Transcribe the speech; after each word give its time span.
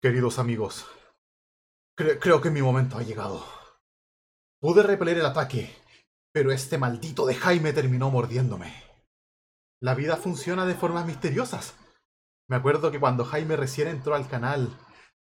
Queridos 0.00 0.38
amigos, 0.38 0.86
creo 1.96 2.40
que 2.40 2.50
mi 2.50 2.62
momento 2.62 2.98
ha 2.98 3.02
llegado. 3.02 3.44
Pude 4.60 4.84
repeler 4.84 5.18
el 5.18 5.26
ataque, 5.26 5.74
pero 6.32 6.52
este 6.52 6.78
maldito 6.78 7.26
de 7.26 7.34
Jaime 7.34 7.72
terminó 7.72 8.08
mordiéndome. 8.08 8.72
La 9.80 9.96
vida 9.96 10.16
funciona 10.16 10.66
de 10.66 10.76
formas 10.76 11.04
misteriosas. 11.04 11.74
Me 12.48 12.54
acuerdo 12.54 12.92
que 12.92 13.00
cuando 13.00 13.24
Jaime 13.24 13.56
recién 13.56 13.88
entró 13.88 14.14
al 14.14 14.28
canal, 14.28 14.70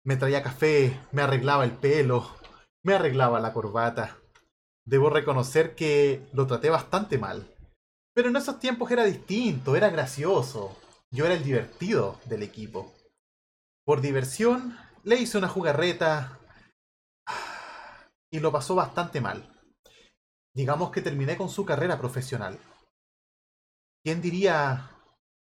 me 0.04 0.18
traía 0.18 0.41
café, 0.41 1.00
me 1.12 1.21
arreglaba 1.21 1.66
el 1.66 1.74
pelo, 1.74 2.36
me 2.82 2.96
arreglaba 2.96 3.40
la 3.40 3.54
corbata. 3.54 4.18
Debo 4.86 5.12
reconocer 5.12 5.76
que 5.76 6.28
lo 6.34 6.48
traté 6.48 6.71
bastante 6.71 7.20
mal. 7.20 7.55
Pero 8.16 8.30
en 8.30 8.38
esos 8.38 8.58
tiempos 8.58 8.90
era 8.90 9.04
distinto, 9.04 9.76
era 9.76 9.92
gracioso. 9.92 10.76
Yo 11.12 11.26
era 11.26 11.36
el 11.36 11.44
divertido 11.44 12.20
del 12.26 12.42
equipo. 12.42 12.91
Por 13.86 14.00
diversión, 14.00 14.78
le 15.04 15.18
hice 15.18 15.38
una 15.38 15.50
jugarreta 15.50 16.40
y 18.32 18.40
lo 18.40 18.52
pasó 18.52 18.76
bastante 18.76 19.20
mal. 19.20 19.62
Digamos 20.55 20.91
que 20.91 21.02
terminé 21.02 21.36
con 21.36 21.50
su 21.50 21.66
carrera 21.66 21.98
profesional. 21.98 22.60
¿Quién 24.04 24.22
diría 24.22 24.91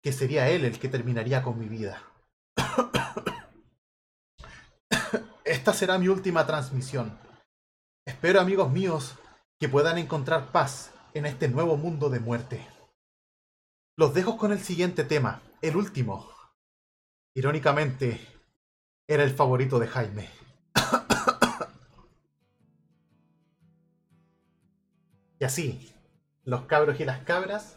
que 0.03 0.13
sería 0.13 0.49
él 0.49 0.65
el 0.65 0.79
que 0.79 0.89
terminaría 0.89 1.43
con 1.43 1.59
mi 1.59 1.69
vida? 1.69 2.01
Esta 5.45 5.73
será 5.73 5.99
mi 5.99 6.09
última 6.09 6.47
transmisión. 6.47 7.19
Espero, 8.07 8.41
amigos 8.41 8.71
míos, 8.71 9.17
que 9.59 9.69
puedan 9.69 9.99
encontrar 9.99 10.53
paz 10.53 10.93
en 11.15 11.27
este 11.27 11.49
nuevo 11.49 11.77
mundo 11.77 12.09
de 12.09 12.21
muerte. 12.21 12.67
Los 13.97 14.15
dejo 14.15 14.37
con 14.37 14.53
el 14.53 14.61
siguiente 14.61 15.03
tema, 15.03 15.43
el 15.61 15.77
último. 15.77 16.38
Irónicamente, 17.35 18.21
era 19.07 19.25
el 19.25 19.31
favorito 19.31 19.79
de 19.79 19.87
Jaime. 19.87 20.29
y 25.41 25.45
así, 25.45 25.95
los 26.45 26.63
cabros 26.63 27.01
y 27.01 27.05
las 27.05 27.21
cabras, 27.21 27.77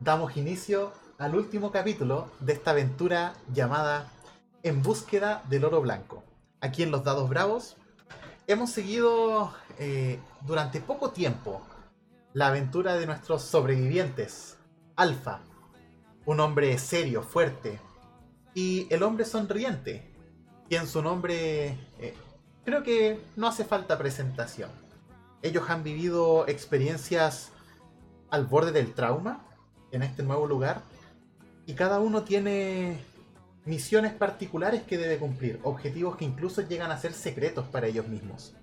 damos 0.00 0.36
inicio 0.36 0.92
al 1.18 1.34
último 1.34 1.70
capítulo 1.70 2.30
de 2.40 2.52
esta 2.52 2.72
aventura 2.72 3.34
llamada 3.52 4.10
En 4.62 4.82
búsqueda 4.82 5.42
del 5.48 5.64
oro 5.64 5.80
blanco. 5.80 6.24
Aquí 6.60 6.82
en 6.82 6.90
Los 6.90 7.04
Dados 7.04 7.28
Bravos 7.28 7.76
hemos 8.46 8.70
seguido 8.70 9.54
eh, 9.78 10.18
durante 10.42 10.80
poco 10.80 11.10
tiempo 11.10 11.62
la 12.32 12.48
aventura 12.48 12.94
de 12.96 13.06
nuestros 13.06 13.42
sobrevivientes. 13.42 14.58
Alfa, 14.96 15.40
un 16.24 16.40
hombre 16.40 16.76
serio, 16.78 17.22
fuerte, 17.22 17.80
y 18.56 18.86
el 18.88 19.02
hombre 19.02 19.26
sonriente, 19.26 20.02
quien 20.66 20.86
su 20.86 21.02
nombre 21.02 21.76
eh, 22.00 22.14
creo 22.64 22.82
que 22.82 23.20
no 23.36 23.48
hace 23.48 23.66
falta 23.66 23.98
presentación. 23.98 24.70
Ellos 25.42 25.68
han 25.68 25.84
vivido 25.84 26.48
experiencias 26.48 27.52
al 28.30 28.46
borde 28.46 28.72
del 28.72 28.94
trauma 28.94 29.44
en 29.92 30.02
este 30.02 30.22
nuevo 30.22 30.46
lugar 30.46 30.80
y 31.66 31.74
cada 31.74 32.00
uno 32.00 32.22
tiene 32.22 32.98
misiones 33.66 34.14
particulares 34.14 34.84
que 34.84 34.96
debe 34.96 35.18
cumplir, 35.18 35.60
objetivos 35.62 36.16
que 36.16 36.24
incluso 36.24 36.62
llegan 36.62 36.90
a 36.90 36.98
ser 36.98 37.12
secretos 37.12 37.66
para 37.66 37.88
ellos 37.88 38.08
mismos. 38.08 38.54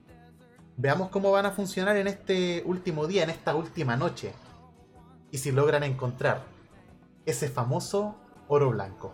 Veamos 0.76 1.10
cómo 1.10 1.30
van 1.30 1.46
a 1.46 1.52
funcionar 1.52 1.98
en 1.98 2.08
este 2.08 2.64
último 2.66 3.06
día, 3.06 3.22
en 3.22 3.30
esta 3.30 3.54
última 3.54 3.96
noche, 3.96 4.34
y 5.30 5.38
si 5.38 5.52
logran 5.52 5.84
encontrar 5.84 6.42
ese 7.28 7.48
famoso 7.48 8.16
oro 8.48 8.72
blanco. 8.72 9.14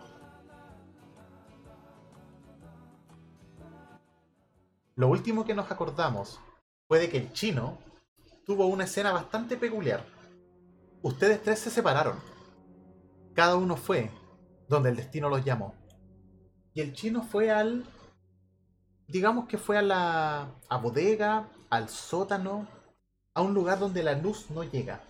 Lo 5.00 5.08
último 5.08 5.46
que 5.46 5.54
nos 5.54 5.70
acordamos 5.70 6.38
fue 6.86 6.98
de 6.98 7.08
que 7.08 7.16
el 7.16 7.32
chino 7.32 7.78
tuvo 8.44 8.66
una 8.66 8.84
escena 8.84 9.12
bastante 9.12 9.56
peculiar. 9.56 10.04
Ustedes 11.00 11.42
tres 11.42 11.58
se 11.60 11.70
separaron. 11.70 12.18
Cada 13.32 13.56
uno 13.56 13.78
fue 13.78 14.10
donde 14.68 14.90
el 14.90 14.96
destino 14.96 15.30
los 15.30 15.42
llamó. 15.42 15.74
Y 16.74 16.82
el 16.82 16.92
chino 16.92 17.22
fue 17.22 17.50
al... 17.50 17.86
Digamos 19.08 19.48
que 19.48 19.56
fue 19.56 19.78
a 19.78 19.82
la 19.82 20.54
a 20.68 20.76
bodega, 20.76 21.48
al 21.70 21.88
sótano, 21.88 22.68
a 23.32 23.40
un 23.40 23.54
lugar 23.54 23.78
donde 23.78 24.02
la 24.02 24.12
luz 24.12 24.50
no 24.50 24.64
llega 24.64 25.00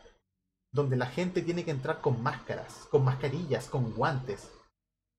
donde 0.72 0.96
la 0.96 1.06
gente 1.06 1.42
tiene 1.42 1.64
que 1.64 1.72
entrar 1.72 2.00
con 2.00 2.22
máscaras, 2.22 2.86
con 2.92 3.02
mascarillas, 3.02 3.66
con 3.66 3.92
guantes, 3.92 4.52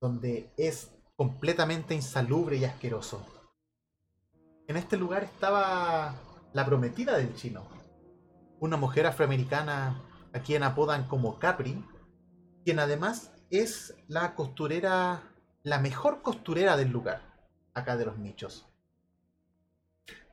donde 0.00 0.50
es 0.56 0.90
completamente 1.14 1.94
insalubre 1.94 2.56
y 2.56 2.64
asqueroso. 2.64 3.41
En 4.68 4.76
este 4.76 4.96
lugar 4.96 5.24
estaba 5.24 6.14
la 6.52 6.64
prometida 6.64 7.16
del 7.16 7.34
chino, 7.34 7.66
una 8.60 8.76
mujer 8.76 9.06
afroamericana 9.06 10.02
a 10.32 10.40
quien 10.40 10.62
apodan 10.62 11.08
como 11.08 11.38
Capri, 11.38 11.84
quien 12.64 12.78
además 12.78 13.32
es 13.50 13.94
la 14.08 14.34
costurera, 14.34 15.22
la 15.62 15.78
mejor 15.78 16.22
costurera 16.22 16.76
del 16.76 16.90
lugar, 16.90 17.22
acá 17.74 17.96
de 17.96 18.06
los 18.06 18.18
nichos. 18.18 18.66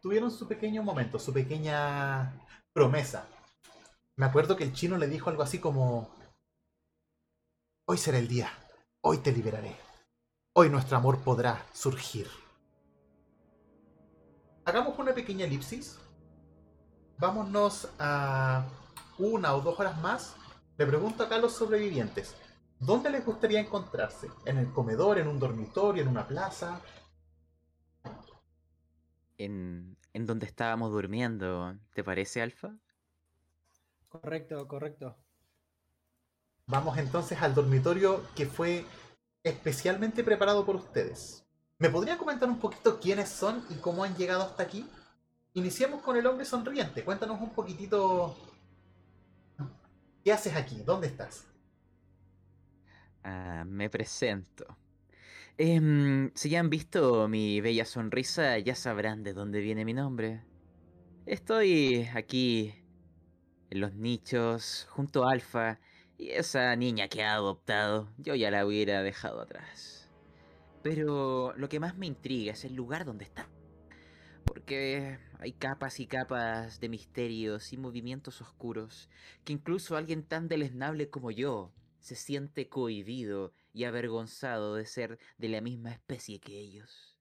Tuvieron 0.02 0.32
su 0.32 0.48
pequeño 0.48 0.84
momento, 0.84 1.20
su 1.20 1.34
pequeña 1.34 2.46
promesa, 2.72 3.28
me 4.20 4.26
acuerdo 4.26 4.58
que 4.58 4.66
el 4.66 4.74
chino 4.74 4.98
le 4.98 5.08
dijo 5.08 5.30
algo 5.30 5.44
así 5.44 5.60
como, 5.60 6.14
hoy 7.86 7.98
será 7.98 8.18
el 8.18 8.28
día, 8.28 8.52
hoy 9.00 9.20
te 9.20 9.32
liberaré, 9.32 9.78
hoy 10.52 10.70
nuestro 10.70 10.98
amor 10.98 11.24
podrá 11.24 11.66
surgir. 11.72 12.28
Hagamos 14.70 15.00
una 15.00 15.16
pequeña 15.16 15.46
elipsis, 15.46 15.98
vámonos 17.18 17.90
a 17.98 18.68
una 19.18 19.56
o 19.56 19.62
dos 19.62 19.80
horas 19.80 20.00
más. 20.00 20.36
Le 20.78 20.86
pregunto 20.86 21.24
acá 21.24 21.38
a 21.38 21.40
los 21.40 21.54
sobrevivientes, 21.54 22.36
¿dónde 22.80 23.10
les 23.10 23.26
gustaría 23.26 23.62
encontrarse? 23.62 24.30
¿En 24.46 24.60
el 24.60 24.72
comedor, 24.72 25.18
en 25.18 25.28
un 25.28 25.40
dormitorio, 25.40 26.04
en 26.04 26.10
una 26.10 26.28
plaza? 26.28 26.80
En, 29.40 29.98
en 30.14 30.26
donde 30.28 30.46
estábamos 30.46 30.92
durmiendo, 30.92 31.76
¿te 31.96 32.04
parece, 32.04 32.44
Alfa? 32.44 32.78
Correcto, 34.08 34.68
correcto. 34.68 35.18
Vamos 36.68 36.96
entonces 37.00 37.42
al 37.42 37.56
dormitorio 37.56 38.22
que 38.36 38.46
fue 38.46 38.86
especialmente 39.42 40.24
preparado 40.24 40.64
por 40.64 40.76
ustedes. 40.76 41.49
¿Me 41.80 41.90
podría 41.90 42.18
comentar 42.18 42.50
un 42.50 42.60
poquito 42.60 43.00
quiénes 43.00 43.30
son 43.30 43.64
y 43.70 43.76
cómo 43.76 44.04
han 44.04 44.14
llegado 44.18 44.44
hasta 44.44 44.64
aquí? 44.64 44.86
Iniciemos 45.54 46.02
con 46.02 46.18
el 46.18 46.28
hombre 46.28 46.46
sonriente. 46.46 47.06
Cuéntanos 47.06 47.40
un 47.40 47.52
poquitito. 47.52 48.36
¿Qué 50.22 50.34
haces 50.34 50.56
aquí? 50.58 50.84
¿Dónde 50.86 51.08
estás? 51.08 51.46
Ah, 53.24 53.64
me 53.66 53.90
presento. 53.90 54.66
Em, 55.58 56.32
si 56.36 56.50
ya 56.50 56.60
han 56.60 56.70
visto 56.70 57.30
mi 57.30 57.62
bella 57.62 57.86
sonrisa, 57.86 58.58
ya 58.60 58.76
sabrán 58.76 59.24
de 59.24 59.34
dónde 59.34 59.62
viene 59.62 59.86
mi 59.86 59.94
nombre. 59.94 60.44
Estoy 61.26 62.10
aquí 62.14 62.74
en 63.70 63.80
los 63.80 63.94
nichos, 63.94 64.86
junto 64.90 65.26
a 65.26 65.32
Alfa, 65.32 65.80
y 66.18 66.32
esa 66.32 66.76
niña 66.76 67.08
que 67.08 67.24
ha 67.24 67.36
adoptado, 67.36 68.10
yo 68.18 68.36
ya 68.36 68.52
la 68.52 68.66
hubiera 68.66 69.02
dejado 69.02 69.42
atrás. 69.42 69.99
Pero 70.82 71.54
lo 71.56 71.70
que 71.70 71.80
más 71.80 71.98
me 71.98 72.08
intriga 72.08 72.54
es 72.54 72.64
el 72.66 72.76
lugar 72.76 73.06
donde 73.06 73.26
está. 73.26 73.50
Porque 74.46 75.20
hay 75.40 75.54
capas 75.54 76.00
y 76.00 76.08
capas 76.08 76.80
de 76.80 76.90
misterios 76.90 77.74
y 77.74 77.78
movimientos 77.78 78.42
oscuros 78.42 79.10
que 79.44 79.54
incluso 79.54 79.96
alguien 79.96 80.24
tan 80.24 80.48
deleznable 80.48 81.10
como 81.10 81.32
yo 81.32 81.74
se 82.00 82.16
siente 82.16 82.70
cohibido 82.70 83.54
y 83.74 83.84
avergonzado 83.84 84.76
de 84.76 84.86
ser 84.86 85.20
de 85.38 85.50
la 85.50 85.62
misma 85.62 85.92
especie 85.92 86.40
que 86.40 86.60
ellos. 86.60 87.18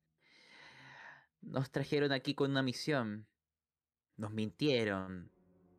Nos 1.40 1.70
trajeron 1.70 2.12
aquí 2.12 2.34
con 2.34 2.50
una 2.50 2.62
misión. 2.62 3.26
Nos 4.16 4.32
mintieron, 4.32 5.30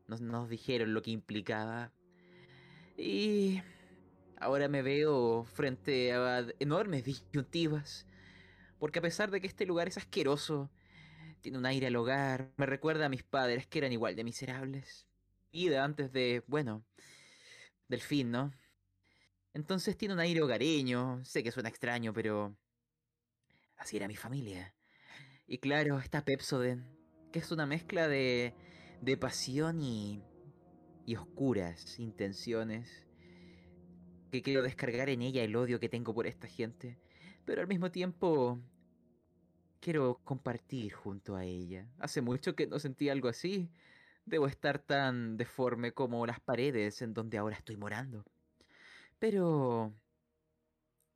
nos, 0.08 0.50
dijeron 0.50 0.94
lo 0.94 1.02
que 1.02 1.12
implicaba. 1.12 1.92
Y 2.98 3.62
ahora 4.39 4.68
me 4.68 4.81
veo 4.81 5.45
frente 5.45 6.13
a 6.13 6.45
enormes 6.59 7.03
disyuntivas. 7.03 8.06
Porque 8.80 9.00
a 9.00 9.01
pesar 9.01 9.31
de 9.31 9.41
que 9.41 9.47
este 9.47 9.65
lugar 9.65 9.88
es 9.88 9.97
asqueroso, 9.97 10.69
tiene 11.41 11.57
un 11.57 11.65
aire 11.65 11.88
al 11.88 11.95
hogar, 11.95 12.51
me 12.57 12.65
recuerda 12.65 13.06
a 13.06 13.09
mis 13.09 13.24
padres 13.24 13.68
que 13.68 13.80
eran 13.80 13.91
igual 13.91 14.15
de 14.15 14.24
miserables. 14.24 15.07
Vida 15.51 15.83
antes 15.83 16.12
de, 16.12 16.44
bueno, 16.47 16.86
del 17.88 18.01
fin, 18.01 18.31
¿no? 18.31 18.51
Entonces 19.53 19.97
tiene 19.97 20.13
un 20.13 20.19
aire 20.19 20.41
hogareño, 20.41 21.24
sé 21.25 21.44
que 21.44 21.51
suena 21.51 21.69
extraño, 21.69 22.13
pero 22.13 22.56
así 23.77 23.97
era 23.97 24.07
mi 24.07 24.15
familia. 24.15 24.75
Y 25.47 25.57
claro, 25.57 26.00
está 26.00 26.24
Pepsoden, 26.24 26.86
que 27.33 27.39
es 27.39 27.51
una 27.51 27.65
mezcla 27.65 28.07
de 28.07 28.53
de 29.01 29.18
pasión 29.18 29.81
y, 29.81 30.24
y 31.06 31.15
oscuras 31.15 32.00
intenciones, 32.00 33.07
que 34.30 34.42
quiero 34.42 34.62
descargar 34.62 35.10
en 35.10 35.22
ella 35.22 35.44
el 35.44 35.56
odio 35.56 35.80
que 35.80 35.90
tengo 35.90 36.14
por 36.14 36.28
esta 36.28 36.48
gente, 36.48 36.98
pero 37.46 37.62
al 37.62 37.68
mismo 37.68 37.92
tiempo 37.92 38.60
quiero 39.80 40.20
compartir 40.24 40.94
junto 40.94 41.36
a 41.36 41.46
ella. 41.46 41.88
Hace 42.00 42.22
mucho 42.22 42.56
que 42.56 42.68
no 42.68 42.80
sentí 42.80 43.10
algo 43.10 43.28
así. 43.28 43.70
Debo 44.26 44.48
estar 44.48 44.80
tan 44.80 45.38
deforme 45.38 45.92
como 45.94 46.26
las 46.26 46.40
paredes 46.40 47.02
en 47.02 47.14
donde 47.14 47.38
ahora 47.38 47.56
estoy 47.56 47.78
morando. 47.78 48.24
Pero... 49.18 49.94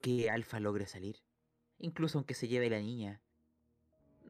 que 0.01 0.29
Alfa 0.29 0.59
logre 0.59 0.87
salir. 0.87 1.17
Incluso 1.77 2.17
aunque 2.17 2.33
se 2.33 2.47
lleve 2.47 2.69
la 2.69 2.79
niña. 2.79 3.21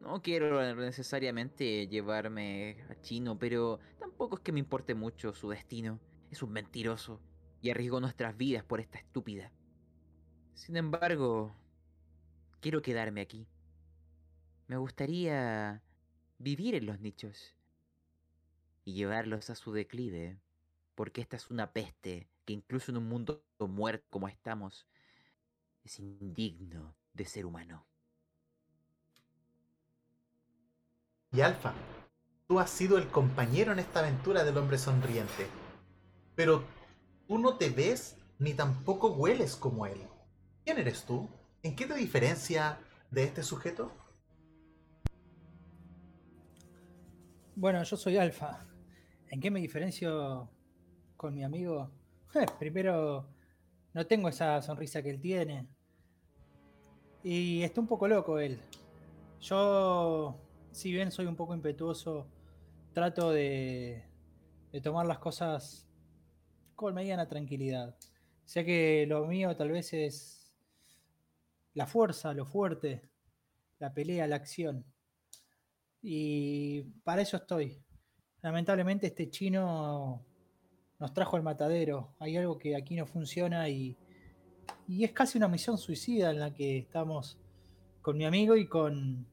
No 0.01 0.21
quiero 0.21 0.75
necesariamente 0.75 1.87
llevarme 1.87 2.83
a 2.89 2.99
Chino, 3.01 3.39
pero 3.39 3.79
tampoco 3.99 4.35
es 4.35 4.41
que 4.41 4.51
me 4.51 4.59
importe 4.59 4.95
mucho 4.95 5.33
su 5.33 5.49
destino. 5.49 5.99
Es 6.29 6.43
un 6.43 6.51
mentiroso 6.51 7.21
y 7.63 7.71
arriesgó 7.71 8.01
nuestras 8.01 8.35
vidas 8.35 8.65
por 8.65 8.81
esta 8.81 8.99
estúpida. 8.99 9.49
Sin 10.53 10.75
embargo, 10.75 11.55
quiero 12.59 12.81
quedarme 12.81 13.21
aquí. 13.21 13.47
Me 14.67 14.75
gustaría 14.75 15.81
vivir 16.39 16.75
en 16.75 16.85
los 16.85 16.99
nichos 16.99 17.55
y 18.83 18.93
llevarlos 18.93 19.49
a 19.49 19.55
su 19.55 19.71
declive, 19.71 20.41
porque 20.93 21.21
esta 21.21 21.37
es 21.37 21.49
una 21.51 21.71
peste 21.71 22.27
que 22.43 22.51
incluso 22.51 22.91
en 22.91 22.97
un 22.97 23.07
mundo 23.07 23.45
muerto 23.59 24.05
como 24.09 24.27
estamos, 24.27 24.85
es 25.85 25.99
indigno 25.99 26.97
de 27.13 27.23
ser 27.23 27.45
humano. 27.45 27.87
Y 31.31 31.39
Alfa, 31.39 31.73
tú 32.45 32.59
has 32.59 32.69
sido 32.69 32.97
el 32.97 33.07
compañero 33.07 33.71
en 33.71 33.79
esta 33.79 34.01
aventura 34.01 34.43
del 34.43 34.57
hombre 34.57 34.77
sonriente, 34.77 35.47
pero 36.35 36.65
tú 37.27 37.37
no 37.37 37.57
te 37.57 37.69
ves 37.69 38.17
ni 38.39 38.53
tampoco 38.53 39.13
hueles 39.13 39.55
como 39.55 39.85
él. 39.85 40.01
¿Quién 40.65 40.77
eres 40.79 41.03
tú? 41.03 41.29
¿En 41.61 41.75
qué 41.75 41.85
te 41.85 41.95
diferencia 41.95 42.79
de 43.11 43.23
este 43.23 43.43
sujeto? 43.43 43.91
Bueno, 47.55 47.83
yo 47.83 47.95
soy 47.95 48.17
Alfa. 48.17 48.65
¿En 49.29 49.39
qué 49.39 49.51
me 49.51 49.61
diferencio 49.61 50.49
con 51.17 51.33
mi 51.33 51.43
amigo? 51.43 51.91
Eh, 52.35 52.47
primero, 52.57 53.27
no 53.93 54.07
tengo 54.07 54.27
esa 54.27 54.59
sonrisa 54.63 55.03
que 55.03 55.11
él 55.11 55.21
tiene. 55.21 55.67
Y 57.21 57.61
está 57.61 57.79
un 57.79 57.85
poco 57.85 58.07
loco 58.07 58.39
él. 58.39 58.59
Yo, 59.39 60.35
si 60.71 60.91
bien 60.91 61.11
soy 61.11 61.27
un 61.27 61.35
poco 61.35 61.53
impetuoso, 61.53 62.27
trato 62.91 63.29
de, 63.29 64.03
de 64.71 64.81
tomar 64.81 65.05
las 65.05 65.19
cosas 65.19 65.87
con 66.83 66.93
mediana 66.93 67.27
tranquilidad. 67.27 67.95
Sé 68.45 68.65
que 68.65 69.05
lo 69.07 69.25
mío 69.25 69.55
tal 69.55 69.71
vez 69.71 69.93
es 69.93 70.53
la 71.73 71.87
fuerza, 71.87 72.33
lo 72.33 72.45
fuerte, 72.45 73.01
la 73.79 73.93
pelea, 73.93 74.27
la 74.27 74.35
acción. 74.35 74.85
Y 76.01 76.81
para 77.05 77.21
eso 77.21 77.37
estoy. 77.37 77.81
Lamentablemente 78.41 79.07
este 79.07 79.29
chino 79.29 80.25
nos 80.99 81.13
trajo 81.13 81.37
al 81.37 81.43
matadero. 81.43 82.15
Hay 82.19 82.35
algo 82.35 82.57
que 82.57 82.75
aquí 82.75 82.97
no 82.97 83.05
funciona 83.05 83.69
y, 83.69 83.97
y 84.85 85.05
es 85.05 85.13
casi 85.13 85.37
una 85.37 85.47
misión 85.47 85.77
suicida 85.77 86.31
en 86.31 86.39
la 86.41 86.53
que 86.53 86.79
estamos 86.79 87.39
con 88.01 88.17
mi 88.17 88.25
amigo 88.25 88.57
y 88.57 88.67
con 88.67 89.25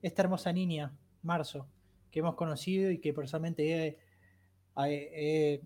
esta 0.00 0.22
hermosa 0.22 0.54
niña, 0.54 0.96
Marzo, 1.22 1.68
que 2.10 2.20
hemos 2.20 2.34
conocido 2.34 2.90
y 2.90 2.98
que 2.98 3.12
personalmente 3.12 3.98
he 4.74 5.60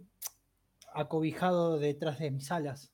acobijado 0.99 1.79
detrás 1.79 2.19
de 2.19 2.31
mis 2.31 2.51
alas. 2.51 2.93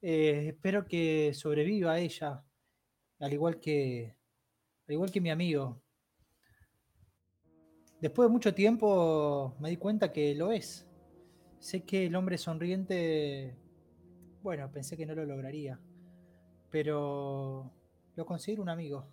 Eh, 0.00 0.48
espero 0.48 0.86
que 0.86 1.32
sobreviva 1.34 1.98
ella, 1.98 2.44
al 3.20 3.32
igual 3.32 3.60
que, 3.60 4.16
al 4.86 4.94
igual 4.94 5.10
que 5.10 5.20
mi 5.20 5.30
amigo. 5.30 5.82
Después 8.00 8.28
de 8.28 8.32
mucho 8.32 8.54
tiempo 8.54 9.54
me 9.60 9.70
di 9.70 9.76
cuenta 9.76 10.12
que 10.12 10.34
lo 10.34 10.52
es. 10.52 10.86
Sé 11.58 11.84
que 11.84 12.06
el 12.06 12.16
hombre 12.16 12.36
sonriente, 12.38 13.56
bueno, 14.42 14.70
pensé 14.70 14.96
que 14.96 15.06
no 15.06 15.14
lo 15.14 15.24
lograría, 15.24 15.80
pero 16.70 17.70
lo 18.14 18.26
considero 18.26 18.62
un 18.62 18.68
amigo. 18.68 19.08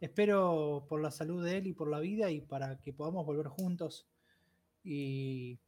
Espero 0.00 0.86
por 0.88 1.02
la 1.02 1.10
salud 1.10 1.44
de 1.44 1.58
él 1.58 1.66
y 1.66 1.74
por 1.74 1.90
la 1.90 2.00
vida 2.00 2.30
y 2.30 2.40
para 2.40 2.80
que 2.80 2.92
podamos 2.92 3.26
volver 3.26 3.48
juntos. 3.48 4.08
Y 4.82 5.60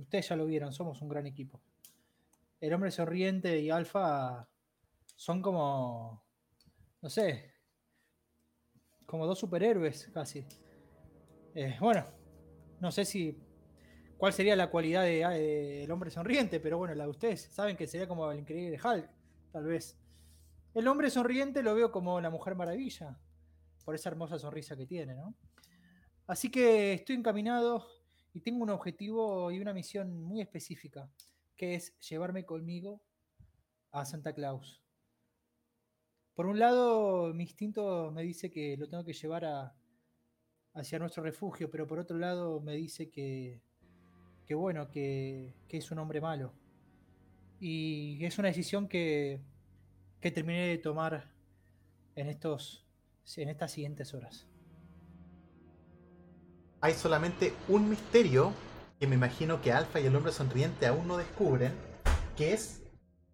ustedes 0.00 0.28
ya 0.28 0.36
lo 0.36 0.46
vieron, 0.46 0.72
somos 0.72 1.00
un 1.02 1.08
gran 1.08 1.26
equipo. 1.26 1.60
El 2.60 2.72
hombre 2.74 2.90
sonriente 2.90 3.60
y 3.60 3.70
Alfa 3.70 4.48
son 5.14 5.42
como, 5.42 6.24
no 7.00 7.08
sé, 7.08 7.52
como 9.06 9.26
dos 9.26 9.38
superhéroes 9.38 10.10
casi. 10.12 10.44
Eh, 11.54 11.76
bueno, 11.80 12.04
no 12.80 12.90
sé 12.90 13.04
si 13.04 13.38
cuál 14.16 14.32
sería 14.32 14.56
la 14.56 14.70
cualidad 14.70 15.04
del 15.04 15.20
de, 15.20 15.84
de, 15.86 15.92
hombre 15.92 16.10
sonriente, 16.10 16.60
pero 16.60 16.78
bueno, 16.78 16.94
la 16.94 17.04
de 17.04 17.10
ustedes 17.10 17.42
saben 17.42 17.76
que 17.76 17.86
sería 17.86 18.08
como 18.08 18.30
el 18.30 18.40
increíble 18.40 18.78
Hulk, 18.82 19.08
tal 19.52 19.64
vez. 19.64 19.96
El 20.74 20.86
hombre 20.86 21.10
sonriente 21.10 21.62
lo 21.62 21.74
veo 21.74 21.90
como 21.90 22.20
la 22.20 22.30
mujer 22.30 22.54
maravilla, 22.54 23.18
por 23.84 23.94
esa 23.94 24.10
hermosa 24.10 24.38
sonrisa 24.38 24.76
que 24.76 24.86
tiene, 24.86 25.14
¿no? 25.14 25.34
Así 26.26 26.50
que 26.50 26.92
estoy 26.92 27.16
encaminado 27.16 27.86
y 28.38 28.40
tengo 28.40 28.62
un 28.62 28.70
objetivo 28.70 29.50
y 29.50 29.58
una 29.58 29.74
misión 29.74 30.22
muy 30.22 30.40
específica, 30.40 31.10
que 31.56 31.74
es 31.74 31.98
llevarme 31.98 32.46
conmigo 32.46 33.02
a 33.90 34.04
Santa 34.04 34.32
Claus. 34.32 34.80
Por 36.34 36.46
un 36.46 36.60
lado, 36.60 37.34
mi 37.34 37.42
instinto 37.42 38.12
me 38.12 38.22
dice 38.22 38.48
que 38.48 38.76
lo 38.76 38.88
tengo 38.88 39.04
que 39.04 39.12
llevar 39.12 39.44
a, 39.44 39.74
hacia 40.74 41.00
nuestro 41.00 41.24
refugio, 41.24 41.68
pero 41.68 41.88
por 41.88 41.98
otro 41.98 42.16
lado 42.16 42.60
me 42.60 42.76
dice 42.76 43.10
que, 43.10 43.60
que 44.46 44.54
bueno, 44.54 44.88
que, 44.88 45.56
que, 45.66 45.78
es 45.78 45.90
un 45.90 45.98
hombre 45.98 46.20
malo. 46.20 46.54
Y 47.58 48.24
es 48.24 48.38
una 48.38 48.46
decisión 48.46 48.86
que, 48.86 49.40
que 50.20 50.30
terminé 50.30 50.68
de 50.68 50.78
tomar 50.78 51.28
en, 52.14 52.28
estos, 52.28 52.86
en 53.36 53.48
estas 53.48 53.72
siguientes 53.72 54.14
horas. 54.14 54.46
Hay 56.80 56.94
solamente 56.94 57.56
un 57.66 57.90
misterio 57.90 58.52
que 59.00 59.08
me 59.08 59.16
imagino 59.16 59.60
que 59.60 59.72
Alfa 59.72 59.98
y 59.98 60.06
el 60.06 60.14
hombre 60.14 60.30
sonriente 60.30 60.86
aún 60.86 61.08
no 61.08 61.16
descubren, 61.16 61.74
que 62.36 62.52
es 62.52 62.82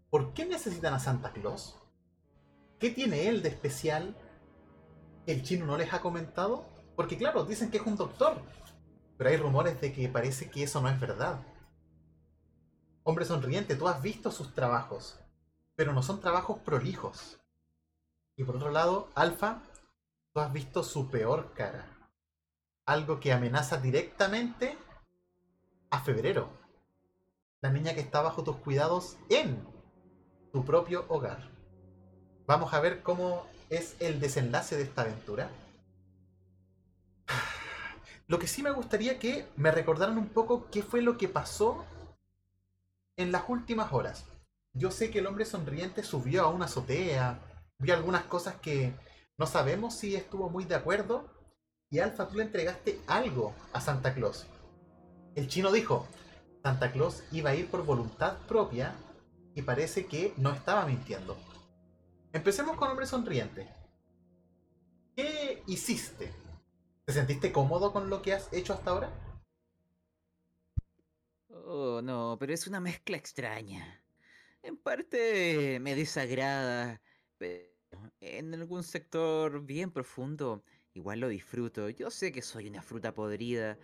¿por 0.09 0.33
qué 0.33 0.47
necesitan 0.47 0.95
a 0.95 0.99
Santa 0.99 1.31
Claus? 1.33 1.79
¿Qué 2.81 2.89
tiene 2.89 3.29
él 3.29 3.43
de 3.43 3.51
especial? 3.51 4.17
¿El 5.27 5.43
chino 5.43 5.67
no 5.67 5.77
les 5.77 5.93
ha 5.93 6.01
comentado? 6.01 6.67
Porque 6.97 7.19
claro, 7.19 7.45
dicen 7.45 7.71
que 7.71 7.77
es 7.77 7.87
un 7.87 7.97
doctor, 7.97 8.41
pero 9.19 9.29
hay 9.29 9.37
rumores 9.37 9.79
de 9.79 9.93
que 9.93 10.09
parece 10.09 10.49
que 10.51 10.63
eso 10.63 10.81
no 10.81 10.89
es 10.89 10.99
verdad. 10.99 11.43
Hombre 13.03 13.27
sonriente, 13.27 13.77
tú 13.77 13.89
has 13.89 14.01
visto 14.01 14.31
sus 14.31 14.55
trabajos, 14.55 15.21
pero 15.77 15.93
no 15.93 16.03
son 16.03 16.21
trabajos 16.21 16.61
prolijos. 16.61 17.39
Y 18.37 18.45
por 18.45 18.57
otro 18.57 18.71
lado, 18.71 19.11
Alfa, 19.15 19.61
tú 20.33 20.41
has 20.41 20.51
visto 20.51 20.83
su 20.83 21.11
peor 21.11 21.53
cara. 21.53 21.94
Algo 22.87 23.19
que 23.19 23.33
amenaza 23.33 23.79
directamente 23.79 24.77
a 25.91 26.01
febrero. 26.01 26.51
La 27.63 27.71
niña 27.71 27.95
que 27.95 28.01
está 28.01 28.21
bajo 28.21 28.45
tus 28.45 28.57
cuidados 28.57 29.17
en 29.31 29.67
tu 30.53 30.65
propio 30.65 31.07
hogar. 31.09 31.51
Vamos 32.47 32.75
a 32.75 32.81
ver 32.81 33.03
cómo 33.03 33.47
es 33.71 33.97
el 34.01 34.21
desenlace 34.21 34.77
de 34.77 34.83
esta 34.83 35.03
aventura. 35.03 35.51
Lo 38.27 38.39
que 38.39 38.47
sí 38.47 38.63
me 38.63 38.71
gustaría 38.71 39.19
que 39.19 39.49
me 39.57 39.71
recordaran 39.71 40.19
un 40.19 40.29
poco 40.29 40.69
qué 40.71 40.83
fue 40.83 41.01
lo 41.03 41.17
que 41.17 41.29
pasó 41.29 41.85
en 43.17 43.33
las 43.33 43.45
últimas 43.49 43.93
horas. 43.93 44.27
Yo 44.73 44.91
sé 44.91 45.11
que 45.11 45.21
el 45.21 45.27
hombre 45.27 45.45
sonriente 45.45 46.03
subió 46.03 46.45
a 46.45 46.49
una 46.49 46.65
azotea, 46.67 47.39
vio 47.79 47.95
algunas 47.95 48.25
cosas 48.25 48.57
que 48.57 48.93
no 49.39 49.47
sabemos 49.47 49.95
si 49.95 50.17
estuvo 50.17 50.51
muy 50.51 50.65
de 50.65 50.75
acuerdo. 50.75 51.31
Y 51.95 52.01
Alfa, 52.01 52.27
tú 52.27 52.39
le 52.39 52.43
entregaste 52.43 52.99
algo 53.07 53.55
a 53.73 53.81
Santa 53.81 54.13
Claus. 54.15 54.49
El 55.37 55.47
chino 55.47 55.71
dijo, 55.71 56.09
Santa 56.61 56.91
Claus 56.91 57.23
iba 57.31 57.51
a 57.51 57.55
ir 57.55 57.71
por 57.71 57.87
voluntad 57.87 58.37
propia 58.49 58.97
y 59.55 59.63
parece 59.63 60.07
que 60.07 60.35
no 60.37 60.51
estaba 60.51 60.87
mintiendo. 60.87 61.37
Empecemos 62.33 62.77
con 62.77 62.91
hombre 62.91 63.07
sonriente. 63.07 63.73
¿Qué 65.15 65.63
hiciste? 65.69 66.33
¿Te 67.05 67.13
sentiste 67.13 67.53
cómodo 67.53 67.93
con 67.93 68.11
lo 68.11 68.23
que 68.23 68.33
has 68.33 68.53
hecho 68.53 68.73
hasta 68.73 68.91
ahora? 68.91 69.11
Oh, 71.47 72.03
no, 72.03 72.37
pero 72.41 72.53
es 72.53 72.67
una 72.67 72.81
mezcla 72.81 73.17
extraña. 73.17 74.03
En 74.63 74.79
parte 74.79 75.79
me 75.79 75.95
desagrada, 75.95 77.01
pero 77.39 77.69
en 78.19 78.53
algún 78.53 78.83
sector 78.83 79.65
bien 79.65 79.93
profundo 79.93 80.65
igual 80.95 81.21
lo 81.21 81.29
disfruto. 81.29 81.89
Yo 81.91 82.11
sé 82.11 82.33
que 82.33 82.41
soy 82.41 82.69
una 82.69 82.81
fruta 82.81 83.13
podrida. 83.13 83.77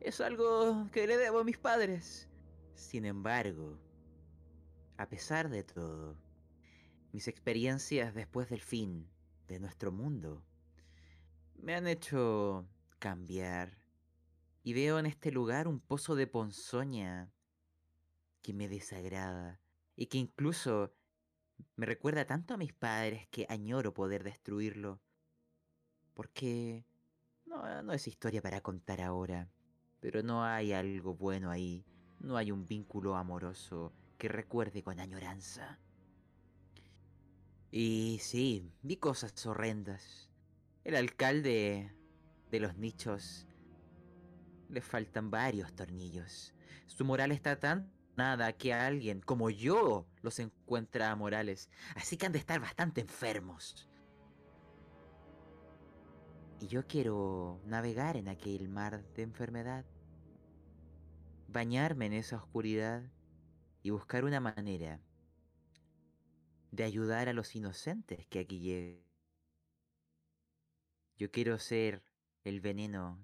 Es 0.00 0.20
algo 0.20 0.86
que 0.92 1.06
le 1.06 1.16
debo 1.16 1.40
a 1.40 1.44
mis 1.44 1.58
padres. 1.58 2.28
Sin 2.74 3.04
embargo, 3.04 3.78
a 4.98 5.08
pesar 5.08 5.48
de 5.48 5.64
todo, 5.64 6.16
mis 7.12 7.26
experiencias 7.26 8.14
después 8.14 8.50
del 8.50 8.60
fin 8.60 9.08
de 9.48 9.58
nuestro 9.58 9.90
mundo 9.90 10.44
me 11.56 11.74
han 11.74 11.88
hecho 11.88 12.68
cambiar 12.98 13.78
y 14.62 14.74
veo 14.74 14.98
en 14.98 15.06
este 15.06 15.32
lugar 15.32 15.66
un 15.66 15.80
pozo 15.80 16.14
de 16.14 16.26
ponzoña 16.26 17.32
que 18.42 18.52
me 18.52 18.68
desagrada 18.68 19.60
y 19.96 20.06
que 20.06 20.18
incluso 20.18 20.92
me 21.74 21.86
recuerda 21.86 22.26
tanto 22.26 22.54
a 22.54 22.58
mis 22.58 22.72
padres 22.72 23.26
que 23.28 23.46
añoro 23.48 23.94
poder 23.94 24.22
destruirlo. 24.22 25.00
Porque 26.18 26.84
no, 27.46 27.80
no 27.84 27.92
es 27.92 28.08
historia 28.08 28.42
para 28.42 28.60
contar 28.60 29.00
ahora, 29.00 29.48
pero 30.00 30.20
no 30.24 30.42
hay 30.42 30.72
algo 30.72 31.14
bueno 31.14 31.48
ahí, 31.48 31.84
no 32.18 32.36
hay 32.36 32.50
un 32.50 32.66
vínculo 32.66 33.14
amoroso 33.14 33.92
que 34.18 34.26
recuerde 34.26 34.82
con 34.82 34.98
añoranza. 34.98 35.78
Y 37.70 38.18
sí, 38.20 38.72
vi 38.82 38.96
cosas 38.96 39.46
horrendas. 39.46 40.28
El 40.82 40.96
alcalde 40.96 41.94
de 42.50 42.58
los 42.58 42.76
nichos 42.76 43.46
le 44.70 44.80
faltan 44.80 45.30
varios 45.30 45.72
tornillos. 45.72 46.52
Su 46.86 47.04
moral 47.04 47.30
está 47.30 47.60
tan 47.60 47.92
nada 48.16 48.52
que 48.54 48.74
alguien 48.74 49.20
como 49.20 49.50
yo 49.50 50.08
los 50.22 50.40
encuentra 50.40 51.14
morales. 51.14 51.70
Así 51.94 52.16
que 52.16 52.26
han 52.26 52.32
de 52.32 52.40
estar 52.40 52.58
bastante 52.58 53.02
enfermos. 53.02 53.87
Y 56.60 56.66
yo 56.66 56.86
quiero 56.86 57.60
navegar 57.64 58.16
en 58.16 58.28
aquel 58.28 58.68
mar 58.68 59.04
de 59.14 59.22
enfermedad. 59.22 59.84
Bañarme 61.46 62.06
en 62.06 62.14
esa 62.14 62.36
oscuridad 62.36 63.02
y 63.82 63.90
buscar 63.90 64.24
una 64.24 64.40
manera 64.40 65.00
de 66.72 66.84
ayudar 66.84 67.28
a 67.28 67.32
los 67.32 67.54
inocentes 67.54 68.26
que 68.26 68.40
aquí 68.40 68.58
lleguen. 68.60 69.02
Yo 71.16 71.30
quiero 71.30 71.58
ser 71.58 72.02
el 72.44 72.60
veneno 72.60 73.18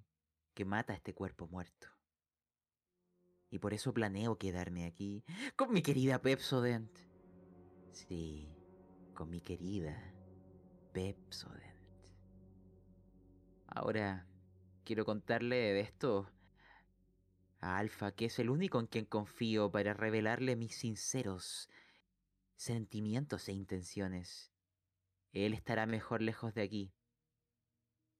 que 0.55 0.65
mata 0.65 0.93
a 0.93 0.97
este 0.97 1.15
cuerpo 1.15 1.47
muerto. 1.49 1.89
Y 3.51 3.59
por 3.59 3.75
eso 3.75 3.93
planeo 3.93 4.39
quedarme 4.39 4.87
aquí 4.87 5.25
con 5.57 5.73
mi 5.73 5.83
querida 5.83 6.21
Pepsodent. 6.21 6.91
Sí, 7.93 8.49
con 9.15 9.31
mi 9.31 9.41
querida 9.41 9.97
Pepsodent. 10.93 11.64
Ahora 13.75 14.25
quiero 14.85 15.05
contarle 15.05 15.57
de 15.57 15.81
esto 15.81 16.31
a 17.59 17.79
Alfa, 17.79 18.13
que 18.13 18.27
es 18.27 18.39
el 18.39 18.49
único 18.49 18.79
en 18.79 18.87
quien 18.87 19.05
confío 19.05 19.71
para 19.73 19.95
revelarle 19.95 20.55
mis 20.55 20.77
sinceros 20.77 21.69
sentimientos 22.55 23.49
e 23.49 23.53
intenciones. 23.53 24.53
Él 25.33 25.55
estará 25.55 25.87
mejor 25.87 26.23
lejos 26.23 26.55
de 26.55 26.63
aquí. 26.63 26.95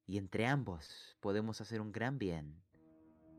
Y 0.07 0.19
entre 0.19 0.47
ambos 0.47 1.17
podemos 1.21 1.61
hacer 1.61 1.81
un 1.81 1.93
gran 1.93 2.19
bien 2.19 2.61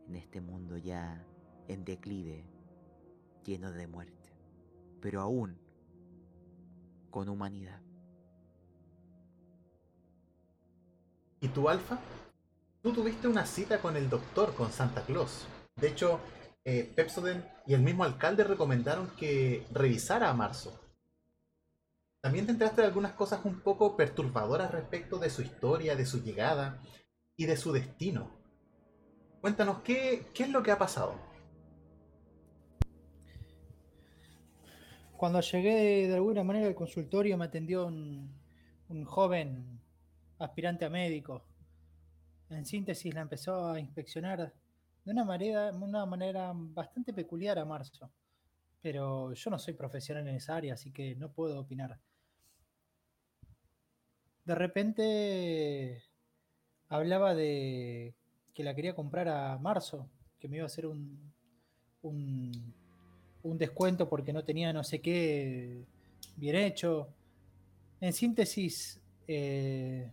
en 0.07 0.15
este 0.15 0.39
mundo 0.39 0.77
ya 0.77 1.27
en 1.67 1.83
declive, 1.83 2.47
lleno 3.43 3.73
de 3.73 3.87
muerte, 3.87 4.33
pero 5.01 5.19
aún 5.19 5.59
con 7.09 7.27
humanidad. 7.27 7.81
¿Y 11.41 11.47
tú, 11.49 11.69
Alfa? 11.69 11.99
Tú 12.81 12.93
tuviste 12.93 13.27
una 13.27 13.45
cita 13.45 13.79
con 13.79 13.97
el 13.97 14.09
doctor, 14.09 14.53
con 14.53 14.71
Santa 14.71 15.01
Claus. 15.01 15.47
De 15.75 15.89
hecho, 15.89 16.19
eh, 16.63 16.91
Pepsoden 16.95 17.45
y 17.65 17.73
el 17.73 17.81
mismo 17.81 18.03
alcalde 18.03 18.43
recomendaron 18.43 19.09
que 19.17 19.65
revisara 19.71 20.29
a 20.29 20.33
Marzo. 20.33 20.79
También 22.21 22.45
te 22.45 22.53
enteraste 22.53 22.81
de 22.81 22.87
algunas 22.87 23.13
cosas 23.13 23.45
un 23.45 23.59
poco 23.61 23.95
perturbadoras 23.95 24.71
respecto 24.71 25.19
de 25.19 25.29
su 25.29 25.41
historia, 25.43 25.95
de 25.95 26.05
su 26.05 26.23
llegada 26.23 26.81
y 27.35 27.45
de 27.45 27.57
su 27.57 27.71
destino. 27.71 28.31
Cuéntanos, 29.41 29.81
¿qué, 29.83 30.25
qué 30.33 30.43
es 30.43 30.49
lo 30.49 30.63
que 30.63 30.71
ha 30.71 30.77
pasado? 30.79 31.13
Cuando 35.17 35.39
llegué 35.41 36.07
de 36.07 36.15
alguna 36.15 36.43
manera 36.43 36.67
al 36.67 36.75
consultorio 36.75 37.37
me 37.37 37.45
atendió 37.45 37.85
un, 37.85 38.33
un 38.89 39.05
joven 39.05 39.74
aspirante 40.39 40.85
a 40.85 40.89
médico. 40.89 41.43
En 42.49 42.65
síntesis 42.65 43.13
la 43.13 43.21
empezó 43.21 43.67
a 43.67 43.79
inspeccionar 43.79 44.53
de 45.03 45.11
una 45.11 45.23
manera, 46.05 46.51
bastante 46.55 47.13
peculiar 47.13 47.59
a 47.59 47.65
Marzo. 47.65 48.11
Pero 48.81 49.33
yo 49.33 49.49
no 49.49 49.57
soy 49.57 49.73
profesional 49.73 50.27
en 50.27 50.35
esa 50.35 50.55
área, 50.55 50.75
así 50.75 50.91
que 50.91 51.15
no 51.15 51.31
puedo 51.31 51.59
opinar. 51.59 51.99
De 54.43 54.55
repente 54.55 56.03
hablaba 56.89 57.33
de 57.33 58.13
que 58.53 58.63
la 58.63 58.75
quería 58.75 58.95
comprar 58.95 59.27
a 59.27 59.57
Marzo, 59.57 60.07
que 60.39 60.47
me 60.47 60.57
iba 60.57 60.65
a 60.65 60.67
hacer 60.67 60.85
un, 60.85 61.33
un 62.03 62.73
un 63.45 63.57
descuento 63.57 64.09
porque 64.09 64.33
no 64.33 64.43
tenía 64.43 64.73
no 64.73 64.83
sé 64.83 64.99
qué 64.99 65.85
bien 66.35 66.55
hecho. 66.55 67.07
En 68.01 68.11
síntesis, 68.11 68.99
eh, 69.27 70.11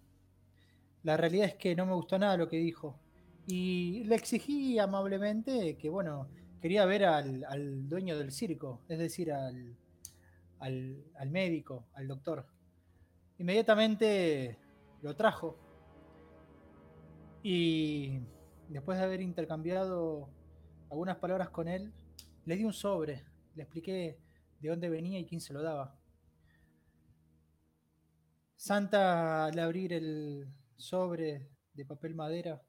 la 1.02 1.16
realidad 1.16 1.46
es 1.46 1.54
que 1.54 1.74
no 1.74 1.86
me 1.86 1.94
gustó 1.94 2.18
nada 2.18 2.36
lo 2.36 2.48
que 2.48 2.56
dijo. 2.56 2.98
Y 3.46 4.04
le 4.04 4.14
exigí 4.14 4.78
amablemente 4.78 5.76
que, 5.76 5.88
bueno, 5.88 6.28
quería 6.60 6.84
ver 6.84 7.04
al, 7.04 7.88
dueño 7.88 8.16
del 8.16 8.30
circo, 8.30 8.80
es 8.88 8.98
decir, 8.98 9.32
al, 9.32 9.76
al, 10.60 11.30
médico, 11.30 11.86
al 11.94 12.06
doctor. 12.06 12.46
Inmediatamente 13.38 14.58
lo 15.02 15.16
trajo. 15.16 15.58
Y 17.42 18.20
después 18.68 18.98
de 18.98 19.04
haber 19.04 19.20
intercambiado 19.20 20.28
algunas 20.88 21.16
palabras 21.16 21.50
con 21.50 21.66
él, 21.66 21.92
le 22.44 22.56
di 22.56 22.64
un 22.64 22.72
sobre, 22.72 23.24
le 23.56 23.64
expliqué 23.64 24.18
de 24.60 24.68
dónde 24.68 24.88
venía 24.88 25.18
y 25.18 25.26
quién 25.26 25.40
se 25.40 25.52
lo 25.52 25.62
daba. 25.62 25.96
Santa, 28.54 29.46
al 29.46 29.58
abrir 29.58 29.92
el 29.92 30.46
sobre 30.76 31.48
de 31.74 31.84
papel 31.84 32.14
madera, 32.14 32.62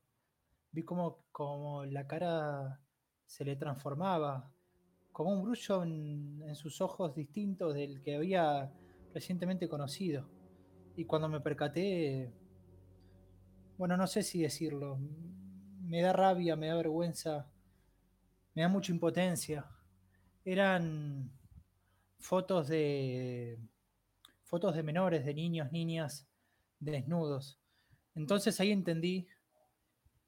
vi 0.71 0.83
como, 0.83 1.25
como 1.31 1.85
la 1.85 2.07
cara 2.07 2.79
se 3.25 3.45
le 3.45 3.55
transformaba, 3.55 4.51
como 5.11 5.31
un 5.31 5.43
brillo 5.43 5.83
en, 5.83 6.41
en, 6.47 6.55
sus 6.55 6.81
ojos 6.81 7.15
distintos 7.15 7.75
del 7.75 8.01
que 8.01 8.15
había 8.15 8.71
recientemente 9.13 9.67
conocido. 9.69 10.29
Y 10.95 11.05
cuando 11.05 11.29
me 11.29 11.41
percaté, 11.41 12.33
bueno, 13.77 13.97
no 13.97 14.07
sé 14.07 14.23
si 14.23 14.41
decirlo, 14.41 14.97
me 15.81 16.01
da 16.01 16.13
rabia, 16.13 16.55
me 16.55 16.67
da 16.67 16.75
vergüenza 16.75 17.53
me 18.53 18.61
da 18.61 18.69
mucha 18.69 18.91
impotencia. 18.91 19.65
Eran 20.45 21.31
fotos 22.19 22.67
de 22.67 23.59
fotos 24.43 24.75
de 24.75 24.83
menores, 24.83 25.25
de 25.25 25.33
niños, 25.33 25.71
niñas 25.71 26.27
desnudos. 26.79 27.59
Entonces 28.15 28.59
ahí 28.59 28.71
entendí 28.71 29.27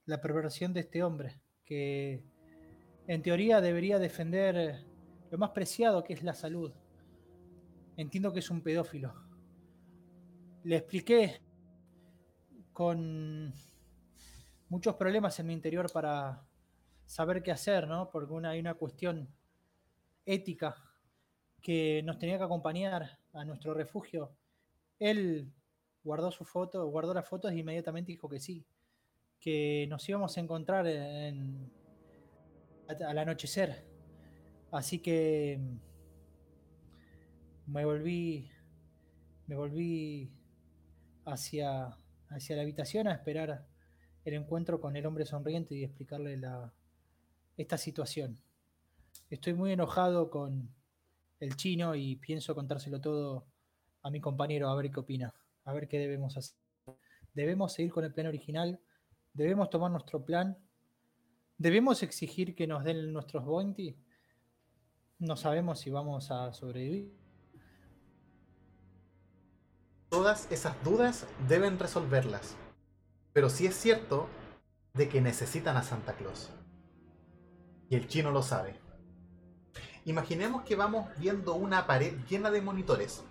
la 0.06 0.22
perversión 0.22 0.74
de 0.74 0.82
este 0.82 1.04
hombre, 1.04 1.42
que 1.64 2.24
en 3.08 3.22
teoría 3.22 3.62
debería 3.62 4.00
defender 4.00 4.86
lo 5.30 5.38
más 5.38 5.52
preciado 5.52 6.04
que 6.04 6.14
es 6.14 6.24
la 6.24 6.34
salud. 6.34 6.72
Entiendo 7.98 8.34
que 8.34 8.40
es 8.40 8.50
un 8.50 8.62
pedófilo. 8.62 9.14
Le 10.64 10.78
expliqué 10.78 11.42
con 12.74 13.54
muchos 14.70 14.96
problemas 14.96 15.40
en 15.40 15.48
mi 15.48 15.54
interior 15.54 15.92
para 15.92 16.46
saber 17.06 17.42
qué 17.44 17.52
hacer, 17.52 17.88
¿no? 17.88 18.10
Porque 18.12 18.34
hay 18.48 18.60
una 18.60 18.74
cuestión 18.74 19.30
ética 20.26 20.76
que 21.62 22.02
nos 22.04 22.18
tenía 22.18 22.38
que 22.38 22.44
acompañar 22.44 23.20
a 23.34 23.46
nuestro 23.46 23.74
refugio. 23.74 24.36
Él 25.00 25.52
guardó 26.06 26.32
su 26.32 26.46
foto, 26.46 26.88
guardó 26.88 27.14
las 27.14 27.28
fotos 27.28 27.52
e 27.52 27.58
inmediatamente 27.58 28.12
dijo 28.12 28.30
que 28.30 28.40
sí, 28.40 28.64
que 29.40 29.88
nos 29.90 30.08
íbamos 30.08 30.38
a 30.38 30.40
encontrar 30.40 30.88
en, 30.88 31.72
al 32.88 33.18
anochecer. 33.18 33.84
Así 34.72 35.00
que 35.00 35.60
me 37.66 37.84
volví, 37.84 38.52
me 39.48 39.56
volví 39.56 40.32
hacia, 41.26 41.98
hacia 42.30 42.56
la 42.56 42.62
habitación 42.62 43.08
a 43.08 43.14
esperar 43.14 43.66
el 44.26 44.34
encuentro 44.36 44.80
con 44.80 44.96
el 44.96 45.06
hombre 45.08 45.26
sonriente 45.26 45.76
y 45.76 45.84
explicarle 45.84 46.40
esta 47.58 47.78
situación. 47.78 48.40
Estoy 49.32 49.54
muy 49.56 49.72
enojado 49.72 50.30
con 50.30 50.70
el 51.40 51.56
chino 51.56 51.96
y 51.96 52.16
pienso 52.18 52.54
contárselo 52.54 53.02
todo 53.02 53.48
a 54.04 54.12
mi 54.12 54.22
compañero 54.22 54.70
a 54.70 54.76
ver 54.76 54.92
qué 54.92 55.00
opina, 55.00 55.34
a 55.66 55.74
ver 55.74 55.88
qué 55.88 56.00
debemos 56.00 56.38
hacer. 56.38 56.58
Debemos 57.34 57.74
seguir 57.74 57.92
con 57.92 58.06
el 58.06 58.14
plan 58.14 58.28
original, 58.28 58.80
debemos 59.34 59.70
tomar 59.70 59.92
nuestro 59.92 60.24
plan, 60.24 60.58
debemos 61.58 62.02
exigir 62.02 62.56
que 62.56 62.66
nos 62.66 62.84
den 62.84 63.12
nuestros 63.12 63.44
bounty. 63.44 63.98
No 65.20 65.36
sabemos 65.36 65.80
si 65.80 65.90
vamos 65.90 66.32
a 66.32 66.54
sobrevivir. 66.54 67.12
todas 70.16 70.50
esas 70.50 70.82
dudas 70.86 71.28
deben 71.50 71.78
resolverlas. 71.78 72.56
Pero 73.34 73.50
sí 73.50 73.68
es 73.68 73.76
cierto 73.76 74.30
de 74.94 75.10
que 75.10 75.20
necesitan 75.20 75.76
a 75.76 75.84
Santa 75.84 76.14
Claus. 76.14 76.52
Y 77.90 77.96
el 77.98 78.08
chino 78.08 78.32
lo 78.32 78.42
sabe. 78.42 78.80
Imaginemos 80.06 80.64
que 80.64 80.78
vamos 80.78 81.10
viendo 81.18 81.56
una 81.56 81.86
pared 81.86 82.14
llena 82.30 82.50
de 82.50 82.62
monitores, 82.62 83.26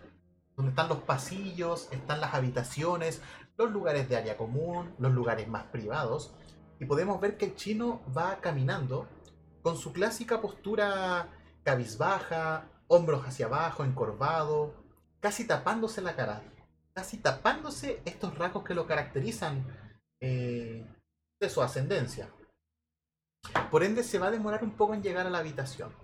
donde 0.57 0.71
están 0.71 0.89
los 0.89 0.99
pasillos, 0.99 1.89
están 1.91 2.21
las 2.21 2.35
habitaciones, 2.35 3.23
los 3.57 3.71
lugares 3.71 4.09
de 4.09 4.17
área 4.17 4.37
común, 4.37 4.95
los 4.99 5.13
lugares 5.13 5.49
más 5.49 5.65
privados, 5.65 6.35
y 6.81 6.87
podemos 6.87 7.21
ver 7.21 7.37
que 7.37 7.47
el 7.47 7.57
chino 7.57 8.03
va 8.17 8.41
caminando 8.41 9.09
con 9.63 9.77
su 9.77 9.93
clásica 9.93 10.41
postura 10.41 11.29
cabizbaja, 11.63 12.69
hombros 12.89 13.27
hacia 13.27 13.47
abajo, 13.47 13.85
encorvado, 13.85 14.75
casi 15.21 15.47
tapándose 15.47 16.03
la 16.03 16.15
cara, 16.15 16.43
casi 16.93 17.19
tapándose 17.19 18.03
estos 18.05 18.37
rasgos 18.37 18.65
que 18.65 18.75
lo 18.75 18.87
caracterizan 18.87 19.65
eh, 20.21 20.87
de 21.41 21.49
su 21.49 21.63
ascendencia. 21.63 22.29
Por 23.71 23.83
ende, 23.83 24.03
se 24.05 24.19
va 24.19 24.29
a 24.29 24.31
demorar 24.31 24.63
un 24.63 24.77
poco 24.77 24.95
en 24.95 25.03
llegar 25.03 25.27
a 25.27 25.31
la 25.31 25.39
habitación. 25.39 25.95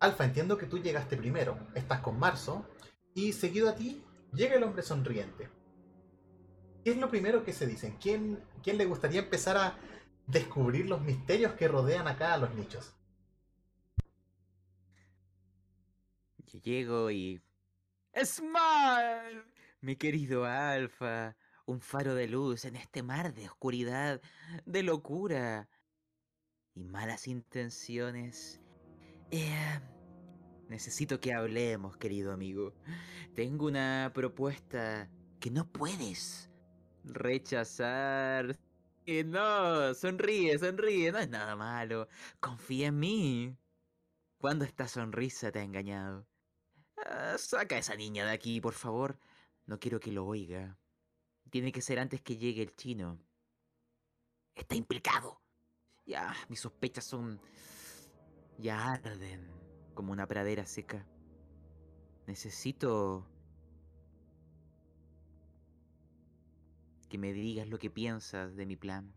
Alfa, 0.00 0.24
entiendo 0.24 0.58
que 0.58 0.66
tú 0.66 0.78
llegaste 0.78 1.16
primero, 1.16 1.58
estás 1.74 2.00
con 2.00 2.18
Marzo, 2.18 2.66
y 3.14 3.32
seguido 3.32 3.68
a 3.68 3.74
ti 3.74 4.02
llega 4.32 4.56
el 4.56 4.62
hombre 4.62 4.82
sonriente. 4.82 5.48
¿Qué 6.84 6.90
es 6.90 6.96
lo 6.96 7.08
primero 7.08 7.44
que 7.44 7.52
se 7.52 7.66
dicen? 7.66 7.96
¿Quién, 8.00 8.42
quién 8.62 8.78
le 8.78 8.86
gustaría 8.86 9.20
empezar 9.20 9.56
a 9.56 9.78
descubrir 10.26 10.88
los 10.88 11.00
misterios 11.00 11.52
que 11.52 11.68
rodean 11.68 12.08
acá 12.08 12.34
a 12.34 12.38
los 12.38 12.54
nichos? 12.54 12.94
Yo 16.46 16.58
llego 16.60 17.10
y... 17.10 17.40
¡Smile! 18.14 19.44
Mi 19.80 19.96
querido 19.96 20.44
Alfa, 20.44 21.36
un 21.66 21.80
faro 21.80 22.14
de 22.14 22.28
luz 22.28 22.64
en 22.64 22.76
este 22.76 23.02
mar 23.02 23.32
de 23.32 23.46
oscuridad, 23.46 24.20
de 24.66 24.82
locura 24.82 25.68
y 26.74 26.84
malas 26.84 27.26
intenciones. 27.26 28.60
Eh, 29.30 29.80
necesito 30.72 31.20
que 31.20 31.34
hablemos, 31.34 31.96
querido 31.98 32.32
amigo. 32.32 32.72
Tengo 33.34 33.66
una 33.66 34.10
propuesta 34.14 35.08
que 35.38 35.50
no 35.50 35.70
puedes 35.70 36.50
rechazar. 37.04 38.58
Y 39.04 39.22
no, 39.22 39.92
sonríe, 39.94 40.58
sonríe, 40.58 41.12
no 41.12 41.18
es 41.18 41.28
nada 41.28 41.56
malo. 41.56 42.08
Confía 42.40 42.88
en 42.88 42.98
mí. 42.98 43.56
¿Cuándo 44.38 44.64
esta 44.64 44.88
sonrisa 44.88 45.52
te 45.52 45.58
ha 45.58 45.62
engañado? 45.62 46.26
Ah, 46.96 47.36
saca 47.36 47.76
a 47.76 47.78
esa 47.78 47.94
niña 47.94 48.24
de 48.24 48.32
aquí, 48.32 48.60
por 48.60 48.74
favor. 48.74 49.18
No 49.66 49.78
quiero 49.78 50.00
que 50.00 50.10
lo 50.10 50.24
oiga. 50.24 50.78
Tiene 51.50 51.70
que 51.70 51.82
ser 51.82 51.98
antes 51.98 52.22
que 52.22 52.38
llegue 52.38 52.62
el 52.62 52.74
chino. 52.74 53.18
Está 54.54 54.74
implicado. 54.74 55.42
Ya, 56.06 56.34
mis 56.48 56.60
sospechas 56.60 57.04
son... 57.04 57.40
ya 58.58 58.92
arden 58.92 59.61
como 59.94 60.12
una 60.12 60.26
pradera 60.26 60.66
seca. 60.66 61.06
Necesito 62.26 63.26
que 67.08 67.18
me 67.18 67.32
digas 67.32 67.68
lo 67.68 67.78
que 67.78 67.90
piensas 67.90 68.56
de 68.56 68.66
mi 68.66 68.76
plan. 68.76 69.12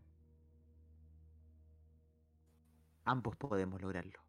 Ambos 3.04 3.36
podemos 3.36 3.80
lograrlo. 3.80 4.20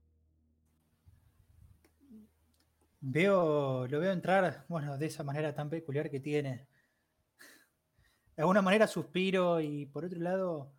Veo, 2.99 3.87
lo 3.87 3.99
veo 3.99 4.11
entrar, 4.11 4.65
bueno, 4.67 4.97
de 4.97 5.07
esa 5.07 5.23
manera 5.23 5.53
tan 5.53 5.69
peculiar 5.69 6.09
que 6.09 6.19
tiene. 6.19 6.67
De 8.35 8.43
alguna 8.43 8.61
manera 8.61 8.87
suspiro 8.87 9.59
y 9.59 9.85
por 9.87 10.05
otro 10.05 10.19
lado, 10.19 10.73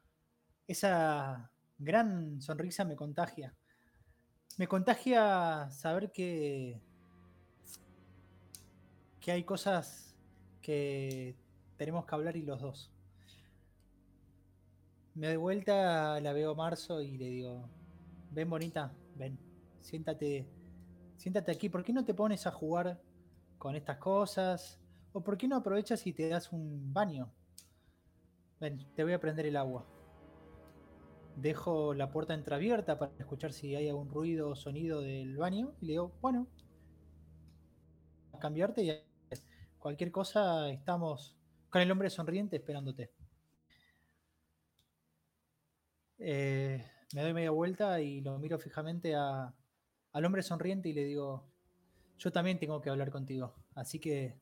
esa 0.66 1.52
gran 1.76 2.40
sonrisa 2.40 2.84
me 2.84 2.96
contagia. 2.96 3.54
Me 4.56 4.66
contagia 4.66 5.70
saber 5.70 6.10
que, 6.10 6.80
que 9.20 9.32
hay 9.32 9.44
cosas 9.44 10.16
que 10.62 11.36
tenemos 11.76 12.06
que 12.06 12.14
hablar 12.14 12.36
y 12.36 12.42
los 12.42 12.60
dos. 12.60 12.90
Me 15.14 15.28
doy 15.28 15.36
vuelta, 15.36 16.20
la 16.20 16.32
veo 16.32 16.54
Marzo 16.54 17.02
y 17.02 17.18
le 17.18 17.26
digo, 17.26 17.68
ven 18.32 18.48
bonita, 18.50 18.92
ven, 19.16 19.38
siéntate 19.80 20.48
siéntate 21.18 21.50
aquí, 21.50 21.68
¿por 21.68 21.84
qué 21.84 21.92
no 21.92 22.04
te 22.04 22.14
pones 22.14 22.46
a 22.46 22.52
jugar 22.52 22.98
con 23.58 23.74
estas 23.74 23.98
cosas? 23.98 24.78
¿O 25.12 25.20
por 25.20 25.36
qué 25.36 25.48
no 25.48 25.56
aprovechas 25.56 26.06
y 26.06 26.12
te 26.12 26.28
das 26.28 26.52
un 26.52 26.92
baño? 26.92 27.30
Ven, 28.60 28.86
te 28.94 29.02
voy 29.02 29.12
a 29.12 29.20
prender 29.20 29.46
el 29.46 29.56
agua. 29.56 29.84
Dejo 31.40 31.94
la 31.94 32.10
puerta 32.10 32.34
entreabierta 32.34 32.98
para 32.98 33.12
escuchar 33.16 33.52
si 33.52 33.76
hay 33.76 33.88
algún 33.88 34.10
ruido 34.10 34.50
o 34.50 34.56
sonido 34.56 35.00
del 35.00 35.36
baño 35.36 35.72
y 35.80 35.86
le 35.86 35.92
digo, 35.92 36.12
bueno, 36.20 36.48
a 38.32 38.38
cambiarte 38.40 38.82
y 38.82 38.92
cualquier 39.78 40.10
cosa 40.10 40.68
estamos 40.68 41.36
con 41.70 41.80
el 41.80 41.92
hombre 41.92 42.10
sonriente 42.10 42.56
esperándote. 42.56 43.12
Eh, 46.18 46.84
me 47.14 47.22
doy 47.22 47.32
media 47.32 47.52
vuelta 47.52 48.00
y 48.00 48.20
lo 48.20 48.36
miro 48.40 48.58
fijamente 48.58 49.14
a, 49.14 49.54
al 50.12 50.24
hombre 50.24 50.42
sonriente 50.42 50.88
y 50.88 50.92
le 50.92 51.04
digo, 51.04 51.46
yo 52.18 52.32
también 52.32 52.58
tengo 52.58 52.80
que 52.80 52.90
hablar 52.90 53.12
contigo, 53.12 53.54
así 53.76 54.00
que 54.00 54.40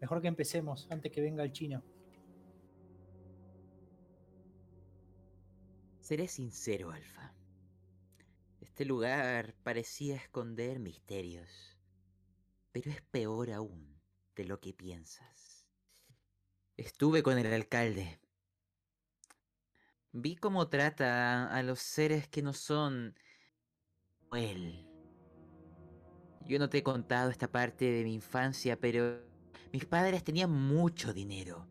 mejor 0.00 0.22
que 0.22 0.28
empecemos 0.28 0.88
antes 0.90 1.12
que 1.12 1.20
venga 1.20 1.44
el 1.44 1.52
chino. 1.52 1.82
Seré 6.08 6.26
sincero, 6.26 6.90
Alfa. 6.90 7.34
Este 8.62 8.86
lugar 8.86 9.54
parecía 9.62 10.16
esconder 10.16 10.78
misterios, 10.78 11.76
pero 12.72 12.90
es 12.90 13.02
peor 13.02 13.50
aún 13.50 14.00
de 14.34 14.46
lo 14.46 14.58
que 14.58 14.72
piensas. 14.72 15.66
Estuve 16.78 17.22
con 17.22 17.36
el 17.36 17.52
alcalde. 17.52 18.22
Vi 20.12 20.36
cómo 20.36 20.70
trata 20.70 21.54
a 21.54 21.62
los 21.62 21.80
seres 21.80 22.26
que 22.26 22.40
no 22.40 22.54
son 22.54 23.14
él. 24.32 24.88
Yo 26.46 26.58
no 26.58 26.70
te 26.70 26.78
he 26.78 26.82
contado 26.82 27.28
esta 27.28 27.52
parte 27.52 27.84
de 27.84 28.04
mi 28.04 28.14
infancia, 28.14 28.80
pero 28.80 29.20
mis 29.74 29.84
padres 29.84 30.24
tenían 30.24 30.52
mucho 30.52 31.12
dinero. 31.12 31.68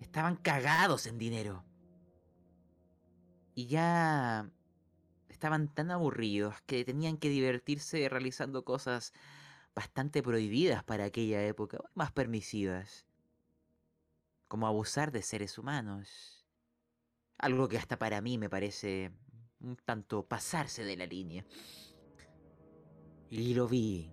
Estaban 0.00 0.34
cagados 0.34 1.06
en 1.06 1.16
dinero. 1.16 1.64
Y 3.54 3.66
ya 3.66 4.50
estaban 5.28 5.68
tan 5.68 5.90
aburridos 5.90 6.60
que 6.62 6.84
tenían 6.84 7.16
que 7.16 7.28
divertirse 7.28 8.08
realizando 8.08 8.64
cosas 8.64 9.12
bastante 9.74 10.22
prohibidas 10.22 10.84
para 10.84 11.04
aquella 11.04 11.42
época, 11.44 11.78
más 11.94 12.12
permisivas, 12.12 13.06
como 14.48 14.66
abusar 14.66 15.12
de 15.12 15.22
seres 15.22 15.58
humanos. 15.58 16.46
Algo 17.38 17.68
que 17.68 17.78
hasta 17.78 17.98
para 17.98 18.20
mí 18.20 18.38
me 18.38 18.50
parece 18.50 19.10
un 19.60 19.76
tanto 19.76 20.26
pasarse 20.26 20.84
de 20.84 20.96
la 20.96 21.06
línea. 21.06 21.44
Y 23.30 23.54
lo 23.54 23.66
vi. 23.66 24.12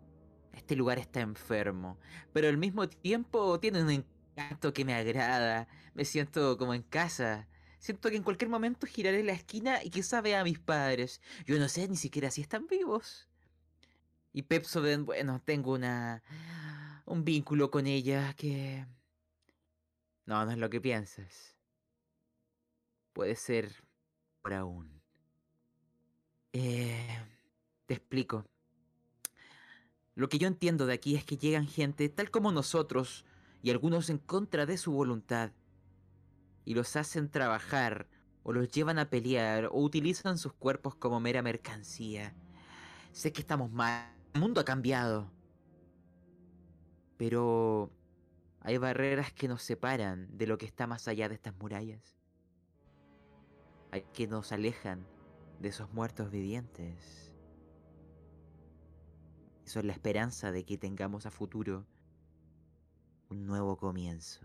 Este 0.54 0.76
lugar 0.76 0.98
está 0.98 1.22
enfermo, 1.22 2.00
pero 2.34 2.48
al 2.48 2.58
mismo 2.58 2.88
tiempo 2.88 3.60
tiene 3.60 3.84
un 3.84 3.90
encanto 3.92 4.74
que 4.74 4.86
me 4.86 4.94
agrada. 4.94 5.68
Me 5.94 6.06
siento 6.06 6.58
como 6.58 6.74
en 6.74 6.84
casa. 6.84 7.48
Siento 7.80 8.10
que 8.10 8.18
en 8.18 8.24
cualquier 8.24 8.50
momento 8.50 8.86
giraré 8.86 9.24
la 9.24 9.32
esquina 9.32 9.84
y 9.84 9.90
quizá 9.90 10.22
vea 10.22 10.42
a 10.42 10.44
mis 10.44 10.60
padres. 10.60 11.22
Yo 11.46 11.58
no 11.58 11.70
sé 11.70 11.88
ni 11.88 11.96
siquiera 11.96 12.30
si 12.30 12.42
están 12.42 12.68
vivos. 12.68 13.28
Y 14.34 14.44
Pepsoden, 14.44 15.06
bueno, 15.06 15.42
tengo 15.44 15.74
una... 15.74 16.22
un 17.06 17.24
vínculo 17.24 17.72
con 17.72 17.88
ella 17.88 18.34
que... 18.34 18.86
No, 20.26 20.46
no 20.46 20.52
es 20.52 20.58
lo 20.58 20.70
que 20.70 20.82
piensas. 20.82 21.56
Puede 23.14 23.36
ser 23.36 23.74
por 24.42 24.54
aún. 24.54 25.02
Eh, 26.52 27.26
te 27.86 27.94
explico. 27.96 28.46
Lo 30.16 30.28
que 30.28 30.38
yo 30.38 30.48
entiendo 30.48 30.86
de 30.86 30.94
aquí 30.94 31.16
es 31.16 31.24
que 31.24 31.38
llegan 31.38 31.66
gente 31.66 32.10
tal 32.10 32.30
como 32.30 32.52
nosotros 32.52 33.26
y 33.64 33.72
algunos 33.72 34.10
en 34.10 34.18
contra 34.18 34.66
de 34.66 34.78
su 34.78 34.92
voluntad 34.92 35.52
y 36.66 36.74
los 36.74 36.96
hacen 36.96 37.30
trabajar 37.30 38.08
o 38.44 38.54
los 38.54 38.70
llevan 38.72 39.00
a 39.00 39.10
pelear 39.10 39.66
o 39.66 39.82
utilizan 39.82 40.38
sus 40.38 40.54
cuerpos 40.54 40.96
como 40.96 41.20
mera 41.20 41.42
mercancía. 41.42 42.34
Sé 43.12 43.32
que 43.32 43.42
estamos 43.42 43.72
mal, 43.72 44.14
el 44.34 44.42
mundo 44.42 44.62
ha 44.62 44.66
cambiado. 44.66 45.32
Pero 47.18 47.92
hay 48.62 48.78
barreras 48.78 49.34
que 49.34 49.48
nos 49.48 49.62
separan 49.64 50.28
de 50.38 50.48
lo 50.48 50.58
que 50.58 50.66
está 50.66 50.88
más 50.88 51.08
allá 51.08 51.28
de 51.28 51.36
estas 51.36 51.56
murallas. 51.56 52.18
Hay 53.92 54.04
que 54.14 54.28
nos 54.28 54.52
alejan 54.52 55.06
de 55.60 55.70
esos 55.70 55.92
muertos 55.92 56.32
vivientes 56.32 57.30
son 59.70 59.86
la 59.86 59.94
esperanza 59.94 60.52
de 60.52 60.66
que 60.66 60.80
tengamos 60.80 61.28
a 61.28 61.32
futuro 61.32 61.86
un 63.30 63.46
nuevo 63.46 63.78
comienzo. 63.78 64.42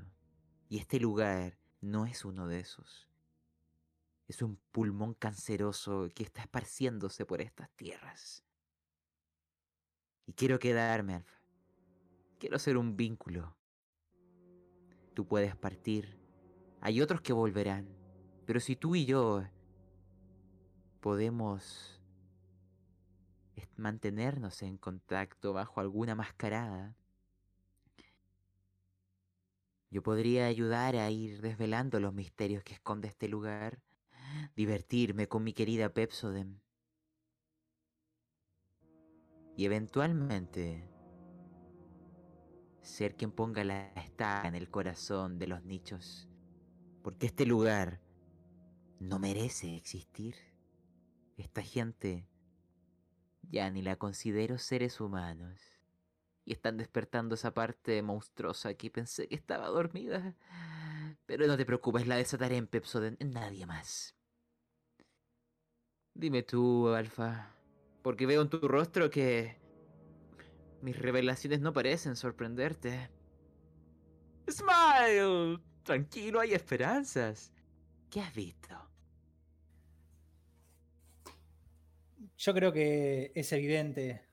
Y 0.69 0.79
este 0.79 1.01
lugar 1.01 1.59
no 1.85 2.07
es 2.07 2.25
uno 2.25 2.49
de 2.49 2.61
esos. 2.61 3.09
Es 4.27 4.43
un 4.43 4.57
pulmón 4.73 5.15
canceroso 5.15 6.09
que 6.15 6.23
está 6.23 6.41
esparciéndose 6.41 7.27
por 7.27 7.41
estas 7.41 7.71
tierras. 7.71 8.43
Y 10.27 10.33
quiero 10.33 10.59
quedarme, 10.59 11.15
Alfa. 11.17 11.41
Quiero 12.39 12.59
ser 12.59 12.77
un 12.77 12.97
vínculo. 12.97 13.57
Tú 15.13 15.27
puedes 15.27 15.55
partir. 15.57 16.19
Hay 16.81 17.01
otros 17.01 17.21
que 17.21 17.33
volverán. 17.33 17.87
Pero 18.47 18.61
si 18.61 18.77
tú 18.77 18.95
y 18.95 19.05
yo 19.05 19.45
podemos 21.01 22.01
mantenernos 23.77 24.63
en 24.63 24.79
contacto 24.79 25.53
bajo 25.53 25.81
alguna 25.81 26.15
mascarada, 26.15 26.97
yo 29.95 30.03
podría 30.03 30.47
ayudar 30.47 30.97
a 30.97 31.09
ir 31.09 31.41
desvelando 31.41 32.01
los 32.01 32.13
misterios 32.13 32.65
que 32.65 32.75
esconde 32.75 33.07
este 33.07 33.29
lugar, 33.29 33.81
divertirme 34.57 35.29
con 35.29 35.45
mi 35.45 35.53
querida 35.53 35.89
Pepsodem. 35.95 36.59
Y 39.57 39.65
eventualmente 39.67 40.91
ser 42.83 43.15
quien 43.15 43.31
ponga 43.31 43.63
la 43.63 43.87
estaca 43.93 44.49
en 44.49 44.57
el 44.57 44.69
corazón 44.69 45.39
de 45.39 45.47
los 45.47 45.63
nichos. 45.63 46.29
Porque 47.05 47.27
este 47.27 47.47
lugar 47.47 48.01
no 48.99 49.21
merece 49.21 49.77
existir. 49.77 50.35
Esta 51.37 51.63
gente 51.63 52.27
ya 53.43 53.71
ni 53.71 53.81
la 53.81 53.95
considero 53.95 54.59
seres 54.59 55.01
humanos. 55.01 55.74
Y 56.45 56.53
están 56.53 56.77
despertando 56.77 57.35
esa 57.35 57.55
parte 57.55 58.03
monstruosa 58.03 58.75
que 58.75 58.91
pensé 58.91 59.29
que 59.29 59.35
estaba 59.35 59.69
dormida. 59.69 60.37
Pero 61.27 61.47
no 61.47 61.57
te 61.57 61.65
preocupes, 61.65 62.07
la 62.07 62.17
desataré 62.17 62.57
en 62.57 62.67
Pepsoden 62.67 63.17
en 63.21 63.31
nadie 63.31 63.67
más. 63.67 64.15
Dime 66.15 66.43
tú, 66.43 66.89
Alfa, 66.89 67.57
porque 68.03 68.27
veo 68.27 68.43
en 68.43 68.49
tu 68.49 68.69
rostro 68.69 69.11
que 69.11 69.57
mis 70.81 70.99
revelaciones 70.99 71.61
no 71.61 71.73
parecen 71.73 72.15
sorprenderte. 72.15 73.11
Smile, 74.49 75.59
tranquilo, 75.83 76.41
hay 76.41 76.53
esperanzas. 76.53 77.53
¿Qué 78.11 78.21
has 78.21 78.35
visto? 78.35 78.77
Yo 82.37 82.53
creo 82.53 82.73
que 82.73 83.33
es 83.35 83.53
evidente. 83.53 84.24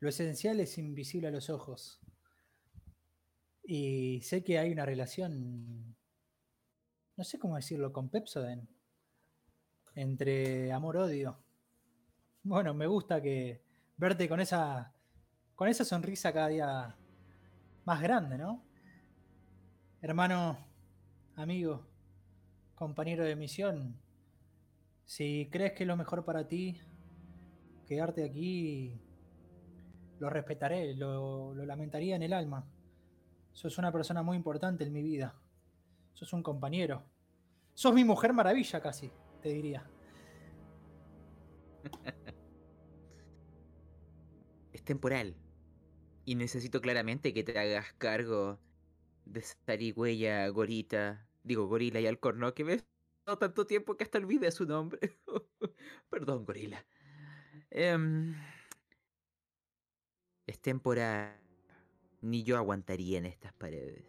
Lo 0.00 0.08
esencial 0.08 0.58
es 0.60 0.78
invisible 0.78 1.28
a 1.28 1.30
los 1.30 1.50
ojos. 1.50 2.00
Y 3.62 4.20
sé 4.22 4.42
que 4.42 4.58
hay 4.58 4.72
una 4.72 4.86
relación, 4.86 5.94
no 7.16 7.24
sé 7.24 7.38
cómo 7.38 7.56
decirlo, 7.56 7.92
con 7.92 8.08
Pepsoden, 8.08 8.66
entre 9.94 10.72
amor-odio. 10.72 11.38
Bueno, 12.42 12.72
me 12.72 12.86
gusta 12.86 13.20
que 13.20 13.62
verte 13.98 14.26
con 14.26 14.40
esa, 14.40 14.94
con 15.54 15.68
esa 15.68 15.84
sonrisa 15.84 16.32
cada 16.32 16.48
día 16.48 16.96
más 17.84 18.00
grande, 18.00 18.38
¿no? 18.38 18.64
Hermano, 20.00 20.66
amigo, 21.36 21.86
compañero 22.74 23.22
de 23.24 23.36
misión, 23.36 24.00
si 25.04 25.50
crees 25.52 25.72
que 25.72 25.84
es 25.84 25.86
lo 25.88 25.98
mejor 25.98 26.24
para 26.24 26.48
ti, 26.48 26.80
quedarte 27.86 28.24
aquí, 28.24 28.98
lo 30.20 30.30
respetaré, 30.30 30.94
lo, 30.94 31.54
lo 31.54 31.66
lamentaría 31.66 32.14
en 32.14 32.22
el 32.22 32.32
alma. 32.32 32.64
Sos 33.52 33.78
una 33.78 33.90
persona 33.90 34.22
muy 34.22 34.36
importante 34.36 34.84
en 34.84 34.92
mi 34.92 35.02
vida. 35.02 35.34
Sos 36.12 36.32
un 36.32 36.42
compañero. 36.42 37.02
Sos 37.74 37.92
mi 37.92 38.04
mujer 38.04 38.32
maravilla 38.32 38.80
casi, 38.80 39.10
te 39.42 39.48
diría. 39.48 39.84
es 44.72 44.84
temporal. 44.84 45.34
Y 46.24 46.36
necesito 46.36 46.80
claramente 46.80 47.34
que 47.34 47.42
te 47.42 47.58
hagas 47.58 47.92
cargo 47.94 48.60
de 49.24 49.92
huella 49.96 50.46
gorita, 50.48 51.26
digo 51.42 51.66
gorila 51.66 52.00
y 52.00 52.06
alcorno 52.06 52.54
que 52.54 52.64
ves 52.64 52.84
tanto 53.38 53.66
tiempo 53.66 53.96
que 53.96 54.04
hasta 54.04 54.18
olvidé 54.18 54.50
su 54.50 54.66
nombre. 54.66 55.18
Perdón, 56.10 56.44
gorila. 56.44 56.84
Em, 57.70 58.34
es 60.50 60.60
temporal. 60.60 61.36
Ni 62.22 62.42
yo 62.42 62.56
aguantaría 62.56 63.18
en 63.18 63.26
estas 63.26 63.52
paredes. 63.54 64.04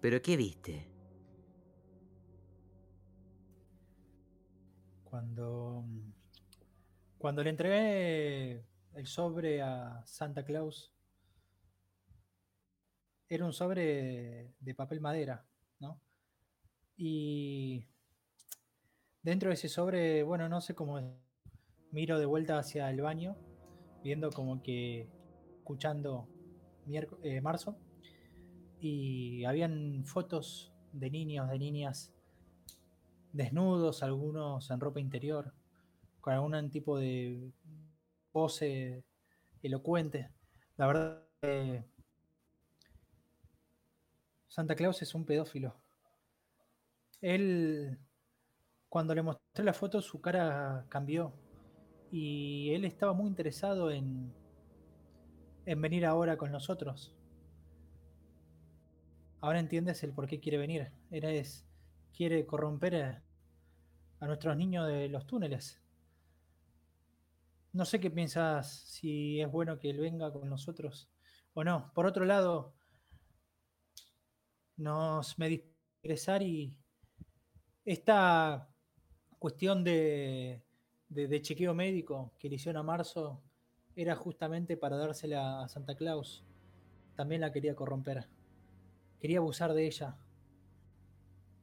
¿Pero 0.00 0.22
qué 0.22 0.36
viste? 0.36 0.86
Cuando. 5.02 5.84
Cuando 7.18 7.42
le 7.42 7.50
entregué 7.50 8.66
el 8.92 9.06
sobre 9.06 9.62
a 9.62 10.04
Santa 10.04 10.44
Claus, 10.44 10.92
era 13.28 13.46
un 13.46 13.52
sobre 13.54 14.54
de 14.60 14.74
papel 14.74 15.00
madera, 15.00 15.46
¿no? 15.80 16.00
Y 16.96 17.86
dentro 19.22 19.48
de 19.48 19.54
ese 19.54 19.70
sobre, 19.70 20.22
bueno, 20.22 20.50
no 20.50 20.60
sé 20.60 20.74
cómo 20.74 21.00
miro 21.90 22.18
de 22.18 22.26
vuelta 22.26 22.58
hacia 22.58 22.90
el 22.90 23.00
baño, 23.00 23.36
viendo 24.04 24.30
como 24.30 24.62
que 24.62 25.08
escuchando 25.56 26.28
eh, 27.22 27.40
marzo, 27.40 27.76
y 28.78 29.44
habían 29.46 30.04
fotos 30.04 30.72
de 30.92 31.10
niños, 31.10 31.48
de 31.50 31.58
niñas 31.58 32.12
desnudos, 33.32 34.02
algunos 34.02 34.70
en 34.70 34.78
ropa 34.78 35.00
interior, 35.00 35.54
con 36.20 36.34
algún 36.34 36.70
tipo 36.70 36.98
de 36.98 37.50
pose 38.30 39.02
elocuente. 39.62 40.28
La 40.76 40.86
verdad, 40.86 41.24
Santa 44.48 44.74
Claus 44.76 45.00
es 45.00 45.14
un 45.14 45.24
pedófilo. 45.24 45.74
Él, 47.22 47.98
cuando 48.90 49.14
le 49.14 49.22
mostré 49.22 49.64
la 49.64 49.72
foto, 49.72 50.02
su 50.02 50.20
cara 50.20 50.84
cambió. 50.90 51.32
Y 52.16 52.72
él 52.72 52.84
estaba 52.84 53.12
muy 53.12 53.26
interesado 53.26 53.90
en, 53.90 54.32
en 55.66 55.82
venir 55.82 56.06
ahora 56.06 56.36
con 56.36 56.52
nosotros. 56.52 57.12
Ahora 59.40 59.58
entiendes 59.58 60.04
el 60.04 60.12
por 60.12 60.28
qué 60.28 60.38
quiere 60.38 60.58
venir. 60.58 60.92
Era 61.10 61.32
es, 61.32 61.66
quiere 62.16 62.46
corromper 62.46 62.94
a, 63.02 63.24
a 64.20 64.28
nuestros 64.28 64.56
niños 64.56 64.86
de 64.86 65.08
los 65.08 65.26
túneles. 65.26 65.82
No 67.72 67.84
sé 67.84 67.98
qué 67.98 68.12
piensas 68.12 68.70
si 68.70 69.40
es 69.40 69.50
bueno 69.50 69.80
que 69.80 69.90
él 69.90 69.98
venga 69.98 70.32
con 70.32 70.48
nosotros 70.48 71.10
o 71.52 71.64
no. 71.64 71.90
Por 71.94 72.06
otro 72.06 72.24
lado, 72.24 72.76
nos 74.76 75.36
me 75.36 75.64
ingresar 76.00 76.44
y 76.44 76.78
esta 77.84 78.72
cuestión 79.40 79.82
de, 79.82 80.63
chequeo 81.42 81.74
médico 81.74 82.32
que 82.38 82.48
le 82.48 82.56
hicieron 82.56 82.80
a 82.80 82.82
marzo 82.82 83.40
era 83.96 84.16
justamente 84.16 84.76
para 84.76 84.96
dársela 84.96 85.62
a 85.62 85.68
Santa 85.68 85.94
Claus. 85.94 86.44
También 87.14 87.40
la 87.40 87.52
quería 87.52 87.74
corromper. 87.74 88.26
Quería 89.20 89.38
abusar 89.38 89.72
de 89.72 89.86
ella. 89.86 90.16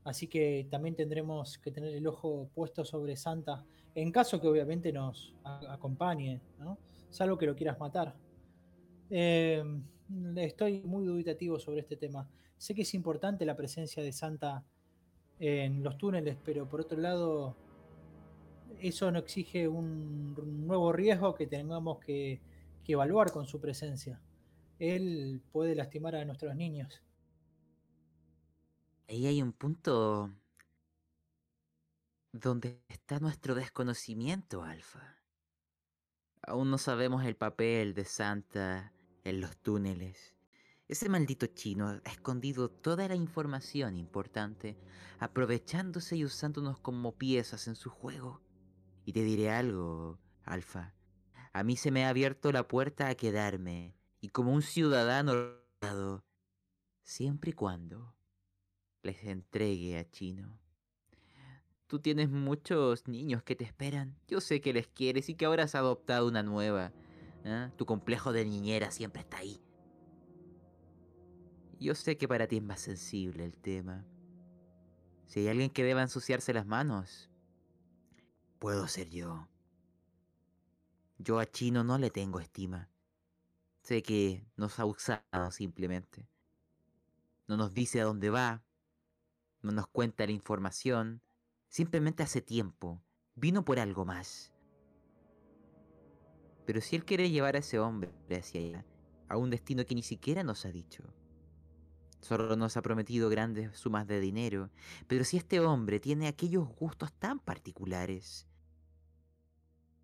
Así 0.03 0.27
que 0.27 0.67
también 0.69 0.95
tendremos 0.95 1.57
que 1.57 1.71
tener 1.71 1.93
el 1.93 2.07
ojo 2.07 2.49
puesto 2.55 2.83
sobre 2.83 3.15
Santa, 3.15 3.63
en 3.93 4.11
caso 4.11 4.41
que 4.41 4.47
obviamente 4.47 4.91
nos 4.91 5.35
acompañe, 5.43 6.41
¿no? 6.57 6.77
salvo 7.11 7.37
que 7.37 7.45
lo 7.45 7.55
quieras 7.55 7.79
matar. 7.79 8.15
Eh, 9.09 9.63
estoy 10.37 10.81
muy 10.81 11.05
dubitativo 11.05 11.59
sobre 11.59 11.81
este 11.81 11.97
tema. 11.97 12.27
Sé 12.57 12.73
que 12.73 12.81
es 12.81 12.93
importante 12.93 13.45
la 13.45 13.55
presencia 13.55 14.01
de 14.01 14.11
Santa 14.11 14.63
en 15.39 15.83
los 15.83 15.97
túneles, 15.97 16.37
pero 16.43 16.67
por 16.67 16.81
otro 16.81 16.99
lado, 16.99 17.55
eso 18.81 19.11
no 19.11 19.19
exige 19.19 19.67
un 19.67 20.35
nuevo 20.65 20.91
riesgo 20.91 21.35
que 21.35 21.47
tengamos 21.47 21.99
que, 21.99 22.41
evaluar 22.87 23.31
con 23.31 23.47
su 23.47 23.61
presencia. 23.61 24.19
Él 24.77 25.41
puede 25.53 25.75
lastimar 25.75 26.13
a 26.15 26.25
nuestros 26.25 26.53
niños. 26.57 27.01
Ahí 29.07 29.27
hay 29.27 29.41
un 29.41 29.53
punto 29.53 30.29
donde 32.33 32.81
está 32.89 33.19
nuestro 33.19 33.55
desconocimiento, 33.55 34.63
Alfa. 34.63 35.15
Aún 36.41 36.69
no 36.69 36.77
sabemos 36.77 37.23
el 37.23 37.37
papel 37.37 37.93
de 37.93 38.03
Santa 38.03 38.91
en 39.23 39.39
los 39.39 39.55
túneles. 39.55 40.35
Ese 40.89 41.07
maldito 41.07 41.45
chino 41.47 41.87
ha 41.87 42.09
escondido 42.09 42.69
toda 42.69 43.07
la 43.07 43.15
información 43.15 43.95
importante, 43.95 44.77
aprovechándose 45.19 46.17
y 46.17 46.25
usándonos 46.25 46.77
como 46.79 47.13
piezas 47.13 47.69
en 47.69 47.77
su 47.77 47.89
juego. 47.89 48.41
Y 49.05 49.13
te 49.13 49.23
diré 49.23 49.49
algo, 49.49 50.19
Alfa. 50.43 50.93
A 51.53 51.63
mí 51.63 51.75
se 51.75 51.91
me 51.91 52.05
ha 52.05 52.09
abierto 52.09 52.51
la 52.51 52.67
puerta 52.67 53.07
a 53.07 53.15
quedarme 53.15 53.95
y 54.21 54.29
como 54.29 54.53
un 54.53 54.61
ciudadano 54.61 55.59
siempre 57.03 57.51
y 57.51 57.53
cuando 57.53 58.15
les 59.03 59.23
entregue 59.23 59.97
a 59.97 60.09
Chino. 60.09 60.59
Tú 61.87 61.99
tienes 61.99 62.29
muchos 62.29 63.07
niños 63.07 63.43
que 63.43 63.55
te 63.55 63.65
esperan. 63.65 64.15
Yo 64.27 64.39
sé 64.39 64.61
que 64.61 64.71
les 64.71 64.87
quieres 64.87 65.27
y 65.27 65.35
que 65.35 65.45
ahora 65.45 65.63
has 65.63 65.75
adoptado 65.75 66.27
una 66.27 66.43
nueva. 66.43 66.93
¿ah? 67.43 67.71
Tu 67.75 67.85
complejo 67.85 68.31
de 68.31 68.45
niñera 68.45 68.91
siempre 68.91 69.21
está 69.21 69.39
ahí. 69.39 69.59
Yo 71.79 71.95
sé 71.95 72.15
que 72.15 72.27
para 72.27 72.47
ti 72.47 72.57
es 72.57 72.63
más 72.63 72.79
sensible 72.79 73.43
el 73.43 73.57
tema. 73.57 74.05
Si 75.25 75.39
hay 75.39 75.47
alguien 75.47 75.71
que 75.71 75.83
deba 75.83 76.01
ensuciarse 76.03 76.53
las 76.53 76.67
manos, 76.67 77.30
puedo 78.61 78.87
ser 78.87 79.09
yo. 79.09 79.47
Yo 81.17 81.39
a 81.39 81.47
Chino 81.47 81.83
no 81.83 81.97
le 81.97 82.11
tengo 82.11 82.39
estima. 82.39 82.91
Sé 83.81 84.03
que 84.03 84.45
nos 84.55 84.79
ha 84.79 84.85
usado 84.85 85.49
simplemente. 85.49 86.29
No 87.47 87.57
nos 87.57 87.73
dice 87.73 87.99
a 87.99 88.03
dónde 88.03 88.29
va, 88.29 88.63
no 89.63 89.71
nos 89.71 89.87
cuenta 89.87 90.27
la 90.27 90.31
información, 90.31 91.23
simplemente 91.69 92.21
hace 92.21 92.39
tiempo, 92.39 93.01
vino 93.33 93.65
por 93.65 93.79
algo 93.79 94.05
más. 94.05 94.53
Pero 96.67 96.81
si 96.81 96.95
él 96.95 97.03
quiere 97.03 97.31
llevar 97.31 97.55
a 97.55 97.59
ese 97.59 97.79
hombre 97.79 98.13
hacia 98.29 98.61
allá, 98.61 98.85
a 99.27 99.37
un 99.37 99.49
destino 99.49 99.87
que 99.87 99.95
ni 99.95 100.03
siquiera 100.03 100.43
nos 100.43 100.67
ha 100.67 100.71
dicho, 100.71 101.03
Solo 102.21 102.55
nos 102.55 102.77
ha 102.77 102.83
prometido 102.83 103.29
grandes 103.29 103.75
sumas 103.75 104.05
de 104.05 104.19
dinero. 104.19 104.69
Pero 105.07 105.23
si 105.23 105.37
este 105.37 105.59
hombre 105.59 105.99
tiene 105.99 106.27
aquellos 106.27 106.67
gustos 106.67 107.11
tan 107.13 107.39
particulares, 107.39 108.47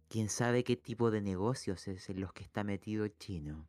¿quién 0.08 0.30
sabe 0.30 0.63
qué 0.63 0.76
tipo 0.76 1.12
de 1.12 1.22
negocios 1.22 1.88
es 1.88 2.10
en 2.10 2.22
los 2.22 2.34
que 2.34 2.43
está 2.43 2.63
metido 2.63 3.06
el 3.06 3.17
chino? 3.17 3.67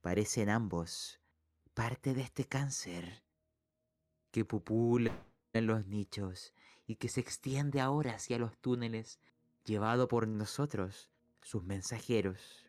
Parecen 0.00 0.48
ambos 0.48 1.20
parte 1.74 2.14
de 2.14 2.22
este 2.22 2.46
cáncer 2.46 3.22
que 4.30 4.44
pupula 4.44 5.12
en 5.52 5.66
los 5.66 5.86
nichos 5.86 6.54
y 6.86 6.96
que 6.96 7.08
se 7.08 7.20
extiende 7.20 7.80
ahora 7.80 8.14
hacia 8.14 8.38
los 8.38 8.56
túneles, 8.58 9.18
llevado 9.64 10.08
por 10.08 10.26
nosotros, 10.26 11.10
sus 11.42 11.64
mensajeros. 11.64 12.66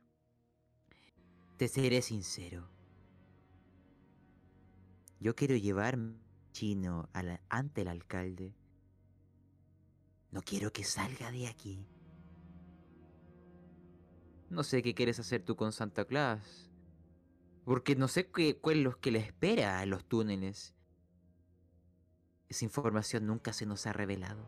Te 1.58 1.68
seré 1.68 2.02
sincero 2.02 2.70
yo 5.20 5.36
quiero 5.36 5.56
llevar 5.56 5.98
chino 6.52 7.10
ante 7.50 7.82
el 7.82 7.88
alcalde. 7.88 8.56
No 10.32 10.42
quiero 10.42 10.72
que 10.72 10.84
salga 10.84 11.32
de 11.32 11.48
aquí. 11.48 11.88
No 14.50 14.64
sé 14.64 14.82
qué 14.82 14.94
quieres 14.94 15.20
hacer 15.20 15.44
tú 15.44 15.56
con 15.56 15.72
Santa 15.72 16.06
Claus. 16.06 16.72
Porque 17.66 17.96
no 17.96 18.08
sé 18.08 18.32
qué, 18.32 18.58
cuál 18.60 18.78
es 18.78 18.84
lo 18.84 19.00
que 19.00 19.12
le 19.12 19.20
espera 19.20 19.80
a 19.80 19.86
los 19.86 20.06
túneles. 20.06 20.74
Esa 22.48 22.64
información 22.64 23.28
nunca 23.28 23.52
se 23.52 23.66
nos 23.66 23.86
ha 23.88 23.94
revelado. 23.94 24.48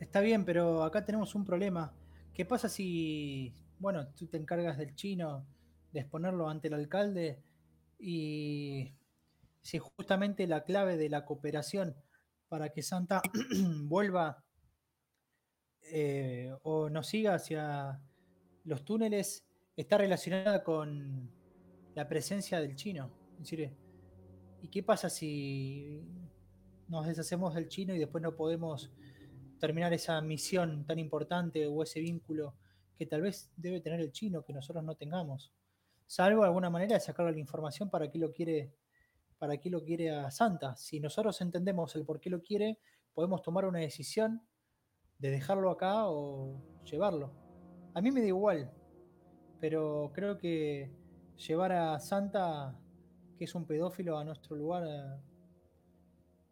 Está 0.00 0.20
bien, 0.20 0.44
pero 0.44 0.82
acá 0.82 1.04
tenemos 1.04 1.34
un 1.34 1.44
problema. 1.44 1.92
¿Qué 2.32 2.44
pasa 2.44 2.68
si, 2.68 3.54
bueno, 3.78 4.08
tú 4.08 4.26
te 4.26 4.36
encargas 4.36 4.78
del 4.78 4.94
chino 4.94 5.46
de 5.92 6.00
exponerlo 6.00 6.48
ante 6.48 6.68
el 6.68 6.74
alcalde 6.74 7.42
y 7.98 8.92
si 9.62 9.78
justamente 9.78 10.46
la 10.46 10.64
clave 10.64 10.96
de 10.96 11.08
la 11.08 11.24
cooperación 11.24 11.96
para 12.48 12.70
que 12.70 12.82
Santa 12.82 13.22
vuelva 13.84 14.43
eh, 15.92 16.54
o 16.62 16.88
nos 16.90 17.06
siga 17.06 17.34
hacia 17.34 18.00
los 18.64 18.84
túneles 18.84 19.46
está 19.76 19.98
relacionada 19.98 20.62
con 20.62 21.30
la 21.94 22.08
presencia 22.08 22.60
del 22.60 22.76
chino. 22.76 23.10
¿y 24.62 24.68
qué 24.68 24.82
pasa 24.82 25.10
si 25.10 26.00
nos 26.88 27.06
deshacemos 27.06 27.54
del 27.54 27.68
chino 27.68 27.94
y 27.94 27.98
después 27.98 28.22
no 28.22 28.34
podemos 28.34 28.90
terminar 29.58 29.92
esa 29.92 30.20
misión 30.20 30.86
tan 30.86 30.98
importante 30.98 31.66
o 31.66 31.82
ese 31.82 32.00
vínculo 32.00 32.54
que 32.96 33.06
tal 33.06 33.22
vez 33.22 33.52
debe 33.56 33.80
tener 33.80 34.00
el 34.00 34.12
chino 34.12 34.44
que 34.44 34.52
nosotros 34.52 34.82
no 34.84 34.94
tengamos? 34.94 35.52
salvo 36.06 36.42
de 36.42 36.48
alguna 36.48 36.70
manera 36.70 36.94
de 36.94 37.00
sacarle 37.00 37.32
la 37.32 37.38
información 37.38 37.90
para 37.90 38.10
qué 38.10 38.18
lo 38.18 38.32
quiere, 38.32 38.72
para 39.38 39.56
qué 39.58 39.70
lo 39.70 39.82
quiere 39.82 40.10
a 40.10 40.30
Santa. 40.30 40.76
Si 40.76 41.00
nosotros 41.00 41.40
entendemos 41.40 41.94
el 41.96 42.04
por 42.04 42.20
qué 42.20 42.30
lo 42.30 42.42
quiere, 42.42 42.78
podemos 43.12 43.42
tomar 43.42 43.64
una 43.64 43.80
decisión 43.80 44.42
de 45.24 45.30
dejarlo 45.30 45.70
acá 45.70 46.06
o 46.06 46.60
llevarlo. 46.84 47.32
A 47.94 48.02
mí 48.02 48.10
me 48.10 48.20
da 48.20 48.26
igual, 48.26 48.70
pero 49.58 50.12
creo 50.14 50.36
que 50.36 50.92
llevar 51.48 51.72
a 51.72 51.98
Santa, 51.98 52.78
que 53.38 53.44
es 53.46 53.54
un 53.54 53.66
pedófilo, 53.66 54.18
a 54.18 54.24
nuestro 54.24 54.54
lugar, 54.54 54.84
eh, 54.86 55.18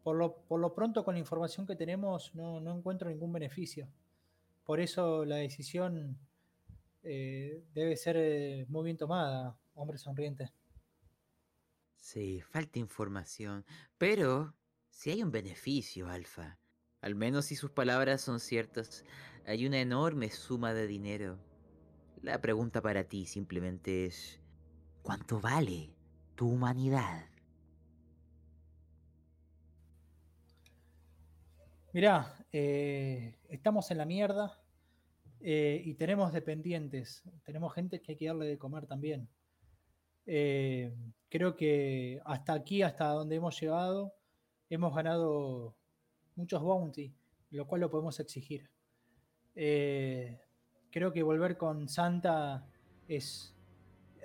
por 0.03 0.17
lo, 0.17 0.37
por 0.49 0.59
lo 0.59 0.73
pronto 0.73 1.05
con 1.05 1.13
la 1.13 1.21
información 1.21 1.67
que 1.67 1.77
tenemos, 1.77 2.35
no, 2.35 2.61
no 2.61 2.75
encuentro 2.75 3.11
ningún 3.11 3.31
beneficio. 3.31 3.91
Por 4.65 4.81
eso 4.81 5.27
la 5.27 5.37
decisión 5.37 6.19
eh, 7.03 7.67
debe 7.75 7.95
ser 7.95 8.17
eh, 8.17 8.65
muy 8.71 8.85
bien 8.85 8.97
tomada, 8.97 9.55
hombre 9.75 9.99
sonriente. 9.99 10.51
Sí, 11.97 12.41
falta 12.41 12.79
información. 12.79 13.67
Pero 13.99 14.55
si 14.89 15.11
hay 15.11 15.23
un 15.23 15.31
beneficio, 15.31 16.09
Alfa. 16.09 16.62
Al 17.03 17.15
menos 17.15 17.47
si 17.47 17.57
sus 17.57 17.71
palabras 17.71 18.23
son 18.23 18.41
ciertas, 18.41 19.05
hay 19.47 19.67
una 19.67 19.81
enorme 19.81 20.31
suma 20.31 20.73
de 20.73 20.87
dinero. 20.87 21.39
La 22.23 22.41
pregunta 22.41 22.81
para 22.81 23.05
ti 23.05 23.27
simplemente 23.27 24.07
es, 24.07 24.41
¿cuánto 25.03 25.41
vale 25.41 25.91
tu 26.37 26.49
humanidad? 26.49 27.27
Mirá, 31.93 32.47
eh, 32.53 33.37
estamos 33.51 33.91
en 33.91 33.99
la 33.99 34.07
mierda, 34.07 34.63
eh, 35.45 35.83
y 35.85 35.95
tenemos 35.95 36.33
dependientes, 36.33 37.25
tenemos 37.45 37.75
gente 37.75 38.01
que 38.01 38.13
hay 38.13 38.17
que 38.17 38.29
darle 38.29 38.47
de 38.47 38.59
comer 38.59 38.87
también. 38.87 39.29
Eh, 40.25 40.95
creo 41.29 41.57
que 41.57 42.21
hasta 42.25 42.53
aquí, 42.53 42.83
hasta 42.83 43.09
donde 43.09 43.37
hemos 43.37 43.61
llegado, 43.61 44.15
hemos 44.71 44.95
ganado 44.95 45.77
muchos 46.37 46.63
bounty, 46.63 47.13
lo 47.51 47.67
cual 47.67 47.83
lo 47.83 47.91
podemos 47.91 48.19
exigir. 48.21 48.69
Eh, 49.55 50.39
creo 50.91 51.13
que 51.13 51.23
volver 51.23 51.57
con 51.57 51.89
Santa 51.89 52.67
es 53.09 53.55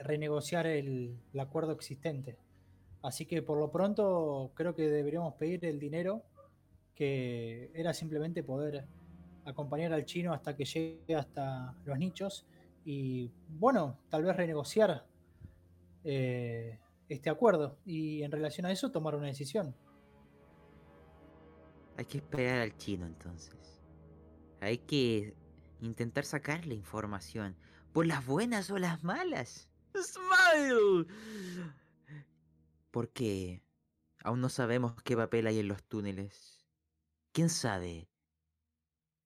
renegociar 0.03 0.67
el, 0.67 1.17
acuerdo 1.39 1.71
existente. 1.71 2.37
Así 3.01 3.25
que 3.25 3.41
por 3.41 3.59
lo 3.59 3.71
pronto 3.71 4.51
creo 4.53 4.75
que 4.75 4.89
deberíamos 4.89 5.33
pedir 5.35 5.65
el 5.65 5.79
dinero 5.79 6.23
que 6.95 7.71
era 7.73 7.93
simplemente 7.93 8.43
poder 8.43 8.85
acompañar 9.45 9.93
al 9.93 10.05
chino 10.05 10.33
hasta 10.33 10.55
que 10.55 10.65
llegue 10.65 11.15
hasta 11.15 11.75
los 11.85 11.97
nichos 11.97 12.45
y, 12.83 13.31
bueno, 13.49 13.97
tal 14.09 14.23
vez 14.23 14.35
renegociar 14.35 15.05
eh, 16.03 16.79
este 17.07 17.29
acuerdo 17.29 17.77
y 17.85 18.23
en 18.23 18.31
relación 18.31 18.65
a 18.65 18.71
eso 18.71 18.91
tomar 18.91 19.15
una 19.15 19.27
decisión. 19.27 19.75
Hay 21.97 22.05
que 22.05 22.17
esperar 22.17 22.59
al 22.59 22.77
chino 22.77 23.05
entonces. 23.05 23.81
Hay 24.61 24.77
que 24.77 25.35
intentar 25.81 26.25
sacarle 26.25 26.75
información, 26.75 27.55
por 27.91 28.05
las 28.05 28.25
buenas 28.25 28.69
o 28.69 28.77
las 28.77 29.03
malas. 29.03 29.69
¡Smile! 29.95 31.07
Porque 32.91 33.63
aún 34.23 34.41
no 34.41 34.49
sabemos 34.49 35.01
qué 35.03 35.15
papel 35.15 35.47
hay 35.47 35.59
en 35.59 35.67
los 35.67 35.83
túneles. 35.83 36.65
¿Quién 37.31 37.49
sabe 37.49 38.09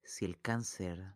si 0.03 0.25
el 0.25 0.39
cáncer 0.39 1.15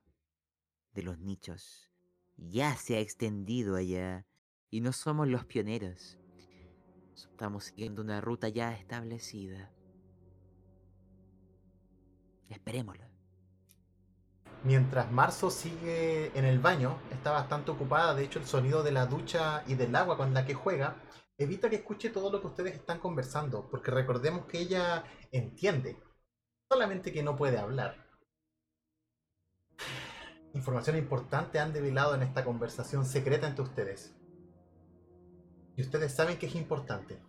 de 0.93 1.03
los 1.03 1.19
nichos 1.19 1.89
ya 2.37 2.75
se 2.75 2.95
ha 2.95 2.99
extendido 2.99 3.75
allá 3.75 4.25
y 4.69 4.81
no 4.81 4.91
somos 4.93 5.27
los 5.27 5.45
pioneros. 5.45 6.17
Estamos 7.13 7.65
siguiendo 7.65 8.01
una 8.01 8.21
ruta 8.21 8.49
ya 8.49 8.73
establecida. 8.73 9.74
Esperémoslo. 12.49 13.05
Mientras 14.63 15.11
Marzo 15.11 15.49
sigue 15.51 16.31
en 16.37 16.45
el 16.45 16.59
baño, 16.59 16.97
está 17.11 17.31
bastante 17.31 17.71
ocupada. 17.71 18.15
De 18.15 18.23
hecho, 18.23 18.39
el 18.39 18.45
sonido 18.45 18.81
de 18.81 18.91
la 18.91 19.05
ducha 19.05 19.63
y 19.67 19.75
del 19.75 19.95
agua 19.95 20.17
con 20.17 20.33
la 20.33 20.45
que 20.45 20.53
juega 20.53 20.95
evita 21.37 21.69
que 21.69 21.77
escuche 21.77 22.09
todo 22.09 22.31
lo 22.31 22.41
que 22.41 22.47
ustedes 22.47 22.73
están 22.73 22.99
conversando, 22.99 23.69
porque 23.69 23.91
recordemos 23.91 24.45
que 24.45 24.59
ella 24.59 25.03
entiende, 25.31 26.01
solamente 26.69 27.11
que 27.11 27.23
no 27.23 27.35
puede 27.35 27.57
hablar 27.57 28.05
información 30.55 30.97
importante 30.97 31.59
han 31.59 31.73
develado 31.73 32.15
en 32.15 32.23
esta 32.23 32.43
conversación 32.43 33.05
secreta 33.05 33.47
entre 33.47 33.63
ustedes. 33.63 34.15
Y 35.75 35.81
ustedes 35.81 36.13
saben 36.15 36.37
que 36.37 36.47
es 36.47 36.55
importante. 36.55 37.19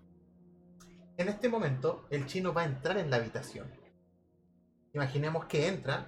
En 1.16 1.28
este 1.28 1.48
momento, 1.48 2.06
el 2.10 2.26
chino 2.26 2.52
va 2.52 2.62
a 2.62 2.66
entrar 2.66 2.96
en 2.98 3.10
la 3.10 3.16
habitación. 3.16 3.68
Imaginemos 4.96 5.44
que 5.44 5.68
entra 5.68 6.06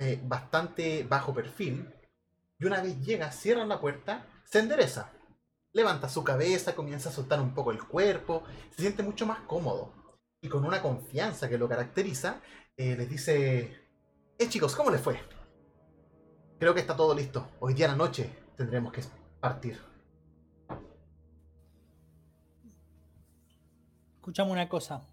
eh, 0.00 0.20
bastante 0.24 1.04
bajo 1.04 1.32
perfil, 1.32 1.88
Y 2.58 2.64
una 2.64 2.82
vez 2.82 3.00
llega, 3.00 3.30
cierra 3.30 3.64
la 3.64 3.80
puerta, 3.80 4.26
se 4.44 4.58
endereza. 4.58 5.12
Levanta 5.72 6.08
su 6.08 6.24
cabeza, 6.24 6.74
comienza 6.74 7.10
a 7.10 7.12
soltar 7.12 7.40
un 7.40 7.54
poco 7.54 7.70
el 7.70 7.78
cuerpo, 7.78 8.42
se 8.74 8.82
siente 8.82 9.04
mucho 9.04 9.24
más 9.24 9.38
cómodo. 9.46 9.92
Y 10.40 10.48
con 10.48 10.64
una 10.64 10.82
confianza 10.82 11.48
que 11.48 11.58
lo 11.58 11.68
caracteriza, 11.68 12.40
eh, 12.76 12.96
les 12.96 13.08
dice, 13.08 13.88
eh 14.36 14.48
chicos, 14.48 14.74
¿cómo 14.74 14.90
les 14.90 15.00
fue? 15.00 15.20
Creo 16.58 16.74
que 16.74 16.80
está 16.80 16.96
todo 16.96 17.14
listo. 17.14 17.50
Hoy 17.60 17.74
día 17.74 17.86
a 17.86 17.90
la 17.90 17.96
noche 17.96 18.36
tendremos 18.56 18.92
que 18.92 19.02
partir. 19.38 19.80
Escuchame 24.16 24.50
una 24.50 24.68
cosa. 24.68 25.06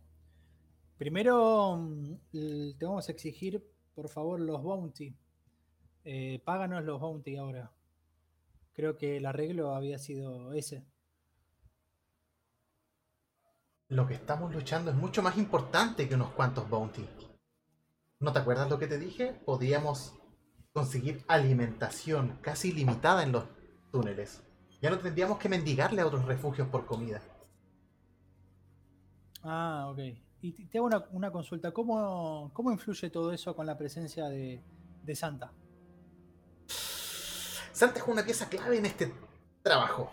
Primero, 1.03 1.75
mm, 1.75 2.77
te 2.79 2.85
vamos 2.85 3.09
a 3.09 3.11
exigir, 3.11 3.61
por 3.93 4.07
favor, 4.07 4.39
los 4.39 4.63
bounty. 4.63 5.13
Eh, 6.05 6.41
páganos 6.45 6.85
los 6.85 7.01
bounty 7.01 7.35
ahora. 7.35 7.73
Creo 8.71 8.95
que 8.97 9.17
el 9.17 9.25
arreglo 9.25 9.75
había 9.75 9.99
sido 9.99 10.53
ese. 10.53 10.85
Lo 13.89 14.07
que 14.07 14.13
estamos 14.13 14.53
luchando 14.53 14.91
es 14.91 14.95
mucho 14.95 15.21
más 15.21 15.37
importante 15.37 16.07
que 16.07 16.15
unos 16.15 16.31
cuantos 16.31 16.69
bounty. 16.69 17.05
¿No 18.21 18.31
te 18.31 18.39
acuerdas 18.39 18.69
lo 18.69 18.79
que 18.79 18.87
te 18.87 18.97
dije? 18.97 19.33
Podíamos 19.45 20.17
conseguir 20.71 21.25
alimentación 21.27 22.39
casi 22.41 22.69
ilimitada 22.69 23.23
en 23.23 23.33
los 23.33 23.43
túneles. 23.91 24.41
Ya 24.81 24.89
no 24.89 24.99
tendríamos 24.99 25.37
que 25.37 25.49
mendigarle 25.49 26.01
a 26.01 26.07
otros 26.07 26.23
refugios 26.23 26.69
por 26.69 26.85
comida. 26.85 27.21
Ah, 29.43 29.89
ok. 29.91 30.22
Y 30.43 30.51
te 30.67 30.77
hago 30.77 30.87
una, 30.87 31.05
una 31.11 31.31
consulta. 31.31 31.71
¿Cómo, 31.71 32.51
¿Cómo 32.53 32.69
influye 32.69 33.09
todo 33.09 33.31
eso 33.31 33.55
con 33.55 33.65
la 33.65 33.77
presencia 33.77 34.27
de, 34.27 34.61
de 35.01 35.15
Santa? 35.15 35.53
Santa 37.71 37.99
es 37.99 38.07
una 38.07 38.25
pieza 38.25 38.49
clave 38.49 38.77
en 38.77 38.85
este 38.85 39.13
trabajo. 39.61 40.11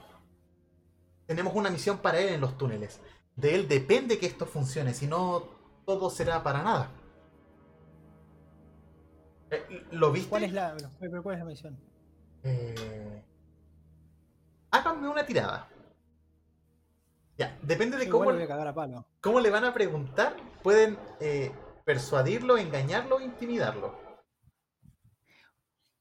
Tenemos 1.27 1.53
una 1.57 1.69
misión 1.69 1.99
para 1.99 2.21
él 2.21 2.35
en 2.35 2.41
los 2.41 2.57
túneles. 2.57 3.01
De 3.35 3.57
él 3.57 3.67
depende 3.67 4.19
que 4.21 4.27
esto 4.27 4.47
funcione, 4.47 4.95
si 4.95 5.09
no, 5.09 5.49
todo 5.85 6.11
será 6.11 6.45
para 6.45 6.63
nada. 6.63 6.91
Eh, 9.51 9.87
¿Lo 9.91 10.13
viste? 10.13 10.31
¿Cuál 10.31 10.45
es 10.45 10.53
la, 10.53 10.77
pero 11.01 11.25
cuál 11.25 11.35
es 11.35 11.41
la 11.41 11.45
misión? 11.45 11.77
Eh, 12.45 13.25
Háganme 14.71 15.09
una 15.09 15.27
tirada. 15.27 15.69
Ya, 17.41 17.59
depende 17.63 17.97
de 17.97 18.05
cómo, 18.11 18.25
igual 18.25 18.37
lo 18.37 18.41
voy 18.41 18.45
a 18.45 18.49
cagar 18.49 18.69
a 18.69 18.75
palo. 18.75 19.07
cómo 19.23 19.41
le 19.41 19.49
van 19.49 19.65
a 19.65 19.73
preguntar. 19.73 20.37
Pueden 20.63 20.99
eh, 21.21 21.51
persuadirlo, 21.87 22.59
engañarlo 22.59 23.17
o 23.17 23.21
intimidarlo. 23.23 23.99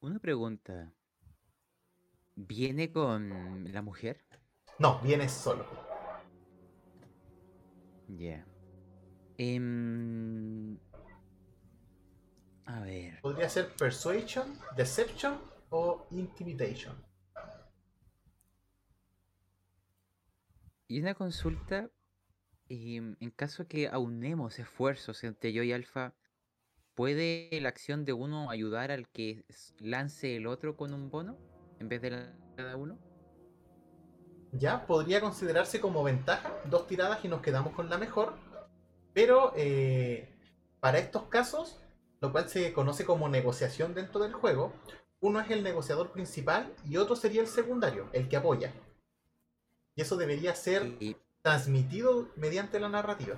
Una 0.02 0.20
pregunta. 0.20 0.94
¿Viene 2.36 2.92
con 2.92 3.72
la 3.72 3.82
mujer? 3.82 4.26
No, 4.80 5.00
vienes 5.00 5.32
solo. 5.32 5.66
Ya. 8.10 8.46
Em, 9.38 10.78
A 12.66 12.82
ver. 12.82 13.22
Podría 13.22 13.48
ser 13.48 13.74
Persuasion, 13.78 14.60
Deception 14.76 15.40
o 15.70 16.06
Intimidation. 16.12 17.09
Y 20.90 21.00
una 21.00 21.14
consulta. 21.14 21.92
em, 22.68 23.16
en 23.20 23.32
caso 23.32 23.68
que 23.68 23.88
aunemos 23.88 24.60
esfuerzos 24.60 25.24
entre 25.24 25.54
yo 25.54 25.64
y 25.64 25.72
Alfa, 25.72 26.14
¿puede 26.96 27.50
la 27.62 27.70
acción 27.70 28.06
de 28.06 28.14
uno 28.14 28.50
ayudar 28.50 28.92
al 28.92 29.08
que 29.08 29.46
lance 29.80 30.36
el 30.36 30.48
otro 30.48 30.76
con 30.76 30.94
un 30.94 31.12
bono? 31.12 31.38
En 31.80 31.90
vez 31.90 32.02
de 32.02 32.34
cada 32.56 32.76
uno. 32.76 32.98
Ya, 34.52 34.88
podría 34.88 35.22
considerarse 35.22 35.80
como 35.80 36.04
ventaja, 36.04 36.52
dos 36.66 36.88
tiradas 36.88 37.24
y 37.24 37.28
nos 37.28 37.42
quedamos 37.42 37.74
con 37.74 37.88
la 37.90 38.00
mejor. 38.00 38.34
Pero 39.14 39.54
eh, 39.56 40.28
para 40.80 40.98
estos 40.98 41.24
casos, 41.26 41.80
lo 42.20 42.32
cual 42.32 42.50
se 42.50 42.74
conoce 42.74 43.06
como 43.06 43.30
negociación 43.30 43.94
dentro 43.94 44.22
del 44.22 44.34
juego, 44.34 44.74
uno 45.20 45.40
es 45.40 45.52
el 45.52 45.64
negociador 45.64 46.12
principal 46.12 46.74
y 46.84 46.98
otro 46.98 47.16
sería 47.16 47.42
el 47.42 47.48
secundario, 47.48 48.10
el 48.12 48.28
que 48.28 48.38
apoya. 48.38 48.74
Y 50.00 50.02
eso 50.02 50.16
debería 50.16 50.56
ser 50.56 50.96
Y- 51.02 51.18
transmitido 51.42 52.30
mediante 52.38 52.80
la 52.80 52.88
narrativa. 52.88 53.36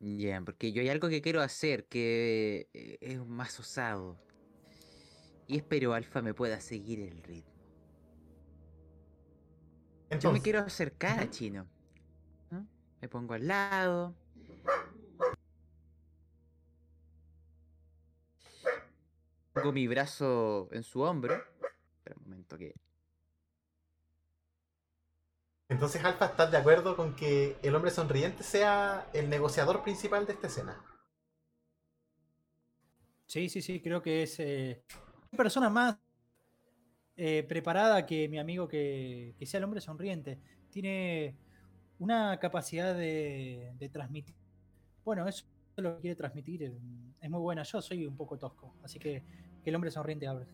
Ya, 0.00 0.40
porque 0.40 0.72
yo 0.72 0.82
hay 0.82 0.88
algo 0.88 1.08
que 1.08 1.22
quiero 1.22 1.40
hacer 1.40 1.84
que 1.86 2.68
eh, 2.74 2.98
es 3.00 3.24
más 3.24 3.60
osado. 3.60 4.18
Y 5.46 5.56
espero 5.58 5.92
Alfa 5.94 6.20
me 6.20 6.34
pueda 6.34 6.58
seguir 6.60 6.98
el 6.98 7.22
ritmo. 7.22 7.52
Yo 10.10 10.10
me 10.10 10.14
Entonces, 10.16 10.42
quiero 10.42 10.58
acercar 10.62 11.20
a. 11.20 11.30
Chino. 11.30 11.68
¿no? 12.50 12.66
Me 13.00 13.08
pongo 13.08 13.34
al 13.34 13.46
lado. 13.46 14.16
Pongo 19.52 19.70
mi 19.72 19.86
brazo 19.86 20.68
en 20.72 20.82
su 20.82 21.02
hombro. 21.02 21.34
Espera 21.34 22.16
un 22.16 22.22
momento 22.24 22.58
que. 22.58 22.74
Entonces 25.68 26.04
Alfa, 26.04 26.26
¿estás 26.26 26.50
de 26.50 26.56
acuerdo 26.58 26.96
con 26.96 27.14
que 27.14 27.58
el 27.62 27.74
hombre 27.74 27.90
sonriente 27.90 28.42
sea 28.42 29.08
el 29.12 29.28
negociador 29.30 29.82
principal 29.82 30.26
de 30.26 30.32
esta 30.34 30.46
escena? 30.46 30.82
Sí, 33.26 33.48
sí, 33.48 33.60
sí, 33.60 33.80
creo 33.80 34.00
que 34.02 34.22
es 34.22 34.40
eh, 34.40 34.82
una 35.30 35.36
persona 35.36 35.68
más 35.68 35.98
eh, 37.16 37.44
preparada 37.48 38.06
que 38.06 38.28
mi 38.28 38.38
amigo 38.38 38.68
que, 38.68 39.34
que 39.38 39.46
sea 39.46 39.58
el 39.58 39.64
hombre 39.64 39.80
sonriente. 39.80 40.40
Tiene 40.70 41.36
una 41.98 42.38
capacidad 42.38 42.94
de, 42.94 43.72
de 43.78 43.88
transmitir. 43.88 44.36
Bueno, 45.04 45.26
eso 45.28 45.44
es 45.76 45.82
lo 45.84 45.96
que 45.96 46.02
quiere 46.02 46.16
transmitir. 46.16 46.62
eh, 46.64 46.72
Es 47.20 47.30
muy 47.30 47.40
buena. 47.40 47.62
Yo 47.64 47.82
soy 47.82 48.06
un 48.06 48.16
poco 48.16 48.38
tosco, 48.38 48.74
así 48.82 48.98
que 48.98 49.22
que 49.62 49.70
el 49.70 49.76
hombre 49.76 49.90
sonriente 49.90 50.26
hable. 50.26 50.46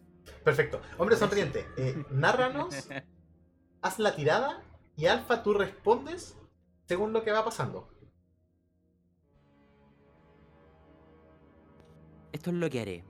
Perfecto. 0.42 0.80
Hombre 0.98 1.16
sonriente, 1.16 1.66
eh, 1.76 2.04
nárranos, 2.10 2.74
haz 3.82 3.98
la 3.98 4.14
tirada 4.16 4.62
y 4.96 5.06
Alfa 5.06 5.42
tú 5.42 5.54
respondes 5.54 6.36
según 6.86 7.12
lo 7.12 7.22
que 7.24 7.32
va 7.32 7.44
pasando. 7.44 7.88
Esto 12.32 12.50
es 12.50 12.56
lo 12.56 12.68
que 12.68 12.80
haré. 12.80 13.04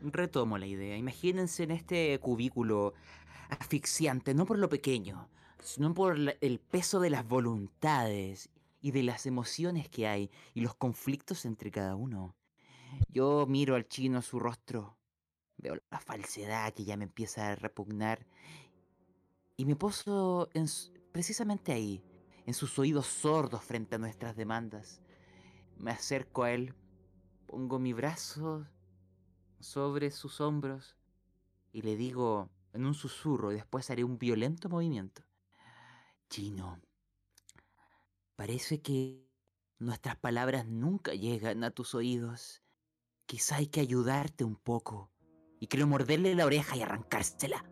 Retomo 0.00 0.58
la 0.58 0.66
idea. 0.66 0.96
Imagínense 0.96 1.62
en 1.62 1.70
este 1.70 2.18
cubículo 2.20 2.94
asfixiante, 3.48 4.34
no 4.34 4.44
por 4.44 4.58
lo 4.58 4.68
pequeño, 4.68 5.28
sino 5.60 5.94
por 5.94 6.16
el 6.40 6.58
peso 6.58 7.00
de 7.00 7.10
las 7.10 7.26
voluntades 7.26 8.50
y 8.80 8.90
de 8.90 9.02
las 9.02 9.26
emociones 9.26 9.88
que 9.88 10.06
hay 10.06 10.30
y 10.54 10.60
los 10.60 10.74
conflictos 10.74 11.44
entre 11.44 11.70
cada 11.70 11.96
uno. 11.96 12.34
Yo 13.08 13.46
miro 13.46 13.74
al 13.74 13.88
chino 13.88 14.22
su 14.22 14.38
rostro, 14.38 14.96
veo 15.56 15.76
la 15.90 16.00
falsedad 16.00 16.72
que 16.72 16.84
ya 16.84 16.96
me 16.96 17.04
empieza 17.04 17.48
a 17.48 17.56
repugnar 17.56 18.26
y 19.56 19.64
me 19.64 19.76
poso 19.76 20.48
en 20.54 20.66
precisamente 21.12 21.72
ahí, 21.72 22.02
en 22.44 22.54
sus 22.54 22.78
oídos 22.78 23.06
sordos 23.06 23.64
frente 23.64 23.94
a 23.94 23.98
nuestras 23.98 24.36
demandas. 24.36 25.00
Me 25.76 25.90
acerco 25.90 26.42
a 26.42 26.52
él, 26.52 26.74
pongo 27.46 27.78
mi 27.78 27.92
brazo 27.92 28.66
sobre 29.60 30.10
sus 30.10 30.40
hombros 30.40 30.96
y 31.72 31.82
le 31.82 31.96
digo 31.96 32.50
en 32.72 32.84
un 32.84 32.94
susurro, 32.94 33.52
y 33.52 33.54
después 33.54 33.90
haré 33.90 34.04
un 34.04 34.18
violento 34.18 34.68
movimiento. 34.68 35.22
Chino, 36.28 36.80
parece 38.36 38.82
que 38.82 39.26
nuestras 39.78 40.16
palabras 40.16 40.66
nunca 40.66 41.14
llegan 41.14 41.64
a 41.64 41.70
tus 41.70 41.94
oídos. 41.94 42.62
Quizá 43.24 43.56
hay 43.56 43.68
que 43.68 43.80
ayudarte 43.80 44.44
un 44.44 44.56
poco. 44.56 45.10
Y 45.58 45.68
quiero 45.68 45.86
morderle 45.86 46.34
la 46.34 46.44
oreja 46.44 46.76
y 46.76 46.82
arrancársela. 46.82 47.64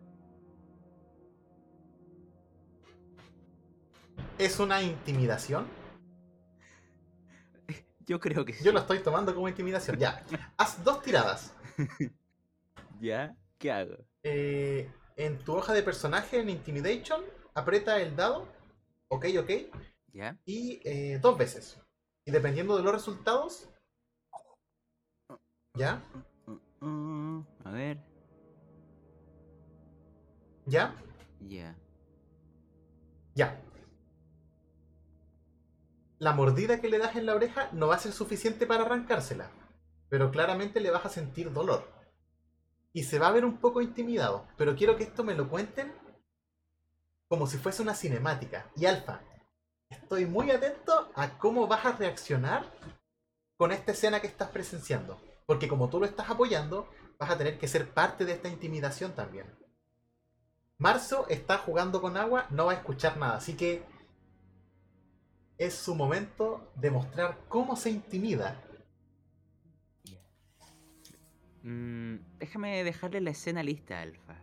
¿Es 4.37 4.59
una 4.59 4.81
intimidación? 4.81 5.67
Yo 8.05 8.19
creo 8.19 8.45
que 8.45 8.53
sí. 8.53 8.63
Yo 8.63 8.71
lo 8.71 8.79
estoy 8.79 8.99
tomando 8.99 9.33
como 9.33 9.47
intimidación. 9.47 9.97
Ya, 9.97 10.25
haz 10.57 10.83
dos 10.83 11.01
tiradas. 11.01 11.53
¿Ya? 12.99 13.35
¿Qué 13.57 13.71
hago? 13.71 13.97
Eh, 14.23 14.91
en 15.15 15.37
tu 15.39 15.55
hoja 15.55 15.73
de 15.73 15.83
personaje, 15.83 16.39
en 16.39 16.49
Intimidation, 16.49 17.23
aprieta 17.53 17.99
el 18.01 18.15
dado, 18.15 18.47
ok, 19.07 19.25
ok, 19.39 19.51
¿Ya? 20.13 20.37
y 20.45 20.81
eh, 20.83 21.19
dos 21.21 21.37
veces. 21.37 21.79
Y 22.25 22.31
dependiendo 22.31 22.75
de 22.75 22.83
los 22.83 22.93
resultados, 22.93 23.69
¿ya? 25.75 26.03
A 27.63 27.71
ver. 27.71 27.99
¿Ya? 30.65 30.95
Ya. 31.41 31.75
Ya. 33.35 33.61
La 36.19 36.33
mordida 36.33 36.79
que 36.81 36.89
le 36.89 36.97
das 36.97 37.15
en 37.15 37.25
la 37.25 37.35
oreja 37.35 37.69
no 37.73 37.87
va 37.87 37.95
a 37.95 37.99
ser 37.99 38.11
suficiente 38.13 38.65
para 38.65 38.83
arrancársela, 38.83 39.51
pero 40.09 40.31
claramente 40.31 40.79
le 40.79 40.91
vas 40.91 41.05
a 41.05 41.09
sentir 41.09 41.51
dolor. 41.51 41.93
y 42.93 43.03
se 43.03 43.19
va 43.19 43.27
a 43.27 43.31
ver 43.31 43.43
un 43.43 43.57
poco 43.57 43.81
intimidado. 43.81 44.47
Pero 44.55 44.73
quiero 44.77 44.95
que 44.95 45.03
esto 45.03 45.25
me 45.25 45.35
lo 45.35 45.49
cuenten 45.49 45.93
como 47.27 47.45
si 47.45 47.57
fuese 47.57 47.81
una 47.81 47.93
cinemática. 47.93 48.71
Y 48.77 48.85
Alfa, 48.85 49.19
estoy 49.89 50.25
muy 50.25 50.49
atento 50.49 51.11
a 51.13 51.37
cómo 51.37 51.67
vas 51.67 51.85
a 51.85 51.91
reaccionar 51.91 52.71
con 53.57 53.73
esta 53.73 53.91
escena 53.91 54.21
que 54.21 54.27
estás 54.27 54.47
presenciando. 54.47 55.19
Porque 55.45 55.67
como 55.67 55.89
tú 55.89 55.99
lo 55.99 56.05
estás 56.05 56.29
apoyando, 56.29 56.89
vas 57.19 57.31
a 57.31 57.37
tener 57.37 57.59
que 57.59 57.67
ser 57.67 57.93
parte 57.93 58.23
de 58.23 58.31
esta 58.31 58.47
intimidación 58.47 59.11
también. 59.11 59.45
Marzo 60.77 61.25
está 61.27 61.57
jugando 61.57 62.01
con 62.01 62.15
agua, 62.15 62.47
no 62.49 62.67
va 62.67 62.71
a 62.71 62.75
escuchar 62.75 63.17
nada, 63.17 63.35
así 63.35 63.57
que 63.57 63.83
es 65.57 65.73
su 65.73 65.95
momento 65.95 66.71
de 66.75 66.91
mostrar 66.91 67.39
cómo 67.47 67.75
se 67.75 67.89
intimida. 67.89 68.61
Mm, 71.63 72.17
déjame 72.37 72.83
dejarle 72.83 73.21
la 73.21 73.31
escena 73.31 73.63
lista, 73.63 74.01
Alfa. 74.01 74.35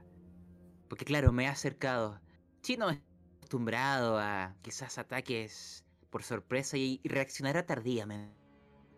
Porque 0.88 1.04
claro, 1.04 1.32
me 1.32 1.44
he 1.44 1.48
acercado. 1.48 2.20
Chino 2.62 2.90
es 2.90 2.98
acostumbrado 3.38 4.18
a 4.18 4.54
quizás 4.62 4.98
ataques 4.98 5.84
por 6.10 6.22
sorpresa 6.22 6.76
y, 6.76 7.00
reaccionará 7.04 7.64
tardíamente. 7.64 8.36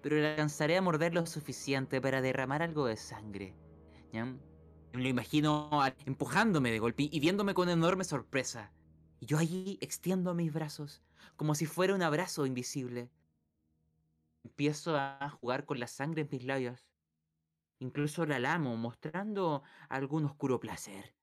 Pero 0.02 0.16
le 0.16 0.28
alcanzaré 0.28 0.76
a 0.76 0.82
morder 0.82 1.14
lo 1.14 1.26
suficiente 1.26 2.00
para 2.00 2.20
derramar 2.20 2.62
algo 2.62 2.86
de 2.86 2.96
sangre. 2.96 3.54
lo 4.12 5.08
imagino 5.08 5.70
empujándome 6.04 6.70
de 6.70 6.78
golpe 6.78 7.08
y 7.10 7.20
viéndome 7.20 7.54
con 7.54 7.68
enorme 7.68 8.04
sorpresa. 8.04 8.72
Y 9.20 9.26
yo 9.26 9.38
allí 9.38 9.78
extiendo 9.80 10.34
mis 10.34 10.52
brazos, 10.52 11.02
como 11.36 11.54
si 11.54 11.66
fuera 11.66 11.94
un 11.94 12.02
abrazo 12.02 12.46
invisible. 12.46 13.10
Empiezo 14.44 14.96
a 14.96 15.30
jugar 15.40 15.64
con 15.64 15.80
la 15.80 15.86
sangre 15.86 16.22
en 16.22 16.28
mis 16.30 16.44
labios. 16.44 16.90
Incluso 17.78 18.26
la 18.26 18.38
lamo, 18.38 18.76
mostrando 18.76 19.62
algún 19.88 20.24
oscuro 20.24 20.60
placer. 20.60 21.14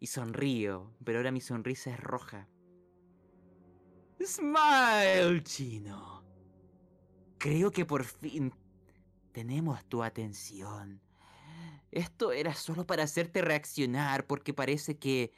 Y 0.00 0.06
sonrío, 0.06 0.94
pero 1.04 1.18
ahora 1.18 1.32
mi 1.32 1.40
sonrisa 1.40 1.90
es 1.90 2.00
roja. 2.00 2.48
Smile, 4.24 5.42
chino. 5.44 6.24
Creo 7.38 7.70
que 7.70 7.84
por 7.84 8.04
fin 8.04 8.52
tenemos 9.32 9.84
tu 9.84 10.02
atención. 10.02 11.00
Esto 11.90 12.32
era 12.32 12.54
solo 12.54 12.86
para 12.86 13.04
hacerte 13.04 13.40
reaccionar 13.42 14.26
porque 14.26 14.52
parece 14.52 14.98
que 14.98 15.32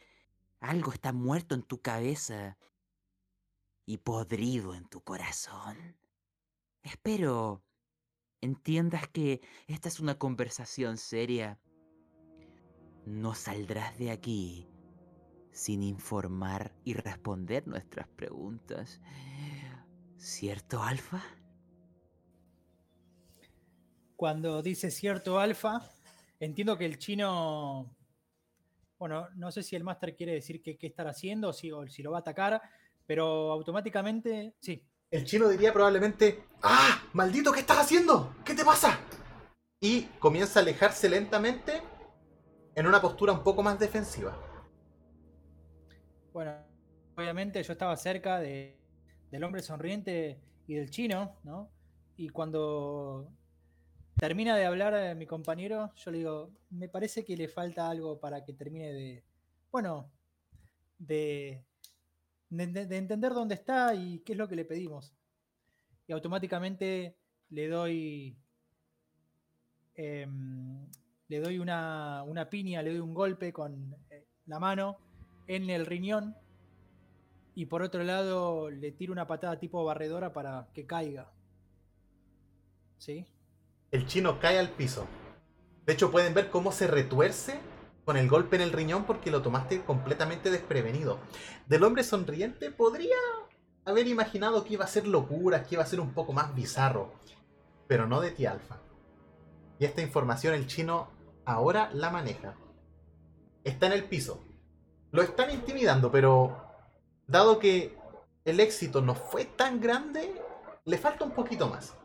algo 0.61 0.93
está 0.93 1.13
muerto 1.13 1.55
en 1.55 1.63
tu 1.63 1.81
cabeza 1.81 2.57
y 3.91 3.99
podrido 3.99 4.77
en 4.77 4.85
tu 4.85 5.01
corazón. 5.01 5.97
Espero 6.85 7.65
entiendas 8.41 9.09
que 9.09 9.41
esta 9.67 9.89
es 9.89 9.99
una 9.99 10.17
conversación 10.17 10.97
seria. 10.97 11.59
No 13.05 13.35
saldrás 13.35 13.99
de 13.99 14.13
aquí 14.13 14.69
sin 15.51 15.83
informar 15.83 16.73
y 16.85 16.95
responder 16.95 17.67
nuestras 17.67 18.07
preguntas. 18.07 19.01
¿Cierto, 20.17 20.85
Alfa? 20.85 21.25
Cuando 24.15 24.63
dice 24.63 24.93
cierto 24.93 25.41
alfa, 25.41 25.91
entiendo 26.39 26.79
que 26.79 26.85
el 26.87 26.99
chino. 26.99 27.97
Bueno, 29.01 29.29
no 29.35 29.51
sé 29.51 29.65
si 29.65 29.75
el 29.75 29.83
máster 29.83 30.15
quiere 30.15 30.35
decir 30.35 30.63
qué 30.63 30.79
qué 30.79 30.87
estar 30.87 31.09
haciendo 31.09 31.49
o 31.49 31.53
si, 31.53 31.73
o 31.73 31.89
si 31.89 32.05
lo 32.05 32.13
va 32.13 32.19
a 32.19 32.21
atacar, 32.21 32.63
pero 33.11 33.51
automáticamente. 33.51 34.55
Sí, 34.61 34.87
El 35.11 35.25
chino 35.25 35.49
diría 35.49 35.73
probablemente, 35.73 36.45
¡Ah! 36.63 37.03
¡Maldito! 37.13 37.51
¿Qué 37.51 37.59
estás 37.59 37.79
haciendo? 37.79 38.37
¿Qué 38.45 38.55
te 38.55 38.65
pasa? 38.65 39.01
Y 39.81 40.03
comienza 40.21 40.61
a 40.61 40.63
alejarse 40.63 41.09
lentamente 41.09 41.83
en 42.77 42.87
una 42.87 43.01
postura 43.01 43.33
un 43.33 43.43
poco 43.43 43.65
más 43.65 43.81
defensiva. 43.81 44.33
Bueno, 46.33 46.55
obviamente 47.17 47.61
yo 47.65 47.73
estaba 47.73 47.97
cerca 47.97 48.39
de, 48.39 48.79
del 49.33 49.43
hombre 49.43 49.63
sonriente 49.63 50.41
y 50.69 50.75
del 50.75 50.91
chino, 50.91 51.37
¿no? 51.43 51.69
Y 52.17 52.29
cuando 52.29 53.29
termina 54.19 54.57
de 54.57 54.67
hablar 54.67 54.95
eh, 54.95 55.17
mi 55.17 55.27
compañero, 55.27 55.93
yo 55.97 56.13
le 56.13 56.19
digo, 56.19 56.53
me 56.71 56.89
parece 56.89 57.25
que 57.25 57.37
le 57.37 57.49
falta 57.49 57.91
algo 57.91 58.21
para 58.21 58.45
que 58.45 58.53
termine 58.53 58.93
de, 58.93 59.25
bueno, 59.73 60.13
de, 60.97 61.65
de, 62.51 62.67
de- 62.67 62.87
de 62.87 62.97
entender 62.97 63.33
dónde 63.33 63.55
está 63.55 63.95
y 63.95 64.21
qué 64.21 64.33
es 64.33 64.39
lo 64.39 64.49
que 64.49 64.57
le 64.57 64.65
pedimos. 64.65 65.15
Y 66.07 66.13
automáticamente 66.13 67.17
le 67.51 67.69
doy, 67.69 68.37
em, 69.95 70.87
le 71.29 71.41
doy 71.41 71.59
una, 71.59 72.23
una 72.25 72.49
piña, 72.51 72.83
le 72.83 72.91
doy 72.91 73.01
un 73.01 73.15
golpe 73.15 73.53
con 73.53 73.95
eh, 74.11 74.27
la 74.47 74.59
mano 74.59 74.99
en 75.47 75.71
el 75.71 75.87
riñón 75.87 76.37
y 77.55 77.67
por 77.67 77.83
otro 77.83 78.03
lado 78.05 78.71
le 78.71 78.93
tiro 78.93 79.13
una 79.13 79.27
patada 79.27 79.59
tipo 79.59 79.85
barredora 79.85 80.33
para 80.33 80.69
que 80.75 80.87
caiga. 80.87 81.31
¿Sí? 82.99 83.27
El 83.91 84.07
chino 84.07 84.39
cae 84.39 84.59
al 84.59 84.71
piso. 84.71 85.07
De 85.87 85.95
hecho, 85.95 86.11
pueden 86.11 86.35
ver 86.35 86.51
cómo 86.51 86.71
se 86.71 86.87
retuerce 86.87 87.59
con 88.05 88.17
el 88.17 88.29
golpe 88.29 88.57
en 88.57 88.63
el 88.63 88.73
riñón 88.73 89.05
porque 89.05 89.31
lo 89.31 89.43
tomaste 89.43 89.83
completamente 89.83 90.51
desprevenido. 90.51 91.19
Del 91.67 91.85
hombre 91.85 92.05
sonriente 92.05 92.71
podría 92.71 93.17
haber 93.85 94.07
imaginado 94.07 94.65
que 94.65 94.75
iba 94.75 94.85
a 94.85 94.89
ser 94.89 95.07
locura, 95.07 95.65
que 95.65 95.75
iba 95.75 95.83
a 95.83 95.87
ser 95.87 96.01
un 96.01 96.13
poco 96.13 96.33
más 96.33 96.55
bizarro, 96.55 97.13
pero 97.87 98.07
no 98.07 98.21
de 98.21 98.31
ti, 98.31 98.47
Alfa. 98.47 98.79
Y 99.79 99.85
esta 99.85 100.03
información 100.03 100.55
el 100.55 100.67
chino 100.67 101.09
ahora 101.45 101.91
la 101.93 102.11
maneja. 102.11 102.55
Está 103.65 103.87
en 103.87 103.93
el 103.93 104.05
piso. 104.05 104.43
Lo 105.11 105.23
están 105.23 105.51
intimidando, 105.51 106.11
pero 106.11 106.65
dado 107.27 107.59
que 107.59 107.97
el 108.45 108.61
éxito 108.61 109.01
no 109.01 109.15
fue 109.15 109.45
tan 109.45 109.81
grande, 109.81 110.35
le 110.85 110.99
falta 110.99 111.25
un 111.25 111.33
poquito 111.33 111.69
más 111.69 112.00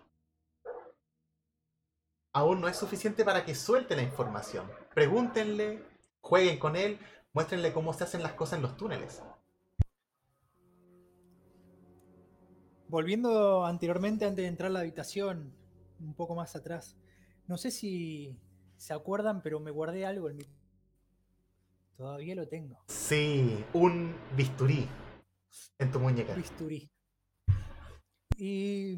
aún 2.35 2.59
no 2.59 2.67
es 2.67 2.75
suficiente 2.75 3.23
para 3.23 3.45
que 3.45 3.55
suelte 3.55 3.95
la 3.95 4.03
información. 4.03 4.69
Pregúntenle, 4.93 5.81
jueguen 6.19 6.59
con 6.59 6.75
él, 6.75 6.99
muéstrenle 7.31 7.71
cómo 7.71 7.93
se 7.93 8.03
hacen 8.03 8.21
las 8.21 8.33
cosas 8.33 8.57
en 8.57 8.63
los 8.63 8.75
túneles. 8.75 9.23
Volviendo 12.89 13.65
anteriormente, 13.65 14.25
antes 14.25 14.43
de 14.43 14.49
entrar 14.49 14.69
a 14.69 14.73
la 14.73 14.81
habitación, 14.81 15.55
un 16.01 16.13
poco 16.13 16.35
más 16.35 16.57
atrás, 16.57 16.97
no 17.47 17.57
sé 17.57 17.71
si 17.71 18.37
se 18.75 18.93
acuerdan, 18.93 19.41
pero 19.41 19.61
me 19.61 19.71
guardé 19.71 20.05
algo 20.05 20.29
en 20.29 20.35
mi... 20.35 20.43
Todavía 21.95 22.35
lo 22.35 22.49
tengo. 22.49 22.83
Sí, 22.89 23.63
un 23.71 24.13
bisturí 24.35 24.89
en 25.79 25.89
tu 25.89 26.01
muñeca. 26.01 26.35
Bisturí. 26.35 26.91
Y 28.37 28.97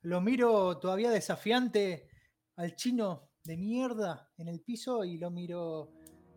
lo 0.00 0.22
miro 0.22 0.78
todavía 0.78 1.10
desafiante 1.10 2.09
al 2.60 2.76
chino 2.76 3.30
de 3.42 3.56
mierda 3.56 4.30
en 4.36 4.46
el 4.46 4.60
piso 4.60 5.02
y 5.02 5.16
lo 5.16 5.30
miro 5.30 5.90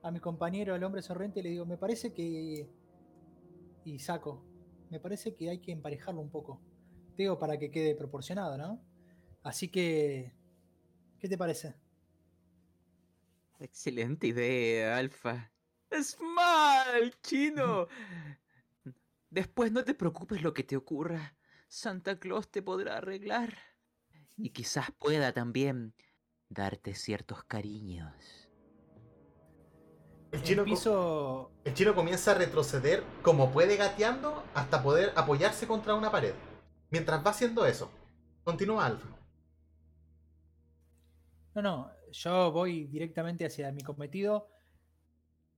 a 0.04 0.10
mi 0.10 0.22
compañero, 0.22 0.74
al 0.74 0.84
hombre 0.86 1.02
sonriente, 1.02 1.42
y 1.42 1.44
le 1.44 1.50
digo, 1.50 1.66
me 1.66 1.78
parece 1.78 2.14
que... 2.14 2.70
Y 3.84 4.00
saco, 4.00 4.42
me 4.90 5.02
parece 5.02 5.36
que 5.36 5.50
hay 5.50 5.60
que 5.60 5.74
emparejarlo 5.74 6.22
un 6.22 6.30
poco. 6.30 6.62
Digo, 7.18 7.38
para 7.38 7.60
que 7.60 7.70
quede 7.70 7.94
proporcionado, 7.96 8.58
¿no? 8.58 8.82
Así 9.44 9.68
que... 9.68 10.34
¿Qué 11.20 11.28
te 11.28 11.38
parece? 11.38 11.76
Excelente 13.60 14.28
idea, 14.28 14.96
Alfa. 14.96 15.52
¡Smile, 15.92 17.12
chino! 17.22 17.88
Después 19.30 19.74
no 19.74 19.84
te 19.84 19.94
preocupes 19.94 20.42
lo 20.42 20.54
que 20.54 20.64
te 20.64 20.78
ocurra. 20.78 21.36
Santa 21.68 22.18
Claus 22.18 22.50
te 22.50 22.62
podrá 22.62 23.00
arreglar. 23.00 23.58
Y 24.38 24.50
quizás 24.52 24.90
pueda 24.92 25.34
también 25.34 25.94
darte 26.54 26.93
ciertos 26.93 27.43
cariños. 27.43 28.14
El 30.32 30.41
chino, 30.41 30.64
co- 30.64 30.70
piso... 30.70 31.51
el 31.64 31.74
chino 31.74 31.93
comienza 31.93 32.32
a 32.32 32.34
retroceder 32.34 33.04
como 33.22 33.51
puede 33.51 33.76
gateando 33.78 34.43
hasta 34.56 34.82
poder 34.82 35.14
apoyarse 35.16 35.68
contra 35.68 35.93
una 35.93 36.12
pared. 36.12 36.34
Mientras 36.89 37.24
va 37.26 37.32
haciendo 37.32 37.66
eso, 37.66 37.91
continúa 38.43 38.86
Alfa. 38.86 39.08
No, 41.56 41.62
no, 41.62 41.91
yo 42.12 42.51
voy 42.51 42.86
directamente 42.88 43.45
hacia 43.45 43.72
mi 43.72 43.82
cometido. 43.82 44.49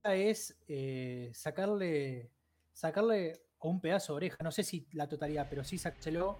Es 0.02 0.58
eh, 0.68 1.30
sacarle, 1.34 2.30
sacarle 2.72 3.40
un 3.60 3.80
pedazo 3.80 4.12
de 4.12 4.16
oreja, 4.16 4.36
no 4.44 4.52
sé 4.52 4.62
si 4.62 4.86
la 4.92 5.08
totalidad, 5.08 5.46
pero 5.48 5.64
sí 5.64 5.78
sacárselo. 5.78 6.38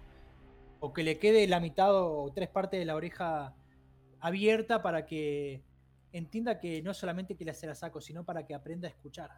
O 0.79 0.93
que 0.93 1.03
le 1.03 1.17
quede 1.17 1.47
la 1.47 1.59
mitad 1.59 1.89
o 1.91 2.31
tres 2.33 2.49
partes 2.49 2.79
de 2.79 2.85
la 2.85 2.95
oreja 2.95 3.55
abierta 4.19 4.81
para 4.81 5.05
que 5.05 5.63
entienda 6.11 6.59
que 6.59 6.81
no 6.81 6.93
solamente 6.93 7.35
que 7.35 7.45
le 7.45 7.53
se 7.53 7.67
la 7.67 7.75
saco, 7.75 8.01
sino 8.01 8.23
para 8.23 8.45
que 8.45 8.53
aprenda 8.53 8.87
a 8.87 8.91
escuchar. 8.91 9.31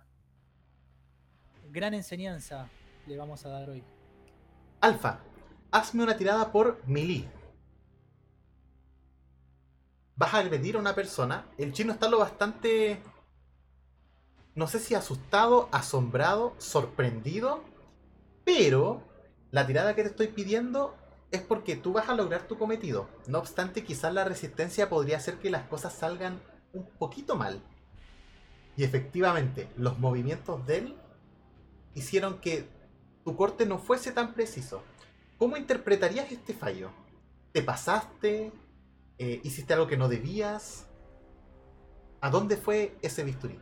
Gran 1.70 1.94
enseñanza 1.94 2.70
le 3.08 3.18
vamos 3.18 3.46
a 3.46 3.50
dar 3.50 3.70
hoy. 3.70 3.84
Alfa, 4.82 5.20
hazme 5.72 6.04
una 6.04 6.18
tirada 6.18 6.52
por 6.52 6.82
melee. 6.88 7.28
vas 10.20 10.34
a 10.34 10.40
agredir 10.40 10.76
a 10.76 10.80
una 10.80 10.96
persona, 10.96 11.46
el 11.58 11.72
chino 11.72 11.94
está 11.94 12.10
lo 12.10 12.20
bastante, 12.20 13.02
no 14.54 14.68
sé 14.68 14.80
si 14.80 14.94
asustado, 14.94 15.70
asombrado, 15.72 16.56
sorprendido, 16.58 17.64
pero 18.44 19.02
la 19.52 19.66
tirada 19.66 19.96
que 19.96 20.04
te 20.04 20.10
estoy 20.10 20.28
pidiendo 20.28 20.94
es 21.32 21.42
porque 21.42 21.76
tú 21.76 21.94
vas 21.94 22.10
a 22.10 22.16
lograr 22.16 22.48
tu 22.48 22.58
cometido. 22.58 23.08
No 23.28 23.40
obstante, 23.40 23.84
quizás 23.84 24.14
la 24.14 24.24
resistencia 24.24 24.90
podría 24.90 25.18
hacer 25.18 25.38
que 25.38 25.50
las 25.50 25.68
cosas 25.68 25.94
salgan 25.94 26.42
un 26.74 26.86
poquito 26.86 27.36
mal. 27.36 27.62
Y 28.76 28.84
efectivamente, 28.84 29.68
los 29.76 30.00
movimientos 30.00 30.66
de 30.66 30.78
él 30.78 30.96
hicieron 31.94 32.40
que 32.40 32.66
tu 33.24 33.36
corte 33.36 33.66
no 33.66 33.78
fuese 33.78 34.12
tan 34.12 34.34
preciso. 34.34 34.82
¿Cómo 35.38 35.58
interpretarías 35.58 36.32
este 36.32 36.54
fallo? 36.54 36.92
¿Te 37.52 37.62
pasaste? 37.62 38.52
Eh, 39.18 39.42
¿Hiciste 39.44 39.74
algo 39.74 39.88
que 39.88 39.98
no 39.98 40.08
debías? 40.08 40.88
¿A 42.22 42.30
dónde 42.30 42.58
fue 42.58 42.98
ese 43.02 43.24
bisturí? 43.24 43.60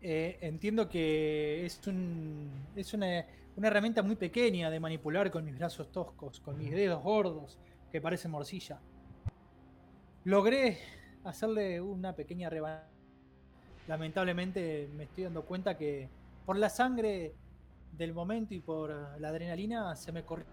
Eh, 0.00 0.38
entiendo 0.40 0.88
que 0.88 1.64
es, 1.64 1.80
un, 1.86 2.50
es 2.74 2.92
una, 2.92 3.24
una, 3.56 3.68
herramienta 3.68 4.02
muy 4.02 4.16
pequeña 4.16 4.70
de 4.70 4.80
manipular 4.80 5.30
con 5.30 5.44
mis 5.44 5.56
brazos 5.58 5.90
toscos, 5.92 6.40
con 6.40 6.58
mis 6.58 6.70
dedos 6.70 7.02
gordos 7.02 7.58
que 7.90 8.00
parecen 8.00 8.30
morcilla. 8.30 8.80
Logré 10.24 10.78
hacerle 11.24 11.80
una 11.80 12.14
pequeña 12.14 12.48
rebanada. 12.48 12.88
Lamentablemente 13.88 14.88
me 14.96 15.04
estoy 15.04 15.24
dando 15.24 15.42
cuenta 15.42 15.76
que 15.76 16.08
por 16.46 16.56
la 16.56 16.70
sangre 16.70 17.34
del 17.92 18.14
momento 18.14 18.54
y 18.54 18.60
por 18.60 18.90
la 19.20 19.28
adrenalina 19.28 19.94
se 19.96 20.12
me 20.12 20.24
corrió 20.24 20.46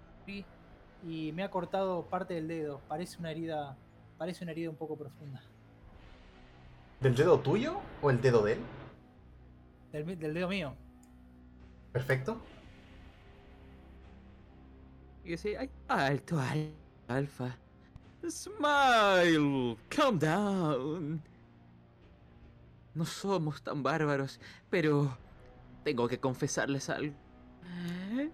y 1.07 1.31
me 1.33 1.43
ha 1.43 1.51
cortado 1.51 2.03
parte 2.03 2.33
del 2.33 2.47
dedo. 2.47 2.81
Parece 2.87 3.17
una 3.19 3.31
herida, 3.31 3.77
parece 4.17 4.43
una 4.43 4.51
herida 4.51 4.69
un 4.69 4.75
poco 4.75 4.97
profunda. 4.97 5.41
¿Del 6.99 7.15
dedo 7.15 7.39
tuyo 7.39 7.79
o 8.01 8.09
el 8.09 8.21
dedo 8.21 8.43
de 8.43 8.53
él? 8.53 8.59
Del, 9.91 10.33
dedo 10.33 10.49
mío. 10.49 10.73
Perfecto. 11.93 12.37
Y 15.29 15.33
dice, 15.33 15.55
ay, 15.59 15.69
alto, 15.87 16.41
alfa. 17.07 17.55
Smile, 18.27 19.77
calm 19.87 20.17
down. 20.17 21.21
No 22.95 23.05
somos 23.05 23.61
tan 23.61 23.83
bárbaros, 23.83 24.39
pero 24.71 25.15
tengo 25.83 26.07
que 26.07 26.19
confesarles 26.19 26.89
algo. 26.89 27.13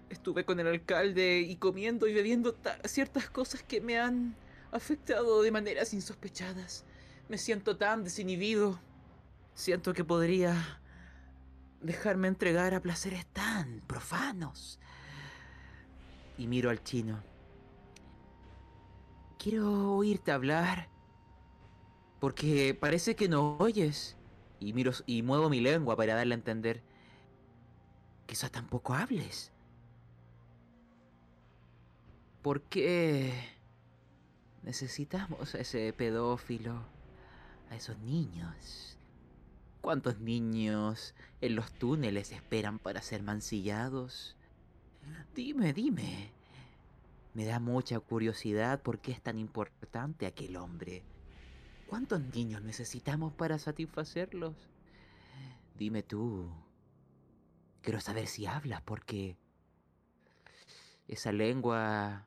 Estuve 0.08 0.46
con 0.46 0.58
el 0.58 0.68
alcalde 0.68 1.40
y 1.40 1.56
comiendo 1.56 2.06
y 2.06 2.14
bebiendo 2.14 2.56
ciertas 2.86 3.28
cosas 3.28 3.62
que 3.62 3.82
me 3.82 3.98
han 3.98 4.34
afectado 4.72 5.42
de 5.42 5.50
maneras 5.50 5.92
insospechadas. 5.92 6.86
Me 7.28 7.36
siento 7.36 7.76
tan 7.76 8.04
desinhibido. 8.04 8.80
Siento 9.52 9.92
que 9.92 10.02
podría 10.02 10.80
dejarme 11.82 12.28
entregar 12.28 12.72
a 12.72 12.80
placeres 12.80 13.26
tan 13.26 13.82
profanos. 13.86 14.80
Y 16.38 16.46
miro 16.46 16.70
al 16.70 16.82
chino. 16.82 17.22
Quiero 19.38 19.94
oírte 19.94 20.32
hablar. 20.32 20.88
Porque 22.20 22.74
parece 22.74 23.16
que 23.16 23.28
no 23.28 23.56
oyes. 23.58 24.16
Y 24.58 24.72
miro 24.72 24.92
y 25.06 25.22
muevo 25.22 25.48
mi 25.50 25.60
lengua 25.60 25.96
para 25.96 26.14
darle 26.14 26.34
a 26.34 26.38
entender. 26.38 26.82
Quizá 28.26 28.48
tampoco 28.48 28.94
hables. 28.94 29.52
¿Por 32.42 32.62
qué 32.62 33.32
necesitamos 34.62 35.54
a 35.54 35.58
ese 35.58 35.92
pedófilo? 35.92 36.84
A 37.70 37.76
esos 37.76 37.98
niños. 37.98 38.96
¿Cuántos 39.80 40.18
niños 40.18 41.14
en 41.40 41.54
los 41.54 41.70
túneles 41.72 42.32
esperan 42.32 42.78
para 42.78 43.02
ser 43.02 43.22
mancillados? 43.22 44.36
Dime, 45.34 45.72
dime. 45.72 46.32
Me 47.34 47.44
da 47.44 47.60
mucha 47.60 48.00
curiosidad 48.00 48.80
por 48.80 48.98
qué 49.00 49.12
es 49.12 49.20
tan 49.20 49.38
importante 49.38 50.26
aquel 50.26 50.56
hombre. 50.56 51.04
¿Cuántos 51.86 52.20
niños 52.34 52.62
necesitamos 52.62 53.32
para 53.34 53.58
satisfacerlos? 53.58 54.54
Dime 55.76 56.02
tú. 56.02 56.50
Quiero 57.82 58.00
saber 58.00 58.26
si 58.26 58.46
hablas 58.46 58.80
porque 58.82 59.36
esa 61.06 61.30
lengua 61.30 62.26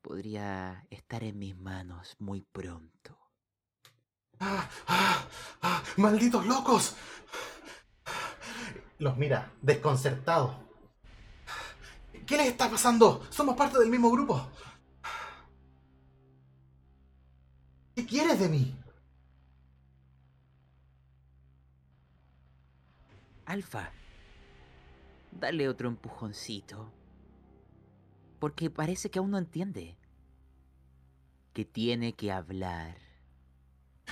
podría 0.00 0.86
estar 0.90 1.22
en 1.22 1.38
mis 1.38 1.56
manos 1.56 2.16
muy 2.18 2.40
pronto. 2.40 3.18
¡Ah! 4.40 4.68
¡Ah! 4.88 5.28
¡Ah! 5.60 5.82
¡Malditos 5.98 6.46
locos! 6.46 6.96
Los 8.98 9.16
mira, 9.16 9.52
desconcertado. 9.60 10.71
¿Qué 12.26 12.36
les 12.36 12.48
está 12.48 12.70
pasando? 12.70 13.26
Somos 13.30 13.56
parte 13.56 13.78
del 13.78 13.90
mismo 13.90 14.10
grupo. 14.10 14.48
¿Qué 17.94 18.06
quieres 18.06 18.38
de 18.38 18.48
mí? 18.48 18.76
Alfa, 23.44 23.90
dale 25.30 25.68
otro 25.68 25.88
empujoncito. 25.88 26.90
Porque 28.38 28.70
parece 28.70 29.10
que 29.10 29.18
aún 29.18 29.30
no 29.30 29.38
entiende. 29.38 29.96
Que 31.52 31.64
tiene 31.64 32.14
que 32.14 32.32
hablar. 32.32 32.96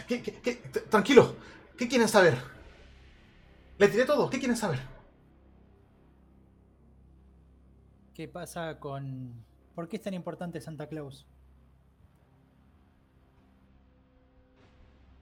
¿Qué, 0.07 0.23
qué, 0.23 0.41
qué? 0.41 0.55
Tranquilo. 0.91 1.37
¿Qué 1.79 1.89
quieren 1.89 2.09
saber? 2.09 2.37
Le 3.79 3.89
tiré 3.89 4.05
todo. 4.05 4.29
¿Qué 4.29 4.39
quieren 4.39 4.57
saber? 4.57 4.90
¿Qué 8.21 8.29
pasa 8.29 8.79
con... 8.79 9.33
¿Por 9.75 9.89
qué 9.89 9.97
es 9.97 10.03
tan 10.03 10.13
importante 10.13 10.61
Santa 10.61 10.87
Claus? 10.87 11.27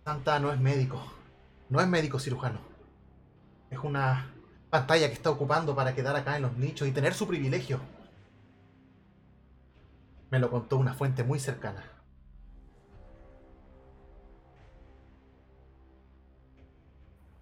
Santa 0.05 0.40
no 0.40 0.53
es 0.53 0.59
médico. 0.59 1.01
No 1.68 1.80
es 1.80 1.86
médico 1.86 2.18
cirujano. 2.18 2.59
Es 3.70 3.78
una 3.78 4.34
pantalla 4.68 5.07
que 5.07 5.12
está 5.12 5.30
ocupando 5.30 5.76
para 5.76 5.94
quedar 5.94 6.16
acá 6.16 6.34
en 6.34 6.42
los 6.42 6.57
nichos 6.57 6.88
y 6.88 6.90
tener 6.90 7.14
su 7.14 7.28
privilegio. 7.28 7.80
Me 10.32 10.40
lo 10.40 10.51
contó 10.51 10.76
una 10.76 10.92
fuente 10.92 11.22
muy 11.22 11.38
cercana. 11.38 11.84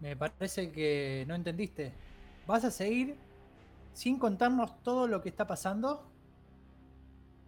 Me 0.00 0.16
parece 0.16 0.70
que 0.70 1.24
no 1.26 1.34
entendiste. 1.34 1.94
¿Vas 2.46 2.62
a 2.66 2.70
seguir 2.70 3.25
sin 3.96 4.18
contarnos 4.18 4.82
todo 4.82 5.08
lo 5.08 5.22
que 5.22 5.30
está 5.30 5.46
pasando? 5.46 6.04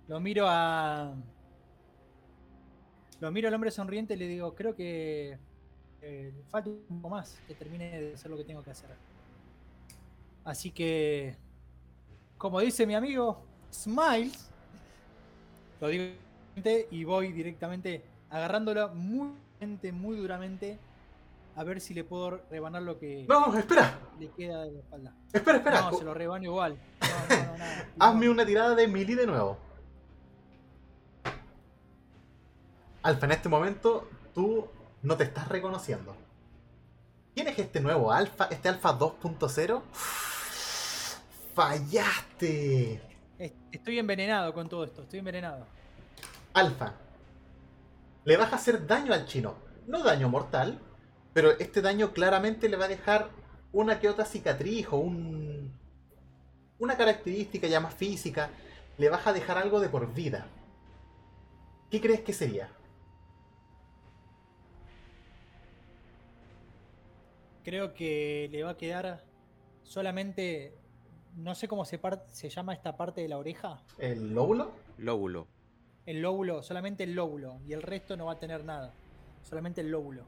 Lo 0.07 0.19
miro 0.19 0.47
a. 0.49 1.15
Lo 3.21 3.31
miro 3.31 3.49
al 3.49 3.55
hombre 3.55 3.71
sonriente 3.71 4.15
y 4.15 4.17
le 4.17 4.27
digo, 4.29 4.55
creo 4.55 4.75
que 4.75 5.39
eh, 6.01 6.33
falta 6.49 6.71
un 6.71 7.03
poco 7.03 7.17
más 7.17 7.39
que 7.47 7.55
termine 7.55 8.01
de 8.01 8.15
hacer 8.15 8.31
lo 8.31 8.39
que 8.39 8.45
tengo 8.45 8.63
que 8.63 8.71
hacer. 8.71 8.89
Así 10.43 10.71
que, 10.71 11.37
como 12.39 12.61
dice 12.61 12.87
mi 12.87 12.95
amigo, 12.95 13.43
Smiles, 13.71 14.49
lo 15.83 15.89
digo 15.89 16.15
y 16.91 17.05
voy 17.05 17.33
directamente 17.33 18.03
agarrándolo 18.31 18.89
muy, 18.95 19.33
muy 19.93 20.17
duramente 20.17 20.79
a 21.59 21.65
ver 21.65 21.81
si 21.81 21.93
le 21.93 22.05
puedo 22.05 22.41
rebanar 22.51 22.83
lo 22.83 23.01
que 23.01 23.27
no, 23.29 23.53
espera. 23.59 23.99
le 24.21 24.31
queda 24.31 24.63
de 24.63 24.71
la 24.71 24.79
espalda. 24.79 25.13
Espera, 25.33 25.59
espera. 25.59 25.81
No, 25.91 25.99
se 25.99 26.05
lo 26.05 26.15
rebano 26.15 26.45
igual. 26.45 26.79
Hazme 27.99 28.29
una 28.29 28.47
tirada 28.47 28.77
de 28.77 28.87
mili 28.87 29.17
de 29.17 29.27
nuevo. 29.27 29.59
Alfa, 33.03 33.27
en 33.27 33.33
este 33.33 33.49
momento 33.49 34.09
tú 34.33 34.69
no 35.03 35.17
te 35.17 35.25
estás 35.25 35.49
reconociendo. 35.49 36.15
¿Quién 37.35 37.49
es 37.49 37.59
este 37.59 37.81
nuevo 37.81 38.13
Alfa? 38.13 38.45
¿Este 38.53 38.69
Alfa 38.69 38.97
2.0? 38.97 39.83
¡Fallaste! 41.55 43.03
Estoy 43.73 43.99
envenenado 43.99 44.55
con 44.55 44.69
todo 44.69 44.85
esto, 44.85 45.03
estoy 45.03 45.19
envenenado. 45.19 45.67
Alfa, 46.55 46.93
le 48.25 48.37
vas 48.37 48.53
a 48.53 48.57
hacer 48.57 48.87
daño 48.87 49.13
al 49.13 49.27
chino. 49.27 49.55
No 49.89 50.05
daño 50.05 50.29
mortal, 50.29 50.79
pero 51.33 51.53
este 51.53 51.83
daño 51.83 52.13
claramente 52.13 52.69
le 52.69 52.77
va 52.77 52.87
a 52.87 52.89
dejar 52.89 53.31
una 53.73 54.01
que 54.01 54.09
otra 54.09 54.25
cicatriz 54.25 54.89
o 54.91 54.97
un, 54.97 55.73
una 56.79 56.97
característica 56.97 57.67
ya 57.67 57.81
más 57.81 57.95
física. 57.95 58.51
Le 58.97 59.09
vas 59.09 59.27
a 59.27 59.33
dejar 59.33 59.59
algo 59.59 59.81
de 59.81 59.89
por 59.89 60.13
vida. 60.13 60.47
¿Qué 61.91 62.01
crees 62.01 62.21
que 62.21 62.33
sería? 62.33 62.71
Creo 67.65 67.95
que 67.95 68.49
le 68.51 68.63
va 68.65 68.71
a 68.71 68.77
quedar 68.77 69.25
solamente. 69.83 70.75
No 71.37 71.55
sé 71.55 71.69
cómo 71.69 71.85
se, 71.85 72.01
se 72.27 72.49
llama 72.49 72.73
esta 72.73 72.97
parte 72.97 73.21
de 73.21 73.29
la 73.29 73.39
oreja. 73.39 73.83
¿El 73.99 74.35
lóbulo? 74.35 74.73
Lóbulo. 74.97 75.47
El 76.07 76.23
lóbulo, 76.23 76.63
solamente 76.63 77.05
el 77.05 77.15
lóbulo. 77.15 77.61
Y 77.67 77.75
el 77.75 77.83
resto 77.83 78.17
no 78.17 78.27
va 78.27 78.33
a 78.33 78.39
tener 78.39 78.65
nada. 78.65 78.95
Solamente 79.43 79.83
el 79.83 79.91
lóbulo. 79.91 80.25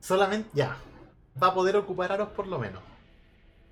Solamente, 0.00 0.50
ya. 0.52 0.76
Va 1.40 1.48
a 1.48 1.54
poder 1.54 1.76
ocupar 1.76 2.12
aros 2.12 2.30
por 2.30 2.46
lo 2.46 2.58
menos. 2.58 2.82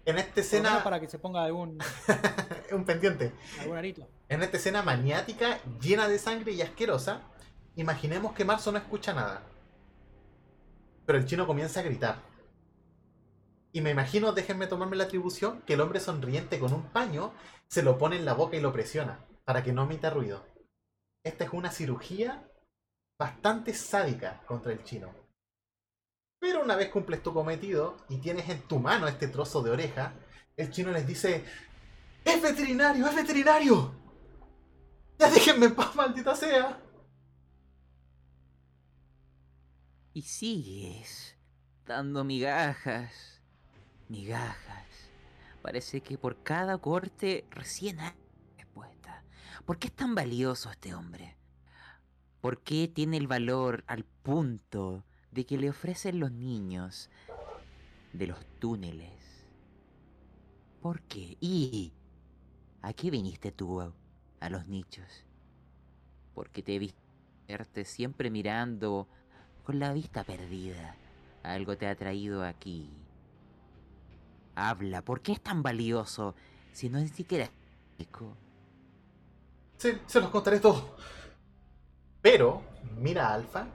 En 0.05 0.19
esta 0.19 0.41
escena. 0.41 0.85
para 0.85 1.01
que 1.01 1.09
se 1.09 1.19
ponga 1.19 1.43
algún, 1.45 1.79
un 2.73 2.85
pendiente. 2.85 3.33
algún 3.61 3.77
arito. 3.77 4.07
En 4.29 4.43
esta 4.43 4.57
escena 4.57 4.83
maniática, 4.83 5.59
llena 5.81 6.07
de 6.09 6.19
sangre 6.19 6.53
y 6.53 6.63
asquerosa, 6.63 7.23
imaginemos 7.75 8.33
que 8.33 8.45
Marzo 8.45 8.71
no 8.71 8.79
escucha 8.79 9.13
nada. 9.13 9.43
Pero 11.05 11.19
el 11.19 11.27
chino 11.27 11.47
comienza 11.47 11.81
a 11.81 11.83
gritar. 11.83 12.19
Y 13.73 13.81
me 13.81 13.91
imagino, 13.91 14.33
déjenme 14.33 14.69
tomarme 14.69 14.97
la 14.97 15.05
atribución, 15.05 15.63
que 15.63 15.75
el 15.75 15.81
hombre 15.81 16.01
sonriente 16.01 16.59
con 16.59 16.73
un 16.73 16.85
paño 16.85 17.33
se 17.69 17.83
lo 17.83 17.99
pone 17.99 18.17
en 18.17 18.25
la 18.25 18.33
boca 18.33 18.57
y 18.57 18.61
lo 18.61 18.73
presiona, 18.73 19.27
para 19.45 19.63
que 19.63 19.73
no 19.73 19.85
emita 19.85 20.11
ruido. 20.11 20.45
Esta 21.25 21.45
es 21.45 21.53
una 21.53 21.71
cirugía 21.71 22.49
bastante 23.19 23.75
sádica 23.75 24.43
contra 24.47 24.73
el 24.73 24.85
chino. 24.85 25.26
Pero 26.47 26.63
una 26.63 26.77
vez 26.77 26.91
cumples 26.91 27.25
tu 27.25 27.35
cometido 27.35 27.97
y 28.09 28.19
tienes 28.19 28.49
en 28.49 28.63
tu 28.69 28.79
mano 28.79 29.09
este 29.09 29.27
trozo 29.27 29.65
de 29.65 29.71
oreja, 29.73 30.13
el 30.57 30.71
chino 30.71 30.93
les 30.93 31.05
dice, 31.05 31.45
¡Es 32.25 32.41
veterinario! 32.41 33.05
¡Es 33.05 33.17
veterinario! 33.17 33.93
¡Ya 35.19 35.29
déjenme 35.29 35.67
en 35.67 35.75
paz, 35.75 35.97
maldita 35.97 36.37
sea! 36.37 36.81
Y 40.13 40.23
sigues 40.23 41.37
dando 41.85 42.23
migajas, 42.23 43.43
migajas. 44.09 44.87
Parece 45.63 46.01
que 46.01 46.17
por 46.17 46.45
cada 46.45 46.79
corte 46.79 47.45
recién 47.51 47.99
hay 47.99 48.15
respuesta. 48.57 49.25
¿Por 49.65 49.81
qué 49.81 49.89
es 49.89 49.97
tan 49.97 50.15
valioso 50.15 50.71
este 50.71 50.95
hombre? 50.95 51.37
¿Por 52.41 52.63
qué 52.63 52.87
tiene 52.87 53.17
el 53.17 53.27
valor 53.27 53.83
al 53.89 54.05
punto 54.05 55.05
de 55.37 55.45
que 55.45 55.59
le 55.59 55.69
ofrecen 55.69 56.19
los 56.19 56.33
niños 56.33 57.11
de 58.15 58.27
los 58.27 58.45
túneles? 58.59 59.45
¿Por 60.81 61.03
qué? 61.03 61.37
¿Y 61.41 61.93
a 62.81 62.95
qué 62.95 63.11
viniste 63.11 63.53
tú 63.53 63.83
a, 63.83 64.49
los 64.49 64.67
nichos? 64.67 65.25
Porque 66.35 66.63
te 66.63 66.95
verte 67.47 67.85
siempre 67.85 68.31
mirando 68.31 69.07
con 69.63 69.79
la 69.79 69.93
vista 69.93 70.25
perdida. 70.25 70.97
Algo 71.43 71.77
te 71.77 71.87
ha 71.87 71.95
traído 71.95 72.43
aquí. 72.43 72.89
Habla, 74.55 75.03
¿por 75.03 75.21
qué 75.21 75.33
es 75.33 75.41
tan 75.43 75.63
valioso 75.63 76.35
si 76.73 76.89
no 76.89 76.99
es 76.99 77.11
siquiera 77.11 77.51
rico? 77.99 78.35
Sí, 79.77 79.91
se 80.07 80.21
los 80.21 80.31
contaré 80.31 80.61
todo. 80.61 80.97
Pero, 82.23 82.63
mira 82.97 83.35
Alfa 83.35 83.69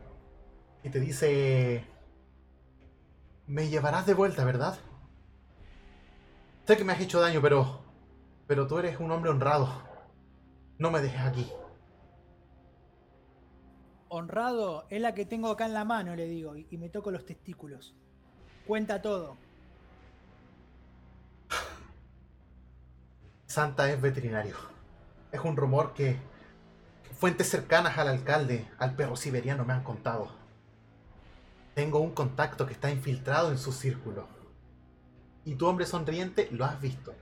y 0.83 0.89
te 0.89 0.99
dice... 0.99 1.85
Me 3.47 3.67
llevarás 3.69 4.05
de 4.05 4.13
vuelta, 4.13 4.45
¿verdad? 4.45 4.77
Sé 6.65 6.77
que 6.77 6.83
me 6.83 6.93
has 6.93 7.01
hecho 7.01 7.19
daño, 7.19 7.41
pero... 7.41 7.81
Pero 8.47 8.67
tú 8.67 8.77
eres 8.79 8.99
un 8.99 9.11
hombre 9.11 9.31
honrado. 9.31 9.69
No 10.77 10.91
me 10.91 11.01
dejes 11.01 11.21
aquí. 11.21 11.51
Honrado 14.09 14.85
es 14.89 15.01
la 15.01 15.13
que 15.13 15.25
tengo 15.25 15.49
acá 15.49 15.65
en 15.65 15.73
la 15.73 15.85
mano, 15.85 16.15
le 16.15 16.25
digo, 16.25 16.57
y, 16.57 16.67
y 16.69 16.77
me 16.77 16.89
toco 16.89 17.11
los 17.11 17.25
testículos. 17.25 17.95
Cuenta 18.67 19.01
todo. 19.01 19.37
Santa 23.47 23.89
es 23.89 24.01
veterinario. 24.01 24.55
Es 25.31 25.39
un 25.41 25.55
rumor 25.55 25.93
que 25.93 26.17
fuentes 27.21 27.49
cercanas 27.49 27.97
al 27.97 28.07
alcalde, 28.07 28.67
al 28.79 28.95
perro 28.95 29.15
siberiano, 29.15 29.63
me 29.63 29.73
han 29.73 29.83
contado. 29.83 30.40
Tengo 31.73 31.99
un 31.99 32.11
contacto 32.11 32.65
que 32.65 32.73
está 32.73 32.91
infiltrado 32.91 33.51
en 33.51 33.57
su 33.57 33.71
círculo. 33.71 34.27
Y 35.45 35.55
tu 35.55 35.67
hombre 35.67 35.85
sonriente 35.85 36.49
lo 36.51 36.65
has 36.65 36.79
visto. 36.81 37.13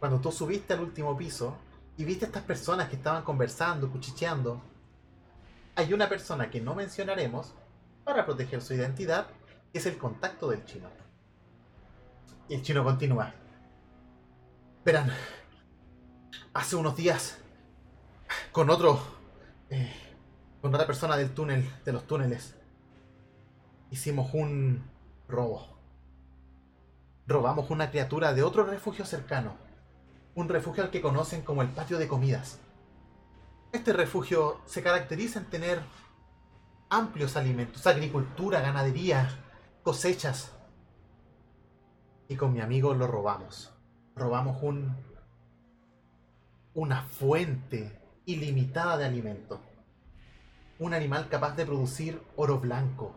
Cuando 0.00 0.20
tú 0.20 0.32
subiste 0.32 0.74
al 0.74 0.80
último 0.80 1.16
piso 1.16 1.56
y 1.96 2.04
viste 2.04 2.24
a 2.24 2.28
estas 2.28 2.42
personas 2.42 2.88
que 2.88 2.96
estaban 2.96 3.22
conversando, 3.22 3.90
cuchicheando, 3.90 4.60
hay 5.76 5.92
una 5.92 6.08
persona 6.08 6.50
que 6.50 6.60
no 6.60 6.74
mencionaremos 6.74 7.54
para 8.04 8.24
proteger 8.24 8.60
su 8.60 8.74
identidad, 8.74 9.28
que 9.72 9.78
es 9.78 9.86
el 9.86 9.98
contacto 9.98 10.48
del 10.48 10.64
chino. 10.64 10.88
Y 12.48 12.54
el 12.54 12.62
chino 12.62 12.82
continúa. 12.82 13.32
Verán, 14.84 15.10
hace 16.54 16.76
unos 16.76 16.96
días, 16.96 17.38
con 18.52 18.70
otro, 18.70 19.00
eh, 19.70 19.92
con 20.60 20.74
otra 20.74 20.86
persona 20.86 21.16
del 21.16 21.32
túnel, 21.32 21.68
de 21.84 21.92
los 21.92 22.06
túneles, 22.06 22.55
hicimos 23.90 24.32
un 24.34 24.88
robo. 25.28 25.78
Robamos 27.26 27.70
una 27.70 27.90
criatura 27.90 28.34
de 28.34 28.42
otro 28.42 28.64
refugio 28.64 29.04
cercano, 29.04 29.56
un 30.34 30.48
refugio 30.48 30.84
al 30.84 30.90
que 30.90 31.00
conocen 31.00 31.42
como 31.42 31.62
el 31.62 31.68
patio 31.68 31.98
de 31.98 32.08
comidas. 32.08 32.60
Este 33.72 33.92
refugio 33.92 34.60
se 34.66 34.82
caracteriza 34.82 35.40
en 35.40 35.46
tener 35.46 35.80
amplios 36.88 37.36
alimentos, 37.36 37.86
agricultura, 37.86 38.60
ganadería, 38.60 39.28
cosechas. 39.82 40.52
Y 42.28 42.36
con 42.36 42.52
mi 42.52 42.60
amigo 42.60 42.94
lo 42.94 43.06
robamos 43.06 43.72
robamos 44.16 44.62
un 44.62 44.96
una 46.72 47.02
fuente 47.04 47.98
ilimitada 48.26 48.98
de 48.98 49.04
alimento. 49.06 49.60
Un 50.78 50.92
animal 50.92 51.28
capaz 51.28 51.56
de 51.56 51.64
producir 51.64 52.22
oro 52.36 52.58
blanco. 52.58 53.14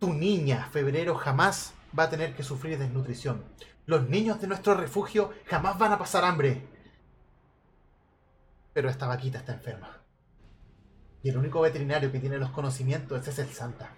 Tu 0.00 0.14
niña, 0.14 0.68
febrero, 0.72 1.14
jamás 1.14 1.74
va 1.96 2.04
a 2.04 2.10
tener 2.10 2.34
que 2.34 2.42
sufrir 2.42 2.78
desnutrición. 2.78 3.44
Los 3.84 4.08
niños 4.08 4.40
de 4.40 4.46
nuestro 4.46 4.74
refugio 4.74 5.32
jamás 5.46 5.78
van 5.78 5.92
a 5.92 5.98
pasar 5.98 6.24
hambre. 6.24 6.66
Pero 8.72 8.88
esta 8.88 9.06
vaquita 9.06 9.38
está 9.38 9.52
enferma. 9.52 10.00
Y 11.22 11.28
el 11.28 11.36
único 11.36 11.60
veterinario 11.60 12.10
que 12.10 12.18
tiene 12.18 12.38
los 12.38 12.50
conocimientos 12.50 13.28
es 13.28 13.38
el 13.38 13.50
Santa. 13.50 13.94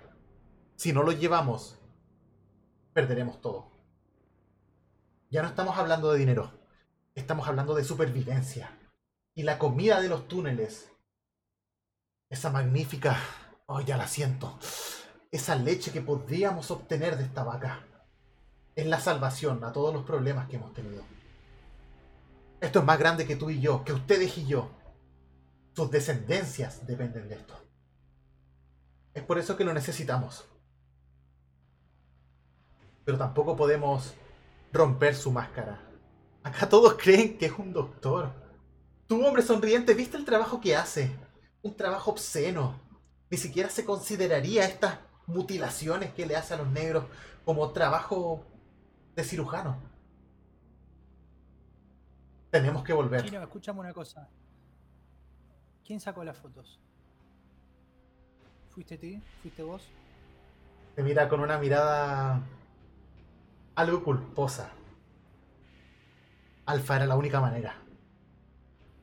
Si 0.74 0.92
no 0.92 1.05
lo 1.05 1.12
llevamos, 1.12 1.78
perderemos 2.92 3.40
todo. 3.40 3.70
Ya 5.30 5.42
no 5.42 5.48
estamos 5.48 5.78
hablando 5.78 6.12
de 6.12 6.18
dinero, 6.18 6.53
estamos 7.14 7.46
hablando 7.46 7.74
de 7.74 7.84
supervivencia. 7.84 8.76
Y 9.34 9.44
la 9.44 9.59
comida 9.59 10.00
de 10.00 10.09
los 10.09 10.26
túneles, 10.26 10.90
esa 12.28 12.50
magnífica, 12.50 13.16
oh 13.66 13.80
ya 13.80 13.96
la 13.96 14.09
siento, 14.09 14.59
esa 15.33 15.57
leche 15.57 15.91
que 15.91 16.03
podríamos 16.03 16.70
obtener 16.70 17.16
de 17.16 17.24
esta 17.24 17.43
vaca, 17.43 17.80
es 18.76 18.87
la 18.87 19.01
salvación 19.01 19.64
a 19.64 19.72
todos 19.72 19.93
los 19.93 20.05
problemas 20.05 20.49
que 20.49 20.57
hemos 20.57 20.72
tenido. 20.74 21.03
Esto 22.61 22.78
es 22.78 22.85
más 22.85 22.99
grande 22.99 23.26
que 23.26 23.35
tú 23.35 23.51
y 23.51 23.59
yo, 23.59 23.83
que 23.83 23.95
ustedes 23.95 24.37
y 24.39 24.47
yo. 24.47 24.70
Sus 25.74 25.91
descendencias 25.91 26.87
dependen 26.87 27.28
de 27.28 27.35
esto. 27.37 27.59
Es 29.14 29.22
por 29.22 29.39
eso 29.39 29.57
que 29.57 29.64
lo 29.64 29.72
necesitamos. 29.72 30.45
Pero 33.05 33.18
tampoco 33.18 33.57
podemos 33.57 34.14
romper 34.70 35.16
su 35.16 35.33
máscara. 35.33 35.80
Acá 36.43 36.68
todos 36.68 36.95
creen 36.95 37.39
que 37.39 37.47
es 37.47 37.59
un 37.59 37.72
doctor. 37.72 38.33
Tu 39.07 39.24
hombre 39.24 39.43
sonriente, 39.43 39.95
¿viste 39.95 40.18
el 40.18 40.24
trabajo 40.26 40.61
que 40.61 40.76
hace? 40.76 41.11
Un 41.62 41.74
trabajo 41.74 42.11
obsceno. 42.11 42.78
Ni 43.30 43.39
siquiera 43.39 43.70
se 43.70 43.85
consideraría 43.85 44.66
estas 44.66 44.99
mutilaciones 45.26 46.12
que 46.12 46.26
le 46.26 46.36
hace 46.36 46.54
a 46.54 46.58
los 46.58 46.68
negros 46.68 47.04
como 47.44 47.70
trabajo 47.72 48.44
de 49.14 49.24
cirujano. 49.24 49.76
Tenemos 52.50 52.84
que 52.84 52.92
volver. 52.92 53.24
Chino, 53.24 53.42
escúchame 53.42 53.80
una 53.80 53.92
cosa. 53.92 54.28
¿Quién 55.84 56.00
sacó 56.00 56.22
las 56.22 56.36
fotos? 56.36 56.80
¿Fuiste 58.70 58.98
tú? 58.98 59.20
¿Fuiste 59.42 59.62
vos? 59.62 59.88
Te 60.94 61.02
mira 61.02 61.28
con 61.28 61.40
una 61.40 61.58
mirada 61.58 62.40
algo 63.74 64.04
culposa. 64.04 64.70
Alfa 66.66 66.96
era 66.96 67.06
la 67.06 67.16
única 67.16 67.40
manera. 67.40 67.74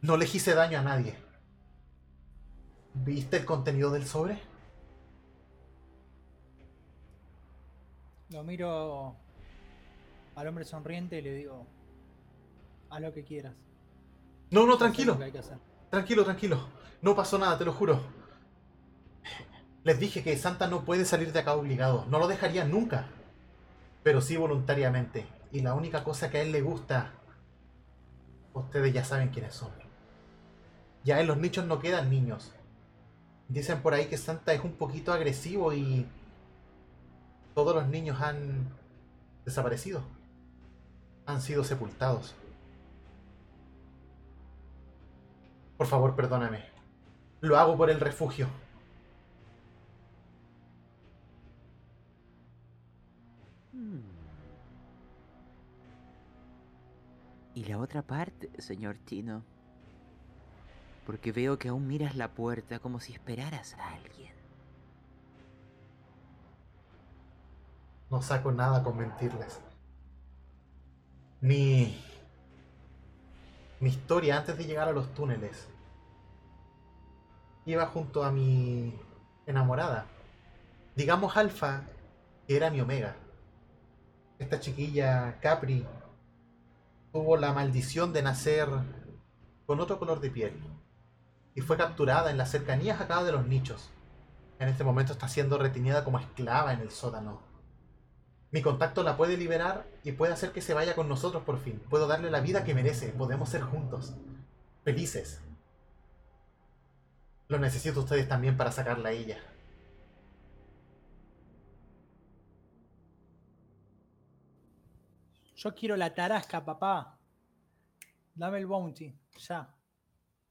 No 0.01 0.15
le 0.15 0.25
hice 0.25 0.53
daño 0.53 0.79
a 0.79 0.83
nadie. 0.83 1.17
¿Viste 2.93 3.37
el 3.37 3.45
contenido 3.45 3.91
del 3.91 4.05
sobre? 4.05 4.48
Lo 8.31 8.43
miro 8.43 9.15
al 10.35 10.47
hombre 10.47 10.63
sonriente 10.63 11.17
y 11.17 11.21
le 11.21 11.33
digo, 11.33 11.65
haz 12.89 13.01
lo 13.01 13.13
que 13.13 13.23
quieras. 13.23 13.53
No, 14.51 14.65
no, 14.65 14.77
tranquilo. 14.77 15.13
lo 15.13 15.19
que 15.19 15.25
hay 15.25 15.31
que 15.31 15.39
hacer. 15.39 15.57
Tranquilo, 15.89 16.23
tranquilo. 16.23 16.67
No 17.01 17.15
pasó 17.15 17.37
nada, 17.37 17.57
te 17.57 17.65
lo 17.65 17.73
juro. 17.73 18.01
Les 19.83 19.99
dije 19.99 20.23
que 20.23 20.37
Santa 20.37 20.67
no 20.67 20.85
puede 20.85 21.05
salir 21.05 21.33
de 21.33 21.39
acá 21.39 21.53
obligado. 21.53 22.05
No 22.09 22.19
lo 22.19 22.27
dejaría 22.27 22.65
nunca. 22.65 23.07
Pero 24.03 24.21
sí 24.21 24.37
voluntariamente. 24.37 25.25
Y 25.51 25.61
la 25.61 25.73
única 25.73 26.03
cosa 26.03 26.29
que 26.29 26.37
a 26.37 26.41
él 26.41 26.51
le 26.51 26.61
gusta... 26.61 27.13
Ustedes 28.53 28.93
ya 28.93 29.03
saben 29.03 29.29
quiénes 29.29 29.55
son. 29.55 29.71
Ya 31.03 31.19
en 31.19 31.27
los 31.27 31.37
nichos 31.37 31.65
no 31.65 31.79
quedan 31.79 32.09
niños. 32.09 32.53
Dicen 33.47 33.81
por 33.81 33.93
ahí 33.93 34.05
que 34.05 34.17
Santa 34.17 34.53
es 34.53 34.63
un 34.63 34.73
poquito 34.73 35.13
agresivo 35.13 35.73
y 35.73 36.05
todos 37.53 37.75
los 37.75 37.87
niños 37.87 38.21
han 38.21 38.67
desaparecido. 39.45 40.01
Han 41.25 41.41
sido 41.41 41.63
sepultados. 41.63 42.35
Por 45.77 45.87
favor, 45.87 46.15
perdóname. 46.15 46.65
Lo 47.41 47.57
hago 47.57 47.77
por 47.77 47.89
el 47.89 47.99
refugio. 47.99 48.47
Hmm. 53.71 54.01
¿Y 57.55 57.63
la 57.63 57.77
otra 57.77 58.01
parte, 58.01 58.49
señor 58.61 58.97
Chino? 59.05 59.43
Porque 61.05 61.31
veo 61.31 61.57
que 61.57 61.69
aún 61.69 61.87
miras 61.87 62.15
la 62.15 62.33
puerta 62.33 62.79
como 62.79 62.99
si 62.99 63.13
esperaras 63.13 63.75
a 63.75 63.93
alguien. 63.93 64.28
No 68.09 68.21
saco 68.21 68.51
nada 68.51 68.83
con 68.83 68.97
mentirles. 68.97 69.59
Mi. 71.41 72.03
Mi 73.79 73.89
historia 73.89 74.37
antes 74.37 74.57
de 74.57 74.65
llegar 74.65 74.87
a 74.87 74.91
los 74.91 75.13
túneles. 75.13 75.67
Iba 77.65 77.85
junto 77.85 78.23
a 78.23 78.31
mi 78.31 78.99
enamorada. 79.45 80.05
Digamos 80.95 81.37
Alfa, 81.37 81.83
que 82.47 82.57
era 82.57 82.71
mi 82.71 82.81
Omega. 82.81 83.15
Esta 84.39 84.59
chiquilla 84.59 85.39
Capri 85.39 85.85
tuvo 87.13 87.37
la 87.37 87.53
maldición 87.53 88.11
de 88.11 88.23
nacer 88.23 88.67
con 89.65 89.79
otro 89.79 89.99
color 89.99 90.19
de 90.19 90.31
piel. 90.31 90.59
Y 91.53 91.61
fue 91.61 91.77
capturada 91.77 92.31
en 92.31 92.37
las 92.37 92.49
cercanías 92.49 92.99
acá 92.99 93.23
de 93.23 93.31
los 93.31 93.45
nichos. 93.45 93.89
En 94.57 94.67
este 94.67 94.83
momento 94.83 95.13
está 95.13 95.27
siendo 95.27 95.57
retenida 95.57 96.03
como 96.03 96.19
esclava 96.19 96.73
en 96.73 96.79
el 96.79 96.91
sótano. 96.91 97.48
Mi 98.51 98.61
contacto 98.61 99.03
la 99.03 99.15
puede 99.15 99.37
liberar 99.37 99.85
y 100.03 100.13
puede 100.13 100.33
hacer 100.33 100.51
que 100.51 100.61
se 100.61 100.73
vaya 100.73 100.95
con 100.95 101.07
nosotros 101.07 101.43
por 101.43 101.59
fin. 101.59 101.79
Puedo 101.89 102.07
darle 102.07 102.31
la 102.31 102.39
vida 102.39 102.63
que 102.63 102.73
merece. 102.73 103.09
Podemos 103.09 103.49
ser 103.49 103.61
juntos. 103.61 104.13
Felices. 104.83 105.41
Lo 107.47 107.59
necesito 107.59 107.99
ustedes 107.99 108.27
también 108.27 108.57
para 108.57 108.71
sacarla 108.71 109.09
a 109.09 109.11
ella. 109.11 109.37
Yo 115.55 115.75
quiero 115.75 115.97
la 115.97 116.13
tarasca, 116.13 116.63
papá. 116.63 117.19
Dame 118.33 118.59
el 118.59 118.65
bounty, 118.65 119.13
ya. 119.37 119.75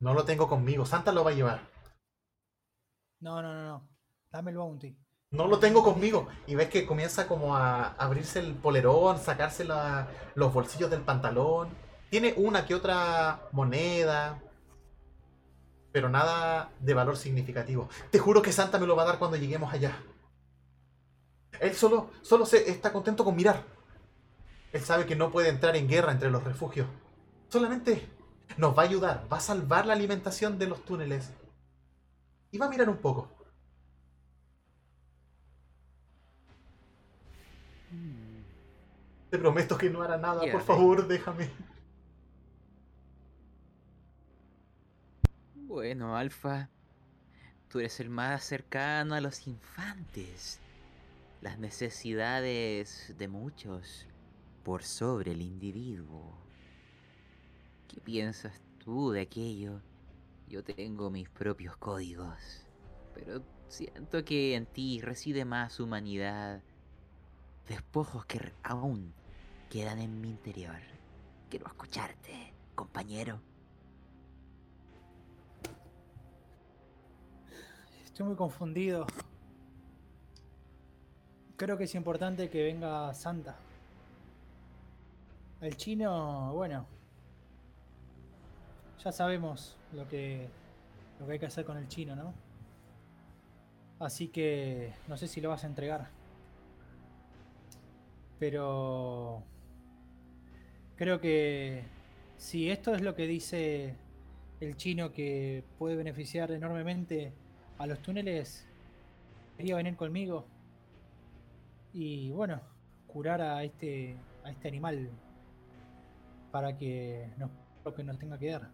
No 0.01 0.13
lo 0.13 0.25
tengo 0.25 0.47
conmigo. 0.47 0.85
Santa 0.85 1.11
lo 1.13 1.25
va 1.25 1.31
a 1.31 1.35
llevar. 1.35 1.61
No, 3.21 3.41
no, 3.41 3.55
no, 3.55 3.63
no. 3.65 3.89
Dame 4.31 4.51
el 4.51 4.59
bounty. 4.59 4.97
No 5.31 5.47
lo 5.47 5.59
tengo 5.59 5.85
conmigo. 5.85 6.29
Y 6.47 6.55
ves 6.55 6.69
que 6.69 6.87
comienza 6.87 7.29
como 7.29 7.55
a 7.57 7.89
abrirse 7.95 8.39
el 8.41 8.55
polerón, 8.55 9.19
sacarse 9.19 9.65
la- 9.65 10.09
los 10.35 10.53
bolsillos 10.53 10.91
del 10.91 11.03
pantalón. 11.03 11.69
Tiene 12.11 12.33
una 12.37 12.65
que 12.67 12.75
otra 12.75 13.49
moneda. 13.53 14.41
Pero 15.93 16.09
nada 16.09 16.71
de 16.81 16.95
valor 16.95 17.17
significativo. 17.17 17.89
Te 18.11 18.19
juro 18.19 18.41
que 18.43 18.53
Santa 18.53 18.79
me 18.79 18.87
lo 18.87 18.97
va 18.97 19.03
a 19.03 19.07
dar 19.07 19.19
cuando 19.19 19.37
lleguemos 19.37 19.73
allá. 19.73 20.03
Él 21.61 21.75
solo, 21.75 22.11
solo 22.23 22.47
se 22.47 22.71
está 22.71 22.93
contento 22.93 23.25
con 23.25 23.37
mirar. 23.37 23.65
Él 24.73 24.83
sabe 24.83 25.07
que 25.07 25.17
no 25.17 25.31
puede 25.31 25.49
entrar 25.49 25.77
en 25.77 25.89
guerra 25.89 26.13
entre 26.13 26.31
los 26.31 26.45
refugios. 26.45 26.87
Solamente 27.49 28.07
nos 28.59 28.77
va 28.77 28.83
a 28.83 28.87
ayudar, 28.87 29.27
va 29.33 29.39
a 29.39 29.41
salvar 29.41 29.87
la 29.87 29.95
alimentación 29.95 30.59
de 30.59 30.69
los 30.69 30.85
túneles. 30.85 31.33
Y 32.51 32.59
va 32.59 32.67
a 32.67 32.71
mirar 32.71 32.89
un 32.89 32.99
poco. 32.99 33.29
Te 39.31 39.39
prometo 39.39 39.77
que 39.77 39.91
no 39.91 40.01
hará 40.01 40.17
nada, 40.17 40.41
por 40.51 40.63
favor, 40.63 41.07
déjame. 41.07 41.51
Bueno, 45.55 46.17
Alfa, 46.17 46.71
tú 47.69 47.79
eres 47.79 48.01
el 48.01 48.09
más 48.09 48.43
cercano 48.43 49.15
a 49.15 49.21
los 49.21 49.47
infantes. 49.47 50.61
Las 51.43 51.59
necesidades 51.59 53.15
de 53.19 53.29
muchos 53.29 54.07
por 54.65 54.83
sobre 54.83 55.33
el 55.33 55.43
individuo. 55.43 56.39
¿Qué 57.87 58.01
piensas 58.01 58.61
tú 58.79 59.11
de 59.11 59.21
aquello? 59.21 59.83
Yo 60.49 60.65
tengo 60.65 61.11
mis 61.11 61.29
propios 61.29 61.77
códigos, 61.77 62.67
pero 63.15 63.43
siento 63.69 64.25
que 64.25 64.55
en 64.55 64.65
ti 64.65 65.01
reside 65.03 65.45
más 65.45 65.81
humanidad, 65.81 66.63
despojos 67.69 68.25
que 68.25 68.53
aún 68.63 69.13
quedan 69.69 69.99
en 69.99 70.21
mi 70.21 70.31
interior. 70.31 70.77
Quiero 71.51 71.67
escucharte, 71.67 72.53
compañero. 72.75 73.41
Estoy 78.05 78.27
muy 78.27 78.37
confundido. 78.37 79.07
Creo 81.57 81.77
que 81.77 81.85
es 81.85 81.95
importante 81.95 82.49
que 82.49 82.63
venga 82.65 83.13
Santa. 83.15 83.57
El 85.61 85.77
chino, 85.77 86.53
bueno. 86.55 86.87
Ya 89.05 89.13
sabemos 89.13 89.77
lo 89.93 90.09
que, 90.09 90.49
lo 91.21 91.27
que 91.27 91.33
hay 91.33 91.39
que 91.39 91.47
hacer 91.47 91.65
con 91.65 91.77
el 91.77 91.89
chino, 91.89 92.17
¿no? 92.17 92.33
Así 94.01 94.29
que 94.29 94.95
no 95.09 95.17
sé 95.17 95.27
si 95.29 95.41
lo 95.41 95.49
vas 95.51 95.65
a 95.65 95.67
entregar. 95.67 96.09
Pero 98.39 99.43
creo 100.99 101.21
que 101.21 101.85
si 102.37 102.71
esto 102.71 102.95
es 102.95 103.03
lo 103.03 103.15
que 103.15 103.27
dice 103.27 103.97
el 104.61 104.77
chino 104.77 105.13
que 105.13 105.65
puede 105.79 105.97
beneficiar 105.97 106.51
enormemente 106.53 107.33
a 107.79 107.87
los 107.87 108.01
túneles, 108.01 108.67
quería 109.57 109.77
venir 109.77 109.97
conmigo 109.97 110.47
y 111.93 112.31
bueno, 112.33 112.61
curar 113.07 113.41
a 113.43 113.65
este 113.65 114.17
a 114.45 114.51
este 114.51 114.69
animal 114.69 115.11
para 116.51 116.77
que 116.77 117.31
nos 117.39 117.51
lo 117.85 117.95
que 117.95 118.05
nos 118.05 118.19
tenga 118.19 118.39
que 118.39 118.51
dar. 118.51 118.71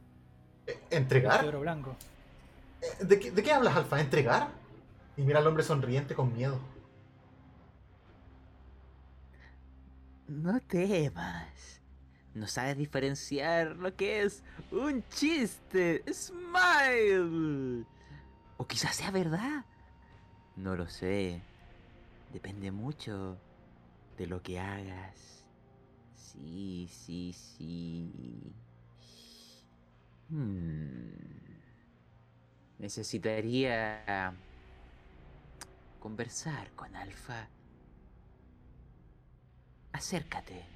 Eh, 0.66 0.79
Este 0.91 0.97
¿Entregar? 0.97 1.45
oro 1.45 1.61
blanco. 1.61 1.97
Eh, 2.83 3.05
¿De 3.05 3.18
qué, 3.20 3.31
de 3.31 3.43
qué 3.43 3.53
hablas, 3.53 3.77
Alfa? 3.77 4.01
¿Entregar? 4.01 4.49
Y 5.16 5.22
mira 5.22 5.39
al 5.41 5.47
hombre 5.47 5.62
sonriente 5.64 6.14
con 6.14 6.33
miedo. 6.35 6.59
No 10.29 10.61
temas. 10.61 11.81
No 12.35 12.49
sabes 12.49 12.76
diferenciar 12.76 13.76
lo 13.76 13.95
que 13.95 14.22
es 14.22 14.43
un 14.72 15.05
chiste. 15.09 16.03
Smile. 16.12 17.85
O 18.57 18.66
quizás 18.66 18.97
sea 18.97 19.12
verdad. 19.12 19.64
No 20.57 20.74
lo 20.76 20.89
sé. 20.89 21.43
Depende 22.32 22.72
mucho 22.72 23.39
de 24.18 24.26
lo 24.26 24.43
que 24.43 24.59
hagas. 24.59 25.47
Sí, 26.14 26.89
sí, 26.91 27.32
sí. 27.32 28.53
Hmm. 30.28 31.12
Necesitaría 32.78 34.35
conversar 36.01 36.72
con 36.72 36.97
Alfa. 36.97 37.49
Acércate. 39.93 40.74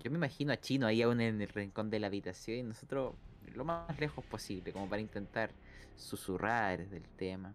Yo 0.00 0.10
me 0.10 0.16
imagino 0.16 0.52
a 0.52 0.60
Chino 0.60 0.86
ahí 0.86 1.02
aún 1.02 1.20
en 1.20 1.40
el 1.40 1.48
rincón 1.48 1.90
de 1.90 2.00
la 2.00 2.06
habitación 2.08 2.58
y 2.58 2.62
nosotros 2.62 3.14
lo 3.54 3.64
más 3.64 3.98
lejos 3.98 4.24
posible, 4.24 4.72
como 4.72 4.88
para 4.88 5.02
intentar 5.02 5.50
susurrar 5.96 6.88
del 6.88 7.08
tema. 7.16 7.54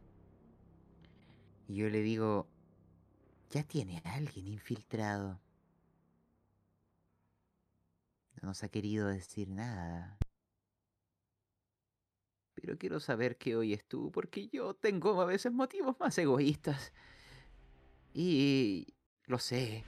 Y 1.68 1.76
yo 1.76 1.90
le 1.90 2.02
digo, 2.02 2.48
ya 3.50 3.64
tiene 3.64 4.02
a 4.06 4.16
alguien 4.16 4.48
infiltrado. 4.48 5.40
No 8.42 8.50
nos 8.50 8.64
ha 8.64 8.70
querido 8.70 9.08
decir 9.08 9.50
nada. 9.50 10.18
Pero 12.54 12.78
quiero 12.78 13.00
saber 13.00 13.38
qué 13.38 13.56
oyes 13.56 13.84
tú, 13.86 14.12
porque 14.12 14.48
yo 14.48 14.74
tengo 14.74 15.22
a 15.22 15.26
veces 15.26 15.52
motivos 15.52 16.00
más 16.00 16.18
egoístas. 16.18 16.94
Y 18.14 18.88
lo 19.26 19.40
sé. 19.40 19.84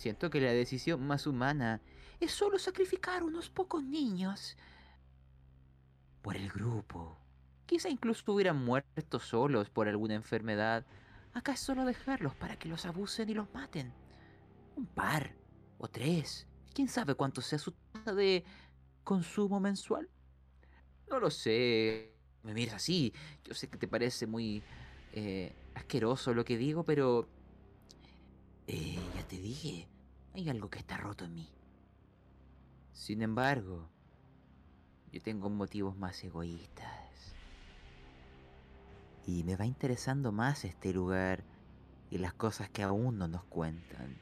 Siento 0.00 0.30
que 0.30 0.40
la 0.40 0.52
decisión 0.52 1.06
más 1.06 1.26
humana 1.26 1.82
es 2.20 2.32
solo 2.32 2.58
sacrificar 2.58 3.22
unos 3.22 3.50
pocos 3.50 3.84
niños. 3.84 4.56
Por 6.22 6.38
el 6.38 6.48
grupo. 6.48 7.18
Quizá 7.66 7.90
incluso 7.90 8.32
hubieran 8.32 8.64
muerto 8.64 9.20
solos 9.20 9.68
por 9.68 9.88
alguna 9.88 10.14
enfermedad. 10.14 10.86
Acá 11.34 11.52
es 11.52 11.60
solo 11.60 11.84
dejarlos 11.84 12.34
para 12.34 12.58
que 12.58 12.70
los 12.70 12.86
abusen 12.86 13.28
y 13.28 13.34
los 13.34 13.52
maten. 13.52 13.92
Un 14.74 14.86
par 14.86 15.34
o 15.76 15.86
tres. 15.86 16.46
¿Quién 16.72 16.88
sabe 16.88 17.14
cuánto 17.14 17.42
sea 17.42 17.58
su 17.58 17.72
tasa 17.72 18.14
de 18.14 18.42
consumo 19.04 19.60
mensual? 19.60 20.08
No 21.10 21.20
lo 21.20 21.30
sé. 21.30 22.14
Me 22.42 22.54
miras 22.54 22.76
así. 22.76 23.12
Yo 23.44 23.52
sé 23.52 23.68
que 23.68 23.76
te 23.76 23.86
parece 23.86 24.26
muy 24.26 24.62
eh, 25.12 25.54
asqueroso 25.74 26.32
lo 26.32 26.42
que 26.42 26.56
digo, 26.56 26.84
pero... 26.84 27.28
Eh, 28.66 28.98
te 29.30 29.36
dije, 29.36 29.86
hay 30.34 30.48
algo 30.48 30.68
que 30.70 30.80
está 30.80 30.96
roto 30.96 31.24
en 31.24 31.36
mí. 31.36 31.48
Sin 32.92 33.22
embargo, 33.22 33.88
yo 35.12 35.22
tengo 35.22 35.48
motivos 35.48 35.96
más 35.96 36.24
egoístas. 36.24 37.36
Y 39.28 39.44
me 39.44 39.54
va 39.54 39.66
interesando 39.66 40.32
más 40.32 40.64
este 40.64 40.92
lugar 40.92 41.44
y 42.10 42.18
las 42.18 42.34
cosas 42.34 42.70
que 42.70 42.82
aún 42.82 43.18
no 43.18 43.28
nos 43.28 43.44
cuentan. 43.44 44.16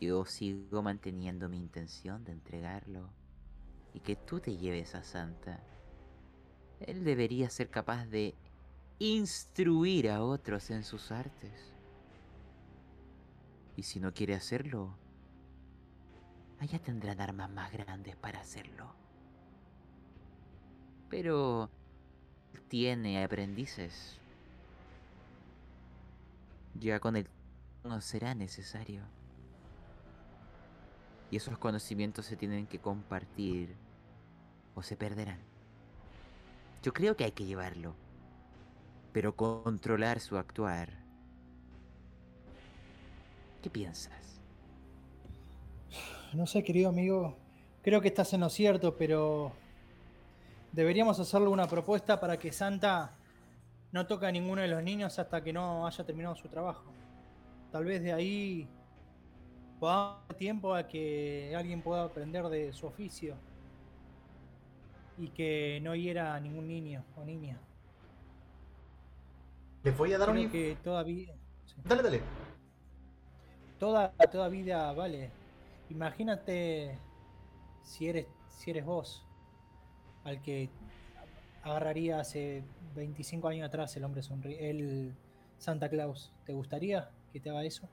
Yo 0.00 0.24
sigo 0.24 0.82
manteniendo 0.82 1.50
mi 1.50 1.58
intención 1.58 2.24
de 2.24 2.32
entregarlo 2.32 3.10
y 3.92 4.00
que 4.00 4.16
tú 4.16 4.40
te 4.40 4.56
lleves 4.56 4.94
a 4.94 5.02
Santa. 5.02 5.60
Él 6.80 7.04
debería 7.04 7.50
ser 7.50 7.68
capaz 7.68 8.06
de 8.06 8.34
instruir 8.98 10.08
a 10.08 10.24
otros 10.24 10.70
en 10.70 10.82
sus 10.82 11.12
artes. 11.12 11.77
Y 13.78 13.84
si 13.84 14.00
no 14.00 14.12
quiere 14.12 14.34
hacerlo, 14.34 14.92
allá 16.58 16.80
tendrán 16.80 17.20
armas 17.20 17.48
más 17.48 17.70
grandes 17.70 18.16
para 18.16 18.40
hacerlo. 18.40 18.92
Pero 21.08 21.70
tiene 22.66 23.22
aprendices. 23.22 24.18
Ya 26.74 26.98
con 26.98 27.14
el 27.14 27.28
no 27.84 28.00
será 28.00 28.34
necesario. 28.34 29.02
Y 31.30 31.36
esos 31.36 31.56
conocimientos 31.56 32.26
se 32.26 32.36
tienen 32.36 32.66
que 32.66 32.80
compartir 32.80 33.76
o 34.74 34.82
se 34.82 34.96
perderán. 34.96 35.38
Yo 36.82 36.92
creo 36.92 37.16
que 37.16 37.22
hay 37.22 37.32
que 37.32 37.46
llevarlo, 37.46 37.94
pero 39.12 39.36
controlar 39.36 40.18
su 40.18 40.36
actuar. 40.36 41.07
¿Qué 43.62 43.70
piensas? 43.70 44.40
No 46.32 46.46
sé, 46.46 46.62
querido 46.62 46.90
amigo, 46.90 47.36
creo 47.82 48.00
que 48.00 48.08
estás 48.08 48.32
en 48.32 48.40
lo 48.40 48.50
cierto, 48.50 48.96
pero 48.96 49.52
deberíamos 50.72 51.18
hacerle 51.18 51.48
una 51.48 51.66
propuesta 51.66 52.20
para 52.20 52.38
que 52.38 52.52
Santa 52.52 53.16
no 53.92 54.06
toque 54.06 54.26
a 54.26 54.32
ninguno 54.32 54.60
de 54.60 54.68
los 54.68 54.82
niños 54.82 55.18
hasta 55.18 55.42
que 55.42 55.52
no 55.52 55.86
haya 55.86 56.04
terminado 56.04 56.36
su 56.36 56.48
trabajo. 56.48 56.92
Tal 57.72 57.84
vez 57.84 58.02
de 58.02 58.12
ahí 58.12 58.68
podamos 59.80 60.26
dar 60.28 60.36
tiempo 60.36 60.74
a 60.74 60.86
que 60.86 61.54
alguien 61.56 61.82
pueda 61.82 62.04
aprender 62.04 62.46
de 62.48 62.72
su 62.72 62.86
oficio 62.86 63.36
y 65.16 65.28
que 65.28 65.80
no 65.82 65.94
hiera 65.94 66.34
a 66.34 66.40
ningún 66.40 66.68
niño 66.68 67.04
o 67.16 67.24
niña. 67.24 67.58
Les 69.82 69.96
voy 69.96 70.12
a 70.12 70.18
dar 70.18 70.30
Creo 70.30 70.42
un... 70.42 70.50
que 70.50 70.76
todavía... 70.82 71.34
sí. 71.64 71.74
Dale, 71.84 72.02
dale. 72.02 72.22
Toda, 73.78 74.12
toda 74.30 74.48
vida 74.48 74.92
vale. 74.92 75.30
Imagínate 75.90 76.98
si 77.82 78.08
eres, 78.08 78.26
si 78.48 78.70
eres 78.70 78.84
vos, 78.84 79.24
al 80.24 80.42
que 80.42 80.68
agarraría 81.62 82.20
hace 82.20 82.64
25 82.94 83.48
años 83.48 83.68
atrás 83.68 83.96
el 83.96 84.04
hombre 84.04 84.22
sonríe, 84.22 84.70
el 84.70 85.14
Santa 85.58 85.88
Claus. 85.88 86.32
¿Te 86.44 86.52
gustaría 86.52 87.10
que 87.32 87.40
te 87.40 87.50
haga 87.50 87.64
eso? 87.64 87.88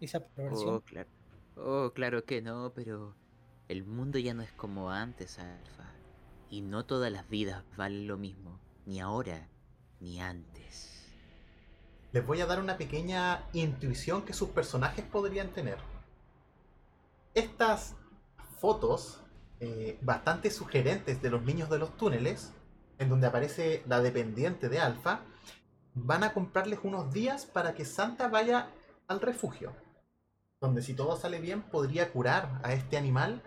Esa 0.00 0.20
perversión. 0.20 0.76
Oh, 0.76 0.80
claro. 0.80 1.08
Oh, 1.56 1.92
claro 1.94 2.24
que 2.24 2.40
no, 2.40 2.72
pero 2.74 3.14
el 3.68 3.84
mundo 3.84 4.18
ya 4.18 4.34
no 4.34 4.42
es 4.42 4.52
como 4.52 4.90
antes, 4.90 5.38
Alfa. 5.38 5.90
Y 6.48 6.62
no 6.62 6.84
todas 6.84 7.12
las 7.12 7.28
vidas 7.28 7.64
valen 7.76 8.06
lo 8.06 8.16
mismo, 8.16 8.58
ni 8.86 9.00
ahora, 9.00 9.48
ni 10.00 10.20
antes. 10.20 10.99
Les 12.12 12.26
voy 12.26 12.40
a 12.40 12.46
dar 12.46 12.58
una 12.58 12.76
pequeña 12.76 13.44
intuición 13.52 14.22
que 14.22 14.32
sus 14.32 14.48
personajes 14.48 15.04
podrían 15.04 15.50
tener. 15.50 15.78
Estas 17.34 17.94
fotos 18.58 19.20
eh, 19.60 19.98
bastante 20.02 20.50
sugerentes 20.50 21.22
de 21.22 21.30
los 21.30 21.42
niños 21.42 21.70
de 21.70 21.78
los 21.78 21.96
túneles, 21.96 22.52
en 22.98 23.08
donde 23.08 23.28
aparece 23.28 23.84
la 23.86 24.00
dependiente 24.00 24.68
de 24.68 24.80
Alfa, 24.80 25.20
van 25.94 26.24
a 26.24 26.32
comprarles 26.32 26.80
unos 26.82 27.12
días 27.12 27.46
para 27.46 27.74
que 27.74 27.84
Santa 27.84 28.28
vaya 28.28 28.70
al 29.06 29.20
refugio, 29.20 29.74
donde 30.60 30.82
si 30.82 30.94
todo 30.94 31.16
sale 31.16 31.40
bien 31.40 31.62
podría 31.62 32.12
curar 32.12 32.60
a 32.64 32.72
este 32.72 32.96
animal 32.96 33.42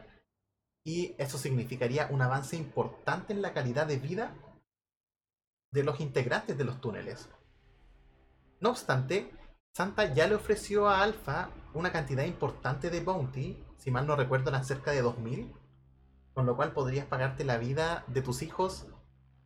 y 0.86 1.16
eso 1.18 1.38
significaría 1.38 2.07
un 2.11 2.22
avance 2.22 2.55
importante 2.55 3.34
en 3.34 3.41
la 3.41 3.53
calidad 3.53 3.88
de 3.88 3.97
vida 3.97 4.36
de 5.72 5.84
los 5.84 5.99
integrantes 5.99 6.57
de 6.57 6.64
los 6.64 6.80
túneles. 6.80 7.30
No 8.64 8.70
obstante, 8.70 9.30
Santa 9.74 10.14
ya 10.14 10.26
le 10.26 10.36
ofreció 10.36 10.88
a 10.88 11.03
Alpha 11.03 11.49
una 11.74 11.91
cantidad 11.91 12.24
importante 12.24 12.89
de 12.89 13.01
bounty, 13.01 13.61
si 13.76 13.91
mal 13.91 14.07
no 14.07 14.16
recuerdo 14.16 14.51
eran 14.51 14.64
cerca 14.64 14.91
de 14.91 15.01
2000, 15.01 15.53
con 16.34 16.45
lo 16.45 16.55
cual 16.55 16.72
podrías 16.72 17.05
pagarte 17.05 17.43
la 17.43 17.57
vida 17.57 18.05
de 18.07 18.22
tus 18.22 18.41
hijos 18.41 18.88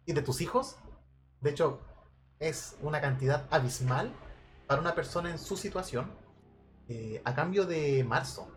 y 0.05 0.13
de 0.13 0.21
tus 0.21 0.39
hijos. 0.39 0.77
De 1.41 1.49
hecho, 1.49 1.79
es 2.37 2.77
una 2.83 3.01
cantidad 3.01 3.47
abismal 3.49 4.13
para 4.67 4.81
una 4.81 4.93
persona 4.93 5.31
en 5.31 5.39
su 5.39 5.57
situación 5.57 6.11
eh, 6.87 7.19
a 7.25 7.33
cambio 7.33 7.65
de 7.65 8.03
marzo. 8.03 8.51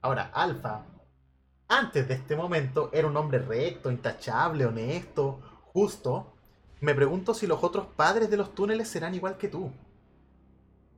Ahora, 0.00 0.30
Alpha, 0.32 0.86
antes 1.66 2.06
de 2.06 2.14
este 2.14 2.36
momento, 2.36 2.88
era 2.92 3.08
un 3.08 3.16
hombre 3.16 3.40
recto, 3.40 3.90
intachable, 3.90 4.64
honesto, 4.64 5.40
justo. 5.72 6.36
Me 6.80 6.94
pregunto 6.94 7.34
si 7.34 7.46
los 7.46 7.62
otros 7.62 7.86
padres 7.94 8.30
de 8.30 8.38
los 8.38 8.54
túneles 8.54 8.88
serán 8.88 9.14
igual 9.14 9.36
que 9.36 9.48
tú. 9.48 9.70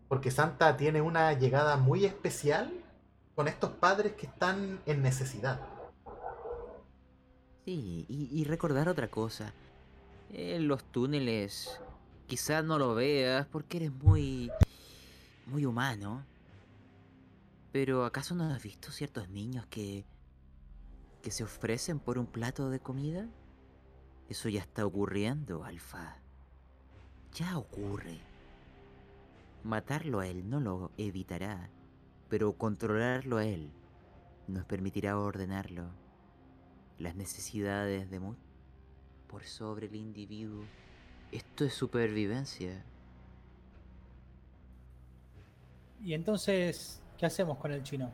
Porque 0.09 0.31
Santa 0.31 0.77
tiene 0.77 1.01
una 1.01 1.33
llegada 1.33 1.77
muy 1.77 2.05
especial 2.05 2.73
con 3.35 3.49
estos 3.49 3.71
padres 3.73 4.13
que 4.13 4.27
están 4.27 4.81
en 4.87 5.03
necesidad. 5.03 5.61
Sí, 7.65 8.07
y, 8.09 8.45
recordar 8.45 8.89
otra 8.89 9.09
cosa. 9.09 9.53
En 10.31 10.69
los 10.69 10.85
túneles, 10.85 11.81
quizás 12.27 12.65
no 12.65 12.79
lo 12.79 12.95
veas 12.95 13.47
porque 13.47 13.79
eres 13.79 13.93
muy... 13.93 14.51
muy 15.47 15.65
humano. 15.65 16.25
Pero 17.73 18.05
¿acaso 18.05 18.35
no 18.35 18.45
has 18.45 18.63
visto 18.63 18.93
ciertos 18.93 19.29
niños 19.31 19.67
que... 19.67 20.05
que 21.23 21.33
se 21.33 21.43
ofrecen 21.43 21.99
por 21.99 22.19
un 22.19 22.27
plato 22.27 22.71
de 22.71 22.79
comida? 22.79 23.27
Eso 24.29 24.49
ya 24.49 24.61
está 24.61 24.87
ocurriendo, 24.87 25.65
Alfa. 25.65 26.17
Ya 27.35 27.59
ocurre. 27.59 28.21
Matarlo 29.65 30.21
a 30.21 30.27
él 30.27 30.49
no 30.49 30.61
lo 30.61 30.91
evitará, 30.97 31.71
pero 32.29 32.53
controlarlo 32.55 33.39
a 33.39 33.45
él 33.45 33.71
nos 34.49 34.65
permitirá 34.65 35.19
ordenarlo. 35.19 35.91
Las 36.99 37.15
necesidades 37.15 38.11
de 38.11 38.21
muchos 38.21 38.53
por 39.33 39.45
sobre 39.45 39.87
el 39.87 39.97
individuo. 39.97 40.63
Esto 41.33 41.65
es 41.65 41.73
supervivencia. 41.73 42.85
Y 46.05 46.13
entonces, 46.13 47.01
¿qué 47.17 47.25
hacemos 47.25 47.57
con 47.57 47.73
el 47.73 47.83
chino? 47.83 48.13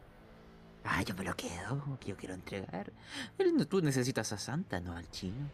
Ah, 0.85 1.03
yo 1.03 1.17
me 1.17 1.25
lo 1.25 1.35
quedo, 1.35 1.99
que 1.99 2.11
yo 2.11 2.17
quiero 2.17 2.35
entregar. 2.35 2.93
Él 3.37 3.67
Tú 3.67 3.83
necesitas 3.83 4.33
a 4.33 4.39
Santa, 4.39 4.79
no 4.81 4.93
al 4.93 5.11
chino. 5.11 5.51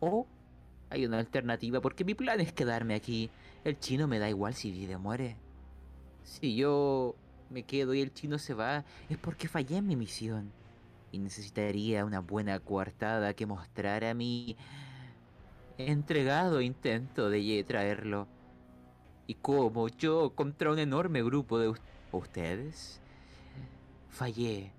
O 0.00 0.26
hay 0.90 1.06
una 1.06 1.18
alternativa, 1.18 1.80
porque 1.80 2.04
mi 2.04 2.14
plan 2.14 2.40
es 2.40 2.52
quedarme 2.52 2.94
aquí. 2.94 3.30
El 3.64 3.78
chino 3.78 4.06
me 4.06 4.18
da 4.18 4.28
igual 4.28 4.54
si 4.54 4.70
vive 4.70 4.96
o 4.96 4.98
muere. 4.98 5.36
Si 6.22 6.54
yo 6.56 7.14
me 7.50 7.62
quedo 7.64 7.94
y 7.94 8.00
el 8.00 8.12
chino 8.12 8.38
se 8.38 8.54
va, 8.54 8.84
es 9.08 9.18
porque 9.18 9.48
fallé 9.48 9.78
en 9.78 9.86
mi 9.86 9.96
misión. 9.96 10.52
Y 11.12 11.18
necesitaría 11.18 12.04
una 12.04 12.20
buena 12.20 12.60
coartada 12.60 13.34
que 13.34 13.46
mostrara 13.46 14.14
mi 14.14 14.56
entregado 15.78 16.60
intento 16.60 17.30
de 17.30 17.64
traerlo. 17.66 18.26
Y 19.26 19.34
como 19.34 19.88
yo 19.88 20.30
contra 20.34 20.70
un 20.70 20.78
enorme 20.78 21.22
grupo 21.22 21.58
de 21.58 21.68
us- 21.68 21.80
ustedes, 22.12 23.00
fallé, 24.08 24.72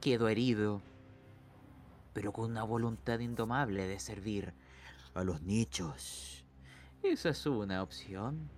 quedo 0.00 0.28
herido, 0.28 0.82
pero 2.14 2.32
con 2.32 2.50
una 2.52 2.62
voluntad 2.62 3.18
indomable 3.18 3.86
de 3.86 3.98
servir 3.98 4.54
a 5.14 5.24
los 5.24 5.42
nichos. 5.42 6.46
Esa 7.02 7.30
es 7.30 7.44
una 7.44 7.82
opción, 7.82 8.48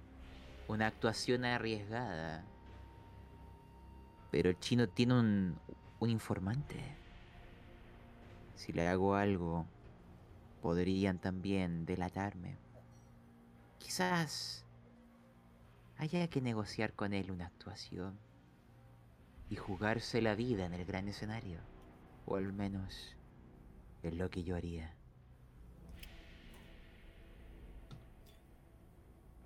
una 0.69 0.87
actuación 0.87 1.45
arriesgada. 1.45 2.45
Pero 4.31 4.51
el 4.51 4.61
chino 4.61 4.89
tiene 4.89 5.15
un, 5.15 5.59
un 5.99 6.11
informante. 6.11 6.97
Si 8.55 8.73
le 8.73 8.87
hago 8.87 9.15
algo, 9.15 9.67
podrían 10.63 11.19
también 11.19 11.87
delatarme. 11.87 12.59
Quizás 13.79 14.65
haya 15.97 16.29
que 16.29 16.43
negociar 16.43 16.93
con 16.93 17.15
él 17.15 17.31
una 17.31 17.47
actuación 17.47 18.19
y 19.49 19.57
jugarse 19.57 20.21
la 20.21 20.35
vida 20.35 20.67
en 20.67 20.75
el 20.75 20.85
gran 20.85 21.09
escenario. 21.09 21.61
O 22.27 22.37
al 22.37 22.53
menos 22.53 23.16
es 24.09 24.15
lo 24.15 24.31
que 24.31 24.43
yo 24.45 24.57
haría. 24.57 24.95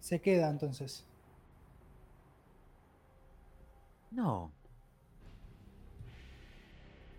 Se 0.01 0.21
queda 0.21 0.51
entonces. 0.51 1.07
No. 4.11 4.53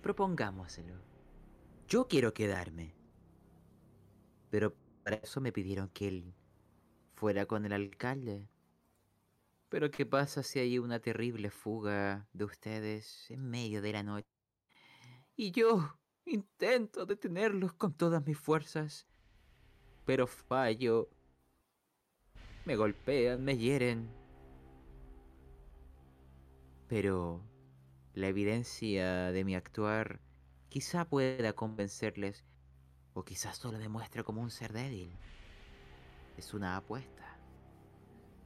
Propongámoselo. 0.01 0.95
Yo 1.87 2.07
quiero 2.07 2.33
quedarme. 2.33 2.93
Pero 4.49 4.75
para 5.03 5.17
eso 5.17 5.39
me 5.39 5.51
pidieron 5.51 5.89
que 5.89 6.07
él 6.07 6.33
fuera 7.15 7.45
con 7.45 7.65
el 7.65 7.73
alcalde. 7.73 8.49
Pero 9.69 9.89
¿qué 9.89 10.05
pasa 10.05 10.43
si 10.43 10.59
hay 10.59 10.79
una 10.79 10.99
terrible 10.99 11.49
fuga 11.49 12.27
de 12.33 12.43
ustedes 12.43 13.31
en 13.31 13.49
medio 13.49 13.81
de 13.81 13.93
la 13.93 14.03
noche? 14.03 14.27
Y 15.37 15.51
yo 15.51 15.97
intento 16.25 17.05
detenerlos 17.05 17.73
con 17.73 17.93
todas 17.93 18.25
mis 18.25 18.37
fuerzas, 18.37 19.07
pero 20.05 20.27
fallo. 20.27 21.09
Me 22.65 22.75
golpean, 22.75 23.43
me 23.43 23.57
hieren. 23.57 24.09
Pero 26.87 27.41
la 28.13 28.27
evidencia 28.27 29.31
de 29.31 29.43
mi 29.43 29.55
actuar 29.55 30.19
quizá 30.69 31.05
pueda 31.05 31.53
convencerles, 31.53 32.45
o 33.13 33.23
quizás 33.23 33.57
solo 33.57 33.79
demuestre 33.79 34.23
como 34.23 34.41
un 34.41 34.51
ser 34.51 34.73
débil. 34.73 35.11
Es 36.37 36.53
una 36.53 36.77
apuesta. 36.77 37.37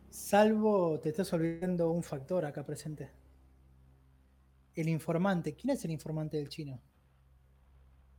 Salvo 0.09 0.99
te 0.99 1.09
estás 1.09 1.33
olvidando 1.33 1.91
un 1.91 2.03
factor 2.03 2.45
acá 2.45 2.65
presente. 2.65 3.11
El 4.73 4.89
informante. 4.89 5.55
¿Quién 5.55 5.73
es 5.73 5.83
el 5.85 5.91
informante 5.91 6.37
del 6.37 6.49
chino? 6.49 6.81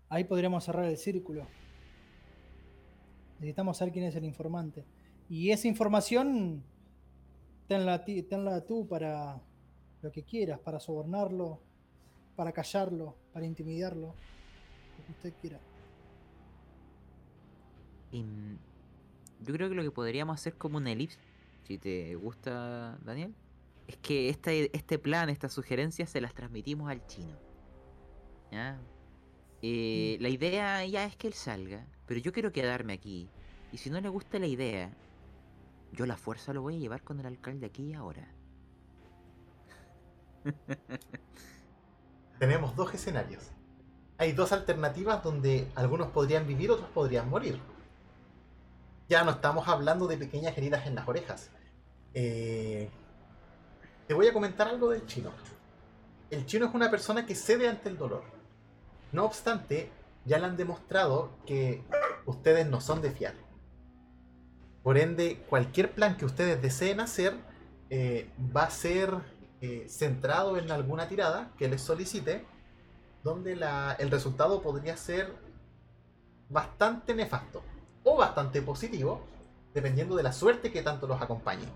Ahí 0.09 0.25
podríamos 0.25 0.65
cerrar 0.65 0.85
el 0.85 0.97
círculo. 0.97 1.47
Necesitamos 3.39 3.77
saber 3.77 3.93
quién 3.93 4.05
es 4.07 4.17
el 4.17 4.25
informante. 4.25 4.85
Y 5.29 5.51
esa 5.51 5.69
información, 5.69 6.63
tenla, 7.67 8.05
tú 8.65 8.87
para 8.87 9.41
lo 10.03 10.13
que 10.13 10.23
quieras, 10.23 10.61
para 10.61 10.79
sobornarlo, 10.79 11.61
para 12.37 12.53
callarlo, 12.53 13.17
para 13.33 13.45
intimidarlo, 13.45 14.15
lo 14.99 15.05
que 15.05 15.13
usted 15.13 15.33
quiera. 15.41 15.61
yo 18.13 19.53
creo 19.53 19.69
que 19.69 19.75
lo 19.75 19.83
que 19.83 19.91
podríamos 19.91 20.41
hacer 20.41 20.55
como 20.55 20.79
una 20.79 20.93
elipse 20.93 21.19
si 21.67 21.79
te 21.79 22.15
gusta, 22.15 22.97
Daniel, 23.05 23.35
es 23.89 23.97
que 23.97 24.29
este, 24.29 24.75
este 24.77 24.99
plan, 25.01 25.29
estas 25.29 25.53
sugerencias, 25.53 26.11
se 26.11 26.21
las 26.21 26.33
transmitimos 26.33 26.89
al 26.89 27.05
chino. 27.07 27.37
¿Ya? 28.53 28.79
Eh, 29.63 30.17
mm. 30.19 30.23
La 30.23 30.29
idea 30.29 30.85
ya 30.87 31.05
es 31.05 31.17
que 31.17 31.27
él 31.29 31.35
salga, 31.35 31.87
pero 32.07 32.21
yo 32.21 32.33
quiero 32.33 32.53
quedarme 32.53 32.93
aquí. 32.93 33.29
Y 33.73 33.79
si 33.79 33.91
no 33.91 34.01
le 34.01 34.09
gusta 34.09 34.39
la 34.39 34.47
idea, 34.47 34.91
yo 35.93 36.07
la 36.07 36.17
fuerza 36.17 36.53
lo 36.53 36.63
voy 36.63 36.77
a 36.77 36.79
llevar 36.79 37.03
con 37.03 37.21
el 37.21 37.27
alcalde 37.27 37.67
aquí 37.67 37.91
y 37.91 37.95
ahora. 37.95 38.29
Tenemos 42.39 42.77
dos 42.77 42.95
escenarios. 42.95 43.51
Hay 44.19 44.33
dos 44.33 44.53
alternativas 44.53 45.23
donde 45.23 45.69
algunos 45.75 46.09
podrían 46.09 46.47
vivir, 46.47 46.71
otros 46.71 46.89
podrían 46.91 47.29
morir. 47.29 47.61
Ya 49.09 49.25
no 49.25 49.33
estamos 49.33 49.69
hablando 49.69 50.07
de 50.07 50.17
pequeñas 50.17 50.57
heridas 50.57 50.87
en 50.87 50.95
las 50.95 51.07
orejas. 51.07 51.51
Eh, 52.15 52.89
te 54.07 54.15
voy 54.15 54.27
a 54.27 54.33
comentar 54.33 54.69
algo 54.69 54.91
del 54.91 55.07
chino. 55.07 55.31
El 56.31 56.47
chino 56.47 56.67
es 56.67 56.75
una 56.75 56.91
persona 56.91 57.27
que 57.27 57.35
cede 57.35 57.69
ante 57.69 57.89
el 57.89 57.99
dolor. 57.99 58.36
No 59.13 59.25
obstante, 59.25 59.91
ya 60.25 60.39
le 60.39 60.47
han 60.47 60.57
demostrado 60.57 61.31
que 61.47 61.83
ustedes 62.27 62.67
no 62.67 62.81
son 62.81 63.01
de 63.01 63.11
fiar. 63.11 63.35
Por 64.83 64.99
ende, 64.99 65.45
cualquier 65.49 65.93
plan 65.93 66.17
que 66.17 66.25
ustedes 66.25 66.61
deseen 66.61 67.01
hacer 67.01 67.35
eh, 67.91 68.31
va 68.55 68.65
a 68.65 68.71
ser 68.71 69.15
eh, 69.61 69.87
centrado 69.89 70.59
en 70.59 70.71
alguna 70.71 71.09
tirada 71.09 71.53
que 71.59 71.69
les 71.69 71.81
solicite, 71.81 72.45
donde 73.25 73.55
el 73.99 74.11
resultado 74.11 74.63
podría 74.63 74.97
ser 74.97 75.35
bastante 76.49 77.15
nefasto 77.15 77.63
o 78.05 78.17
bastante 78.17 78.63
positivo, 78.63 79.21
dependiendo 79.75 80.15
de 80.15 80.23
la 80.23 80.33
suerte 80.33 80.71
que 80.71 80.83
tanto 80.83 81.09
los 81.09 81.21
acompañe. 81.21 81.67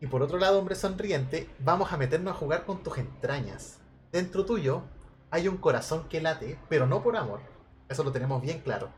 Y 0.00 0.06
por 0.06 0.22
otro 0.22 0.38
lado, 0.38 0.58
hombre 0.58 0.74
sonriente, 0.74 1.48
vamos 1.58 1.92
a 1.92 1.96
meternos 1.96 2.34
a 2.34 2.38
jugar 2.38 2.64
con 2.64 2.82
tus 2.82 2.98
entrañas. 2.98 3.78
Dentro 4.12 4.44
tuyo 4.44 4.82
hay 5.30 5.48
un 5.48 5.58
corazón 5.58 6.08
que 6.08 6.20
late, 6.20 6.58
pero 6.68 6.86
no 6.86 7.02
por 7.02 7.16
amor. 7.16 7.40
Eso 7.88 8.04
lo 8.04 8.12
tenemos 8.12 8.42
bien 8.42 8.60
claro. 8.60 8.90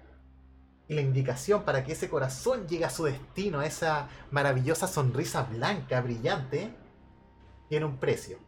Y 0.88 0.94
la 0.94 1.00
indicación 1.00 1.64
para 1.64 1.84
que 1.84 1.92
ese 1.92 2.08
corazón 2.08 2.66
llegue 2.66 2.84
a 2.84 2.90
su 2.90 3.04
destino, 3.04 3.60
a 3.60 3.66
esa 3.66 4.08
maravillosa 4.30 4.88
sonrisa 4.88 5.44
blanca, 5.44 6.00
brillante, 6.00 6.74
tiene 7.68 7.84
un 7.86 7.98
precio. 7.98 8.38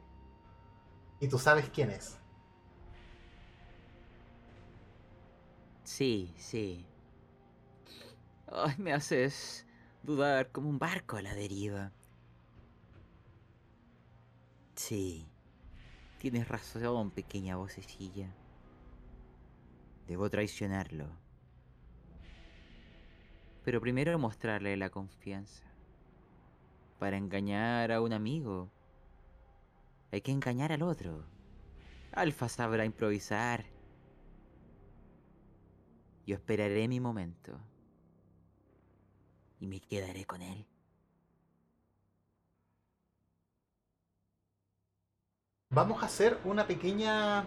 Y 1.20 1.28
tú 1.28 1.38
sabes 1.38 1.68
quién 1.68 1.90
es. 1.90 2.18
Sí, 5.84 6.34
sí. 6.36 6.86
Ay, 8.50 8.74
me 8.78 8.92
haces 8.92 9.66
dudar 10.02 10.50
como 10.50 10.68
un 10.68 10.78
barco 10.78 11.16
a 11.16 11.22
la 11.22 11.34
deriva. 11.34 11.92
Sí, 14.74 15.31
tienes 16.22 16.46
razón, 16.46 17.10
pequeña 17.10 17.56
vocecilla. 17.56 18.32
Debo 20.06 20.30
traicionarlo. 20.30 21.08
Pero 23.64 23.80
primero 23.80 24.16
mostrarle 24.20 24.76
la 24.76 24.88
confianza. 24.88 25.64
Para 27.00 27.16
engañar 27.16 27.90
a 27.90 28.00
un 28.00 28.12
amigo, 28.12 28.70
hay 30.12 30.20
que 30.20 30.30
engañar 30.30 30.70
al 30.70 30.82
otro. 30.82 31.24
Alfa 32.12 32.48
sabrá 32.48 32.84
improvisar. 32.84 33.64
Yo 36.24 36.36
esperaré 36.36 36.86
mi 36.86 37.00
momento. 37.00 37.58
Y 39.58 39.66
me 39.66 39.80
quedaré 39.80 40.24
con 40.24 40.40
él. 40.40 40.68
Vamos 45.72 46.02
a 46.02 46.06
hacer 46.06 46.38
una 46.44 46.66
pequeña 46.66 47.44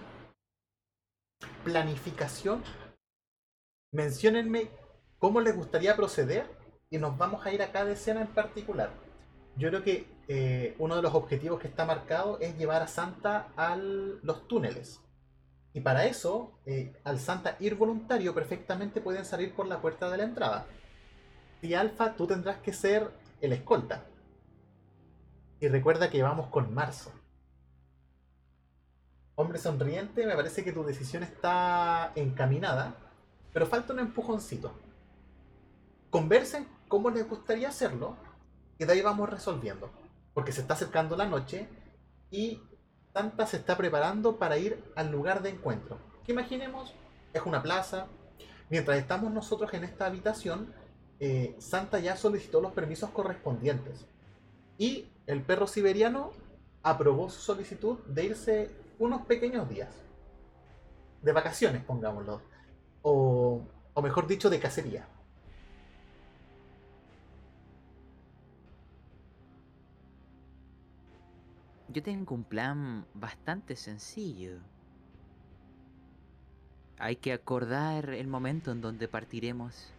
planificación. 1.64 2.64
Menciónenme 3.92 4.70
cómo 5.20 5.42
les 5.42 5.56
gustaría 5.56 5.96
proceder 5.96 6.50
y 6.90 6.98
nos 6.98 7.18
vamos 7.18 7.46
a 7.46 7.54
ir 7.54 7.62
a 7.62 7.72
cada 7.72 7.92
escena 7.92 8.22
en 8.22 8.28
particular. 8.28 8.92
Yo 9.58 9.70
creo 9.70 9.84
que 9.84 10.08
eh, 10.28 10.76
uno 10.80 10.96
de 10.96 11.02
los 11.04 11.14
objetivos 11.14 11.60
que 11.60 11.68
está 11.68 11.86
marcado 11.86 12.40
es 12.42 12.58
llevar 12.58 12.82
a 12.82 12.88
Santa 12.88 13.48
a 13.56 13.76
los 13.76 14.48
túneles. 14.48 15.02
Y 15.72 15.82
para 15.82 16.06
eso, 16.06 16.60
eh, 16.66 17.00
al 17.04 17.20
Santa 17.20 17.58
ir 17.60 17.76
voluntario, 17.76 18.34
perfectamente 18.34 19.02
pueden 19.02 19.26
salir 19.26 19.54
por 19.54 19.68
la 19.68 19.82
puerta 19.82 20.10
de 20.10 20.18
la 20.18 20.24
entrada. 20.24 20.66
Y 21.62 21.74
Alfa, 21.74 22.16
tú 22.16 22.28
tendrás 22.28 22.58
que 22.58 22.74
ser 22.74 23.12
el 23.42 23.54
escolta. 23.54 24.06
Y 25.60 25.68
recuerda 25.68 26.10
que 26.10 26.24
vamos 26.24 26.48
con 26.48 26.74
marzo. 26.74 27.12
Hombre 29.38 29.60
sonriente, 29.60 30.26
me 30.26 30.34
parece 30.34 30.64
que 30.64 30.72
tu 30.72 30.84
decisión 30.84 31.22
está 31.22 32.14
encaminada, 32.16 32.96
pero 33.52 33.66
falta 33.66 33.92
un 33.92 34.00
empujoncito. 34.00 34.72
Conversen 36.10 36.66
cómo 36.88 37.10
les 37.10 37.28
gustaría 37.28 37.68
hacerlo 37.68 38.16
y 38.80 38.86
de 38.86 38.94
ahí 38.94 39.02
vamos 39.02 39.30
resolviendo. 39.30 39.90
Porque 40.34 40.54
se 40.54 40.62
está 40.62 40.76
acercando 40.76 41.18
la 41.18 41.26
noche 41.26 41.68
y 42.32 42.62
Santa 43.14 43.46
se 43.46 43.58
está 43.58 43.76
preparando 43.76 44.38
para 44.38 44.58
ir 44.58 44.82
al 44.96 45.12
lugar 45.12 45.42
de 45.42 45.50
encuentro. 45.50 45.98
Que 46.26 46.32
imaginemos, 46.32 46.94
es 47.34 47.42
una 47.46 47.62
plaza. 47.62 48.08
Mientras 48.70 48.98
estamos 48.98 49.34
nosotros 49.34 49.74
en 49.74 49.84
esta 49.84 50.06
habitación, 50.06 50.74
eh, 51.20 51.56
Santa 51.60 52.00
ya 52.00 52.16
solicitó 52.16 52.62
los 52.62 52.72
permisos 52.72 53.10
correspondientes. 53.10 54.06
Y 54.78 55.08
el 55.28 55.42
perro 55.42 55.68
siberiano 55.68 56.32
aprobó 56.84 57.30
su 57.30 57.42
solicitud 57.42 58.00
de 58.06 58.26
irse 58.26 58.85
unos 59.00 59.26
pequeños 59.26 59.70
días. 59.70 59.90
De 61.22 61.32
vacaciones, 61.32 61.84
pongámoslo. 61.84 62.42
O, 63.02 63.62
o 63.94 64.02
mejor 64.02 64.28
dicho, 64.28 64.50
de 64.50 64.60
cacería. 64.60 65.08
Yo 71.90 72.04
tengo 72.04 72.36
un 72.36 72.44
plan 72.44 73.06
bastante 73.14 73.76
sencillo. 73.76 74.60
Hay 76.98 77.16
que 77.16 77.32
acordar 77.32 78.10
el 78.10 78.28
momento 78.28 78.72
en 78.72 78.82
donde 78.82 79.08
partiremos, 79.08 79.94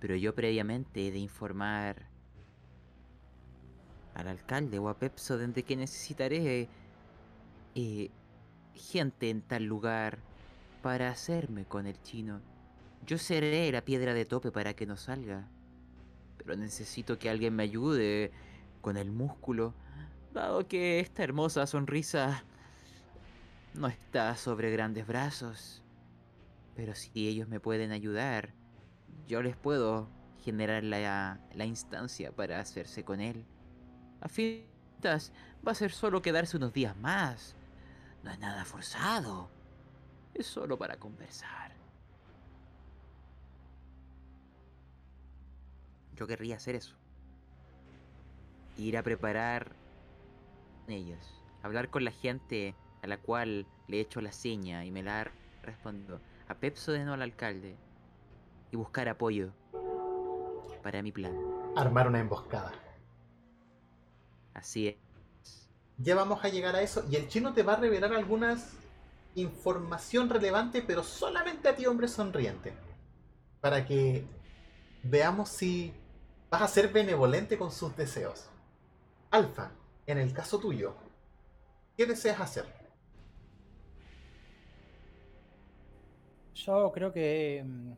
pero 0.00 0.16
yo 0.16 0.34
previamente 0.34 1.06
he 1.06 1.10
de 1.12 1.18
informar 1.18 2.08
al 4.14 4.28
alcalde 4.28 4.78
o 4.78 4.88
a 4.88 4.98
Pepsoden 4.98 5.52
de 5.52 5.62
que 5.62 5.76
necesitaré 5.76 6.68
eh, 7.74 8.10
gente 8.74 9.30
en 9.30 9.42
tal 9.42 9.64
lugar 9.64 10.18
para 10.82 11.10
hacerme 11.10 11.64
con 11.64 11.86
el 11.86 12.00
chino. 12.02 12.40
Yo 13.06 13.18
seré 13.18 13.70
la 13.72 13.84
piedra 13.84 14.14
de 14.14 14.24
tope 14.24 14.50
para 14.50 14.74
que 14.74 14.86
no 14.86 14.96
salga. 14.96 15.48
Pero 16.38 16.56
necesito 16.56 17.18
que 17.18 17.30
alguien 17.30 17.54
me 17.54 17.62
ayude 17.62 18.32
con 18.80 18.96
el 18.96 19.10
músculo, 19.10 19.74
dado 20.32 20.66
que 20.66 21.00
esta 21.00 21.22
hermosa 21.22 21.66
sonrisa 21.66 22.44
no 23.74 23.86
está 23.86 24.36
sobre 24.36 24.70
grandes 24.70 25.06
brazos. 25.06 25.82
Pero 26.74 26.94
si 26.94 27.28
ellos 27.28 27.48
me 27.48 27.60
pueden 27.60 27.92
ayudar, 27.92 28.54
yo 29.28 29.42
les 29.42 29.56
puedo 29.56 30.08
generar 30.42 30.82
la, 30.82 31.40
la 31.54 31.64
instancia 31.64 32.32
para 32.32 32.60
hacerse 32.60 33.04
con 33.04 33.20
él. 33.20 33.44
A 34.20 34.28
fin 34.28 34.64
va 35.04 35.72
a 35.72 35.74
ser 35.74 35.92
solo 35.92 36.22
quedarse 36.22 36.56
unos 36.56 36.72
días 36.72 36.96
más. 36.96 37.56
No 38.22 38.30
es 38.30 38.38
nada 38.38 38.64
forzado. 38.64 39.48
Es 40.34 40.46
solo 40.46 40.78
para 40.78 40.96
conversar. 40.98 41.72
Yo 46.16 46.26
querría 46.26 46.56
hacer 46.56 46.76
eso. 46.76 46.94
Ir 48.76 48.96
a 48.96 49.02
preparar 49.02 49.72
ellos. 50.88 51.42
Hablar 51.62 51.90
con 51.90 52.04
la 52.04 52.10
gente 52.10 52.74
a 53.02 53.06
la 53.06 53.18
cual 53.18 53.66
le 53.88 53.98
he 53.98 54.00
hecho 54.00 54.20
la 54.20 54.32
seña 54.32 54.84
y 54.84 54.90
me 54.90 55.02
la 55.02 55.20
ha 55.20 55.32
respondido. 55.62 56.20
A 56.48 56.54
Pepso 56.54 56.92
de 56.92 57.04
no 57.04 57.12
al 57.14 57.22
alcalde. 57.22 57.76
Y 58.70 58.76
buscar 58.76 59.08
apoyo 59.08 59.52
para 60.82 61.02
mi 61.02 61.12
plan. 61.12 61.36
Armar 61.76 62.08
una 62.08 62.20
emboscada. 62.20 62.72
Así 64.54 64.88
es. 64.88 64.96
Ya 66.02 66.16
vamos 66.16 66.44
a 66.44 66.48
llegar 66.48 66.74
a 66.74 66.82
eso 66.82 67.04
y 67.08 67.14
el 67.14 67.28
chino 67.28 67.54
te 67.54 67.62
va 67.62 67.74
a 67.74 67.76
revelar 67.76 68.12
algunas 68.12 68.72
información 69.36 70.28
relevante, 70.28 70.82
pero 70.82 71.02
solamente 71.02 71.68
a 71.68 71.76
ti, 71.76 71.86
hombre 71.86 72.08
sonriente. 72.08 72.74
Para 73.60 73.86
que 73.86 74.24
veamos 75.04 75.48
si 75.48 75.92
vas 76.50 76.62
a 76.62 76.68
ser 76.68 76.92
benevolente 76.92 77.56
con 77.56 77.70
sus 77.70 77.96
deseos. 77.96 78.48
Alfa, 79.30 79.70
en 80.06 80.18
el 80.18 80.32
caso 80.32 80.58
tuyo, 80.58 80.94
¿qué 81.96 82.04
deseas 82.04 82.40
hacer? 82.40 82.66
Yo 86.54 86.90
creo 86.92 87.12
que 87.12 87.62
mm, 87.64 87.92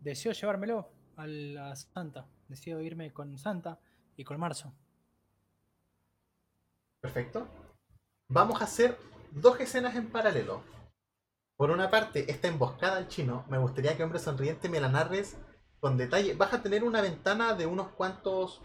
deseo 0.00 0.32
llevármelo 0.32 0.90
a 1.16 1.26
la 1.26 1.76
Santa. 1.76 2.26
Deseo 2.46 2.80
irme 2.82 3.12
con 3.12 3.38
Santa 3.38 3.80
y 4.16 4.24
con 4.24 4.38
Marzo. 4.38 4.72
Perfecto. 7.06 7.46
Vamos 8.28 8.60
a 8.60 8.64
hacer 8.64 8.98
dos 9.30 9.60
escenas 9.60 9.94
en 9.94 10.10
paralelo. 10.10 10.64
Por 11.56 11.70
una 11.70 11.88
parte, 11.88 12.28
esta 12.28 12.48
emboscada 12.48 12.96
al 12.96 13.06
chino, 13.06 13.44
me 13.48 13.58
gustaría 13.58 13.96
que 13.96 14.02
Hombre 14.02 14.18
Sonriente 14.18 14.68
me 14.68 14.80
la 14.80 14.88
narres 14.88 15.36
con 15.78 15.96
detalle. 15.96 16.34
Vas 16.34 16.52
a 16.52 16.62
tener 16.64 16.82
una 16.82 17.00
ventana 17.00 17.54
de 17.54 17.64
unos 17.64 17.90
cuantos 17.90 18.60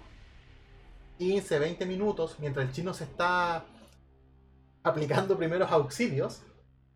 15, 1.19 1.59
20 1.59 1.85
minutos 1.85 2.37
mientras 2.39 2.65
el 2.65 2.73
chino 2.73 2.95
se 2.95 3.03
está 3.03 3.63
aplicando 4.81 5.37
primeros 5.37 5.71
auxilios 5.71 6.41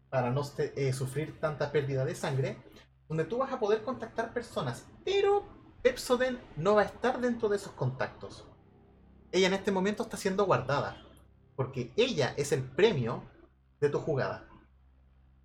para 0.09 0.31
no 0.31 0.41
eh, 0.57 0.93
sufrir 0.93 1.39
tanta 1.39 1.71
pérdida 1.71 2.05
de 2.05 2.15
sangre, 2.15 2.57
donde 3.07 3.25
tú 3.25 3.37
vas 3.37 3.53
a 3.53 3.59
poder 3.59 3.83
contactar 3.83 4.33
personas, 4.33 4.87
pero 5.05 5.45
Pepsoden 5.83 6.39
no 6.57 6.73
va 6.73 6.81
a 6.81 6.85
estar 6.85 7.21
dentro 7.21 7.49
de 7.49 7.57
esos 7.57 7.73
contactos. 7.73 8.47
Ella 9.31 9.45
en 9.45 9.53
este 9.53 9.71
momento 9.71 10.01
está 10.01 10.17
siendo 10.17 10.45
guardada 10.45 11.04
porque 11.55 11.91
ella 11.95 12.33
es 12.37 12.51
el 12.51 12.63
premio 12.63 13.23
de 13.79 13.89
tu 13.89 13.99
jugada. 13.99 14.47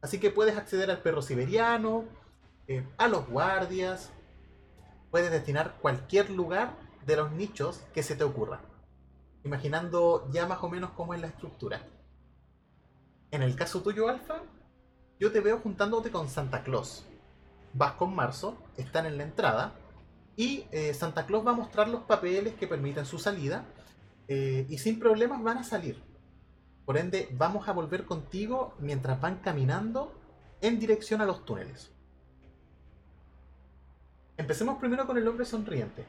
Así 0.00 0.18
que 0.18 0.30
puedes 0.30 0.56
acceder 0.56 0.90
al 0.90 1.02
perro 1.02 1.22
siberiano, 1.22 2.04
eh, 2.66 2.86
a 2.98 3.08
los 3.08 3.28
guardias, 3.28 4.12
puedes 5.10 5.30
destinar 5.30 5.76
cualquier 5.80 6.30
lugar 6.30 6.76
de 7.06 7.16
los 7.16 7.32
nichos 7.32 7.82
que 7.92 8.02
se 8.02 8.16
te 8.16 8.24
ocurra. 8.24 8.60
Imaginando 9.44 10.28
ya 10.32 10.46
más 10.46 10.62
o 10.62 10.68
menos 10.68 10.90
cómo 10.90 11.14
es 11.14 11.20
la 11.20 11.26
estructura. 11.28 11.86
En 13.30 13.42
el 13.42 13.56
caso 13.56 13.82
tuyo, 13.82 14.08
Alfa, 14.08 14.42
yo 15.18 15.32
te 15.32 15.40
veo 15.40 15.58
juntándote 15.58 16.10
con 16.10 16.28
Santa 16.28 16.62
Claus. 16.62 17.04
Vas 17.72 17.92
con 17.92 18.14
Marzo, 18.14 18.56
están 18.76 19.06
en 19.06 19.16
la 19.16 19.24
entrada, 19.24 19.74
y 20.36 20.66
eh, 20.72 20.94
Santa 20.94 21.26
Claus 21.26 21.46
va 21.46 21.52
a 21.52 21.54
mostrar 21.54 21.88
los 21.88 22.02
papeles 22.02 22.54
que 22.54 22.66
permiten 22.66 23.04
su 23.04 23.18
salida 23.18 23.64
eh, 24.32 24.64
y 24.68 24.78
sin 24.78 25.00
problemas 25.00 25.42
van 25.42 25.58
a 25.58 25.64
salir. 25.64 26.00
Por 26.84 26.96
ende, 26.96 27.28
vamos 27.32 27.66
a 27.66 27.72
volver 27.72 28.04
contigo 28.04 28.76
mientras 28.78 29.20
van 29.20 29.40
caminando 29.40 30.14
en 30.60 30.78
dirección 30.78 31.20
a 31.20 31.26
los 31.26 31.44
túneles. 31.44 31.90
Empecemos 34.36 34.78
primero 34.78 35.04
con 35.04 35.18
el 35.18 35.26
hombre 35.26 35.44
sonriente. 35.44 36.04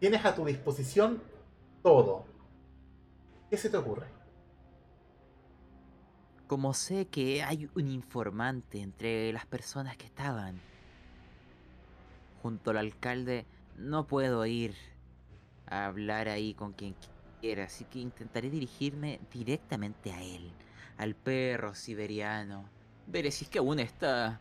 Tienes 0.00 0.22
a 0.26 0.34
tu 0.34 0.44
disposición 0.44 1.22
todo. 1.82 2.26
¿Qué 3.48 3.56
se 3.56 3.70
te 3.70 3.78
ocurre? 3.78 4.08
Como 6.46 6.74
sé 6.74 7.06
que 7.06 7.42
hay 7.42 7.70
un 7.74 7.88
informante 7.88 8.82
entre 8.82 9.32
las 9.32 9.46
personas 9.46 9.96
que 9.96 10.04
estaban 10.04 10.60
junto 12.42 12.72
al 12.72 12.76
alcalde, 12.76 13.46
no 13.78 14.06
puedo 14.06 14.44
ir 14.44 14.74
a 15.66 15.86
hablar 15.86 16.28
ahí 16.28 16.54
con 16.54 16.72
quien 16.72 16.94
quiera, 17.40 17.64
así 17.64 17.84
que 17.84 17.98
intentaré 17.98 18.50
dirigirme 18.50 19.20
directamente 19.32 20.12
a 20.12 20.22
él, 20.22 20.50
al 20.98 21.14
perro 21.14 21.74
siberiano. 21.74 22.68
Veré 23.06 23.30
si 23.30 23.44
es 23.44 23.50
que 23.50 23.58
aún 23.58 23.78
está 23.78 24.40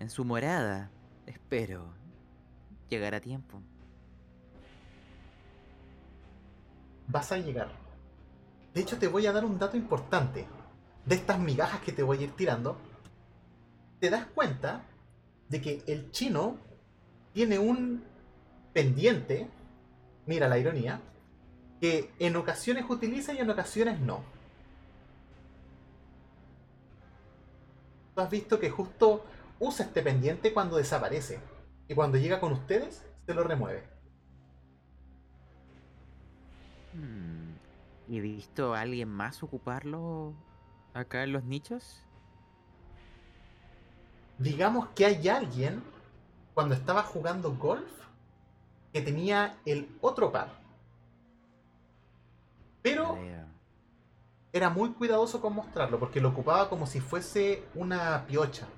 en 0.00 0.10
su 0.10 0.24
morada. 0.24 0.90
Espero 1.26 1.92
llegar 2.88 3.14
a 3.14 3.20
tiempo. 3.20 3.60
Vas 7.08 7.32
a 7.32 7.38
llegar. 7.38 7.70
De 8.72 8.80
hecho, 8.80 8.98
te 8.98 9.08
voy 9.08 9.26
a 9.26 9.32
dar 9.32 9.44
un 9.44 9.58
dato 9.58 9.76
importante. 9.76 10.46
De 11.04 11.14
estas 11.14 11.38
migajas 11.38 11.80
que 11.80 11.92
te 11.92 12.02
voy 12.02 12.18
a 12.18 12.22
ir 12.22 12.32
tirando, 12.32 12.78
te 14.00 14.10
das 14.10 14.26
cuenta 14.26 14.82
de 15.48 15.60
que 15.60 15.84
el 15.86 16.10
chino 16.10 16.56
tiene 17.32 17.58
un 17.58 18.02
pendiente 18.72 19.48
mira 20.26 20.48
la 20.48 20.58
ironía, 20.58 21.00
que 21.80 22.10
en 22.18 22.36
ocasiones 22.36 22.84
utiliza 22.88 23.32
y 23.32 23.38
en 23.38 23.50
ocasiones 23.50 24.00
no. 24.00 24.22
Tú 28.14 28.20
has 28.20 28.30
visto 28.30 28.60
que 28.60 28.70
justo 28.70 29.24
usa 29.58 29.86
este 29.86 30.02
pendiente 30.02 30.52
cuando 30.52 30.76
desaparece 30.76 31.40
y 31.88 31.94
cuando 31.94 32.18
llega 32.18 32.40
con 32.40 32.52
ustedes 32.52 33.04
se 33.26 33.34
lo 33.34 33.44
remueve. 33.44 33.82
Hmm, 36.92 37.54
¿Y 38.08 38.18
he 38.18 38.20
visto 38.20 38.74
a 38.74 38.80
alguien 38.80 39.08
más 39.08 39.42
ocuparlo 39.42 40.34
acá 40.92 41.24
en 41.24 41.32
los 41.32 41.44
nichos? 41.44 42.02
Digamos 44.38 44.88
que 44.94 45.06
hay 45.06 45.28
alguien 45.28 45.82
cuando 46.54 46.74
estaba 46.74 47.02
jugando 47.02 47.54
golf 47.54 48.03
que 48.94 49.02
tenía 49.02 49.58
el 49.66 49.98
otro 50.00 50.30
par. 50.30 50.56
Pero 52.80 53.18
era 54.52 54.70
muy 54.70 54.92
cuidadoso 54.92 55.40
con 55.40 55.52
mostrarlo, 55.52 55.98
porque 55.98 56.20
lo 56.20 56.28
ocupaba 56.28 56.68
como 56.68 56.86
si 56.86 57.00
fuese 57.00 57.64
una 57.74 58.24
piocha. 58.24 58.68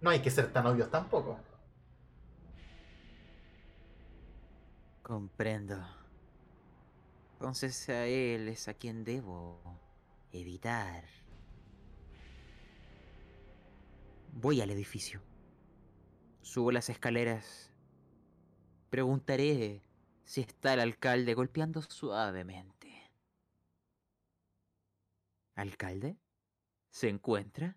No 0.00 0.10
hay 0.10 0.18
que 0.18 0.30
ser 0.32 0.52
tan 0.52 0.66
obvios 0.66 0.90
tampoco. 0.90 1.38
Comprendo. 5.04 5.78
Entonces 7.34 7.88
a 7.90 8.06
él 8.06 8.48
es 8.48 8.66
a 8.66 8.74
quien 8.74 9.04
debo 9.04 9.62
evitar. 10.32 11.04
Voy 14.32 14.60
al 14.60 14.70
edificio. 14.70 15.20
Subo 16.40 16.72
las 16.72 16.88
escaleras 16.88 17.71
Preguntaré 18.92 19.80
si 20.22 20.42
está 20.42 20.74
el 20.74 20.80
alcalde 20.80 21.32
golpeando 21.32 21.80
suavemente. 21.80 23.10
¿Alcalde? 25.54 26.18
¿Se 26.90 27.08
encuentra? 27.08 27.74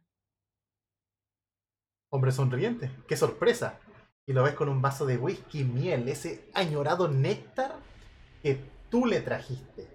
Hombre 2.10 2.34
sonriente, 2.34 2.92
qué 3.08 3.16
sorpresa. 3.16 3.80
Y 4.26 4.34
lo 4.34 4.44
ves 4.44 4.56
con 4.56 4.68
un 4.68 4.82
vaso 4.82 5.06
de 5.06 5.16
whisky 5.16 5.64
miel, 5.64 6.10
ese 6.10 6.52
añorado 6.54 7.08
néctar 7.08 7.80
que 8.44 8.60
tú 8.90 9.06
le 9.06 9.22
trajiste. 9.22 9.88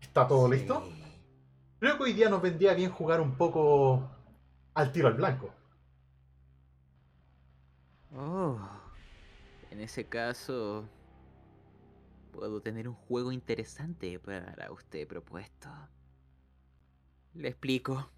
¿Está 0.00 0.28
todo 0.28 0.48
listo? 0.48 0.88
Creo 1.80 1.96
que 1.96 2.04
hoy 2.04 2.12
día 2.12 2.28
nos 2.28 2.42
vendría 2.42 2.74
bien 2.74 2.92
jugar 2.92 3.20
un 3.20 3.36
poco 3.36 4.08
al 4.74 4.92
tiro 4.92 5.08
al 5.08 5.14
blanco. 5.14 5.52
Oh. 8.14 8.81
En 9.72 9.80
ese 9.80 10.04
caso, 10.04 10.86
puedo 12.30 12.60
tener 12.60 12.88
un 12.88 12.94
juego 12.94 13.32
interesante 13.32 14.18
para 14.18 14.70
usted 14.70 15.08
propuesto. 15.08 15.70
Le 17.32 17.48
explico. 17.48 18.10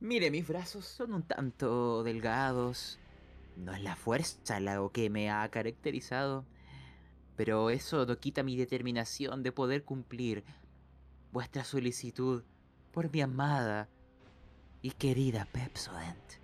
Mire, 0.00 0.32
mis 0.32 0.48
brazos 0.48 0.86
son 0.86 1.12
un 1.12 1.22
tanto 1.22 2.02
delgados. 2.02 2.98
No 3.54 3.72
es 3.72 3.80
la 3.80 3.94
fuerza 3.94 4.58
lo 4.58 4.90
que 4.90 5.08
me 5.08 5.30
ha 5.30 5.48
caracterizado. 5.50 6.44
Pero 7.36 7.70
eso 7.70 8.04
no 8.04 8.18
quita 8.18 8.42
mi 8.42 8.56
determinación 8.56 9.44
de 9.44 9.52
poder 9.52 9.84
cumplir 9.84 10.42
vuestra 11.30 11.62
solicitud 11.62 12.42
por 12.90 13.08
mi 13.12 13.20
amada 13.20 13.88
y 14.82 14.90
querida 14.90 15.46
Pepsodent. 15.52 16.37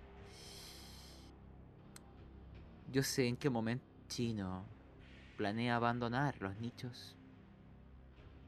Yo 2.95 3.03
sé 3.03 3.27
en 3.27 3.35
qué 3.35 3.49
momento 3.49 3.85
Chino 4.07 4.63
planea 5.35 5.75
abandonar 5.75 6.41
los 6.41 6.55
nichos. 6.61 7.17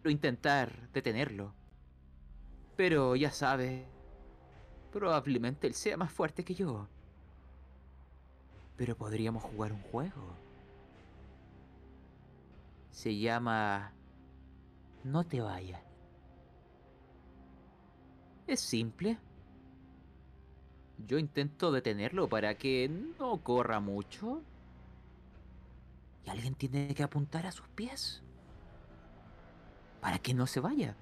O 0.06 0.10
intentar 0.10 0.90
detenerlo. 0.94 1.54
Pero 2.78 3.18
ya 3.18 3.30
sabe, 3.30 3.86
probablemente 4.90 5.68
él 5.68 5.74
sea 5.74 5.98
más 5.98 6.14
fuerte 6.14 6.46
que 6.46 6.56
yo. 6.56 6.88
Pero 8.78 8.96
podríamos 8.96 9.44
jugar 9.44 9.74
un 9.74 9.82
juego. 9.82 10.34
Se 12.92 13.18
llama... 13.18 13.92
No 15.04 15.26
te 15.26 15.42
vayas. 15.42 15.82
Es 18.48 18.62
simple. 18.62 19.18
Yo 21.06 21.20
intento 21.20 21.72
detenerlo 21.72 22.28
para 22.28 22.56
que 22.56 22.90
no 23.20 23.38
corra 23.44 23.80
mucho. 23.80 24.42
Y 26.26 26.30
alguien 26.30 26.56
tiene 26.56 26.94
que 26.96 27.04
apuntar 27.04 27.46
a 27.46 27.52
sus 27.52 27.68
pies. 27.70 28.24
Para 30.02 30.20
que 30.20 30.34
no 30.34 30.48
se 30.48 30.60
vaya. 30.60 30.96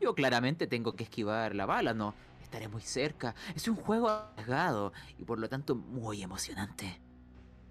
Yo 0.00 0.14
claramente 0.14 0.66
tengo 0.66 0.94
que 0.94 1.04
esquivar 1.04 1.54
la 1.54 1.66
bala, 1.66 1.94
no. 1.94 2.14
Estaré 2.42 2.68
muy 2.68 2.82
cerca. 2.82 3.34
Es 3.54 3.68
un 3.68 3.76
juego 3.76 4.08
arriesgado 4.08 4.92
y 5.18 5.24
por 5.24 5.38
lo 5.38 5.48
tanto 5.48 5.74
muy 5.74 6.22
emocionante. 6.22 7.00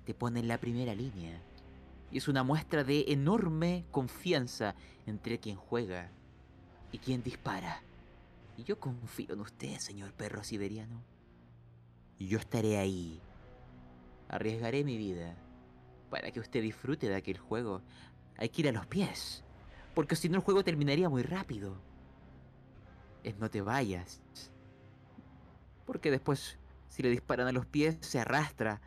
Te 0.06 0.14
pone 0.14 0.40
en 0.40 0.48
la 0.48 0.60
primera 0.60 0.94
línea. 0.94 1.42
Y 2.12 2.18
es 2.18 2.28
una 2.28 2.44
muestra 2.44 2.84
de 2.84 3.06
enorme 3.08 3.86
confianza 3.92 4.76
entre 5.06 5.40
quien 5.40 5.56
juega 5.56 6.12
y 6.92 7.00
quien 7.00 7.24
dispara. 7.24 7.82
Y 8.58 8.64
yo 8.64 8.80
confío 8.80 9.34
en 9.34 9.42
usted, 9.42 9.78
señor 9.80 10.14
perro 10.14 10.44
siberiano. 10.44 11.04
Yo 12.20 12.38
estaré 12.38 12.78
ahí. 12.78 13.22
Arriesgaré 14.30 14.84
mi 14.84 14.98
vida 14.98 15.36
para 16.10 16.32
que 16.32 16.40
usted 16.40 16.62
disfrute 16.62 17.10
de 17.10 17.16
aquel 17.16 17.38
juego. 17.38 17.82
Hay 18.38 18.50
que 18.50 18.62
ir 18.62 18.70
a 18.70 18.72
los 18.72 18.88
pies, 18.88 19.44
porque 19.94 20.16
si 20.16 20.30
no 20.30 20.38
el 20.38 20.44
juego 20.44 20.64
terminaría 20.64 21.10
muy 21.10 21.24
rápido. 21.24 21.76
Es 23.24 23.38
no 23.38 23.50
te 23.50 23.62
vayas. 23.62 24.22
Porque 25.86 26.12
después, 26.12 26.58
si 26.88 27.04
le 27.04 27.10
disparan 27.10 27.48
a 27.48 27.52
los 27.52 27.66
pies, 27.66 27.98
se 28.02 28.20
arrastra. 28.20 28.82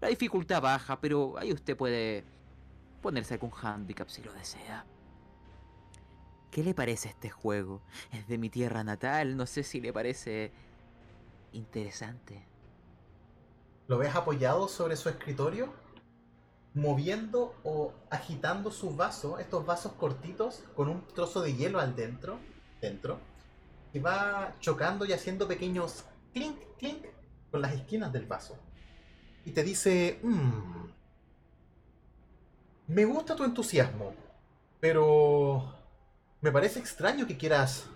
La 0.00 0.08
dificultad 0.08 0.62
baja, 0.62 1.00
pero 1.00 1.38
ahí 1.38 1.52
usted 1.52 1.76
puede 1.76 2.24
ponerse 3.02 3.34
algún 3.34 3.52
handicap 3.52 4.08
si 4.08 4.22
lo 4.22 4.32
desea. 4.32 4.84
¿Qué 6.50 6.64
le 6.64 6.74
parece 6.74 7.08
este 7.08 7.30
juego? 7.30 7.80
Es 8.12 8.26
de 8.26 8.38
mi 8.38 8.50
tierra 8.50 8.82
natal, 8.82 9.36
no 9.36 9.46
sé 9.46 9.62
si 9.62 9.80
le 9.80 9.92
parece 9.92 10.52
interesante. 11.52 12.44
¿Lo 13.86 13.98
ves 13.98 14.14
apoyado 14.14 14.66
sobre 14.68 14.96
su 14.96 15.08
escritorio? 15.08 15.72
Moviendo 16.74 17.54
o 17.64 17.92
agitando 18.10 18.70
sus 18.70 18.96
vasos, 18.96 19.40
estos 19.40 19.64
vasos 19.64 19.92
cortitos, 19.92 20.64
con 20.74 20.88
un 20.88 21.06
trozo 21.08 21.40
de 21.40 21.54
hielo 21.54 21.80
al 21.80 21.94
dentro, 21.94 22.38
dentro, 22.80 23.18
y 23.92 23.98
va 23.98 24.54
chocando 24.60 25.04
y 25.04 25.12
haciendo 25.12 25.48
pequeños 25.48 26.04
clink, 26.32 26.58
clink 26.78 27.04
con 27.50 27.62
las 27.62 27.72
esquinas 27.72 28.12
del 28.12 28.26
vaso. 28.26 28.56
Y 29.44 29.52
te 29.52 29.62
dice, 29.62 30.20
mmm, 30.22 30.86
me 32.88 33.04
gusta 33.04 33.36
tu 33.36 33.44
entusiasmo, 33.44 34.14
pero 34.78 35.79
me 36.40 36.50
parece 36.50 36.78
extraño 36.78 37.26
que 37.26 37.36
quieras 37.36 37.86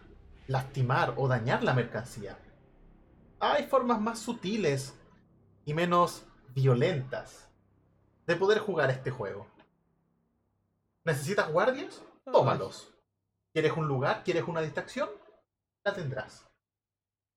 lastimar 0.47 1.15
o 1.17 1.29
dañar 1.29 1.63
la 1.63 1.73
mercancía. 1.73 2.39
Hay 3.41 3.67
formas 3.67 4.01
más 4.01 4.19
sutiles 4.19 4.95
y 5.65 5.75
menos 5.75 6.27
violentas 6.55 7.49
de 8.27 8.37
poder 8.37 8.59
jugar 8.59 8.91
este 8.91 9.11
juego. 9.11 9.47
¿Necesitas 11.05 11.51
guardias? 11.51 12.03
Tómalos. 12.25 12.95
¿Quieres 13.53 13.73
un 13.73 13.87
lugar? 13.87 14.23
¿Quieres 14.25 14.45
una 14.45 14.61
distracción? 14.61 15.09
La 15.85 15.93
tendrás. 15.93 16.47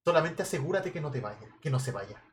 Solamente 0.04 0.44
asegúrate 0.44 0.92
que 0.92 1.02
no 1.02 1.12
te 1.12 1.20
vaya, 1.20 1.48
que 1.62 1.70
no 1.70 1.80
se 1.80 1.92
vaya. 1.92 2.24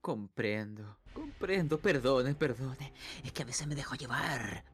Comprendo, 0.00 0.98
comprendo, 1.12 1.80
perdone, 1.80 2.34
perdone. 2.34 2.92
Es 3.24 3.32
que 3.32 3.42
a 3.42 3.46
veces 3.46 3.66
me 3.66 3.74
dejo 3.74 3.96
llevar 3.96 4.64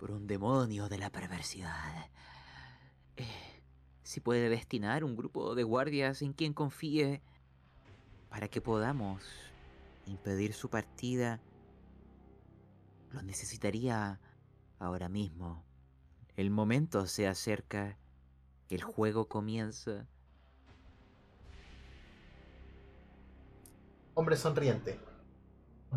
por 0.00 0.12
un 0.12 0.26
demonio 0.26 0.88
de 0.88 0.96
la 0.96 1.10
perversidad. 1.10 2.06
Eh, 3.16 3.26
si 4.02 4.20
puede 4.20 4.48
destinar 4.48 5.04
un 5.04 5.14
grupo 5.14 5.54
de 5.54 5.62
guardias 5.62 6.22
en 6.22 6.32
quien 6.32 6.54
confíe 6.54 7.20
para 8.30 8.48
que 8.48 8.62
podamos 8.62 9.22
impedir 10.06 10.54
su 10.54 10.70
partida, 10.70 11.38
lo 13.10 13.20
necesitaría 13.20 14.18
ahora 14.78 15.10
mismo. 15.10 15.62
El 16.34 16.50
momento 16.50 17.06
se 17.06 17.28
acerca, 17.28 17.98
el 18.70 18.82
juego 18.82 19.28
comienza. 19.28 20.06
Hombre 24.14 24.36
sonriente, 24.36 24.98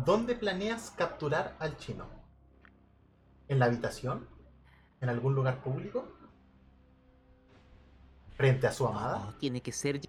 ¿dónde 0.04 0.34
planeas 0.34 0.90
capturar 0.90 1.56
al 1.58 1.78
chino? 1.78 2.23
¿En 3.48 3.58
la 3.58 3.66
habitación? 3.66 4.26
¿En 5.00 5.08
algún 5.08 5.34
lugar 5.34 5.62
público? 5.62 6.08
¿Frente 8.36 8.66
a 8.66 8.72
su 8.72 8.86
amada? 8.86 9.34
tiene 9.38 9.60
que 9.60 9.72
ser. 9.72 10.00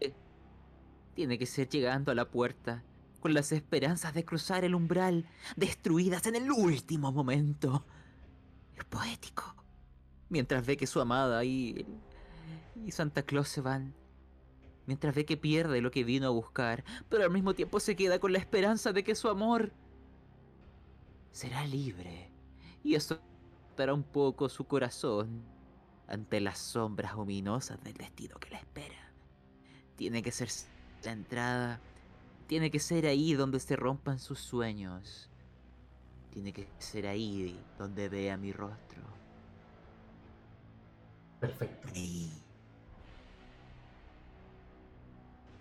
Tiene 1.14 1.38
que 1.38 1.46
ser 1.46 1.70
llegando 1.70 2.12
a 2.12 2.16
la 2.16 2.30
puerta, 2.30 2.84
con 3.20 3.34
las 3.34 3.52
esperanzas 3.52 4.14
de 4.14 4.26
cruzar 4.26 4.66
el 4.66 4.76
umbral, 4.76 5.28
destruidas 5.56 6.26
en 6.28 6.36
el 6.36 6.52
último 6.52 7.12
momento. 7.12 7.86
Es 8.76 8.84
poético. 8.86 9.56
Mientras 10.30 10.66
ve 10.66 10.78
que 10.78 10.88
su 10.88 11.00
amada 11.00 11.44
y. 11.44 11.86
y 12.86 12.92
Santa 12.92 13.24
Claus 13.24 13.50
se 13.50 13.62
van. 13.62 13.94
Mientras 14.88 15.16
ve 15.16 15.26
que 15.26 15.38
pierde 15.38 15.82
lo 15.82 15.92
que 15.92 16.04
vino 16.04 16.28
a 16.28 16.32
buscar, 16.32 16.84
pero 17.10 17.24
al 17.24 17.32
mismo 17.32 17.54
tiempo 17.54 17.80
se 17.80 17.96
queda 17.96 18.20
con 18.20 18.34
la 18.34 18.40
esperanza 18.40 18.94
de 18.94 19.04
que 19.04 19.16
su 19.16 19.30
amor 19.30 19.72
será 21.32 21.66
libre 21.66 22.35
y 22.86 22.94
eso 22.94 23.20
dará 23.76 23.96
un 23.96 24.04
poco 24.04 24.48
su 24.48 24.66
corazón 24.68 25.42
ante 26.08 26.40
las 26.40 26.60
sombras 26.60 27.16
ominosas 27.16 27.84
del 27.84 27.96
destino 27.96 28.38
que 28.40 28.52
le 28.52 28.58
espera. 28.58 29.12
Tiene 29.96 30.22
que 30.22 30.30
ser 30.32 30.50
la 31.04 31.12
entrada, 31.12 31.80
tiene 32.46 32.70
que 32.70 32.80
ser 32.80 33.08
ahí 33.08 33.34
donde 33.34 33.60
se 33.60 33.76
rompan 33.76 34.20
sus 34.20 34.40
sueños. 34.40 35.32
Tiene 36.30 36.54
que 36.54 36.68
ser 36.78 37.08
ahí 37.08 37.60
donde 37.80 38.08
vea 38.08 38.38
mi 38.38 38.52
rostro. 38.52 39.02
Perfecto. 41.40 41.90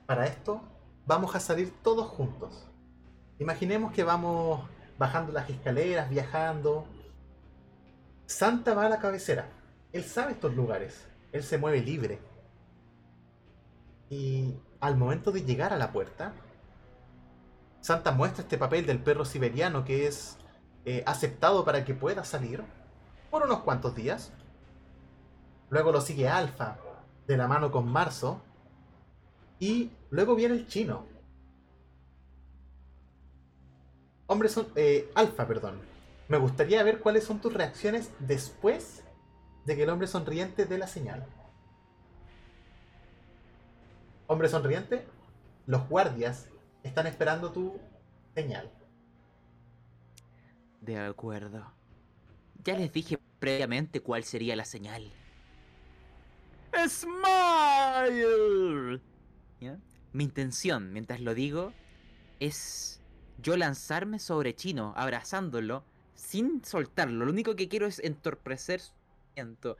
Para 0.04 0.26
esto, 0.26 0.60
vamos 1.06 1.34
a 1.34 1.40
salir 1.40 1.72
todos 1.82 2.06
juntos. 2.08 2.66
Imaginemos 3.38 3.94
que 3.94 4.04
vamos 4.04 4.60
bajando 4.98 5.32
las 5.32 5.48
escaleras, 5.48 6.10
viajando, 6.10 6.86
Santa 8.26 8.74
va 8.74 8.86
a 8.86 8.88
la 8.88 8.98
cabecera. 8.98 9.48
Él 9.92 10.04
sabe 10.04 10.32
estos 10.32 10.54
lugares. 10.54 11.06
Él 11.32 11.42
se 11.42 11.58
mueve 11.58 11.82
libre. 11.82 12.20
Y 14.08 14.56
al 14.80 14.96
momento 14.96 15.32
de 15.32 15.42
llegar 15.42 15.72
a 15.72 15.76
la 15.76 15.92
puerta, 15.92 16.32
Santa 17.80 18.12
muestra 18.12 18.42
este 18.42 18.58
papel 18.58 18.86
del 18.86 19.02
perro 19.02 19.24
siberiano 19.24 19.84
que 19.84 20.06
es 20.06 20.38
eh, 20.84 21.02
aceptado 21.06 21.64
para 21.64 21.84
que 21.84 21.94
pueda 21.94 22.24
salir 22.24 22.62
por 23.30 23.42
unos 23.42 23.60
cuantos 23.60 23.94
días. 23.94 24.32
Luego 25.70 25.92
lo 25.92 26.00
sigue 26.00 26.28
Alfa, 26.28 26.78
de 27.26 27.36
la 27.36 27.48
mano 27.48 27.70
con 27.70 27.88
Marzo. 27.88 28.42
Y 29.58 29.90
luego 30.10 30.34
viene 30.34 30.54
el 30.54 30.66
chino. 30.66 31.06
Hombre 34.26 34.48
son... 34.48 34.68
Eh, 34.76 35.10
perdón 35.36 35.93
me 36.28 36.38
gustaría 36.38 36.82
ver 36.82 37.00
cuáles 37.00 37.24
son 37.24 37.40
tus 37.40 37.52
reacciones 37.52 38.10
después 38.18 39.02
de 39.64 39.76
que 39.76 39.82
el 39.82 39.90
hombre 39.90 40.06
sonriente 40.06 40.64
dé 40.64 40.78
la 40.78 40.86
señal. 40.86 41.26
Hombre 44.26 44.48
sonriente, 44.48 45.04
los 45.66 45.88
guardias 45.88 46.48
están 46.82 47.06
esperando 47.06 47.52
tu 47.52 47.78
señal. 48.34 48.70
De 50.80 50.98
acuerdo. 50.98 51.72
Ya 52.62 52.76
les 52.76 52.92
dije 52.92 53.18
previamente 53.38 54.00
cuál 54.00 54.24
sería 54.24 54.56
la 54.56 54.64
señal. 54.64 55.12
¡Smile! 56.88 59.00
Mi 60.12 60.24
intención, 60.24 60.92
mientras 60.92 61.20
lo 61.20 61.34
digo, 61.34 61.72
es 62.38 63.00
yo 63.38 63.56
lanzarme 63.56 64.18
sobre 64.18 64.54
Chino, 64.54 64.92
abrazándolo, 64.96 65.84
sin 66.14 66.64
soltarlo. 66.64 67.24
Lo 67.24 67.30
único 67.32 67.56
que 67.56 67.68
quiero 67.68 67.86
es 67.86 67.98
entorpecer 68.00 68.80
su 68.80 68.92
movimiento. 69.36 69.76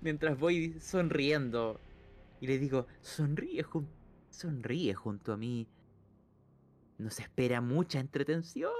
Mientras 0.00 0.38
voy 0.38 0.78
sonriendo. 0.80 1.80
Y 2.40 2.46
le 2.46 2.58
digo, 2.58 2.86
sonríe, 3.00 3.62
jun- 3.62 3.88
sonríe 4.30 4.94
junto 4.94 5.32
a 5.32 5.36
mí. 5.36 5.66
Nos 6.98 7.18
espera 7.20 7.60
mucha 7.60 8.00
entretención. 8.00 8.72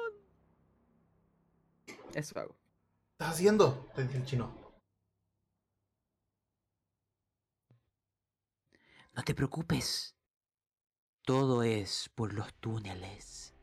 Eso 2.15 2.39
hago. 2.39 2.55
¿Qué 2.55 3.13
estás 3.25 3.35
haciendo? 3.35 3.91
Te 3.95 4.03
dice 4.03 4.19
el 4.19 4.25
chino. 4.25 4.65
No 9.15 9.23
te 9.23 9.35
preocupes. 9.35 10.17
Todo 11.23 11.63
es 11.63 12.11
por 12.15 12.35
los 12.35 12.53
túneles. 12.55 13.55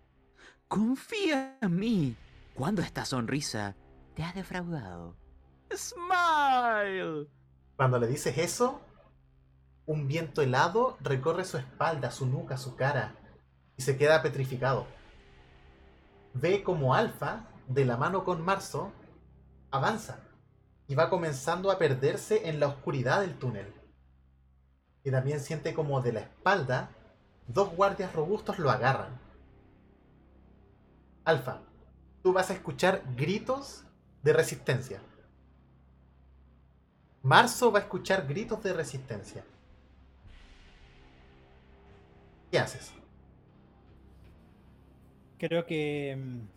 Confía 0.67 1.57
en 1.61 1.75
mí. 1.75 2.15
Cuando 2.61 2.83
esta 2.83 3.05
sonrisa 3.05 3.75
te 4.13 4.21
ha 4.21 4.33
defraudado. 4.33 5.17
Smile. 5.75 7.27
Cuando 7.75 7.97
le 7.97 8.05
dices 8.05 8.37
eso, 8.37 8.81
un 9.87 10.07
viento 10.07 10.43
helado 10.43 10.95
recorre 11.01 11.43
su 11.43 11.57
espalda, 11.57 12.11
su 12.11 12.27
nuca, 12.27 12.57
su 12.57 12.75
cara 12.75 13.15
y 13.77 13.81
se 13.81 13.97
queda 13.97 14.21
petrificado. 14.21 14.85
Ve 16.35 16.61
como 16.61 16.93
Alfa, 16.93 17.47
de 17.67 17.83
la 17.83 17.97
mano 17.97 18.23
con 18.23 18.45
Marzo, 18.45 18.91
avanza 19.71 20.19
y 20.87 20.93
va 20.93 21.09
comenzando 21.09 21.71
a 21.71 21.79
perderse 21.79 22.47
en 22.47 22.59
la 22.59 22.67
oscuridad 22.67 23.21
del 23.21 23.39
túnel. 23.39 23.73
Y 25.03 25.09
también 25.09 25.39
siente 25.39 25.73
como 25.73 25.99
de 26.01 26.13
la 26.13 26.19
espalda 26.19 26.91
dos 27.47 27.75
guardias 27.75 28.13
robustos 28.13 28.59
lo 28.59 28.69
agarran. 28.69 29.19
Alfa, 31.25 31.63
tú 32.23 32.33
vas 32.33 32.49
a 32.49 32.53
escuchar 32.53 33.03
gritos 33.15 33.83
de 34.23 34.33
resistencia. 34.33 35.01
Marzo 37.23 37.71
va 37.71 37.79
a 37.79 37.81
escuchar 37.83 38.27
gritos 38.27 38.61
de 38.63 38.73
resistencia. 38.73 39.43
¿Qué 42.51 42.59
haces? 42.59 42.93
Creo 45.37 45.65
que. 45.65 46.15
mm, 46.17 46.47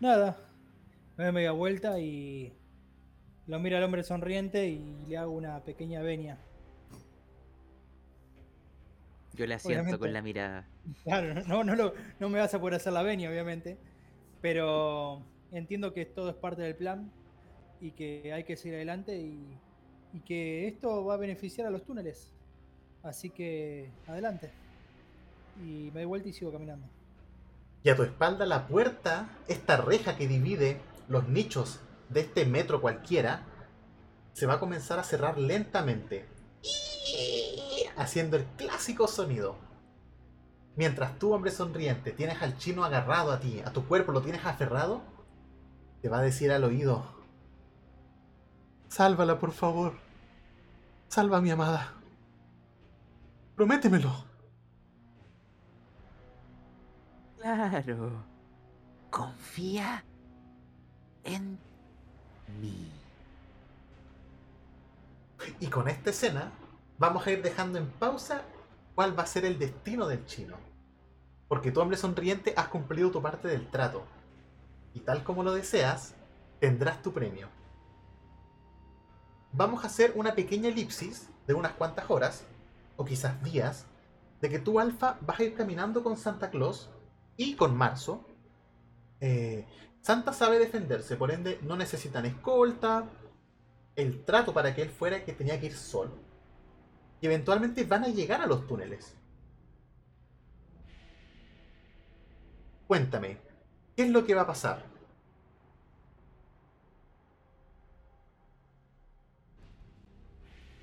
Nada. 0.00 0.36
Me 1.16 1.24
doy 1.24 1.32
media 1.32 1.52
vuelta 1.52 1.98
y. 2.00 2.52
Lo 3.46 3.58
miro 3.60 3.76
al 3.78 3.84
hombre 3.84 4.02
sonriente 4.04 4.68
y 4.68 5.06
le 5.06 5.16
hago 5.18 5.32
una 5.32 5.64
pequeña 5.64 6.02
venia. 6.02 6.38
Yo 9.32 9.46
le 9.46 9.54
asiento 9.54 9.96
Obviamente. 9.96 9.98
con 9.98 10.12
la 10.12 10.20
mirada. 10.22 10.68
Claro, 11.04 11.34
no, 11.46 11.64
no, 11.64 11.74
lo- 11.74 11.94
no 12.18 12.28
me 12.28 12.38
vas 12.38 12.54
a 12.54 12.60
poder 12.60 12.74
hacer 12.74 12.92
la 12.92 13.02
venia, 13.02 13.28
obviamente. 13.30 13.78
Pero 14.40 15.22
entiendo 15.52 15.92
que 15.92 16.06
todo 16.06 16.30
es 16.30 16.36
parte 16.36 16.62
del 16.62 16.76
plan 16.76 17.10
y 17.80 17.92
que 17.92 18.32
hay 18.32 18.44
que 18.44 18.56
seguir 18.56 18.76
adelante 18.76 19.16
y, 19.16 19.60
y 20.12 20.20
que 20.20 20.68
esto 20.68 21.04
va 21.04 21.14
a 21.14 21.18
beneficiar 21.18 21.66
a 21.66 21.70
los 21.70 21.84
túneles. 21.84 22.32
Así 23.02 23.30
que 23.30 23.90
adelante. 24.06 24.50
Y 25.56 25.90
me 25.92 26.00
doy 26.00 26.04
vuelta 26.04 26.28
y 26.28 26.32
sigo 26.32 26.52
caminando. 26.52 26.86
Y 27.82 27.90
a 27.90 27.96
tu 27.96 28.02
espalda 28.02 28.46
la 28.46 28.66
puerta, 28.66 29.28
esta 29.48 29.76
reja 29.76 30.16
que 30.16 30.28
divide 30.28 30.80
los 31.08 31.28
nichos 31.28 31.80
de 32.08 32.20
este 32.20 32.44
metro 32.46 32.80
cualquiera, 32.80 33.42
se 34.32 34.46
va 34.46 34.54
a 34.54 34.60
comenzar 34.60 34.98
a 34.98 35.04
cerrar 35.04 35.38
lentamente. 35.38 36.24
Haciendo 37.96 38.36
el 38.36 38.44
clásico 38.56 39.08
sonido. 39.08 39.56
Mientras 40.78 41.18
tú, 41.18 41.34
hombre 41.34 41.50
sonriente, 41.50 42.12
tienes 42.12 42.40
al 42.40 42.56
chino 42.56 42.84
agarrado 42.84 43.32
a 43.32 43.40
ti, 43.40 43.60
a 43.64 43.72
tu 43.72 43.84
cuerpo 43.84 44.12
lo 44.12 44.22
tienes 44.22 44.46
aferrado, 44.46 45.02
te 46.00 46.08
va 46.08 46.20
a 46.20 46.22
decir 46.22 46.52
al 46.52 46.62
oído: 46.62 47.04
Sálvala, 48.86 49.40
por 49.40 49.50
favor. 49.50 49.94
Salva 51.08 51.38
a 51.38 51.40
mi 51.40 51.50
amada. 51.50 51.94
Prométemelo. 53.56 54.24
Claro. 57.40 58.22
Confía 59.10 60.04
en 61.24 61.58
mí. 62.60 62.88
Y 65.58 65.66
con 65.66 65.88
esta 65.88 66.10
escena 66.10 66.52
vamos 66.98 67.26
a 67.26 67.32
ir 67.32 67.42
dejando 67.42 67.78
en 67.78 67.90
pausa 67.90 68.42
cuál 68.94 69.18
va 69.18 69.24
a 69.24 69.26
ser 69.26 69.44
el 69.44 69.58
destino 69.58 70.06
del 70.06 70.24
chino. 70.24 70.67
Porque 71.48 71.72
tú, 71.72 71.80
hombre 71.80 71.96
sonriente, 71.96 72.52
has 72.56 72.68
cumplido 72.68 73.10
tu 73.10 73.22
parte 73.22 73.48
del 73.48 73.68
trato. 73.70 74.04
Y 74.94 75.00
tal 75.00 75.24
como 75.24 75.42
lo 75.42 75.52
deseas, 75.52 76.14
tendrás 76.60 77.02
tu 77.02 77.12
premio. 77.12 77.48
Vamos 79.52 79.82
a 79.82 79.86
hacer 79.86 80.12
una 80.14 80.34
pequeña 80.34 80.68
elipsis 80.68 81.30
de 81.46 81.54
unas 81.54 81.72
cuantas 81.72 82.10
horas, 82.10 82.44
o 82.96 83.04
quizás 83.04 83.42
días, 83.42 83.86
de 84.40 84.50
que 84.50 84.58
tú, 84.58 84.78
Alfa, 84.78 85.18
vas 85.22 85.40
a 85.40 85.44
ir 85.44 85.54
caminando 85.54 86.02
con 86.02 86.16
Santa 86.16 86.50
Claus 86.50 86.90
y 87.36 87.56
con 87.56 87.76
Marzo. 87.76 88.24
Eh, 89.20 89.66
Santa 90.00 90.32
sabe 90.32 90.58
defenderse, 90.58 91.16
por 91.16 91.30
ende 91.30 91.58
no 91.62 91.76
necesitan 91.76 92.26
escolta, 92.26 93.08
el 93.96 94.24
trato 94.24 94.54
para 94.54 94.74
que 94.74 94.82
él 94.82 94.90
fuera 94.90 95.24
que 95.24 95.32
tenía 95.32 95.58
que 95.58 95.66
ir 95.66 95.74
solo. 95.74 96.12
Y 97.20 97.26
eventualmente 97.26 97.84
van 97.84 98.04
a 98.04 98.08
llegar 98.08 98.40
a 98.40 98.46
los 98.46 98.66
túneles. 98.66 99.17
Cuéntame, 102.88 103.36
¿qué 103.94 104.04
es 104.04 104.08
lo 104.08 104.24
que 104.24 104.34
va 104.34 104.42
a 104.42 104.46
pasar? 104.46 104.82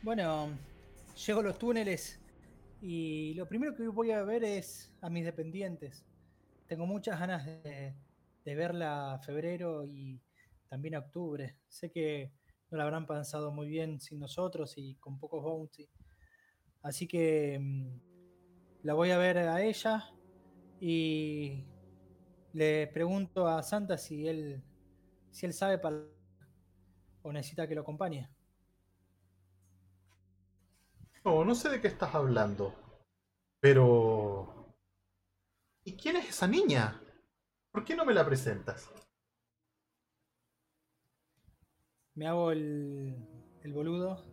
Bueno, 0.03 0.55
llego 1.25 1.39
a 1.39 1.43
los 1.43 1.57
túneles 1.57 2.21
y 2.79 3.33
lo 3.33 3.47
primero 3.47 3.73
que 3.73 3.87
voy 3.87 4.11
a 4.11 4.21
ver 4.21 4.43
es 4.43 4.93
a 5.01 5.09
mis 5.09 5.25
dependientes. 5.25 6.05
Tengo 6.67 6.85
muchas 6.85 7.19
ganas 7.19 7.43
de, 7.43 7.95
verla 8.45 9.19
febrero 9.25 9.83
y 9.83 10.21
también 10.69 10.97
octubre. 10.97 11.57
Sé 11.67 11.89
que 11.89 12.31
no 12.69 12.77
la 12.77 12.83
habrán 12.83 13.07
pensado 13.07 13.51
muy 13.51 13.67
bien 13.67 13.99
sin 13.99 14.19
nosotros 14.19 14.75
y 14.77 14.93
con 14.97 15.17
pocos 15.17 15.41
bounty. 15.41 15.89
Así 16.83 17.07
que 17.07 17.57
mm, 17.59 17.99
la 18.83 18.93
voy 18.93 19.09
a 19.09 19.17
ver 19.17 19.39
a 19.39 19.63
ella 19.63 20.07
y 20.79 21.65
le 22.55 22.87
pregunto 22.87 23.49
a 23.49 23.61
Santa 23.61 23.97
si 23.97 24.27
él 24.27 24.63
si 25.29 25.45
él 25.45 25.53
sabe 25.53 25.77
para 25.77 26.05
o 27.21 27.33
necesita 27.33 27.67
que 27.67 27.75
lo 27.75 27.81
acompañe. 27.81 28.29
No, 31.25 31.43
no 31.43 31.53
sé 31.53 31.69
de 31.69 31.81
qué 31.81 31.87
estás 31.87 32.15
hablando. 32.15 32.73
Pero... 33.59 34.73
¿Y 35.83 35.97
quién 35.97 36.15
es 36.15 36.29
esa 36.29 36.47
niña? 36.47 37.01
¿Por 37.71 37.83
qué 37.83 37.95
no 37.95 38.05
me 38.05 38.13
la 38.13 38.25
presentas? 38.25 38.89
Me 42.13 42.27
hago 42.27 42.51
el, 42.51 43.17
el 43.63 43.73
boludo, 43.73 44.23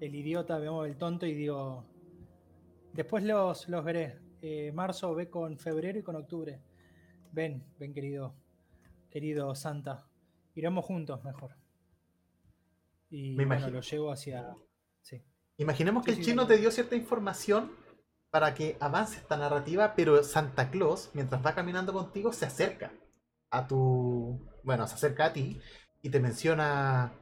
el 0.00 0.14
idiota, 0.14 0.58
me 0.58 0.68
hago 0.68 0.86
el 0.86 0.96
tonto 0.96 1.26
y 1.26 1.34
digo, 1.34 1.84
después 2.92 3.22
los, 3.24 3.68
los 3.68 3.84
veré. 3.84 4.20
Eh, 4.40 4.72
marzo 4.72 5.14
ve 5.14 5.28
con 5.28 5.58
febrero 5.58 5.98
y 5.98 6.02
con 6.02 6.16
octubre. 6.16 6.62
Ven, 7.34 7.64
ven 7.80 7.92
querido, 7.92 8.32
querido 9.10 9.54
Santa. 9.56 10.06
Iremos 10.54 10.84
juntos 10.84 11.24
mejor. 11.24 11.56
Y 13.10 13.34
Me 13.34 13.44
bueno, 13.44 13.66
imagino. 13.66 13.70
lo 13.72 13.80
llevo 13.80 14.12
hacia... 14.12 14.56
Sí. 15.02 15.20
Imaginemos 15.56 16.04
que 16.04 16.12
Sí, 16.12 16.18
el 16.20 16.24
sí, 16.24 16.30
chino 16.30 16.46
te 16.46 16.58
dio 16.58 16.70
cierta 16.70 16.94
información 16.94 17.72
para 18.30 18.54
que 18.54 18.76
avance 18.80 19.18
esta 19.18 19.36
narrativa, 19.36 19.94
pero 19.96 20.22
Santa 20.22 20.70
Claus, 20.70 21.10
mientras 21.12 21.44
va 21.44 21.54
caminando 21.56 21.92
contigo, 21.92 22.32
se 22.32 22.46
acerca 22.46 22.92
a 23.50 23.66
tu... 23.66 24.38
Bueno, 24.62 24.86
se 24.86 24.94
acerca 24.94 25.26
a 25.26 25.32
ti 25.32 25.60
y 26.02 26.10
te 26.10 26.20
menciona... 26.20 27.12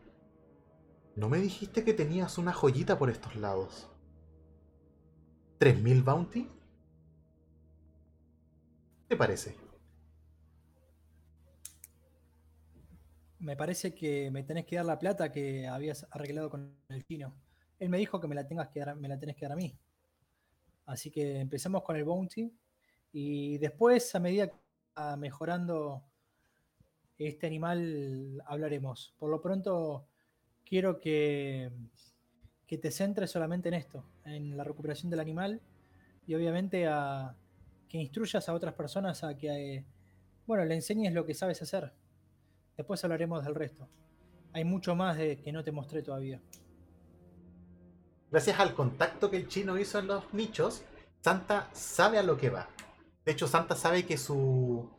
¿No 1.17 1.31
me 1.31 1.39
dijiste 1.39 1.85
que 1.85 1.95
tenías 1.95 2.37
una 2.37 2.53
joyita 2.53 2.99
por 2.99 3.09
estos 3.09 3.37
lados? 3.37 3.89
¿3000 5.59 6.05
bounty? 6.05 6.43
¿Qué 6.45 6.51
te 9.09 9.17
parece? 9.17 9.62
Me 13.43 13.57
parece 13.57 13.93
que 13.93 14.31
me 14.31 14.45
tenés 14.45 14.67
que 14.67 14.77
dar 14.77 14.85
la 14.85 15.01
plata 15.01 15.33
que 15.33 15.67
habías 15.67 16.07
arreglado 16.13 16.49
con 16.49 16.77
el 16.89 17.05
chino. 17.05 17.35
Él 17.81 17.89
me 17.89 17.99
dijo 17.99 18.21
que 18.21 18.29
me 18.29 18.37
la 18.37 18.47
tengas 18.47 18.69
que 18.69 18.79
dar, 18.79 18.95
me 18.95 19.09
la 19.09 19.19
tenés 19.19 19.35
que 19.35 19.45
dar 19.47 19.53
a 19.53 19.57
mí. 19.57 19.77
Así 20.87 21.11
que 21.11 21.41
empecemos 21.41 21.83
con 21.83 21.97
el 21.97 22.05
bounty 22.05 22.53
y 23.11 23.59
después, 23.59 24.15
a 24.15 24.21
medida 24.21 24.47
que 24.47 24.55
va 24.97 25.17
mejorando 25.17 26.05
este 27.19 27.49
animal 27.49 28.41
hablaremos. 28.47 29.13
Por 29.19 29.29
lo 29.29 29.43
pronto, 29.43 30.07
quiero 30.65 31.01
que, 31.01 31.73
que 32.65 32.79
te 32.79 32.93
centres 32.93 33.33
solamente 33.33 33.71
en 33.71 33.75
esto, 33.75 34.05
en 34.25 34.57
la 34.57 34.63
recuperación 34.63 35.11
del 35.11 35.19
animal 35.19 35.61
y 36.29 36.35
obviamente 36.37 36.87
a 36.87 37.35
que 37.89 37.99
instruyas 37.99 38.49
a 38.49 38.55
otras 38.55 38.75
personas 38.75 39.25
a 39.25 39.37
que, 39.37 39.49
eh, 39.75 39.85
bueno, 40.47 40.65
le 40.65 40.77
enseñes 40.77 41.13
lo 41.13 41.27
que 41.27 41.35
sabes 41.35 41.61
hacer. 41.61 41.93
Después 42.77 43.03
hablaremos 43.05 43.45
del 43.45 43.55
resto. 43.55 43.89
Hay 44.53 44.65
mucho 44.65 44.95
más 44.95 45.17
de 45.17 45.41
que 45.41 45.53
no 45.53 45.65
te 45.65 45.73
mostré 45.73 46.03
todavía. 46.03 46.41
Gracias 48.31 48.59
al 48.59 48.75
contacto 48.75 49.31
que 49.31 49.37
el 49.37 49.49
chino 49.49 49.79
hizo 49.79 49.99
en 49.99 50.07
los 50.07 50.33
nichos, 50.33 50.83
Santa 51.21 51.69
sabe 51.73 52.19
a 52.19 52.23
lo 52.23 52.37
que 52.37 52.51
va. 52.51 52.69
De 53.25 53.33
hecho, 53.33 53.47
Santa 53.47 53.77
sabe 53.77 54.05
que 54.05 54.17
su 54.17 54.91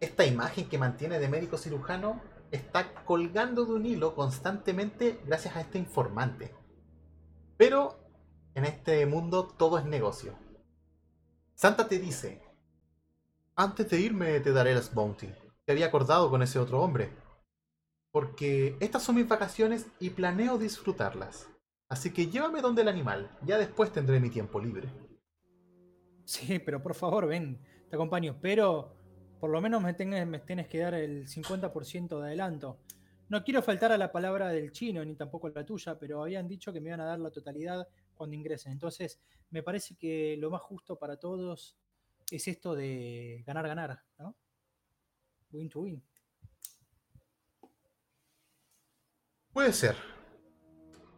esta 0.00 0.24
imagen 0.24 0.68
que 0.68 0.78
mantiene 0.78 1.18
de 1.18 1.28
médico 1.28 1.58
cirujano 1.58 2.20
está 2.50 3.04
colgando 3.04 3.64
de 3.64 3.72
un 3.72 3.86
hilo 3.86 4.14
constantemente 4.14 5.20
gracias 5.26 5.56
a 5.56 5.60
este 5.60 5.78
informante. 5.78 6.54
Pero 7.56 7.98
en 8.54 8.64
este 8.64 9.04
mundo 9.06 9.46
todo 9.46 9.78
es 9.78 9.84
negocio. 9.84 10.38
Santa 11.54 11.88
te 11.88 11.98
dice, 11.98 12.40
antes 13.56 13.90
de 13.90 14.00
irme 14.00 14.38
te 14.40 14.52
daré 14.52 14.74
las 14.74 14.94
bounty, 14.94 15.28
que 15.68 15.72
había 15.72 15.88
acordado 15.88 16.30
con 16.30 16.40
ese 16.40 16.58
otro 16.58 16.80
hombre. 16.80 17.10
Porque 18.10 18.78
estas 18.80 19.02
son 19.02 19.16
mis 19.16 19.28
vacaciones 19.28 19.86
y 20.00 20.08
planeo 20.08 20.56
disfrutarlas. 20.56 21.46
Así 21.90 22.10
que 22.10 22.28
llévame 22.28 22.62
donde 22.62 22.80
el 22.80 22.88
animal, 22.88 23.30
ya 23.44 23.58
después 23.58 23.92
tendré 23.92 24.18
mi 24.18 24.30
tiempo 24.30 24.60
libre. 24.60 24.88
Sí, 26.24 26.58
pero 26.58 26.82
por 26.82 26.94
favor, 26.94 27.26
ven, 27.26 27.60
te 27.90 27.96
acompaño. 27.96 28.38
Pero 28.40 28.96
por 29.38 29.50
lo 29.50 29.60
menos 29.60 29.82
me, 29.82 30.24
me 30.24 30.38
tienes 30.38 30.68
que 30.68 30.78
dar 30.78 30.94
el 30.94 31.26
50% 31.26 32.18
de 32.18 32.26
adelanto. 32.28 32.78
No 33.28 33.44
quiero 33.44 33.60
faltar 33.60 33.92
a 33.92 33.98
la 33.98 34.10
palabra 34.10 34.48
del 34.48 34.72
chino, 34.72 35.04
ni 35.04 35.16
tampoco 35.16 35.48
a 35.48 35.50
la 35.54 35.66
tuya, 35.66 35.98
pero 35.98 36.22
habían 36.22 36.48
dicho 36.48 36.72
que 36.72 36.80
me 36.80 36.88
iban 36.88 37.02
a 37.02 37.04
dar 37.04 37.18
la 37.18 37.30
totalidad 37.30 37.86
cuando 38.14 38.34
ingresen. 38.34 38.72
Entonces, 38.72 39.20
me 39.50 39.62
parece 39.62 39.96
que 39.96 40.34
lo 40.38 40.48
más 40.48 40.62
justo 40.62 40.98
para 40.98 41.18
todos 41.18 41.76
es 42.30 42.48
esto 42.48 42.74
de 42.74 43.44
ganar-ganar, 43.46 44.00
¿no? 44.18 44.34
Win 45.52 45.68
to 45.70 45.80
win. 45.80 46.02
Puede 49.52 49.72
ser. 49.72 49.96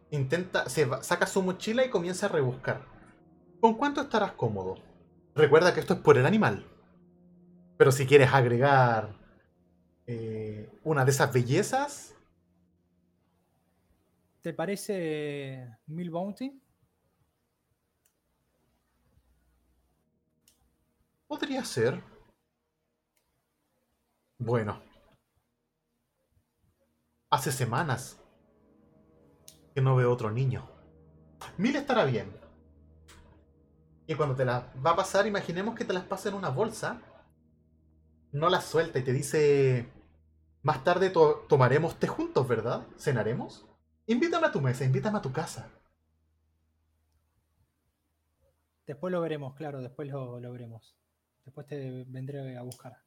Intenta, 0.09 0.67
se 0.69 0.87
saca 1.03 1.25
su 1.25 1.41
mochila 1.41 1.85
y 1.85 1.89
comienza 1.89 2.25
a 2.25 2.29
rebuscar. 2.29 2.85
¿Con 3.59 3.75
cuánto 3.75 4.01
estarás 4.01 4.33
cómodo? 4.33 4.75
Recuerda 5.35 5.73
que 5.73 5.79
esto 5.79 5.93
es 5.93 5.99
por 5.99 6.17
el 6.17 6.25
animal. 6.25 6.65
Pero 7.77 7.91
si 7.91 8.05
quieres 8.05 8.33
agregar 8.33 9.15
eh, 10.07 10.69
una 10.83 11.05
de 11.05 11.11
esas 11.11 11.31
bellezas. 11.31 12.15
¿Te 14.41 14.53
parece 14.53 15.77
Mil 15.87 16.09
Bounty? 16.09 16.61
Podría 21.27 21.63
ser. 21.63 22.10
Bueno. 24.41 24.81
Hace 27.29 27.51
semanas 27.51 28.19
que 29.73 29.81
no 29.81 29.95
veo 29.95 30.11
otro 30.11 30.31
niño. 30.31 30.69
Mil 31.57 31.75
estará 31.75 32.03
bien. 32.03 32.35
Y 34.07 34.15
cuando 34.15 34.35
te 34.35 34.43
la 34.43 34.73
va 34.85 34.91
a 34.91 34.95
pasar, 34.97 35.25
imaginemos 35.25 35.75
que 35.75 35.85
te 35.85 35.93
las 35.93 36.03
pasa 36.03 36.27
en 36.27 36.35
una 36.35 36.49
bolsa 36.49 37.01
no 38.31 38.49
la 38.49 38.61
suelta 38.61 38.99
y 38.99 39.03
te 39.03 39.13
dice, 39.13 39.91
más 40.63 40.83
tarde 40.83 41.11
tomaremos 41.49 41.99
té 41.99 42.07
juntos, 42.07 42.47
¿verdad? 42.47 42.87
¿Cenaremos? 42.97 43.67
Invítame 44.07 44.47
a 44.47 44.51
tu 44.51 44.61
mesa, 44.61 44.85
invítame 44.85 45.17
a 45.17 45.21
tu 45.21 45.31
casa. 45.31 45.69
Después 48.87 49.11
lo 49.11 49.21
veremos, 49.21 49.53
claro, 49.55 49.81
después 49.81 50.07
lo, 50.07 50.39
lo 50.39 50.51
veremos. 50.51 50.95
Después 51.45 51.67
te 51.67 52.05
vendré 52.07 52.57
a 52.57 52.61
buscar. 52.63 52.97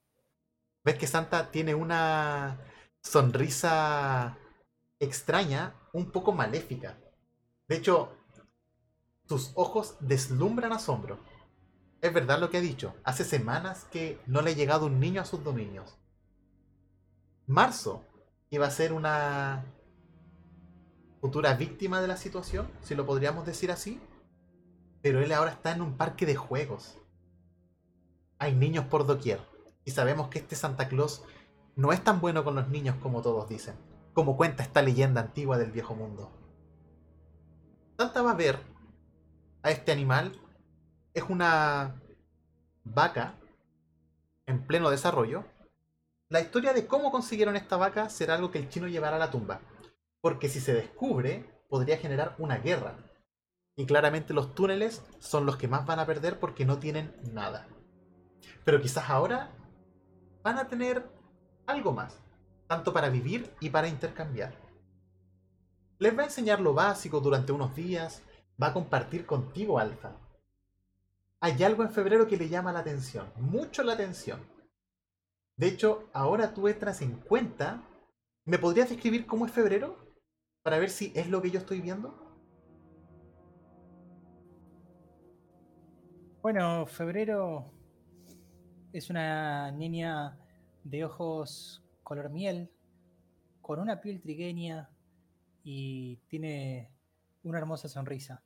Ves 0.84 0.98
que 0.98 1.06
Santa 1.06 1.50
tiene 1.50 1.74
una 1.74 2.60
sonrisa 3.00 4.36
extraña, 5.00 5.74
un 5.92 6.10
poco 6.10 6.32
maléfica. 6.32 6.98
De 7.68 7.76
hecho, 7.76 8.12
sus 9.26 9.52
ojos 9.54 9.96
deslumbran 10.00 10.72
asombro. 10.72 11.18
Es 12.02 12.12
verdad 12.12 12.38
lo 12.38 12.50
que 12.50 12.58
ha 12.58 12.60
dicho. 12.60 12.94
Hace 13.02 13.24
semanas 13.24 13.86
que 13.90 14.20
no 14.26 14.42
le 14.42 14.50
ha 14.50 14.54
llegado 14.54 14.86
un 14.86 15.00
niño 15.00 15.22
a 15.22 15.24
sus 15.24 15.42
dominios. 15.42 15.96
Marzo 17.46 18.04
iba 18.50 18.66
a 18.66 18.70
ser 18.70 18.92
una 18.92 19.64
futura 21.22 21.54
víctima 21.54 22.02
de 22.02 22.08
la 22.08 22.18
situación, 22.18 22.70
si 22.82 22.94
lo 22.94 23.06
podríamos 23.06 23.46
decir 23.46 23.70
así. 23.70 23.98
Pero 25.00 25.22
él 25.22 25.32
ahora 25.32 25.52
está 25.52 25.72
en 25.72 25.80
un 25.80 25.96
parque 25.96 26.26
de 26.26 26.36
juegos. 26.36 26.98
Hay 28.38 28.54
niños 28.54 28.84
por 28.86 29.06
doquier. 29.06 29.53
Y 29.84 29.90
sabemos 29.90 30.28
que 30.28 30.38
este 30.38 30.56
Santa 30.56 30.88
Claus 30.88 31.24
no 31.76 31.92
es 31.92 32.02
tan 32.02 32.20
bueno 32.20 32.44
con 32.44 32.54
los 32.54 32.68
niños 32.68 32.96
como 33.02 33.22
todos 33.22 33.48
dicen. 33.48 33.76
Como 34.12 34.36
cuenta 34.36 34.62
esta 34.62 34.82
leyenda 34.82 35.20
antigua 35.20 35.58
del 35.58 35.72
viejo 35.72 35.94
mundo. 35.94 36.30
Santa 37.98 38.22
va 38.22 38.32
a 38.32 38.34
ver 38.34 38.58
a 39.62 39.70
este 39.70 39.92
animal 39.92 40.38
es 41.14 41.22
una 41.28 42.02
vaca 42.82 43.38
en 44.46 44.66
pleno 44.66 44.90
desarrollo. 44.90 45.44
La 46.28 46.40
historia 46.40 46.72
de 46.72 46.86
cómo 46.86 47.10
consiguieron 47.10 47.56
esta 47.56 47.76
vaca 47.76 48.10
será 48.10 48.34
algo 48.34 48.50
que 48.50 48.58
el 48.58 48.68
chino 48.68 48.88
llevará 48.88 49.16
a 49.16 49.20
la 49.20 49.30
tumba. 49.30 49.60
Porque 50.20 50.48
si 50.48 50.60
se 50.60 50.74
descubre, 50.74 51.64
podría 51.68 51.96
generar 51.96 52.34
una 52.38 52.58
guerra. 52.58 52.96
Y 53.76 53.86
claramente 53.86 54.34
los 54.34 54.54
túneles 54.54 55.02
son 55.18 55.46
los 55.46 55.56
que 55.56 55.68
más 55.68 55.86
van 55.86 55.98
a 55.98 56.06
perder 56.06 56.38
porque 56.38 56.64
no 56.64 56.78
tienen 56.78 57.14
nada. 57.32 57.66
Pero 58.64 58.80
quizás 58.80 59.08
ahora 59.08 59.50
van 60.44 60.58
a 60.58 60.68
tener 60.68 61.04
algo 61.66 61.92
más. 61.92 62.16
Tanto 62.68 62.92
para 62.92 63.08
vivir 63.08 63.52
y 63.58 63.70
para 63.70 63.88
intercambiar. 63.88 64.54
Les 65.98 66.16
va 66.16 66.22
a 66.22 66.26
enseñar 66.26 66.60
lo 66.60 66.74
básico 66.74 67.18
durante 67.18 67.50
unos 67.50 67.74
días. 67.74 68.22
Va 68.62 68.68
a 68.68 68.72
compartir 68.72 69.26
contigo 69.26 69.80
Alfa 69.80 70.16
hay 71.44 71.62
algo 71.62 71.82
en 71.82 71.90
febrero 71.90 72.26
que 72.26 72.38
le 72.38 72.48
llama 72.48 72.72
la 72.72 72.78
atención, 72.78 73.30
mucho 73.36 73.82
la 73.82 73.92
atención. 73.92 74.40
De 75.58 75.66
hecho, 75.66 76.08
ahora 76.14 76.54
tú 76.54 76.68
entras 76.68 77.02
en 77.02 77.16
cuenta. 77.16 77.82
¿Me 78.46 78.58
podrías 78.58 78.88
describir 78.88 79.26
cómo 79.26 79.44
es 79.44 79.52
febrero? 79.52 79.98
Para 80.62 80.78
ver 80.78 80.88
si 80.88 81.12
es 81.14 81.28
lo 81.28 81.42
que 81.42 81.50
yo 81.50 81.58
estoy 81.58 81.82
viendo. 81.82 82.18
Bueno, 86.40 86.86
febrero 86.86 87.70
es 88.94 89.10
una 89.10 89.72
niña 89.72 90.38
de 90.84 91.04
ojos 91.04 91.82
color 92.04 92.30
miel, 92.30 92.70
con 93.60 93.80
una 93.80 94.00
piel 94.00 94.20
trigueña 94.20 94.88
y 95.64 96.18
tiene 96.28 96.92
una 97.42 97.58
hermosa 97.58 97.88
sonrisa. 97.88 98.44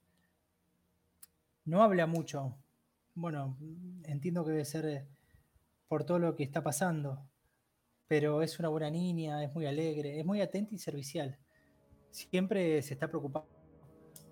No 1.66 1.82
habla 1.82 2.06
mucho, 2.06 2.56
bueno, 3.14 3.58
entiendo 4.04 4.42
que 4.42 4.52
debe 4.52 4.64
ser 4.64 5.06
por 5.86 6.04
todo 6.04 6.18
lo 6.18 6.34
que 6.34 6.44
está 6.44 6.62
pasando, 6.62 7.28
pero 8.06 8.40
es 8.40 8.58
una 8.58 8.70
buena 8.70 8.90
niña, 8.90 9.44
es 9.44 9.54
muy 9.54 9.66
alegre, 9.66 10.18
es 10.18 10.24
muy 10.24 10.40
atenta 10.40 10.74
y 10.74 10.78
servicial. 10.78 11.36
Siempre 12.10 12.80
se 12.80 12.94
está 12.94 13.08
preocupando 13.08 13.50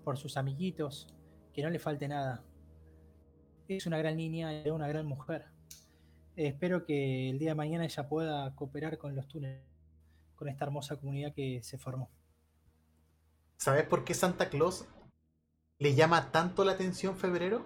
por 0.03 0.17
sus 0.17 0.35
amiguitos, 0.35 1.13
que 1.53 1.61
no 1.61 1.69
le 1.69 1.77
falte 1.77 2.07
nada. 2.07 2.43
Es 3.67 3.85
una 3.85 3.99
gran 3.99 4.17
niña 4.17 4.63
y 4.65 4.69
una 4.69 4.87
gran 4.87 5.05
mujer. 5.05 5.56
Espero 6.45 6.85
que 6.85 7.29
el 7.31 7.39
día 7.39 7.49
de 7.49 7.55
mañana 7.55 7.85
ella 7.85 8.07
pueda 8.07 8.55
cooperar 8.55 8.97
con 8.97 9.15
los 9.15 9.27
túneles, 9.27 9.63
con 10.35 10.47
esta 10.47 10.65
hermosa 10.65 10.95
comunidad 10.95 11.33
que 11.33 11.61
se 11.63 11.77
formó. 11.77 12.11
¿Sabes 13.57 13.85
por 13.85 14.05
qué 14.05 14.13
Santa 14.13 14.49
Claus 14.49 14.85
le 15.79 15.95
llama 15.95 16.31
tanto 16.31 16.63
la 16.63 16.73
atención 16.73 17.17
febrero? 17.17 17.65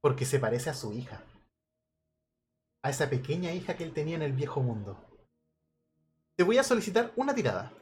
Porque 0.00 0.24
se 0.24 0.38
parece 0.38 0.70
a 0.70 0.74
su 0.74 0.94
hija. 0.94 1.22
A 2.82 2.90
esa 2.90 3.10
pequeña 3.10 3.52
hija 3.52 3.76
que 3.76 3.84
él 3.84 3.92
tenía 3.92 4.16
en 4.16 4.22
el 4.22 4.32
viejo 4.32 4.62
mundo. 4.62 5.04
Te 6.36 6.44
voy 6.44 6.56
a 6.56 6.62
solicitar 6.62 7.12
una 7.16 7.34
tirada. 7.34 7.72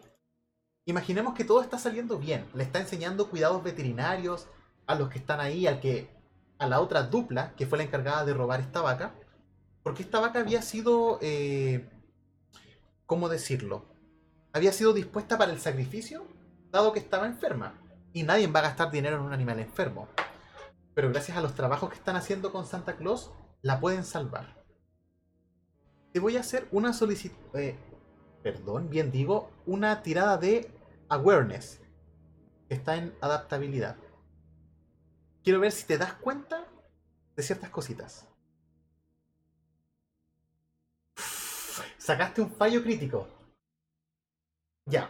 Imaginemos 0.85 1.35
que 1.35 1.45
todo 1.45 1.63
está 1.63 1.79
saliendo 1.79 2.19
bien. 2.19 2.49
Le 2.55 2.65
está 2.65 2.81
enseñando 2.81 3.31
cuidados 3.31 3.63
veterinarios 3.63 4.49
a 4.87 4.95
los 4.97 5.11
que 5.11 5.19
están 5.19 5.41
ahí, 5.41 5.67
al 5.67 5.79
que 5.79 6.16
a 6.59 6.67
la 6.67 6.81
otra 6.81 7.05
dupla 7.05 7.55
que 7.57 7.67
fue 7.67 7.79
la 7.79 7.85
encargada 7.85 8.25
de 8.25 8.35
robar 8.35 8.61
esta 8.61 8.81
vaca. 8.83 9.15
Porque 9.83 10.03
esta 10.03 10.21
vaca 10.21 10.41
había 10.41 10.63
sido, 10.63 11.19
eh, 11.23 11.89
¿cómo 13.07 13.29
decirlo? 13.29 13.85
Había 14.53 14.73
sido 14.73 14.93
dispuesta 14.93 15.39
para 15.39 15.53
el 15.53 15.61
sacrificio, 15.61 16.27
dado 16.71 16.93
que 16.93 16.99
estaba 16.99 17.27
enferma. 17.27 17.75
Y 18.13 18.23
nadie 18.23 18.47
va 18.47 18.61
a 18.61 18.65
gastar 18.65 18.91
dinero 18.91 19.17
en 19.17 19.23
un 19.23 19.33
animal 19.33 19.61
enfermo 19.61 20.09
pero 20.97 21.11
gracias 21.11 21.37
a 21.37 21.43
los 21.43 21.55
trabajos 21.55 21.91
que 21.91 21.97
están 21.97 22.17
haciendo 22.17 22.51
con 22.51 22.65
Santa 22.65 22.97
Claus, 22.97 23.31
la 23.61 23.81
pueden 23.81 24.03
salvar. 24.03 24.65
te 26.11 26.21
voy 26.21 26.39
a 26.39 26.41
hacer 26.41 26.67
una 26.73 26.95
solicitud. 26.95 27.37
eh, 27.53 27.77
perdón, 28.43 28.89
bien 28.89 29.13
digo, 29.13 29.51
una 29.67 30.03
tirada 30.03 30.39
de 30.39 30.71
awareness. 31.11 31.83
Está 32.71 32.97
en 32.97 33.15
adaptabilidad. 33.21 33.97
Quiero 35.47 35.61
ver 35.61 35.71
si 35.71 35.87
te 35.87 35.97
das 35.97 36.15
cuenta 36.15 36.67
de 37.37 37.43
ciertas 37.45 37.71
cositas. 37.71 38.27
Sacaste 41.99 42.41
un 42.41 42.51
fallo 42.51 42.83
crítico. 42.83 43.29
Ya. 44.87 45.09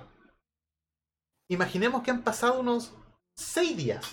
Imaginemos 1.49 2.03
que 2.03 2.11
han 2.11 2.23
pasado 2.23 2.61
unos 2.61 2.93
6 3.37 3.79
días. 3.79 4.05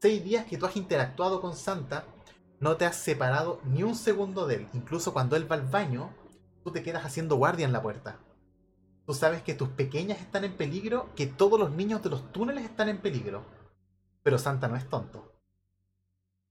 6 0.00 0.24
días 0.24 0.46
que 0.46 0.58
tú 0.58 0.66
has 0.66 0.74
interactuado 0.74 1.40
con 1.40 1.54
Santa. 1.54 2.04
No 2.58 2.76
te 2.76 2.84
has 2.84 2.96
separado 2.96 3.60
ni 3.62 3.84
un 3.84 3.94
segundo 3.94 4.48
de 4.48 4.56
él. 4.56 4.68
Incluso 4.72 5.12
cuando 5.12 5.36
él 5.36 5.48
va 5.48 5.54
al 5.54 5.68
baño, 5.68 6.12
tú 6.64 6.72
te 6.72 6.82
quedas 6.82 7.04
haciendo 7.04 7.36
guardia 7.36 7.64
en 7.64 7.72
la 7.72 7.80
puerta. 7.80 8.18
Tú 9.06 9.14
sabes 9.14 9.44
que 9.44 9.54
tus 9.54 9.68
pequeñas 9.68 10.18
están 10.18 10.42
en 10.42 10.56
peligro, 10.56 11.14
que 11.14 11.28
todos 11.28 11.60
los 11.60 11.70
niños 11.70 12.02
de 12.02 12.10
los 12.10 12.32
túneles 12.32 12.64
están 12.64 12.88
en 12.88 13.00
peligro. 13.00 13.61
Pero 14.22 14.38
Santa 14.38 14.68
no 14.68 14.76
es 14.76 14.88
tonto. 14.88 15.32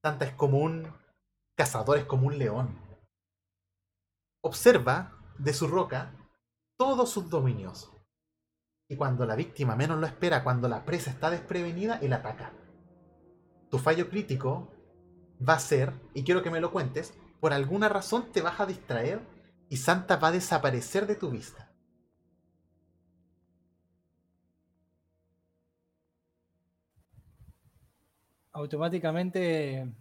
Santa 0.03 0.25
es 0.25 0.33
como 0.33 0.59
un 0.59 0.91
cazador, 1.55 1.97
es 1.97 2.05
como 2.05 2.27
un 2.27 2.37
león. 2.37 2.79
Observa 4.41 5.17
de 5.37 5.53
su 5.53 5.67
roca 5.67 6.13
todos 6.77 7.09
sus 7.09 7.29
dominios. 7.29 7.91
Y 8.89 8.97
cuando 8.97 9.25
la 9.25 9.35
víctima 9.35 9.75
menos 9.75 9.99
lo 9.99 10.07
espera, 10.07 10.43
cuando 10.43 10.67
la 10.67 10.83
presa 10.83 11.11
está 11.11 11.29
desprevenida, 11.29 11.99
él 12.01 12.13
ataca. 12.13 12.53
Tu 13.69 13.77
fallo 13.77 14.09
crítico 14.09 14.73
va 15.47 15.53
a 15.53 15.59
ser, 15.59 15.93
y 16.13 16.23
quiero 16.23 16.43
que 16.43 16.51
me 16.51 16.59
lo 16.59 16.71
cuentes, 16.71 17.13
por 17.39 17.53
alguna 17.53 17.89
razón 17.89 18.31
te 18.31 18.41
vas 18.41 18.59
a 18.59 18.65
distraer 18.65 19.21
y 19.69 19.77
Santa 19.77 20.17
va 20.17 20.27
a 20.27 20.33
desaparecer 20.33 21.07
de 21.07 21.15
tu 21.15 21.29
vista. 21.29 21.70
Automáticamente 28.53 29.93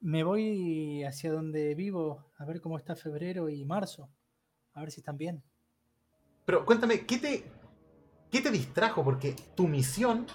me 0.00 0.24
voy 0.24 1.04
hacia 1.04 1.32
donde 1.32 1.74
vivo 1.74 2.24
a 2.38 2.44
ver 2.44 2.60
cómo 2.60 2.76
está 2.76 2.96
febrero 2.96 3.48
y 3.48 3.64
marzo. 3.64 4.10
A 4.74 4.80
ver 4.80 4.90
si 4.90 5.00
están 5.00 5.16
bien. 5.16 5.42
Pero 6.44 6.64
cuéntame, 6.64 7.06
¿qué 7.06 7.18
te, 7.18 7.44
qué 8.30 8.40
te 8.40 8.50
distrajo? 8.50 9.02
Porque 9.04 9.34
tu 9.54 9.66
misión 9.68 10.26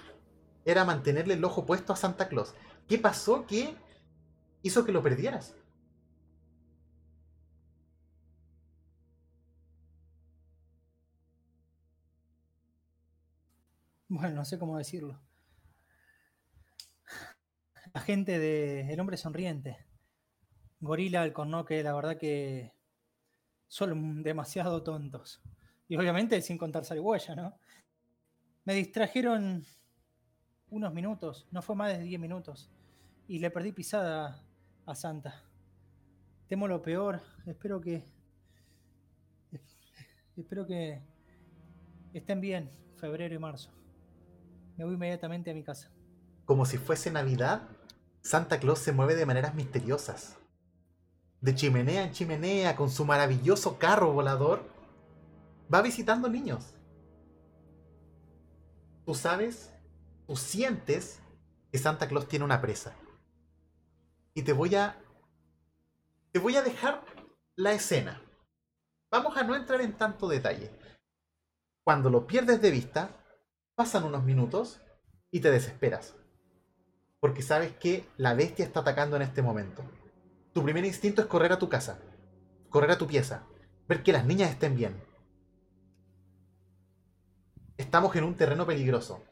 era 0.65 0.85
mantenerle 0.85 1.35
el 1.35 1.43
ojo 1.43 1.65
puesto 1.65 1.93
a 1.93 1.95
Santa 1.95 2.27
Claus. 2.27 2.53
¿Qué 2.87 2.97
pasó 2.97 3.45
que 3.45 3.75
hizo 4.61 4.85
que 4.85 4.91
lo 4.91 5.03
perdieras? 5.03 5.55
Bueno, 14.09 14.35
no 14.35 14.45
sé 14.45 14.59
cómo 14.59 14.77
decirlo. 14.77 15.17
La 17.93 18.01
gente 18.01 18.39
de 18.39 18.91
El 18.93 18.99
Hombre 18.99 19.17
Sonriente. 19.17 19.85
Gorila, 20.79 21.23
el 21.23 21.33
Cornoque, 21.33 21.83
la 21.83 21.93
verdad 21.93 22.17
que 22.17 22.73
son 23.67 24.23
demasiado 24.23 24.81
tontos. 24.83 25.41
Y 25.87 25.97
obviamente 25.97 26.41
sin 26.41 26.57
contar 26.57 26.83
Huella, 26.99 27.35
¿no? 27.35 27.59
Me 28.63 28.73
distrajeron 28.73 29.65
unos 30.69 30.93
minutos, 30.93 31.47
no 31.51 31.61
fue 31.61 31.75
más 31.75 31.97
de 31.97 32.03
10 32.03 32.19
minutos. 32.19 32.71
Y 33.27 33.39
le 33.39 33.51
perdí 33.51 33.73
pisada 33.73 34.43
a 34.85 34.95
Santa. 34.95 35.43
Temo 36.47 36.67
lo 36.67 36.81
peor, 36.81 37.21
espero 37.45 37.79
que. 37.79 38.03
Espero 40.37 40.65
que 40.65 41.01
estén 42.13 42.41
bien 42.41 42.71
febrero 42.95 43.35
y 43.35 43.39
marzo. 43.39 43.69
Me 44.77 44.85
voy 44.85 44.95
inmediatamente 44.95 45.51
a 45.51 45.53
mi 45.53 45.63
casa. 45.63 45.91
Como 46.45 46.65
si 46.65 46.77
fuese 46.77 47.11
Navidad, 47.11 47.69
Santa 48.21 48.59
Claus 48.59 48.79
se 48.79 48.91
mueve 48.91 49.15
de 49.15 49.25
maneras 49.25 49.55
misteriosas. 49.55 50.37
De 51.41 51.55
chimenea 51.55 52.03
en 52.03 52.11
chimenea, 52.11 52.75
con 52.75 52.91
su 52.91 53.03
maravilloso 53.03 53.79
carro 53.79 54.13
volador, 54.13 54.63
va 55.73 55.81
visitando 55.81 56.29
niños. 56.29 56.75
Tú 59.05 59.15
sabes, 59.15 59.73
tú 60.27 60.35
sientes 60.35 61.19
que 61.71 61.79
Santa 61.79 62.07
Claus 62.07 62.27
tiene 62.27 62.45
una 62.45 62.61
presa. 62.61 62.95
Y 64.35 64.43
te 64.43 64.53
voy 64.53 64.75
a. 64.75 65.01
Te 66.31 66.39
voy 66.39 66.55
a 66.55 66.61
dejar 66.61 67.03
la 67.55 67.73
escena. 67.73 68.21
Vamos 69.09 69.35
a 69.35 69.43
no 69.43 69.55
entrar 69.55 69.81
en 69.81 69.97
tanto 69.97 70.27
detalle. 70.27 70.71
Cuando 71.83 72.09
lo 72.09 72.27
pierdes 72.27 72.61
de 72.61 72.71
vista, 72.71 73.09
pasan 73.75 74.03
unos 74.03 74.23
minutos 74.23 74.79
y 75.31 75.39
te 75.41 75.49
desesperas. 75.49 76.15
Porque 77.21 77.43
sabes 77.43 77.71
que 77.77 78.03
la 78.17 78.33
bestia 78.33 78.65
está 78.65 78.79
atacando 78.79 79.15
en 79.15 79.21
este 79.21 79.43
momento. 79.43 79.83
Tu 80.53 80.63
primer 80.63 80.83
instinto 80.83 81.21
es 81.21 81.27
correr 81.27 81.53
a 81.53 81.59
tu 81.59 81.69
casa, 81.69 82.01
correr 82.69 82.89
a 82.91 82.97
tu 82.97 83.05
pieza, 83.05 83.47
ver 83.87 84.01
que 84.01 84.11
las 84.11 84.25
niñas 84.25 84.49
estén 84.49 84.75
bien. 84.75 85.01
Estamos 87.77 88.15
en 88.15 88.23
un 88.23 88.35
terreno 88.35 88.65
peligroso. 88.65 89.23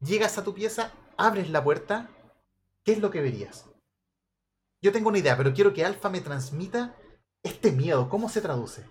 Llegas 0.00 0.38
a 0.38 0.44
tu 0.44 0.54
pieza, 0.54 0.92
abres 1.18 1.50
la 1.50 1.62
puerta, 1.62 2.08
¿qué 2.82 2.92
es 2.92 3.00
lo 3.00 3.10
que 3.10 3.20
verías? 3.20 3.66
Yo 4.80 4.90
tengo 4.90 5.10
una 5.10 5.18
idea, 5.18 5.36
pero 5.36 5.52
quiero 5.52 5.74
que 5.74 5.84
Alfa 5.84 6.08
me 6.08 6.22
transmita 6.22 6.96
este 7.42 7.70
miedo. 7.70 8.08
¿Cómo 8.08 8.30
se 8.30 8.40
traduce? 8.40 8.82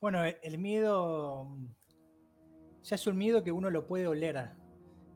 Bueno, 0.00 0.24
el 0.24 0.58
miedo 0.58 1.56
ya 2.82 2.96
es 2.96 3.06
un 3.06 3.16
miedo 3.16 3.44
que 3.44 3.52
uno 3.52 3.70
lo 3.70 3.86
puede 3.86 4.08
oler. 4.08 4.59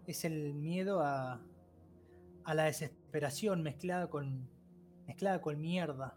Es 0.07 0.25
el 0.25 0.55
miedo 0.55 1.01
a, 1.01 1.41
a 2.45 2.55
la 2.55 2.65
desesperación 2.65 3.63
mezclada 3.63 4.09
con, 4.09 4.49
mezclada 5.07 5.41
con 5.41 5.61
mierda. 5.61 6.17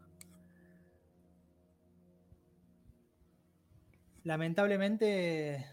Lamentablemente 4.23 5.65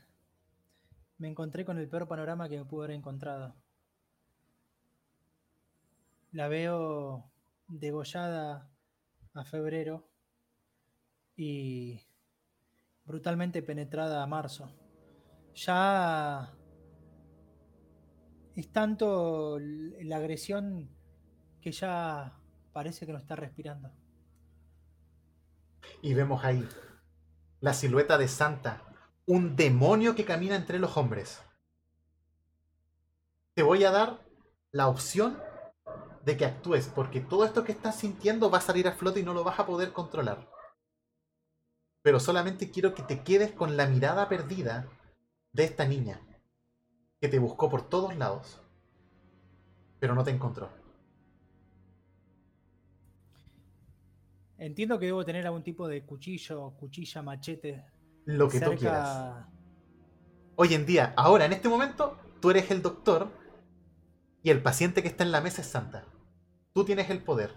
me 1.18 1.28
encontré 1.28 1.64
con 1.64 1.78
el 1.78 1.88
peor 1.88 2.06
panorama 2.06 2.48
que 2.48 2.58
me 2.58 2.64
pude 2.64 2.84
haber 2.84 2.96
encontrado. 2.96 3.56
La 6.32 6.48
veo 6.48 7.30
degollada 7.66 8.70
a 9.34 9.44
febrero 9.44 10.08
y 11.36 12.00
brutalmente 13.04 13.62
penetrada 13.62 14.22
a 14.22 14.26
marzo. 14.26 14.70
Ya 15.54 16.54
es 18.54 18.68
tanto 18.72 19.58
la 19.60 20.16
agresión 20.16 20.88
que 21.60 21.72
ya 21.72 22.38
parece 22.72 23.06
que 23.06 23.12
no 23.12 23.18
está 23.18 23.36
respirando. 23.36 23.90
Y 26.02 26.14
vemos 26.14 26.44
ahí 26.44 26.66
la 27.60 27.72
silueta 27.72 28.18
de 28.18 28.28
Santa, 28.28 28.82
un 29.26 29.56
demonio 29.56 30.14
que 30.14 30.24
camina 30.24 30.54
entre 30.54 30.78
los 30.78 30.96
hombres. 30.96 31.40
Te 33.54 33.62
voy 33.62 33.84
a 33.84 33.90
dar 33.90 34.20
la 34.70 34.88
opción 34.88 35.38
de 36.24 36.36
que 36.36 36.44
actúes, 36.44 36.88
porque 36.94 37.20
todo 37.20 37.44
esto 37.44 37.64
que 37.64 37.72
estás 37.72 37.96
sintiendo 37.96 38.50
va 38.50 38.58
a 38.58 38.62
salir 38.62 38.88
a 38.88 38.92
flote 38.92 39.20
y 39.20 39.22
no 39.22 39.34
lo 39.34 39.44
vas 39.44 39.58
a 39.58 39.66
poder 39.66 39.92
controlar. 39.92 40.50
Pero 42.02 42.20
solamente 42.20 42.70
quiero 42.70 42.94
que 42.94 43.02
te 43.02 43.22
quedes 43.22 43.52
con 43.52 43.76
la 43.76 43.86
mirada 43.86 44.28
perdida 44.28 44.86
de 45.52 45.64
esta 45.64 45.86
niña, 45.86 46.20
que 47.24 47.30
te 47.30 47.38
buscó 47.38 47.70
por 47.70 47.88
todos 47.88 48.14
lados, 48.18 48.60
pero 49.98 50.14
no 50.14 50.22
te 50.24 50.30
encontró. 50.30 50.68
Entiendo 54.58 54.98
que 54.98 55.06
debo 55.06 55.24
tener 55.24 55.46
algún 55.46 55.62
tipo 55.62 55.88
de 55.88 56.04
cuchillo, 56.04 56.72
cuchilla, 56.72 57.22
machete. 57.22 57.82
Lo 58.26 58.46
que 58.50 58.60
tú 58.60 58.72
quieras. 58.72 59.46
Hoy 60.56 60.74
en 60.74 60.84
día, 60.84 61.14
ahora, 61.16 61.46
en 61.46 61.54
este 61.54 61.70
momento, 61.70 62.18
tú 62.42 62.50
eres 62.50 62.70
el 62.70 62.82
doctor 62.82 63.30
y 64.42 64.50
el 64.50 64.62
paciente 64.62 65.00
que 65.00 65.08
está 65.08 65.24
en 65.24 65.32
la 65.32 65.40
mesa 65.40 65.62
es 65.62 65.68
Santa. 65.68 66.04
Tú 66.74 66.84
tienes 66.84 67.08
el 67.08 67.22
poder. 67.22 67.54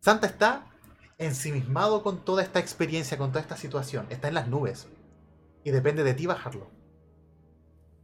Santa 0.00 0.26
está 0.26 0.70
ensimismado 1.16 2.02
con 2.02 2.26
toda 2.26 2.42
esta 2.42 2.58
experiencia, 2.58 3.16
con 3.16 3.30
toda 3.30 3.40
esta 3.40 3.56
situación. 3.56 4.06
Está 4.10 4.28
en 4.28 4.34
las 4.34 4.48
nubes. 4.48 4.86
Y 5.64 5.70
depende 5.70 6.04
de 6.04 6.12
ti 6.12 6.26
bajarlo. 6.26 6.81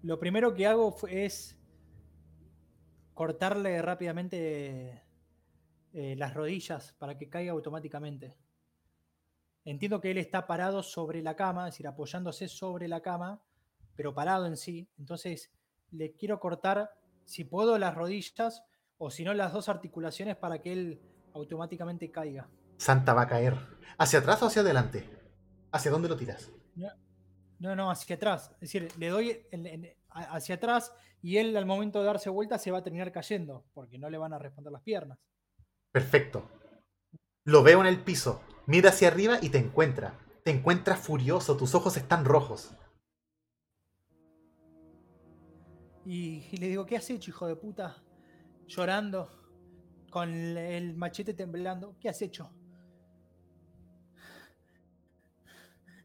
Lo 0.03 0.19
primero 0.19 0.55
que 0.55 0.67
hago 0.67 0.97
es 1.09 1.59
cortarle 3.15 3.83
rápidamente 3.83 5.03
eh, 5.93 6.15
las 6.17 6.35
rodillas 6.35 6.93
para 6.93 7.19
que 7.19 7.29
caiga 7.29 7.53
automáticamente. 7.53 8.37
Entiendo 9.65 10.01
que 10.01 10.13
él 10.13 10.19
está 10.19 10.47
parado 10.47 10.83
sobre 10.83 11.21
la 11.21 11.35
cama, 11.35 11.67
es 11.67 11.75
decir, 11.75 11.89
apoyándose 11.89 12.49
sobre 12.49 12.87
la 12.87 13.01
cama, 13.01 13.43
pero 13.97 14.15
parado 14.15 14.47
en 14.47 14.57
sí. 14.57 14.89
Entonces 14.99 15.53
le 15.91 16.15
quiero 16.15 16.39
cortar, 16.39 16.93
si 17.25 17.45
puedo, 17.45 17.77
las 17.79 17.95
rodillas 17.95 18.63
o 18.99 19.11
si 19.11 19.25
no, 19.25 19.35
las 19.35 19.53
dos 19.53 19.69
articulaciones 19.69 20.37
para 20.37 20.61
que 20.61 20.73
él 20.73 21.03
automáticamente 21.35 22.11
caiga. 22.11 22.49
Santa 22.77 23.15
va 23.15 23.23
a 23.23 23.29
caer. 23.29 23.57
¿Hacia 23.99 24.21
atrás 24.21 24.41
o 24.43 24.47
hacia 24.47 24.63
adelante? 24.63 25.11
¿Hacia 25.73 25.91
dónde 25.91 26.09
lo 26.09 26.17
tiras? 26.17 26.53
No, 26.77 26.89
no, 27.59 27.91
hacia 27.91 28.17
atrás. 28.17 28.51
Es 28.55 28.61
decir, 28.61 28.89
le 28.99 29.09
doy 29.09 29.47
en- 29.51 29.67
en- 29.67 29.97
a- 30.11 30.37
hacia 30.37 30.57
atrás 30.57 30.93
y 31.23 31.39
él 31.39 31.57
al 31.57 31.67
momento 31.67 31.99
de 32.01 32.07
darse 32.07 32.31
vuelta 32.31 32.59
se 32.59 32.71
va 32.71 32.79
a 32.79 32.83
terminar 32.83 33.11
cayendo, 33.13 33.65
porque 33.75 33.99
no 33.99 34.09
le 34.11 34.19
van 34.19 34.33
a 34.33 34.39
responder 34.39 34.73
las 34.73 34.83
piernas. 34.83 35.19
Perfecto. 35.93 36.49
Lo 37.45 37.63
veo 37.63 37.81
en 37.81 37.87
el 37.87 38.01
piso. 38.03 38.43
Mira 38.67 38.91
hacia 38.91 39.09
arriba 39.09 39.39
y 39.41 39.49
te 39.49 39.59
encuentra. 39.59 40.19
Te 40.45 40.51
encuentra 40.51 40.97
furioso. 40.97 41.57
Tus 41.57 41.75
ojos 41.75 41.97
están 41.97 42.25
rojos. 42.25 42.75
Y, 46.05 46.47
y 46.53 46.57
le 46.59 46.69
digo, 46.69 46.87
¿qué 46.87 46.97
has 46.97 47.09
hecho, 47.11 47.31
hijo 47.31 47.47
de 47.47 47.57
puta? 47.57 48.03
Llorando, 48.67 49.31
con 50.11 50.31
el 50.31 50.97
machete 50.97 51.35
temblando. 51.35 51.97
¿Qué 52.01 52.09
has 52.09 52.21
hecho? 52.23 52.51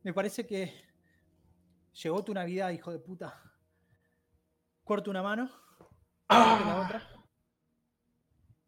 Me 0.04 0.14
parece 0.14 0.46
que 0.46 0.74
llegó 2.02 2.24
tu 2.24 2.34
Navidad, 2.34 2.72
hijo 2.72 2.92
de 2.92 3.00
puta. 3.00 3.42
Corto 4.84 5.12
una 5.12 5.24
mano, 5.24 5.50
corto 6.28 6.66
la 6.66 6.82
otra. 6.86 7.10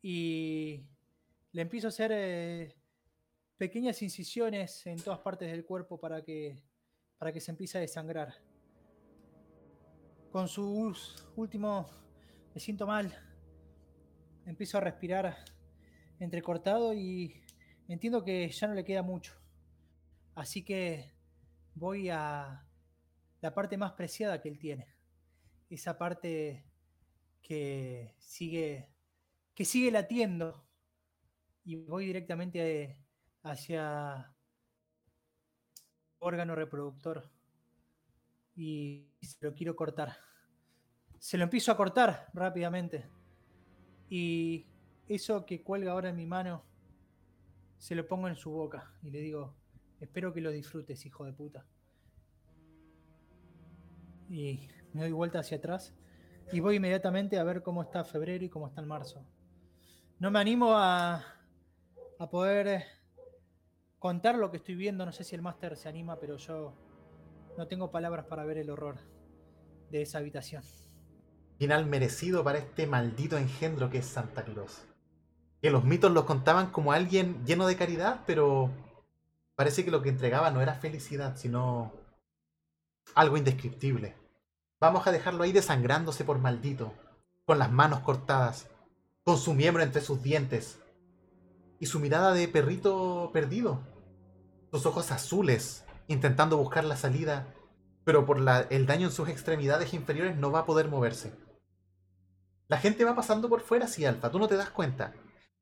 Y 0.01 0.87
le 1.51 1.61
empiezo 1.61 1.87
a 1.87 1.89
hacer 1.89 2.11
eh, 2.13 2.75
pequeñas 3.57 4.01
incisiones 4.01 4.85
en 4.85 4.97
todas 4.97 5.19
partes 5.19 5.51
del 5.51 5.65
cuerpo 5.65 5.99
para 5.99 6.23
que, 6.23 6.63
para 7.17 7.33
que 7.33 7.41
se 7.41 7.51
empiece 7.51 7.77
a 7.77 7.81
desangrar. 7.81 8.33
Con 10.31 10.47
su 10.47 10.69
us- 10.69 11.25
último, 11.35 11.89
me 12.53 12.59
siento 12.59 12.85
mal. 12.85 13.13
Empiezo 14.45 14.77
a 14.77 14.81
respirar 14.81 15.37
entrecortado 16.19 16.93
y 16.93 17.41
entiendo 17.87 18.23
que 18.23 18.47
ya 18.49 18.67
no 18.67 18.73
le 18.73 18.85
queda 18.85 19.01
mucho. 19.01 19.33
Así 20.35 20.63
que 20.63 21.13
voy 21.73 22.09
a 22.09 22.64
la 23.45 23.53
parte 23.53 23.77
más 23.77 23.91
preciada 23.93 24.41
que 24.41 24.49
él 24.49 24.57
tiene. 24.57 24.87
Esa 25.69 25.99
parte 25.99 26.65
que 27.43 28.15
sigue, 28.17 28.89
que 29.53 29.65
sigue 29.65 29.91
latiendo. 29.91 30.65
Y 31.63 31.75
voy 31.75 32.07
directamente 32.07 32.97
a- 33.43 33.51
hacia 33.51 34.35
órgano 36.17 36.55
reproductor. 36.55 37.29
Y 38.55 39.11
se 39.21 39.37
lo 39.45 39.53
quiero 39.53 39.75
cortar. 39.75 40.17
Se 41.19 41.37
lo 41.37 41.43
empiezo 41.43 41.71
a 41.71 41.77
cortar 41.77 42.27
rápidamente. 42.33 43.07
Y 44.09 44.65
eso 45.07 45.45
que 45.45 45.61
cuelga 45.61 45.91
ahora 45.91 46.09
en 46.09 46.15
mi 46.15 46.25
mano, 46.25 46.65
se 47.77 47.93
lo 47.93 48.07
pongo 48.07 48.27
en 48.27 48.37
su 48.37 48.49
boca. 48.49 48.91
Y 49.03 49.11
le 49.11 49.19
digo, 49.19 49.55
espero 49.99 50.33
que 50.33 50.41
lo 50.41 50.49
disfrutes, 50.49 51.05
hijo 51.05 51.25
de 51.25 51.33
puta. 51.33 51.67
Y 54.29 54.67
me 54.93 55.01
doy 55.01 55.11
vuelta 55.11 55.39
hacia 55.39 55.57
atrás. 55.57 55.93
Y 56.51 56.59
voy 56.59 56.75
inmediatamente 56.75 57.39
a 57.39 57.43
ver 57.43 57.63
cómo 57.63 57.81
está 57.81 58.03
febrero 58.03 58.45
y 58.45 58.49
cómo 58.49 58.67
está 58.67 58.81
el 58.81 58.87
marzo. 58.87 59.25
No 60.19 60.31
me 60.31 60.39
animo 60.39 60.73
a, 60.75 61.23
a 62.19 62.29
poder 62.29 62.67
eh, 62.67 62.85
contar 63.99 64.35
lo 64.35 64.51
que 64.51 64.57
estoy 64.57 64.75
viendo. 64.75 65.05
No 65.05 65.11
sé 65.11 65.23
si 65.23 65.35
el 65.35 65.41
máster 65.41 65.75
se 65.75 65.89
anima, 65.89 66.19
pero 66.19 66.37
yo 66.37 66.73
no 67.57 67.67
tengo 67.67 67.91
palabras 67.91 68.25
para 68.25 68.45
ver 68.45 68.57
el 68.57 68.69
horror 68.69 68.97
de 69.89 70.01
esa 70.01 70.19
habitación. 70.19 70.63
Final 71.57 71.85
merecido 71.85 72.43
para 72.43 72.57
este 72.57 72.85
maldito 72.85 73.37
engendro 73.37 73.89
que 73.89 73.99
es 73.99 74.05
Santa 74.05 74.43
Claus. 74.43 74.85
Que 75.61 75.71
los 75.71 75.83
mitos 75.83 76.11
los 76.11 76.25
contaban 76.25 76.71
como 76.71 76.91
alguien 76.91 77.45
lleno 77.45 77.65
de 77.65 77.77
caridad, 77.77 78.21
pero 78.27 78.69
parece 79.55 79.85
que 79.85 79.91
lo 79.91 80.01
que 80.01 80.09
entregaba 80.09 80.51
no 80.51 80.61
era 80.61 80.75
felicidad, 80.75 81.37
sino 81.37 81.93
algo 83.13 83.37
indescriptible. 83.37 84.15
Vamos 84.79 85.07
a 85.07 85.11
dejarlo 85.11 85.43
ahí 85.43 85.51
desangrándose 85.51 86.23
por 86.23 86.39
maldito, 86.39 86.93
con 87.45 87.59
las 87.59 87.71
manos 87.71 87.99
cortadas, 88.01 88.67
con 89.23 89.37
su 89.37 89.53
miembro 89.53 89.83
entre 89.83 90.01
sus 90.01 90.21
dientes 90.21 90.79
y 91.79 91.85
su 91.85 91.99
mirada 91.99 92.33
de 92.33 92.47
perrito 92.47 93.29
perdido, 93.33 93.81
sus 94.71 94.85
ojos 94.85 95.11
azules 95.11 95.85
intentando 96.07 96.57
buscar 96.57 96.83
la 96.83 96.97
salida, 96.97 97.53
pero 98.03 98.25
por 98.25 98.37
el 98.69 98.85
daño 98.85 99.07
en 99.07 99.13
sus 99.13 99.29
extremidades 99.29 99.93
inferiores 99.93 100.35
no 100.37 100.51
va 100.51 100.59
a 100.59 100.65
poder 100.65 100.87
moverse. 100.87 101.33
La 102.67 102.77
gente 102.77 103.05
va 103.05 103.15
pasando 103.15 103.49
por 103.49 103.61
fuera, 103.61 103.87
sí, 103.87 104.05
Alfa, 104.05 104.31
tú 104.31 104.39
no 104.39 104.47
te 104.47 104.55
das 104.55 104.69
cuenta. 104.69 105.13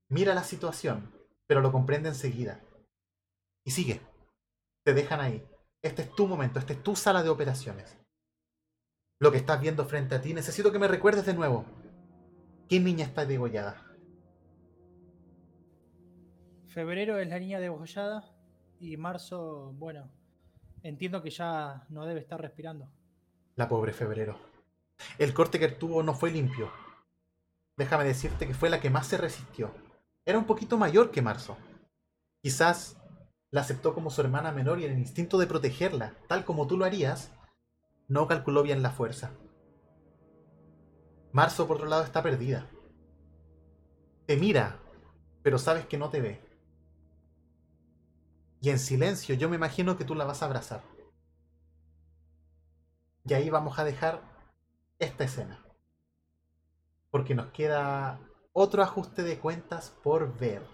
Mira 0.10 0.34
la 0.34 0.44
situación, 0.44 1.12
pero 1.48 1.62
lo 1.62 1.72
comprende 1.72 2.10
enseguida. 2.10 2.62
Y 3.64 3.72
sigue. 3.72 4.02
Te 4.84 4.94
dejan 4.94 5.22
ahí. 5.22 5.46
Este 5.84 6.04
es 6.04 6.16
tu 6.16 6.28
momento, 6.28 6.60
esta 6.60 6.72
es 6.72 6.82
tu 6.82 6.96
sala 6.96 7.22
de 7.24 7.30
operaciones. 7.30 7.98
Lo 9.20 9.32
que 9.32 9.38
estás 9.38 9.60
viendo 9.60 9.86
frente 9.86 10.16
a 10.16 10.22
ti, 10.22 10.34
necesito 10.34 10.72
que 10.72 10.80
me 10.80 10.88
recuerdes 10.88 11.26
de 11.26 11.34
nuevo. 11.34 11.66
¿Qué 12.70 12.80
niña 12.80 13.06
está 13.06 13.26
degollada? 13.26 13.86
Febrero 16.68 17.20
es 17.20 17.28
la 17.28 17.38
niña 17.38 17.60
degollada 17.60 18.24
y 18.80 18.96
marzo, 18.96 19.74
bueno, 19.74 20.10
entiendo 20.84 21.22
que 21.22 21.30
ya 21.30 21.86
no 21.90 22.06
debe 22.06 22.22
estar 22.22 22.42
respirando. 22.42 22.90
La 23.56 23.68
pobre 23.68 23.92
febrero. 23.92 24.40
El 25.20 25.34
corte 25.34 25.60
que 25.60 25.68
tuvo 25.68 26.02
no 26.02 26.14
fue 26.14 26.32
limpio. 26.32 26.72
Déjame 27.76 28.06
decirte 28.06 28.48
que 28.48 28.54
fue 28.54 28.70
la 28.70 28.80
que 28.80 28.90
más 28.90 29.08
se 29.08 29.18
resistió. 29.18 29.72
Era 30.26 30.40
un 30.40 30.46
poquito 30.46 30.78
mayor 30.78 31.12
que 31.12 31.22
Marzo. 31.22 31.58
Quizás 32.42 32.98
la 33.54 33.62
aceptó 33.62 33.94
como 33.94 34.10
su 34.10 34.20
hermana 34.20 34.52
menor 34.52 34.80
y 34.80 34.86
en 34.86 34.94
el 34.94 34.98
instinto 34.98 35.38
de 35.38 35.46
protegerla, 35.46 36.16
tal 36.28 36.44
como 36.44 36.66
tú 36.66 36.76
lo 36.76 36.86
harías, 36.86 37.32
no 38.08 38.28
calculó 38.28 38.64
bien 38.64 38.82
la 38.82 38.90
fuerza. 38.90 39.30
Marzo, 41.32 41.68
por 41.68 41.78
otro 41.78 41.88
lado, 41.88 42.04
está 42.04 42.24
perdida. 42.24 42.68
Te 44.26 44.38
mira, 44.38 44.80
pero 45.44 45.60
sabes 45.60 45.86
que 45.86 46.00
no 46.00 46.10
te 46.10 46.20
ve. 46.20 46.42
Y 48.60 48.72
en 48.72 48.80
silencio 48.80 49.36
yo 49.36 49.50
me 49.50 49.56
imagino 49.56 49.98
que 49.98 50.06
tú 50.06 50.16
la 50.16 50.26
vas 50.26 50.42
a 50.42 50.48
abrazar. 50.48 50.82
Y 53.24 53.36
ahí 53.36 53.52
vamos 53.52 53.78
a 53.78 53.84
dejar 53.84 54.20
esta 54.98 55.26
escena. 55.26 55.64
Porque 57.12 57.36
nos 57.36 57.52
queda 57.52 58.20
otro 58.52 58.82
ajuste 58.82 59.22
de 59.22 59.38
cuentas 59.38 59.92
por 60.02 60.36
ver. 60.40 60.73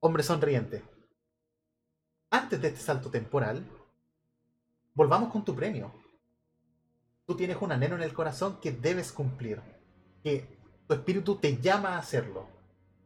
Hombre 0.00 0.22
sonriente. 0.22 0.84
Antes 2.30 2.60
de 2.60 2.68
este 2.68 2.80
salto 2.80 3.10
temporal, 3.10 3.68
volvamos 4.94 5.32
con 5.32 5.44
tu 5.44 5.56
premio. 5.56 5.92
Tú 7.26 7.34
tienes 7.34 7.56
un 7.60 7.72
anhelo 7.72 7.96
en 7.96 8.02
el 8.02 8.14
corazón 8.14 8.60
que 8.60 8.70
debes 8.70 9.10
cumplir. 9.10 9.60
Que 10.22 10.56
tu 10.86 10.94
espíritu 10.94 11.36
te 11.36 11.56
llama 11.56 11.96
a 11.96 11.98
hacerlo. 11.98 12.46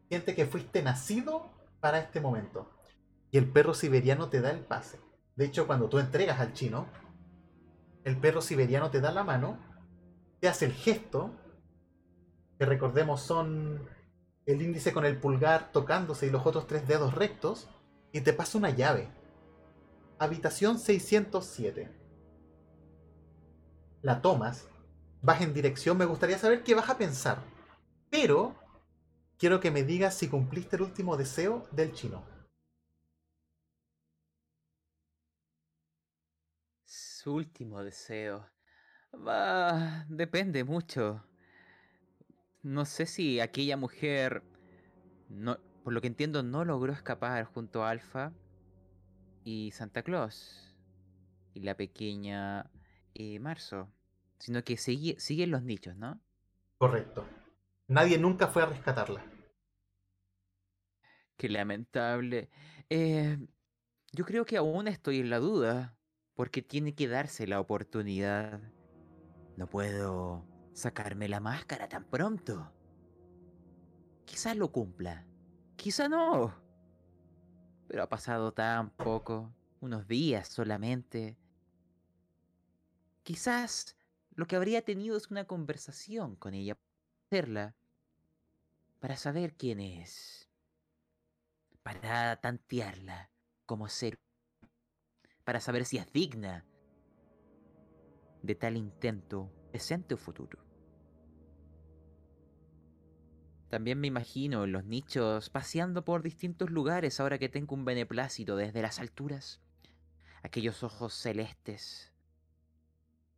Siente 0.09 0.35
que 0.35 0.45
fuiste 0.45 0.83
nacido 0.83 1.51
para 1.81 1.99
este 1.99 2.21
momento. 2.21 2.71
Y 3.31 3.39
el 3.39 3.51
perro 3.51 3.73
siberiano 3.73 4.29
te 4.29 4.43
da 4.43 4.51
el 4.51 4.61
pase. 4.61 5.01
De 5.35 5.47
hecho, 5.47 5.67
cuando 5.67 5.89
tú 5.89 5.99
entregas 5.99 6.41
al 6.41 6.53
chino, 6.53 6.87
el 8.05 8.19
perro 8.19 8.43
siberiano 8.43 8.91
te 8.91 9.01
da 9.01 9.13
la 9.13 9.25
mano, 9.25 9.59
te 10.41 10.49
hace 10.49 10.67
el 10.67 10.75
gesto, 10.75 11.31
que 12.59 12.67
recordemos 12.67 13.23
son 13.23 13.89
el 14.47 14.63
índice 14.63 14.93
con 14.93 15.05
el 15.05 15.19
pulgar 15.19 15.73
tocándose 15.73 16.27
y 16.27 16.31
los 16.31 16.47
otros 16.47 16.67
tres 16.67 16.87
dedos 16.87 17.15
rectos, 17.15 17.69
y 18.13 18.21
te 18.21 18.33
pasa 18.33 18.59
una 18.59 18.71
llave. 18.71 19.09
Habitación 20.19 20.79
607. 20.79 21.91
La 24.03 24.21
tomas, 24.21 24.69
vas 25.23 25.41
en 25.41 25.55
dirección, 25.55 25.97
me 25.97 26.05
gustaría 26.05 26.39
saber 26.39 26.63
qué 26.63 26.75
vas 26.75 26.91
a 26.91 26.99
pensar, 26.99 27.39
pero 28.11 28.57
quiero 29.39 29.61
que 29.61 29.71
me 29.71 29.85
digas 29.85 30.15
si 30.15 30.29
cumpliste 30.29 30.77
el 30.77 30.83
último 30.83 31.17
deseo 31.17 31.67
del 31.71 31.93
chino. 31.93 32.25
Su 36.85 37.35
último 37.35 37.83
deseo. 37.85 38.51
Va, 39.15 40.05
depende 40.09 40.65
mucho. 40.65 41.25
No 42.63 42.85
sé 42.85 43.07
si 43.07 43.41
aquella 43.41 43.77
mujer, 43.77 44.43
no, 45.29 45.59
por 45.83 45.93
lo 45.93 46.01
que 46.01 46.07
entiendo, 46.07 46.43
no 46.43 46.65
logró 46.65 46.93
escapar 46.93 47.45
junto 47.45 47.85
a 47.85 47.91
Alfa 47.91 48.33
y 49.45 49.73
Santa 49.73 50.03
Claus 50.03 50.77
y 51.55 51.61
la 51.61 51.77
pequeña 51.77 52.71
eh, 53.15 53.39
Marzo, 53.41 53.89
sino 54.39 54.63
que 54.63 54.77
sigue, 54.77 55.19
sigue 55.19 55.45
en 55.45 55.51
los 55.51 55.63
nichos, 55.63 55.97
¿no? 55.97 56.21
Correcto. 56.79 57.27
Nadie 57.89 58.17
nunca 58.19 58.47
fue 58.47 58.63
a 58.63 58.67
rescatarla. 58.67 59.25
Qué 61.37 61.49
lamentable. 61.49 62.49
Eh, 62.89 63.39
yo 64.13 64.25
creo 64.25 64.45
que 64.45 64.57
aún 64.57 64.87
estoy 64.87 65.19
en 65.19 65.31
la 65.31 65.39
duda, 65.39 65.97
porque 66.35 66.63
tiene 66.63 66.95
que 66.95 67.09
darse 67.09 67.47
la 67.47 67.59
oportunidad. 67.59 68.61
No 69.57 69.67
puedo 69.67 70.52
sacarme 70.73 71.29
la 71.29 71.41
máscara 71.41 71.89
tan 71.89 72.05
pronto. 72.05 72.73
Quizás 74.25 74.57
lo 74.57 74.73
cumpla, 74.73 75.27
Quizá 75.83 76.09
no. 76.09 76.55
Pero 77.89 78.05
ha 78.05 78.09
pasado 78.09 78.53
tan 78.53 78.91
poco, 78.91 79.53
unos 79.81 80.07
días 80.07 80.47
solamente. 80.47 81.37
Quizás 83.25 83.97
lo 84.37 84.47
que 84.47 84.55
habría 84.55 84.85
tenido 84.85 85.17
es 85.17 85.33
una 85.33 85.45
conversación 85.45 86.37
con 86.37 86.55
ella, 86.55 86.79
hacerla, 87.27 87.75
para 89.01 89.17
saber 89.17 89.57
quién 89.57 89.81
es, 89.81 90.49
para 91.83 92.41
tantearla 92.41 93.33
como 93.67 93.89
ser, 93.89 94.21
para 95.43 95.59
saber 95.59 95.85
si 95.85 95.99
es 95.99 96.13
digna 96.13 96.65
de 98.43 98.55
tal 98.55 98.77
intento, 98.77 99.51
presente 99.73 100.13
o 100.15 100.19
futuro. 100.19 100.59
También 103.71 103.99
me 103.99 104.07
imagino 104.07 104.65
en 104.65 104.73
los 104.73 104.85
nichos 104.85 105.49
paseando 105.49 106.05
por 106.05 106.23
distintos 106.23 106.69
lugares 106.69 107.19
ahora 107.19 107.39
que 107.39 107.49
tengo 107.49 107.75
un 107.75 107.87
beneplácito 107.87 108.55
desde 108.55 108.83
las 108.83 109.01
alturas. 109.01 109.63
Aquellos 110.43 110.83
ojos 110.83 111.15
celestes 111.15 112.13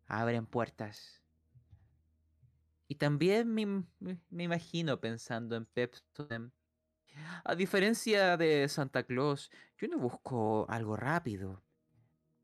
abren 0.08 0.44
puertas. 0.44 1.22
Y 2.88 2.96
también 2.96 3.54
me, 3.54 3.84
me 4.00 4.42
imagino 4.42 5.00
pensando 5.00 5.54
en 5.54 5.66
Pepsodent. 5.66 6.52
A 7.44 7.54
diferencia 7.54 8.36
de 8.36 8.68
Santa 8.68 9.04
Claus, 9.04 9.52
yo 9.78 9.86
no 9.86 9.98
busco 9.98 10.66
algo 10.68 10.96
rápido. 10.96 11.62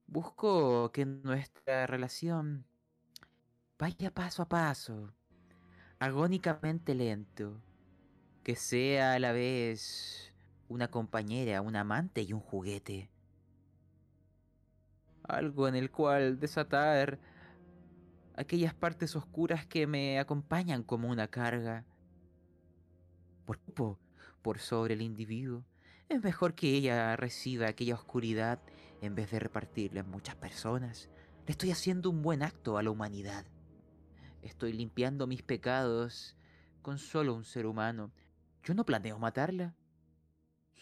Busco 0.07 0.93
que 0.93 1.05
nuestra 1.07 1.89
relación 1.89 2.70
vaya 3.81 4.11
paso 4.11 4.43
a 4.43 4.49
paso, 4.49 5.11
agónicamente 5.99 6.95
lento, 6.95 7.63
que 8.43 8.55
sea 8.55 9.15
a 9.15 9.19
la 9.19 9.33
vez 9.33 10.35
una 10.69 10.89
compañera, 10.89 11.63
un 11.63 11.75
amante 11.77 12.21
y 12.21 12.35
un 12.35 12.41
juguete. 12.41 13.09
Algo 15.23 15.67
en 15.67 15.77
el 15.77 15.91
cual 15.91 16.39
desatar 16.39 17.19
aquellas 18.37 18.75
partes 18.75 19.17
oscuras 19.17 19.65
que 19.65 19.87
me 19.87 20.19
acompañan 20.19 20.83
como 20.83 21.09
una 21.09 21.29
carga. 21.29 21.87
Por, 23.47 23.59
por 24.43 24.59
sobre 24.59 24.93
el 24.93 25.01
individuo, 25.01 25.65
es 26.11 26.23
mejor 26.23 26.55
que 26.55 26.69
ella 26.69 27.17
reciba 27.17 27.69
aquella 27.69 27.95
oscuridad 27.95 28.61
en 29.01 29.15
vez 29.15 29.31
de 29.31 29.39
repartirla 29.39 30.01
en 30.01 30.11
muchas 30.11 30.37
personas. 30.37 31.09
Le 31.47 31.53
estoy 31.53 31.71
haciendo 31.71 32.11
un 32.11 32.21
buen 32.21 32.43
acto 32.43 32.77
a 32.77 32.83
la 32.83 32.91
humanidad. 32.91 33.47
Estoy 34.43 34.73
limpiando 34.73 35.27
mis 35.27 35.43
pecados 35.43 36.37
con 36.83 36.99
solo 36.99 37.35
un 37.35 37.45
ser 37.45 37.67
humano. 37.67 38.13
Yo 38.63 38.75
no 38.75 38.85
planeo 38.85 39.19
matarla. 39.19 39.75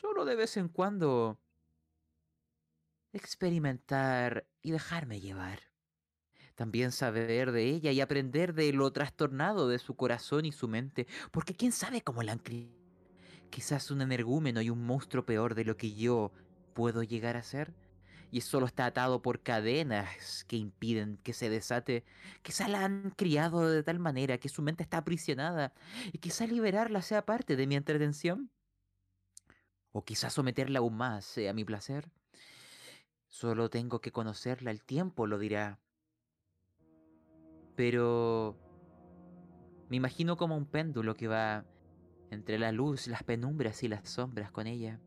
Solo 0.01 0.25
de 0.25 0.37
vez 0.37 0.57
en 0.57 0.69
cuando 0.69 1.41
experimentar 3.13 4.47
y 4.63 4.71
dejarme 4.71 5.21
llevar. 5.21 5.61
También 6.55 6.93
saber 6.93 7.53
de 7.53 7.65
ella 7.65 7.93
y 7.93 8.01
aprender 8.01 8.53
de 8.53 8.73
lo 8.73 8.91
trastornado 8.93 9.69
de 9.69 9.79
su 9.79 9.95
corazón 9.95 10.45
y 10.45 10.53
su 10.53 10.67
mente, 10.67 11.07
porque 11.31 11.55
quién 11.55 11.73
sabe 11.73 12.03
cómo 12.03 12.23
la 12.23 12.33
han 12.33 12.39
criado. 12.39 12.75
Quizás 13.51 13.91
un 13.91 14.03
energúmeno 14.03 14.61
y 14.61 14.71
un 14.71 14.85
monstruo 14.85 15.25
peor 15.25 15.55
de 15.55 15.65
lo 15.65 15.77
que 15.77 15.95
yo 15.95 16.33
puedo 16.75 17.03
llegar 17.03 17.37
a 17.37 17.43
ser. 17.43 17.73
Y 18.31 18.43
solo 18.43 18.67
está 18.67 18.87
atado 18.87 19.23
por 19.23 19.43
cadenas 19.43 20.45
que 20.45 20.57
impiden 20.57 21.19
que 21.23 21.33
se 21.33 21.49
desate. 21.49 22.05
Quizá 22.43 22.69
la 22.69 22.85
han 22.85 23.11
criado 23.17 23.71
de 23.71 23.83
tal 23.83 23.99
manera 23.99 24.39
que 24.39 24.49
su 24.49 24.61
mente 24.63 24.83
está 24.83 24.99
aprisionada. 24.99 25.73
Y 26.13 26.19
quizá 26.19 26.47
liberarla 26.47 27.01
sea 27.03 27.25
parte 27.25 27.57
de 27.57 27.67
mi 27.67 27.77
entretención. 27.77 28.51
O 29.93 30.05
quizá 30.05 30.29
someterla 30.29 30.81
aún 30.81 30.97
más 30.97 31.25
sea 31.25 31.55
mi 31.55 31.65
placer. 31.65 32.11
Solo 33.29 33.71
tengo 33.71 34.01
que 34.01 34.13
conocerla, 34.13 34.71
el 34.71 34.83
tiempo 34.83 35.27
lo 35.27 35.39
dirá. 35.39 35.79
Pero 37.77 38.59
me 39.89 39.97
imagino 39.97 40.37
como 40.37 40.57
un 40.57 40.67
péndulo 40.67 41.15
que 41.15 41.29
va 41.29 41.65
entre 42.31 42.59
la 42.59 42.73
luz, 42.73 43.07
las 43.07 43.23
penumbras 43.23 43.83
y 43.83 43.89
las 43.89 44.09
sombras 44.09 44.51
con 44.51 44.67
ella. 44.67 45.01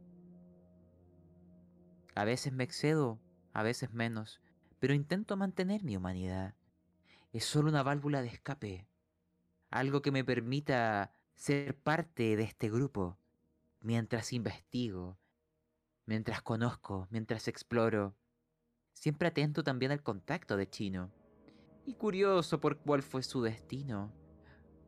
A 2.16 2.26
veces 2.26 2.54
me 2.54 2.64
excedo, 2.64 3.20
a 3.54 3.64
veces 3.64 3.94
menos, 3.94 4.42
pero 4.80 4.94
intento 4.94 5.38
mantener 5.38 5.84
mi 5.84 5.96
humanidad. 5.96 6.56
Es 7.32 7.46
solo 7.46 7.70
una 7.70 7.84
válvula 7.84 8.22
de 8.22 8.28
escape, 8.28 8.88
algo 9.70 10.02
que 10.02 10.12
me 10.12 10.24
permita 10.24 11.14
ser 11.34 11.78
parte 11.78 12.36
de 12.36 12.44
este 12.44 12.70
grupo, 12.70 13.18
mientras 13.80 14.34
investigo, 14.34 15.18
mientras 16.06 16.42
conozco, 16.42 17.08
mientras 17.10 17.48
exploro, 17.48 18.16
siempre 18.94 19.30
atento 19.30 19.64
también 19.64 19.92
al 19.92 20.04
contacto 20.04 20.58
de 20.58 20.70
Chino. 20.70 21.12
Y 21.86 21.94
curioso 21.94 22.60
por 22.60 22.78
cuál 22.78 23.02
fue 23.02 23.24
su 23.24 23.42
destino. 23.42 24.14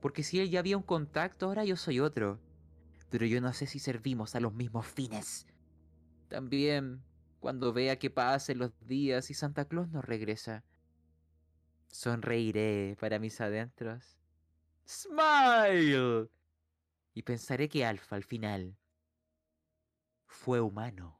Porque 0.01 0.21
si 0.21 0.39
él 0.39 0.49
ya 0.49 0.59
había 0.59 0.77
un 0.77 0.83
contacto, 0.83 1.47
ahora 1.47 1.63
yo 1.63 1.77
soy 1.77 1.99
otro. 1.99 2.39
Pero 3.09 3.25
yo 3.25 3.41
no 3.41 3.53
sé 3.53 3.67
si 3.67 3.79
servimos 3.79 4.35
a 4.35 4.39
los 4.39 4.53
mismos 4.53 4.85
fines. 4.85 5.47
También, 6.27 7.03
cuando 7.43 7.73
vea 7.73 7.99
que 7.99 8.09
pasen 8.09 8.57
los 8.57 8.71
días 8.87 9.29
y 9.29 9.33
Santa 9.33 9.65
Claus 9.65 9.89
no 9.89 10.01
regresa, 10.01 10.63
sonreiré 11.87 12.95
para 13.01 13.19
mis 13.19 13.41
adentros. 13.41 14.17
¡Smile! 14.87 16.29
Y 17.13 17.23
pensaré 17.23 17.67
que 17.67 17.83
Alfa 17.83 18.15
al 18.15 18.23
final 18.23 18.77
fue 20.25 20.61
humano. 20.61 21.19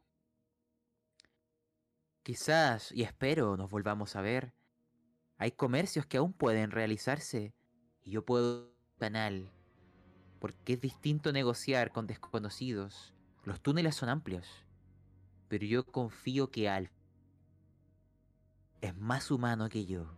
Quizás, 2.24 2.94
y 2.94 3.04
espero, 3.04 3.58
nos 3.58 3.70
volvamos 3.70 4.16
a 4.16 4.22
ver. 4.22 4.54
Hay 5.38 5.52
comercios 5.52 6.06
que 6.06 6.16
aún 6.16 6.32
pueden 6.32 6.72
realizarse 6.72 7.54
y 8.02 8.12
yo 8.12 8.24
puedo 8.24 8.74
canal, 8.98 9.52
porque 10.40 10.72
es 10.72 10.80
distinto 10.80 11.34
negociar 11.34 11.92
con 11.92 12.08
desconocidos. 12.08 13.14
Los 13.44 13.60
túneles 13.60 13.96
son 13.96 14.08
amplios, 14.08 14.66
pero 15.54 15.68
yo 15.68 15.86
confío 15.86 16.50
que 16.50 16.68
Alf 16.68 16.90
es 18.82 18.98
más 18.98 19.30
humano 19.30 19.70
que 19.70 19.86
yo 19.86 20.18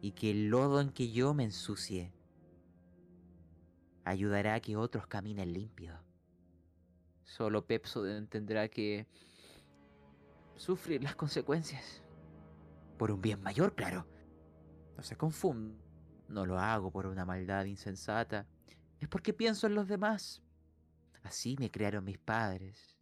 y 0.00 0.12
que 0.12 0.30
el 0.30 0.48
lodo 0.48 0.80
en 0.80 0.88
que 0.88 1.12
yo 1.12 1.34
me 1.34 1.44
ensucie 1.44 2.10
ayudará 4.02 4.54
a 4.54 4.60
que 4.60 4.78
otros 4.78 5.06
caminen 5.08 5.52
limpios. 5.52 6.00
Solo 7.24 7.66
Pepso 7.66 8.02
tendrá 8.24 8.66
que 8.70 9.06
sufrir 10.56 11.02
las 11.02 11.16
consecuencias. 11.16 12.02
Por 12.96 13.10
un 13.10 13.20
bien 13.20 13.42
mayor, 13.42 13.74
claro. 13.74 14.06
No 14.96 15.02
se 15.02 15.16
confunda. 15.16 15.84
No 16.28 16.46
lo 16.46 16.58
hago 16.58 16.90
por 16.90 17.04
una 17.04 17.26
maldad 17.26 17.66
insensata. 17.66 18.46
Es 19.00 19.08
porque 19.08 19.34
pienso 19.34 19.66
en 19.66 19.74
los 19.74 19.86
demás. 19.86 20.42
Así 21.22 21.56
me 21.58 21.70
crearon 21.70 22.04
mis 22.04 22.16
padres. 22.16 22.93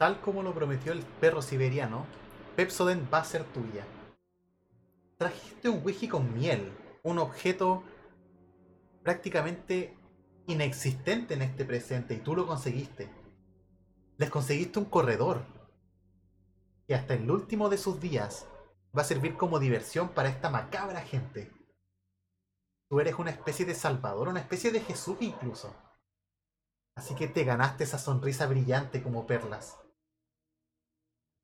Tal 0.00 0.18
como 0.22 0.42
lo 0.42 0.54
prometió 0.54 0.92
el 0.92 1.02
perro 1.02 1.42
siberiano, 1.42 2.06
Pepsodent 2.56 3.12
va 3.12 3.18
a 3.18 3.24
ser 3.24 3.44
tuya. 3.44 3.84
Trajiste 5.18 5.68
un 5.68 5.84
whisky 5.84 6.08
con 6.08 6.32
miel, 6.32 6.72
un 7.02 7.18
objeto 7.18 7.84
prácticamente 9.02 9.94
inexistente 10.46 11.34
en 11.34 11.42
este 11.42 11.66
presente 11.66 12.14
y 12.14 12.20
tú 12.20 12.34
lo 12.34 12.46
conseguiste. 12.46 13.10
Les 14.16 14.30
conseguiste 14.30 14.78
un 14.78 14.86
corredor, 14.86 15.44
y 16.86 16.94
hasta 16.94 17.12
el 17.12 17.30
último 17.30 17.68
de 17.68 17.76
sus 17.76 18.00
días 18.00 18.46
va 18.96 19.02
a 19.02 19.04
servir 19.04 19.36
como 19.36 19.58
diversión 19.58 20.08
para 20.08 20.30
esta 20.30 20.48
macabra 20.48 21.02
gente. 21.02 21.52
Tú 22.88 23.00
eres 23.00 23.18
una 23.18 23.32
especie 23.32 23.66
de 23.66 23.74
salvador, 23.74 24.28
una 24.28 24.40
especie 24.40 24.72
de 24.72 24.80
Jesús 24.80 25.18
incluso. 25.20 25.76
Así 26.96 27.14
que 27.14 27.28
te 27.28 27.44
ganaste 27.44 27.84
esa 27.84 27.98
sonrisa 27.98 28.46
brillante 28.46 29.02
como 29.02 29.26
perlas. 29.26 29.76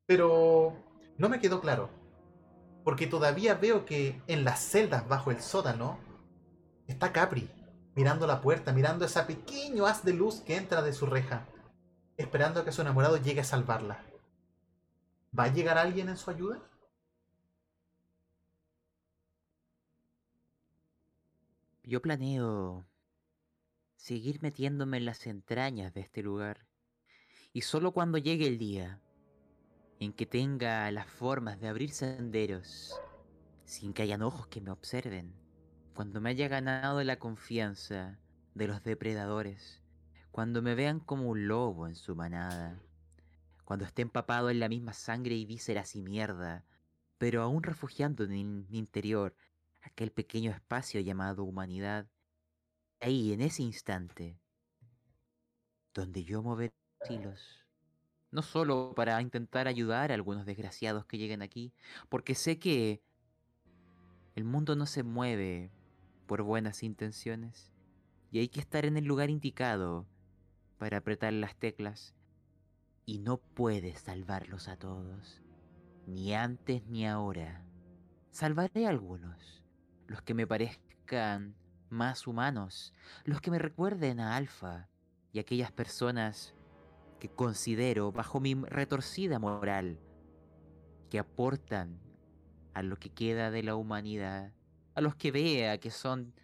Pero 0.07 0.75
no 1.19 1.29
me 1.29 1.41
quedó 1.41 1.61
claro. 1.61 1.91
Porque 2.85 3.07
todavía 3.07 3.55
veo 3.55 3.85
que 3.85 4.23
en 4.29 4.45
las 4.45 4.61
celdas 4.61 5.09
bajo 5.09 5.31
el 5.31 5.41
sótano 5.41 5.99
está 6.87 7.13
Capri, 7.13 7.51
mirando 7.97 8.27
la 8.27 8.41
puerta, 8.41 8.73
mirando 8.73 9.05
ese 9.05 9.23
pequeño 9.23 9.87
haz 9.87 10.05
de 10.05 10.13
luz 10.13 10.41
que 10.41 10.57
entra 10.57 10.83
de 10.83 10.93
su 10.93 11.07
reja, 11.07 11.49
esperando 12.17 12.61
a 12.61 12.65
que 12.65 12.73
su 12.73 12.83
enamorado 12.83 13.17
llegue 13.17 13.41
a 13.41 13.45
salvarla. 13.45 14.05
¿Va 15.37 15.45
a 15.45 15.53
llegar 15.53 15.79
alguien 15.79 16.09
en 16.09 16.17
su 16.17 16.31
ayuda? 16.31 16.63
Yo 21.83 22.01
planeo 22.01 22.87
seguir 23.97 24.43
metiéndome 24.43 24.99
en 24.99 25.07
las 25.07 25.27
entrañas 25.27 25.93
de 25.93 26.01
este 26.01 26.23
lugar. 26.23 26.67
Y 27.53 27.63
solo 27.63 27.93
cuando 27.93 28.19
llegue 28.19 28.47
el 28.47 28.59
día 28.59 29.01
en 29.99 30.13
que 30.13 30.27
tenga 30.27 30.91
las 30.91 31.07
formas 31.07 31.61
de 31.61 31.69
abrir 31.69 31.91
senderos, 31.91 32.95
sin 33.65 33.93
que 33.93 34.03
hayan 34.03 34.23
ojos 34.23 34.47
que 34.49 34.61
me 34.61 34.71
observen, 34.71 35.35
cuando 35.95 36.21
me 36.21 36.31
haya 36.31 36.49
ganado 36.49 37.03
la 37.03 37.19
confianza 37.19 38.19
de 38.55 38.67
los 38.67 38.83
depredadores, 38.83 39.83
cuando 40.31 40.61
me 40.61 40.75
vean 40.75 41.01
como 41.01 41.31
un 41.31 41.49
lobo 41.49 41.87
en 41.87 41.95
su 41.95 42.15
manada, 42.15 42.79
cuando 43.65 43.85
esté 43.85 44.03
empapado 44.03 44.51
en 44.51 44.61
la 44.61 44.69
misma 44.69 44.93
sangre 44.93 45.35
y 45.35 45.47
vísceras 45.47 45.97
y 45.97 46.03
mierda, 46.03 46.65
pero 47.19 47.43
aún 47.43 47.63
refugiando 47.63 48.25
en 48.25 48.69
mi 48.69 48.79
interior 48.79 49.35
aquel 49.81 50.13
pequeño 50.13 50.51
espacio 50.51 51.01
llamado 51.01 51.45
humanidad, 51.45 52.07
ahí 53.01 53.33
en 53.33 53.41
ese 53.41 53.63
instante, 53.63 54.39
donde 55.95 56.25
yo 56.25 56.43
moveré 56.43 56.75
los 57.01 57.11
hilos, 57.11 57.66
no 58.37 58.43
solo 58.43 58.93
para 58.95 59.21
intentar 59.23 59.67
ayudar 59.67 60.11
a 60.11 60.15
algunos 60.15 60.45
desgraciados 60.45 61.07
que 61.07 61.17
lleguen 61.17 61.41
aquí, 61.41 61.73
porque 62.11 62.35
sé 62.35 62.59
que 62.59 63.03
el 64.35 64.45
mundo 64.45 64.77
no 64.77 64.85
se 64.85 65.03
mueve 65.03 65.73
por 66.27 66.43
buenas 66.43 66.83
intenciones 66.83 67.73
y 68.31 68.41
hay 68.41 68.49
que 68.49 68.61
estar 68.61 68.85
en 68.85 68.99
el 68.99 69.07
lugar 69.07 69.31
indicado 69.31 70.07
para 70.77 70.99
apretar 70.99 71.33
las 71.33 71.57
teclas 71.57 72.15
y 73.07 73.21
no 73.21 73.39
puedes 73.39 74.01
salvarlos 74.01 74.69
a 74.69 74.77
todos, 74.77 75.41
ni 76.07 76.35
antes 76.35 76.87
ni 76.89 77.07
ahora. 77.07 77.65
Salvaré 78.33 78.85
a 78.85 78.91
algunos, 78.91 79.65
los 80.09 80.21
que 80.21 80.35
me 80.35 80.47
parezcan 80.47 81.57
más 81.89 82.27
humanos, 82.27 82.93
los 83.25 83.41
que 83.41 83.51
me 83.51 83.59
recuerden 83.59 84.21
a 84.21 84.37
Alfa 84.37 84.91
y 85.33 85.39
aquellas 85.39 85.73
personas 85.73 86.55
considero 87.29 88.13
bajo 88.13 88.41
mi 88.41 88.55
retorcida 88.55 89.39
moral 89.39 89.99
que 91.11 91.19
aportan 91.19 92.01
a 92.75 92.83
lo 92.83 92.97
que 92.97 93.11
queda 93.11 93.51
de 93.51 93.63
la 93.63 93.77
humanidad, 93.77 94.53
a 94.95 95.01
los 95.01 95.15
que 95.15 95.31
vea 95.31 95.79
que 95.79 95.91
son 95.91 96.35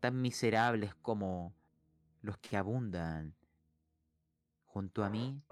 tan 0.00 0.20
miserables 0.20 0.94
como 0.96 1.54
los 2.20 2.38
que 2.38 2.56
abundan 2.56 3.34
junto 4.64 5.04
a 5.04 5.08
mí, 5.08 5.42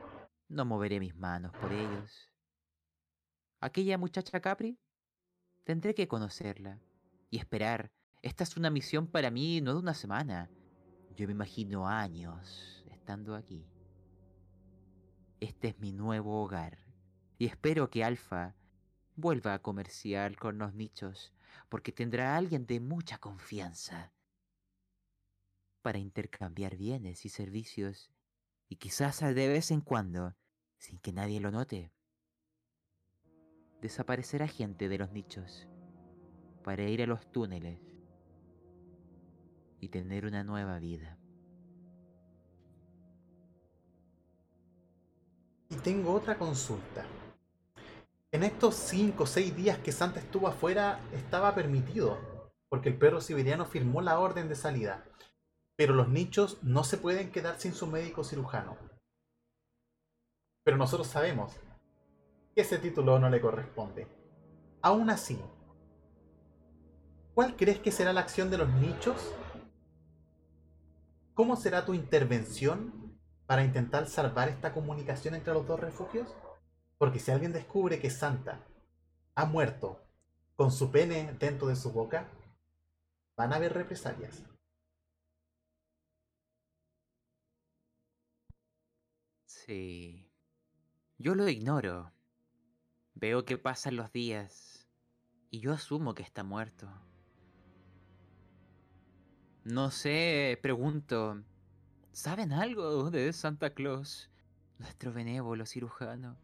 no 0.49 0.67
moveré 0.67 1.01
mis 1.01 1.17
manos 1.17 1.53
por 1.53 1.73
ellos. 1.73 2.31
Aquella 3.61 3.97
muchacha 3.97 4.39
Capri, 4.41 4.79
tendré 5.65 5.95
que 5.95 6.07
conocerla 6.07 6.79
y 7.31 7.39
esperar. 7.39 7.91
Esta 8.21 8.45
es 8.45 8.57
una 8.59 8.69
misión 8.69 9.07
para 9.07 9.31
mí 9.31 9.63
no 9.63 9.73
de 9.73 9.79
una 9.79 9.95
semana. 9.95 10.51
Yo 11.17 11.27
me 11.27 11.33
imagino 11.33 11.89
años 11.89 12.85
estando 12.91 13.35
aquí. 13.35 13.67
Este 15.45 15.69
es 15.69 15.79
mi 15.79 15.93
nuevo 15.93 16.43
hogar 16.43 16.79
y 17.37 17.45
espero 17.45 17.91
que 17.91 18.03
Alfa 18.03 18.55
vuelva 19.15 19.53
a 19.53 19.59
comerciar 19.59 20.37
con 20.37 20.57
los 20.57 20.73
nichos 20.73 21.35
porque 21.69 21.93
tendrá 21.93 22.33
a 22.33 22.39
alguien 22.39 22.65
de 22.65 22.81
mucha 22.81 23.19
confianza 23.19 24.15
para 25.83 25.99
intercambiar 25.99 26.79
bienes 26.79 27.27
y 27.27 27.29
servicios 27.29 28.11
y 28.71 28.77
quizás 28.77 29.21
de 29.21 29.49
vez 29.49 29.71
en 29.71 29.83
cuando, 29.83 30.35
sin 30.79 30.99
que 30.99 31.13
nadie 31.13 31.41
lo 31.41 31.51
note, 31.51 31.93
desaparecerá 33.83 34.49
gente 34.49 34.89
de 34.89 34.97
los 34.97 35.13
nichos 35.13 35.69
para 36.63 36.85
ir 36.85 37.03
a 37.03 37.07
los 37.07 37.31
túneles 37.31 37.83
y 39.79 39.91
tener 39.91 40.25
una 40.25 40.43
nueva 40.43 40.79
vida. 40.79 41.19
Tengo 45.83 46.15
otra 46.15 46.39
consulta. 46.39 47.05
En 48.33 48.43
estos 48.43 48.75
5 48.75 49.23
o 49.23 49.27
6 49.27 49.55
días 49.55 49.79
que 49.79 49.93
Santa 49.93 50.19
estuvo 50.19 50.49
afuera, 50.49 50.99
estaba 51.13 51.55
permitido, 51.55 52.19
porque 52.69 52.89
el 52.89 52.97
perro 52.97 53.21
siberiano 53.21 53.67
firmó 53.67 54.01
la 54.01 54.19
orden 54.19 54.49
de 54.49 54.57
salida. 54.57 55.05
Pero 55.77 55.95
los 55.95 56.09
nichos 56.09 56.59
no 56.63 56.85
se 56.85 56.97
pueden 56.97 57.31
quedar 57.31 57.61
sin 57.61 57.75
su 57.75 57.87
médico 57.87 58.25
cirujano. 58.25 58.77
Pero 60.65 60.77
nosotros 60.77 61.07
sabemos 61.07 61.53
que 62.55 62.63
ese 62.63 62.79
título 62.79 63.19
no 63.19 63.29
le 63.29 63.41
corresponde. 63.41 64.09
Aún 64.81 65.11
así, 65.11 65.39
¿cuál 67.35 67.57
crees 67.57 67.79
que 67.79 67.93
será 67.93 68.13
la 68.13 68.21
acción 68.21 68.51
de 68.51 68.59
los 68.59 68.69
nichos? 68.75 69.35
¿Cómo 71.35 71.57
será 71.57 71.85
tu 71.85 71.95
intervención 71.95 73.04
para 73.55 73.67
intentar 73.67 74.09
salvar 74.09 74.49
esta 74.49 74.73
comunicación 74.73 75.37
entre 75.37 75.55
los 75.55 75.65
dos 75.65 75.79
refugios? 75.79 76.27
Porque 76.99 77.21
si 77.21 77.31
alguien 77.31 77.53
descubre 77.53 78.01
que 78.01 78.11
Santa 78.11 78.67
ha 79.37 79.45
muerto 79.47 80.05
con 80.57 80.73
su 80.73 80.91
pene 80.91 81.37
dentro 81.39 81.69
de 81.69 81.77
su 81.77 81.93
boca, 81.93 82.29
van 83.37 83.53
a 83.53 83.57
haber 83.57 83.73
represalias. 83.73 84.43
Sí. 89.47 90.29
Yo 91.17 91.37
lo 91.37 91.49
ignoro. 91.49 92.11
Veo 93.15 93.45
que 93.45 93.57
pasan 93.57 93.95
los 93.95 94.11
días 94.11 94.89
y 95.51 95.61
yo 95.61 95.73
asumo 95.73 96.17
que 96.17 96.25
está 96.25 96.43
muerto. 96.43 96.89
No 99.63 99.93
sé, 99.93 100.59
pregunto, 100.61 101.45
¿saben 102.15 102.53
algo 102.53 103.11
de 103.11 103.33
Santa 103.33 103.71
Claus, 103.71 104.31
nuestro 104.79 105.13
benévolo 105.13 105.67
cirujano? 105.67 106.37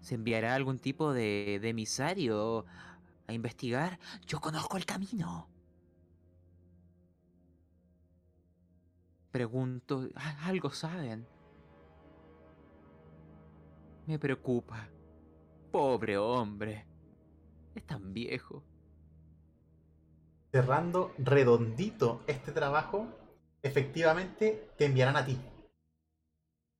¿Se 0.00 0.14
enviará 0.14 0.54
algún 0.54 0.78
tipo 0.78 1.12
de, 1.12 1.58
de 1.60 1.68
emisario 1.70 2.66
a 3.26 3.32
investigar? 3.32 3.98
Yo 4.26 4.38
conozco 4.40 4.76
el 4.76 4.84
camino. 4.84 5.48
Pregunto, 9.30 10.08
¿algo 10.44 10.70
saben? 10.70 11.26
Me 14.06 14.18
preocupa. 14.18 14.88
Pobre 15.70 16.18
hombre. 16.18 16.86
Es 17.74 17.86
tan 17.86 18.12
viejo. 18.12 18.62
Cerrando 20.52 21.14
redondito 21.16 22.22
este 22.26 22.50
trabajo, 22.50 23.06
efectivamente 23.62 24.70
te 24.76 24.86
enviarán 24.86 25.16
a 25.16 25.24
ti. 25.24 25.38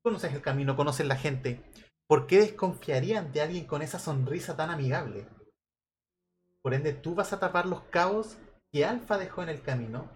Conoces 0.02 0.32
el 0.32 0.42
camino, 0.42 0.76
conoces 0.76 1.06
la 1.06 1.16
gente. 1.16 1.62
¿Por 2.06 2.26
qué 2.26 2.38
desconfiarían 2.40 3.32
de 3.32 3.42
alguien 3.42 3.66
con 3.66 3.82
esa 3.82 3.98
sonrisa 3.98 4.56
tan 4.56 4.70
amigable? 4.70 5.26
Por 6.62 6.74
ende, 6.74 6.92
tú 6.92 7.14
vas 7.14 7.32
a 7.32 7.38
tapar 7.38 7.66
los 7.66 7.82
cabos 7.82 8.36
que 8.72 8.84
Alfa 8.84 9.18
dejó 9.18 9.42
en 9.42 9.50
el 9.50 9.62
camino. 9.62 10.08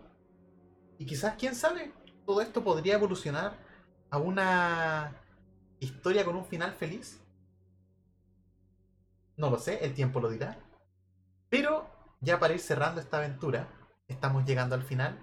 Y 0.98 1.06
quizás, 1.06 1.36
quién 1.38 1.54
sabe, 1.54 1.92
todo 2.26 2.40
esto 2.40 2.64
podría 2.64 2.94
evolucionar 2.94 3.58
a 4.10 4.18
una 4.18 5.20
historia 5.80 6.24
con 6.24 6.36
un 6.36 6.44
final 6.44 6.72
feliz. 6.72 7.20
No 9.36 9.50
lo 9.50 9.58
sé, 9.58 9.84
el 9.84 9.94
tiempo 9.94 10.20
lo 10.20 10.30
dirá. 10.30 10.58
Pero 11.48 11.86
ya 12.20 12.38
para 12.38 12.54
ir 12.54 12.60
cerrando 12.60 13.00
esta 13.00 13.18
aventura, 13.18 13.68
estamos 14.08 14.44
llegando 14.44 14.74
al 14.74 14.82
final 14.82 15.18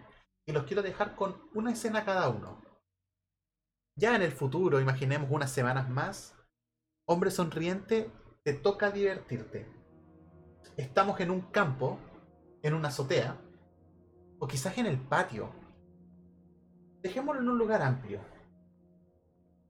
los 0.51 0.65
quiero 0.65 0.81
dejar 0.81 1.15
con 1.15 1.35
una 1.53 1.71
escena 1.71 2.05
cada 2.05 2.29
uno. 2.29 2.61
Ya 3.95 4.15
en 4.15 4.21
el 4.21 4.31
futuro, 4.31 4.79
imaginemos 4.79 5.29
unas 5.31 5.51
semanas 5.51 5.89
más, 5.89 6.35
Hombre 7.05 7.29
sonriente, 7.29 8.09
te 8.43 8.53
toca 8.53 8.89
divertirte. 8.89 9.67
Estamos 10.77 11.19
en 11.19 11.29
un 11.29 11.41
campo, 11.41 11.99
en 12.61 12.73
una 12.73 12.87
azotea, 12.87 13.37
o 14.39 14.47
quizás 14.47 14.77
en 14.77 14.85
el 14.85 14.97
patio. 14.97 15.51
Dejémoslo 17.01 17.41
en 17.41 17.49
un 17.49 17.57
lugar 17.57 17.81
amplio. 17.81 18.21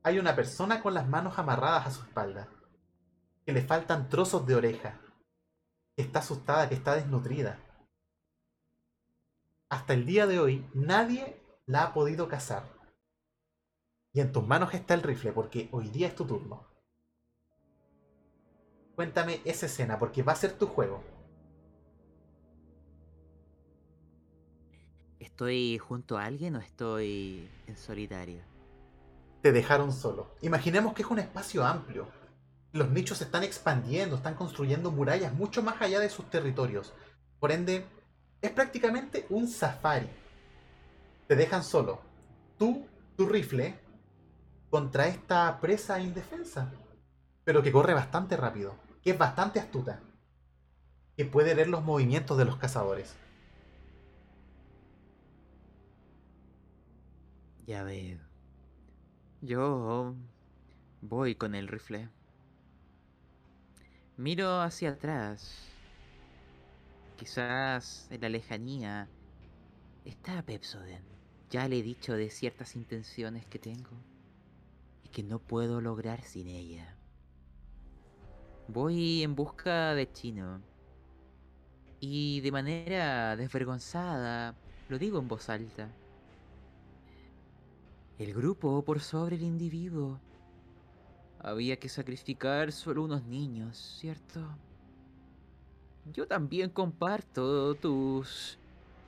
Hay 0.03 0.20
una 0.20 0.36
persona 0.36 0.84
con 0.84 0.94
las 0.94 1.08
manos 1.08 1.40
amarradas 1.40 1.88
a 1.88 1.91
su 1.91 2.03
espalda, 2.03 2.48
que 3.44 3.53
le 3.53 3.64
faltan 3.64 4.08
trozos 4.08 4.45
de 4.45 4.56
oreja, 4.56 5.02
que 5.95 6.03
está 6.03 6.20
asustada, 6.20 6.70
que 6.70 6.76
está 6.76 6.95
desnutrida. 6.95 7.58
Hasta 9.72 9.93
el 9.93 10.06
día 10.06 10.27
de 10.27 10.38
hoy 10.38 10.69
nadie 10.73 11.41
la 11.65 11.84
ha 11.84 11.93
podido 11.93 12.27
cazar. 12.27 12.65
Y 14.11 14.19
en 14.19 14.34
tus 14.34 14.45
manos 14.45 14.73
está 14.73 14.93
el 14.95 15.02
rifle, 15.02 15.31
porque 15.31 15.69
hoy 15.72 15.88
día 15.88 16.10
es 16.10 16.15
tu 16.15 16.26
turno. 16.26 16.68
Cuéntame 18.95 19.39
esa 19.45 19.68
escena, 19.68 19.98
porque 19.98 20.23
va 20.23 20.34
a 20.34 20.35
ser 20.35 20.57
tu 20.57 20.68
juego. 20.68 21.02
¿Estoy 25.19 25.77
junto 25.77 26.18
a 26.18 26.26
alguien 26.26 26.57
o 26.57 26.60
estoy 26.60 27.49
en 27.65 27.77
solitario? 27.77 28.41
Te 29.41 29.53
dejaron 29.53 29.93
solo. 29.93 30.35
Imaginemos 30.41 30.93
que 30.93 31.03
es 31.03 31.10
un 31.10 31.19
espacio 31.19 31.65
amplio. 31.65 32.10
Los 32.73 32.89
nichos 32.89 33.19
se 33.19 33.23
están 33.23 33.43
expandiendo, 33.43 34.18
están 34.18 34.35
construyendo 34.35 34.91
murallas 34.91 35.34
mucho 35.34 35.64
más 35.64 35.81
allá 35.81 36.02
de 36.02 36.10
sus 36.10 36.30
territorios. 36.30 36.91
Por 37.39 37.53
ende, 37.53 37.85
es 38.42 38.52
prácticamente 38.52 39.26
un 39.30 39.48
safari. 39.48 40.10
Te 41.28 41.36
dejan 41.36 41.64
solo. 41.64 42.02
Tú, 42.58 42.88
tu 43.16 43.28
rifle, 43.28 43.80
contra 44.70 45.08
esta 45.08 45.60
presa 45.60 46.00
indefensa. 46.00 46.74
Pero 47.44 47.62
que 47.62 47.72
corre 47.72 47.94
bastante 47.94 48.36
rápido. 48.38 48.76
Que 49.04 49.12
es 49.12 49.18
bastante 49.18 49.60
astuta. 49.60 50.02
Que 51.16 51.26
puede 51.26 51.54
leer 51.54 51.68
los 51.68 51.84
movimientos 51.84 52.38
de 52.38 52.46
los 52.46 52.58
cazadores. 52.58 53.16
Ya 57.68 57.84
veo. 57.84 58.20
Yo 59.42 60.16
voy 61.02 61.36
con 61.36 61.56
el 61.56 61.68
rifle. 61.68 62.10
Miro 64.18 64.62
hacia 64.62 64.92
atrás 64.92 65.70
Quizás 67.22 68.07
en 68.10 68.19
la 68.22 68.30
lejanía 68.30 69.07
está 70.06 70.41
Pepsoden. 70.41 71.03
Ya 71.52 71.68
le 71.68 71.77
he 71.77 71.84
dicho 71.84 72.14
de 72.14 72.31
ciertas 72.31 72.76
intenciones 72.76 73.45
que 73.45 73.60
tengo 73.60 73.91
y 75.03 75.10
que 75.10 75.22
no 75.22 75.38
puedo 75.38 75.81
lograr 75.81 76.23
sin 76.23 76.48
ella. 76.48 76.98
Voy 78.68 79.22
en 79.22 79.35
busca 79.35 79.93
de 79.93 80.11
Chino. 80.11 80.64
Y 81.99 82.41
de 82.41 82.52
manera 82.52 83.35
desvergonzada, 83.35 84.56
lo 84.89 84.98
digo 84.98 85.19
en 85.19 85.27
voz 85.27 85.48
alta. 85.49 85.93
El 88.18 88.34
grupo 88.34 88.84
por 88.84 88.99
sobre 88.99 89.35
el 89.35 89.43
individuo. 89.43 90.19
Había 91.38 91.77
que 91.77 91.88
sacrificar 91.88 92.72
solo 92.72 93.03
unos 93.03 93.23
niños, 93.26 93.77
¿cierto? 93.99 94.57
Yo 96.06 96.28
también 96.28 96.72
comparto 96.72 97.76
tus 97.76 98.57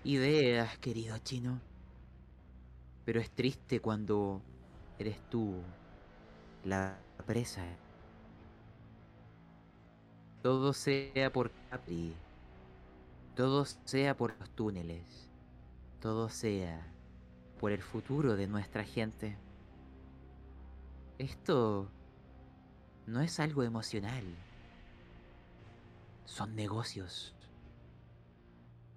ideas, 0.03 0.78
querido 0.78 1.18
chino. 1.18 1.60
Pero 3.03 3.20
es 3.20 3.32
triste 3.32 3.80
cuando 3.80 4.41
eres 4.99 5.20
tú 5.30 5.56
la 6.64 6.98
presa. 7.26 7.65
Todo 10.44 10.74
sea 10.74 11.32
por 11.34 11.52
Capri. 11.70 12.14
Todo 13.36 13.65
sea 13.65 14.15
por 14.15 14.36
los 14.40 14.49
túneles. 14.52 15.30
Todo 15.99 16.30
sea 16.30 16.86
por 17.60 17.72
el 17.72 17.82
futuro 17.82 18.36
de 18.36 18.48
nuestra 18.48 18.84
gente. 18.84 19.36
Esto 21.18 21.90
no 23.07 23.22
es 23.22 23.40
algo 23.40 23.64
emocional. 23.64 24.24
Son 26.26 26.56
negocios. 26.56 27.34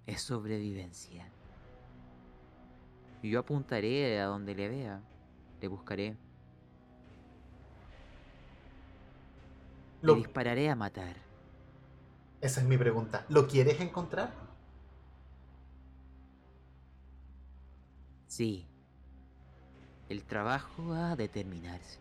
Es 0.05 0.21
sobrevivencia. 0.21 1.29
Yo 3.23 3.39
apuntaré 3.39 4.19
a 4.21 4.25
donde 4.27 4.55
le 4.55 4.69
vea. 4.69 5.01
Le 5.61 5.67
buscaré. 5.67 6.15
Lo- 10.01 10.13
Le 10.13 10.19
dispararé 10.21 10.69
a 10.69 10.75
matar. 10.75 11.15
Esa 12.39 12.61
es 12.61 12.67
mi 12.67 12.77
pregunta. 12.77 13.25
¿Lo 13.29 13.47
quieres 13.47 13.81
encontrar? 13.81 14.31
Sí. 18.27 18.67
El 20.09 20.23
trabajo 20.23 20.93
ha 20.93 21.15
de 21.15 21.27
terminarse. 21.27 21.99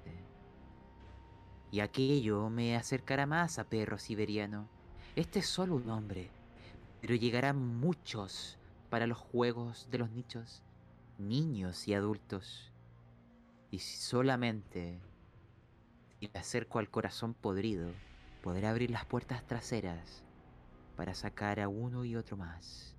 Y 1.72 1.80
aquello 1.80 2.48
me 2.50 2.76
acercará 2.76 3.26
más 3.26 3.58
a 3.58 3.64
perro 3.64 3.98
siberiano. 3.98 4.68
Este 5.16 5.38
es 5.38 5.46
solo 5.46 5.76
un 5.76 5.88
hombre, 5.88 6.28
pero 7.00 7.14
llegarán 7.14 7.56
muchos 7.56 8.58
para 8.90 9.06
los 9.06 9.16
juegos 9.16 9.88
de 9.90 9.96
los 9.96 10.10
nichos, 10.10 10.62
niños 11.16 11.88
y 11.88 11.94
adultos. 11.94 12.70
Y 13.70 13.78
si 13.78 13.96
solamente 13.96 15.00
si 16.20 16.28
me 16.28 16.38
acerco 16.38 16.80
al 16.80 16.90
corazón 16.90 17.32
podrido, 17.32 17.90
podré 18.42 18.66
abrir 18.66 18.90
las 18.90 19.06
puertas 19.06 19.46
traseras 19.46 20.22
para 20.96 21.14
sacar 21.14 21.60
a 21.60 21.68
uno 21.68 22.04
y 22.04 22.14
otro 22.14 22.36
más. 22.36 22.94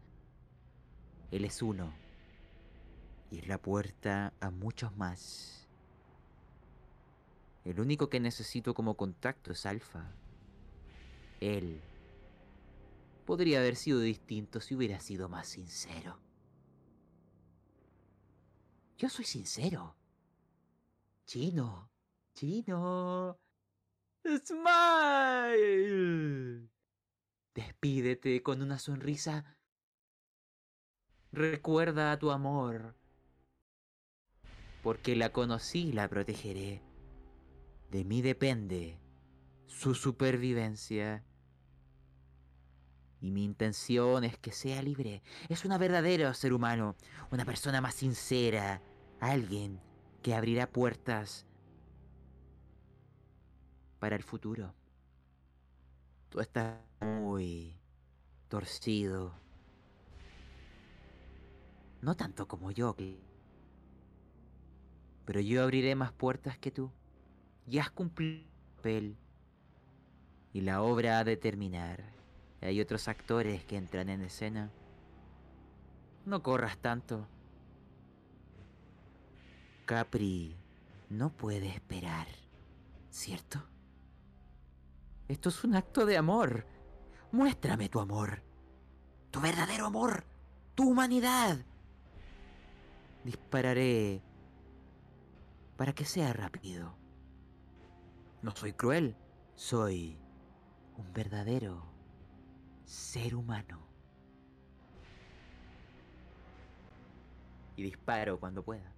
Él 1.30 1.46
es 1.46 1.62
uno 1.62 1.94
y 3.30 3.38
es 3.38 3.48
la 3.48 3.60
puerta 3.60 4.34
a 4.40 4.50
muchos 4.50 4.98
más. 4.98 5.68
El 7.64 7.80
único 7.80 8.10
que 8.10 8.20
necesito 8.20 8.74
como 8.74 8.96
contacto 8.96 9.52
es 9.52 9.68
Alfa. 9.68 10.04
Él 11.42 11.80
podría 13.28 13.60
haber 13.60 13.76
sido 13.76 14.00
distinto 14.00 14.60
si 14.62 14.74
hubiera 14.74 15.00
sido 15.02 15.30
más 15.30 15.50
sincero. 15.50 16.18
Yo 18.98 19.10
soy 19.10 19.26
sincero. 19.26 19.98
Chino, 21.26 21.92
chino. 22.34 23.38
Smile. 24.46 25.50
Despídete 27.54 28.42
con 28.42 28.62
una 28.62 28.80
sonrisa. 28.80 29.58
Recuerda 31.34 32.14
a 32.14 32.20
tu 32.20 32.32
amor 32.32 32.96
porque 34.84 35.18
la 35.18 35.34
conocí 35.34 35.90
y 35.90 35.92
la 35.92 36.08
protegeré. 36.08 36.82
De 37.92 38.06
mí 38.06 38.22
depende 38.22 39.02
su 39.66 39.94
supervivencia. 39.96 41.26
Y 43.22 43.32
mi 43.32 43.44
intención 43.44 44.24
es 44.24 44.38
que 44.38 44.52
sea 44.52 44.82
libre. 44.82 45.24
Es 45.50 45.66
una 45.66 45.78
verdadero 45.78 46.34
ser 46.34 46.54
humano, 46.54 46.96
una 47.32 47.46
persona 47.46 47.82
más 47.82 47.96
sincera, 47.96 48.82
alguien 49.20 49.80
que 50.22 50.36
abrirá 50.36 50.68
puertas 50.70 51.46
para 54.00 54.16
el 54.16 54.24
futuro. 54.24 54.74
Tú 56.30 56.40
estás 56.40 56.78
muy 57.02 57.76
torcido. 58.48 59.34
No 62.02 62.16
tanto 62.16 62.48
como 62.48 62.72
yo, 62.72 62.96
pero 65.26 65.42
yo 65.42 65.64
abriré 65.64 65.96
más 65.96 66.14
puertas 66.14 66.58
que 66.58 66.72
tú. 66.72 66.92
Ya 67.66 67.82
has 67.82 67.92
cumplido 67.92 68.44
tu 68.44 68.76
papel. 68.78 69.18
Y 70.54 70.62
la 70.62 70.82
obra 70.82 71.20
ha 71.20 71.24
de 71.26 71.36
terminar. 71.36 72.17
Hay 72.68 72.82
otros 72.82 73.08
actores 73.08 73.64
que 73.64 73.78
entran 73.78 74.10
en 74.10 74.22
escena. 74.24 74.70
No 76.26 76.44
corras 76.44 76.78
tanto. 76.80 77.26
Capri 79.86 80.58
no 81.10 81.30
puede 81.30 81.70
esperar, 81.70 82.28
¿cierto? 83.10 83.64
Esto 85.30 85.48
es 85.48 85.64
un 85.64 85.76
acto 85.76 86.06
de 86.06 86.18
amor. 86.18 86.66
Muéstrame 87.32 87.88
tu 87.88 88.02
amor. 88.02 88.44
Tu 89.32 89.40
verdadero 89.40 89.86
amor. 89.86 90.26
Tu 90.76 90.90
humanidad. 90.90 91.60
Dispararé 93.24 94.22
para 95.78 95.94
que 95.94 96.04
sea 96.04 96.34
rápido. 96.34 96.98
No 98.42 98.54
soy 98.54 98.74
cruel, 98.74 99.16
soy 99.56 100.20
un 100.98 101.14
verdadero 101.14 101.97
ser 102.88 103.36
humano. 103.36 103.86
Y 107.76 107.84
disparo 107.84 108.40
cuando 108.40 108.64
pueda. 108.64 108.92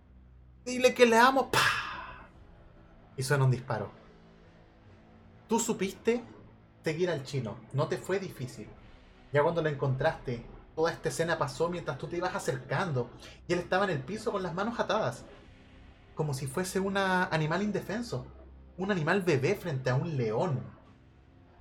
Dile 0.63 0.93
que 0.93 1.05
le 1.05 1.17
amo. 1.17 1.49
Y 3.17 3.23
suena 3.23 3.43
un 3.43 3.51
disparo. 3.51 3.91
Tú 5.49 5.59
supiste 5.59 6.23
seguir 6.83 7.09
al 7.09 7.23
chino. 7.23 7.57
No 7.73 7.87
te 7.87 7.97
fue 7.97 8.19
difícil. 8.19 8.69
Ya 9.33 9.43
cuando 9.43 9.61
lo 9.61 9.69
encontraste, 9.69 10.45
toda 10.75 10.91
esta 10.91 11.09
escena 11.09 11.37
pasó 11.37 11.67
mientras 11.67 11.97
tú 11.97 12.07
te 12.07 12.17
ibas 12.17 12.35
acercando. 12.35 13.09
Y 13.47 13.53
él 13.53 13.59
estaba 13.59 13.83
en 13.85 13.89
el 13.89 13.99
piso 13.99 14.31
con 14.31 14.43
las 14.43 14.53
manos 14.53 14.79
atadas. 14.79 15.25
Como 16.15 16.33
si 16.33 16.47
fuese 16.47 16.79
un 16.79 16.95
animal 16.95 17.63
indefenso. 17.63 18.25
Un 18.77 18.91
animal 18.91 19.23
bebé 19.23 19.55
frente 19.55 19.89
a 19.89 19.95
un 19.95 20.15
león. 20.15 20.63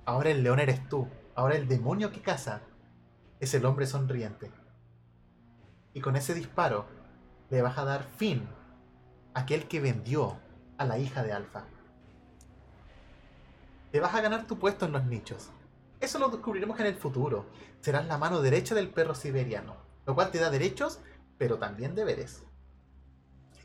Ahora 0.05 0.29
el 0.29 0.43
león 0.43 0.59
eres 0.59 0.87
tú. 0.87 1.07
Ahora 1.39 1.55
el 1.55 1.69
demonio 1.69 2.11
que 2.11 2.21
caza 2.21 2.59
es 3.39 3.53
el 3.53 3.63
hombre 3.63 3.87
sonriente. 3.87 4.51
Y 5.93 6.01
con 6.01 6.17
ese 6.17 6.33
disparo 6.33 6.85
le 7.49 7.61
vas 7.61 7.77
a 7.77 7.85
dar 7.85 8.03
fin 8.03 8.45
a 9.33 9.39
aquel 9.39 9.69
que 9.69 9.79
vendió 9.79 10.37
a 10.77 10.83
la 10.83 10.97
hija 10.97 11.23
de 11.23 11.31
Alfa. 11.31 11.63
Te 13.89 14.01
vas 14.01 14.13
a 14.13 14.19
ganar 14.19 14.47
tu 14.47 14.59
puesto 14.59 14.85
en 14.85 14.91
los 14.91 15.05
nichos. 15.05 15.49
Eso 16.01 16.19
lo 16.19 16.27
descubriremos 16.27 16.77
en 16.81 16.87
el 16.87 16.95
futuro. 16.95 17.45
Serás 17.79 18.05
la 18.07 18.17
mano 18.17 18.41
derecha 18.41 18.75
del 18.75 18.89
perro 18.89 19.15
siberiano, 19.15 19.77
lo 20.05 20.15
cual 20.15 20.31
te 20.31 20.39
da 20.39 20.49
derechos, 20.49 20.99
pero 21.37 21.57
también 21.57 21.95
deberes. 21.95 22.43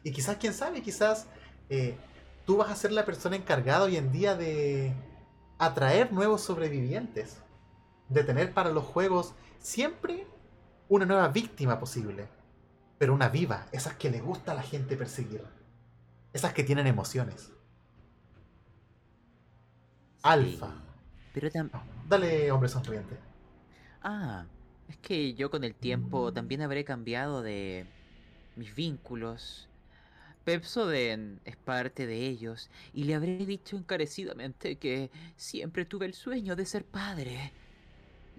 Y 0.04 0.12
quizás, 0.12 0.36
quién 0.36 0.54
sabe, 0.54 0.80
quizás 0.80 1.26
eh, 1.70 1.98
tú 2.46 2.56
vas 2.56 2.70
a 2.70 2.76
ser 2.76 2.92
la 2.92 3.04
persona 3.04 3.34
encargada 3.34 3.82
hoy 3.82 3.96
en 3.96 4.12
día 4.12 4.36
de 4.36 4.94
atraer 5.58 6.12
nuevos 6.12 6.40
sobrevivientes. 6.40 7.40
De 8.08 8.24
tener 8.24 8.52
para 8.54 8.70
los 8.70 8.84
juegos 8.84 9.34
siempre 9.58 10.26
una 10.88 11.06
nueva 11.06 11.28
víctima 11.28 11.78
posible. 11.78 12.28
Pero 12.98 13.14
una 13.14 13.28
viva, 13.28 13.66
esas 13.72 13.96
que 13.96 14.10
le 14.10 14.20
gusta 14.20 14.52
a 14.52 14.54
la 14.54 14.62
gente 14.62 14.96
perseguir. 14.96 15.42
Esas 16.32 16.52
que 16.52 16.64
tienen 16.64 16.86
emociones. 16.86 17.52
Alfa. 20.22 20.68
Sí, 20.70 20.82
Pero 21.32 21.50
dale, 22.08 22.50
hombre 22.50 22.68
sonriente. 22.68 23.18
Ah, 24.02 24.46
es 24.88 24.98
que 24.98 25.34
yo 25.34 25.50
con 25.50 25.64
el 25.64 25.74
tiempo 25.74 26.32
también 26.32 26.62
habré 26.62 26.84
cambiado 26.84 27.42
de 27.42 27.86
mis 28.56 28.74
vínculos. 28.74 29.68
Pepsoden 30.44 31.40
es 31.44 31.56
parte 31.56 32.06
de 32.06 32.26
ellos 32.26 32.70
y 32.92 33.04
le 33.04 33.14
habré 33.14 33.46
dicho 33.46 33.76
encarecidamente 33.76 34.76
que 34.78 35.10
siempre 35.36 35.86
tuve 35.86 36.06
el 36.06 36.14
sueño 36.14 36.56
de 36.56 36.66
ser 36.66 36.84
padre. 36.84 37.52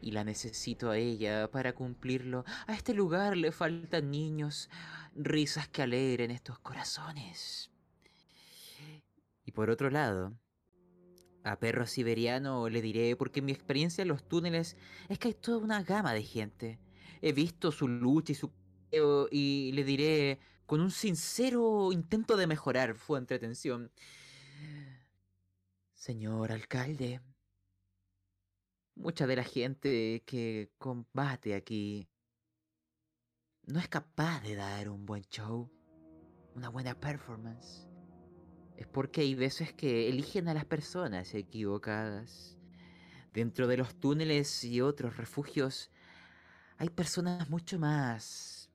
Y 0.05 0.11
la 0.11 0.23
necesito 0.23 0.91
a 0.91 0.99
ella 0.99 1.49
para 1.49 1.73
cumplirlo. 1.73 2.45
A 2.67 2.75
este 2.75 2.93
lugar 2.93 3.35
le 3.35 3.51
faltan 3.51 4.11
niños, 4.11 4.69
risas 5.15 5.67
que 5.67 5.81
alegren 5.81 6.29
estos 6.29 6.59
corazones. 6.59 7.71
Y 9.43 9.51
por 9.51 9.71
otro 9.71 9.89
lado, 9.89 10.37
a 11.43 11.57
perro 11.57 11.87
siberiano 11.87 12.69
le 12.69 12.83
diré, 12.83 13.15
porque 13.15 13.41
mi 13.41 13.51
experiencia 13.51 14.03
en 14.03 14.09
los 14.09 14.23
túneles 14.27 14.77
es 15.09 15.17
que 15.17 15.29
hay 15.29 15.33
toda 15.33 15.57
una 15.57 15.81
gama 15.81 16.13
de 16.13 16.21
gente. 16.21 16.79
He 17.23 17.33
visto 17.33 17.71
su 17.71 17.87
lucha 17.87 18.33
y 18.33 18.35
su... 18.35 18.51
y 19.31 19.71
le 19.73 19.83
diré, 19.83 20.39
con 20.67 20.81
un 20.81 20.91
sincero 20.91 21.91
intento 21.91 22.37
de 22.37 22.45
mejorar 22.45 22.95
su 22.99 23.17
entretención. 23.17 23.91
Señor 25.93 26.51
alcalde, 26.51 27.21
mucha 28.95 29.27
de 29.27 29.35
la 29.35 29.43
gente 29.43 30.23
que 30.25 30.71
combate 30.77 31.53
aquí 31.53 32.07
no 33.67 33.79
es 33.79 33.87
capaz 33.87 34.41
de 34.41 34.55
dar 34.55 34.89
un 34.89 35.05
buen 35.05 35.23
show, 35.23 35.71
una 36.55 36.69
buena 36.69 36.99
performance. 36.99 37.87
Es 38.77 38.87
porque 38.87 39.21
hay 39.21 39.35
veces 39.35 39.73
que 39.73 40.09
eligen 40.09 40.47
a 40.47 40.53
las 40.53 40.65
personas 40.65 41.33
equivocadas. 41.33 42.57
Dentro 43.33 43.67
de 43.67 43.77
los 43.77 43.95
túneles 43.95 44.63
y 44.63 44.81
otros 44.81 45.17
refugios 45.17 45.91
hay 46.77 46.89
personas 46.89 47.49
mucho 47.49 47.79
más 47.79 48.69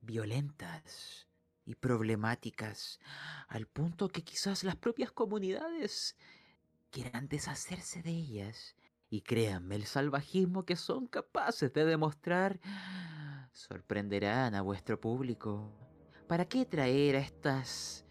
violentas 0.00 1.28
y 1.64 1.74
problemáticas, 1.74 2.98
al 3.48 3.66
punto 3.66 4.08
que 4.08 4.22
quizás 4.22 4.64
las 4.64 4.76
propias 4.76 5.12
comunidades 5.12 6.16
quieran 6.90 7.28
deshacerse 7.28 8.02
de 8.02 8.10
ellas. 8.10 8.74
Y 9.10 9.22
créanme, 9.22 9.76
el 9.76 9.84
salvajismo 9.84 10.64
que 10.64 10.76
son 10.76 11.06
capaces 11.06 11.72
de 11.72 11.84
demostrar 11.84 12.60
sorprenderán 13.52 14.54
a 14.54 14.62
vuestro 14.62 15.00
público. 15.00 15.72
¿Para 16.26 16.44
qué 16.44 16.66
traer 16.66 17.16
a 17.16 17.20
estas 17.20 18.04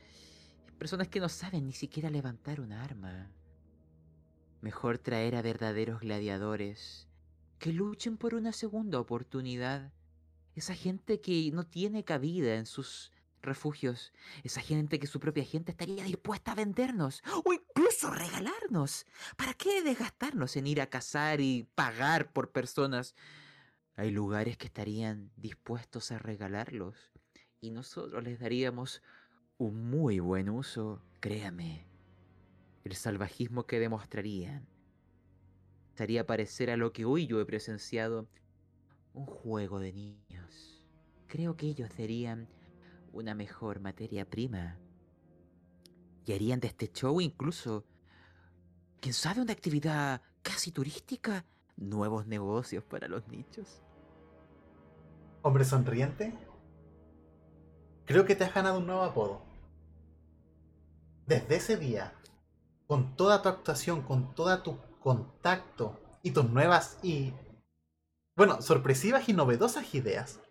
personas 0.79 1.07
que 1.07 1.19
no 1.19 1.29
saben 1.29 1.65
ni 1.65 1.73
siquiera 1.73 2.09
levantar 2.09 2.59
un 2.59 2.73
arma? 2.73 3.31
Mejor 4.61 4.97
traer 4.97 5.35
a 5.35 5.43
verdaderos 5.43 6.01
gladiadores 6.01 7.07
que 7.59 7.71
luchen 7.71 8.17
por 8.17 8.33
una 8.33 8.51
segunda 8.51 8.99
oportunidad. 8.99 9.93
Esa 10.55 10.73
gente 10.73 11.21
que 11.21 11.51
no 11.53 11.65
tiene 11.65 12.03
cabida 12.03 12.55
en 12.55 12.65
sus 12.65 13.11
refugios. 13.41 14.13
Esa 14.43 14.61
gente 14.61 14.99
que 14.99 15.07
su 15.07 15.19
propia 15.19 15.43
gente 15.43 15.71
estaría 15.71 16.03
dispuesta 16.03 16.51
a 16.51 16.55
vendernos 16.55 17.23
o 17.45 17.53
incluso 17.77 18.09
regalarnos. 18.11 19.05
¿Para 19.35 19.53
qué 19.53 19.83
desgastarnos 19.83 20.55
en 20.57 20.67
ir 20.67 20.81
a 20.81 20.87
cazar 20.87 21.41
y 21.41 21.67
pagar 21.75 22.31
por 22.31 22.51
personas? 22.51 23.15
Hay 23.95 24.11
lugares 24.11 24.57
que 24.57 24.67
estarían 24.67 25.31
dispuestos 25.37 26.11
a 26.11 26.19
regalarlos 26.19 26.95
y 27.61 27.69
nosotros 27.71 28.23
les 28.23 28.39
daríamos 28.39 29.01
un 29.57 29.89
muy 29.89 30.19
buen 30.19 30.49
uso, 30.49 31.01
créame. 31.19 31.85
El 32.83 32.95
salvajismo 32.95 33.65
que 33.65 33.79
demostrarían 33.79 34.67
estaría 35.89 36.25
parecer 36.25 36.69
a 36.69 36.77
lo 36.77 36.93
que 36.93 37.05
hoy 37.05 37.27
yo 37.27 37.39
he 37.41 37.45
presenciado 37.45 38.27
un 39.13 39.25
juego 39.25 39.79
de 39.79 39.93
niños. 39.93 40.83
Creo 41.27 41.57
que 41.57 41.67
ellos 41.67 41.91
serían 41.95 42.47
una 43.11 43.35
mejor 43.35 43.79
materia 43.79 44.25
prima. 44.25 44.79
Y 46.27 46.33
harían 46.33 46.59
de 46.59 46.67
este 46.67 46.91
show 46.91 47.21
incluso, 47.21 47.85
quién 48.99 49.13
sabe, 49.13 49.39
una 49.39 49.53
actividad 49.53 50.21
casi 50.41 50.73
turística, 50.73 51.45
nuevos 51.77 52.27
negocios 52.27 52.83
para 52.83 53.07
los 53.07 53.25
nichos. 53.29 53.81
Hombre 55.41 55.63
sonriente, 55.63 56.37
creo 58.03 58.25
que 58.25 58.35
te 58.35 58.43
has 58.43 58.53
ganado 58.53 58.79
un 58.79 58.87
nuevo 58.87 59.03
apodo. 59.03 59.41
Desde 61.25 61.55
ese 61.55 61.77
día, 61.77 62.13
con 62.87 63.15
toda 63.15 63.41
tu 63.41 63.47
actuación, 63.47 64.01
con 64.01 64.35
toda 64.35 64.63
tu 64.63 64.79
contacto 64.99 65.97
y 66.23 66.31
tus 66.31 66.49
nuevas 66.49 66.99
y, 67.03 67.33
bueno, 68.35 68.61
sorpresivas 68.61 69.29
y 69.29 69.33
novedosas 69.33 69.95
ideas, 69.95 70.41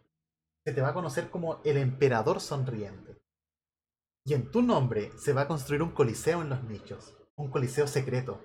se 0.65 0.73
te 0.73 0.81
va 0.81 0.89
a 0.89 0.95
conocer 0.95 1.29
como 1.29 1.61
el 1.65 1.77
emperador 1.77 2.41
sonriente. 2.41 3.06
Y 4.27 4.35
en 4.35 4.51
tu 4.51 4.61
nombre 4.61 5.13
se 5.17 5.33
va 5.33 5.43
a 5.43 5.49
construir 5.49 5.83
un 5.85 5.93
coliseo 5.93 6.43
en 6.43 6.49
los 6.49 6.65
nichos, 6.65 7.17
un 7.37 7.49
coliseo 7.49 7.87
secreto, 7.87 8.43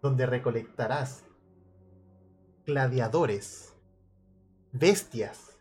donde 0.00 0.24
recolectarás 0.24 1.26
gladiadores, 2.64 3.76
bestias, 4.72 5.58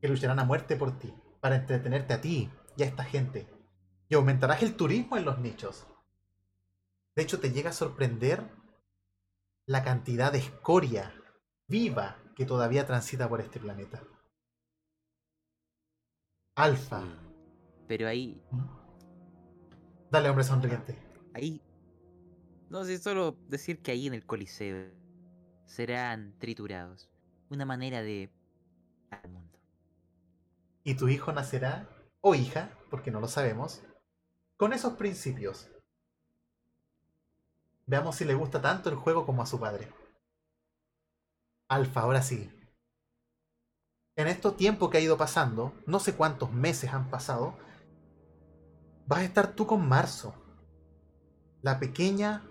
que 0.00 0.08
lucharán 0.08 0.38
a 0.38 0.44
muerte 0.44 0.76
por 0.76 0.98
ti, 0.98 1.12
para 1.40 1.56
entretenerte 1.56 2.14
a 2.14 2.22
ti 2.22 2.50
y 2.74 2.82
a 2.84 2.86
esta 2.86 3.04
gente. 3.04 3.46
Y 4.08 4.14
aumentarás 4.14 4.62
el 4.62 4.76
turismo 4.76 5.18
en 5.18 5.26
los 5.26 5.38
nichos. 5.40 5.86
De 7.14 7.24
hecho, 7.24 7.40
te 7.40 7.52
llega 7.52 7.68
a 7.68 7.74
sorprender 7.74 8.50
la 9.66 9.84
cantidad 9.84 10.32
de 10.32 10.38
escoria 10.38 11.12
viva 11.66 12.16
que 12.34 12.46
todavía 12.46 12.86
transita 12.86 13.28
por 13.28 13.42
este 13.42 13.60
planeta. 13.60 14.02
Alfa. 16.54 17.27
Pero 17.88 18.06
ahí. 18.06 18.40
Dale, 20.10 20.28
hombre 20.28 20.44
sonriente. 20.44 20.96
Ahí. 21.34 21.62
No 22.68 22.84
sé, 22.84 22.98
solo 22.98 23.36
decir 23.48 23.82
que 23.82 23.90
ahí 23.90 24.06
en 24.06 24.14
el 24.14 24.26
Coliseo 24.26 24.92
serán 25.64 26.38
triturados. 26.38 27.10
Una 27.48 27.64
manera 27.64 28.02
de. 28.02 28.30
al 29.10 29.30
mundo. 29.30 29.58
Y 30.84 30.94
tu 30.94 31.08
hijo 31.08 31.32
nacerá, 31.32 31.88
o 32.20 32.34
hija, 32.34 32.70
porque 32.90 33.10
no 33.10 33.20
lo 33.20 33.28
sabemos, 33.28 33.82
con 34.56 34.72
esos 34.72 34.94
principios. 34.94 35.70
Veamos 37.86 38.16
si 38.16 38.26
le 38.26 38.34
gusta 38.34 38.60
tanto 38.60 38.90
el 38.90 38.96
juego 38.96 39.24
como 39.24 39.42
a 39.42 39.46
su 39.46 39.58
padre. 39.58 39.90
Alfa, 41.68 42.02
ahora 42.02 42.22
sí 42.22 42.50
en 44.18 44.26
estos 44.26 44.56
tiempos 44.56 44.90
que 44.90 44.98
ha 44.98 45.00
ido 45.00 45.16
pasando, 45.16 45.72
no 45.86 46.00
sé 46.00 46.16
cuántos 46.16 46.50
meses 46.50 46.92
han 46.92 47.08
pasado, 47.08 47.56
vas 49.08 49.20
a 49.20 49.24
estar 49.24 49.54
tú 49.54 49.66
con 49.66 49.88
Marzo, 49.88 50.34
la 51.62 51.80
pequeña, 51.80 52.44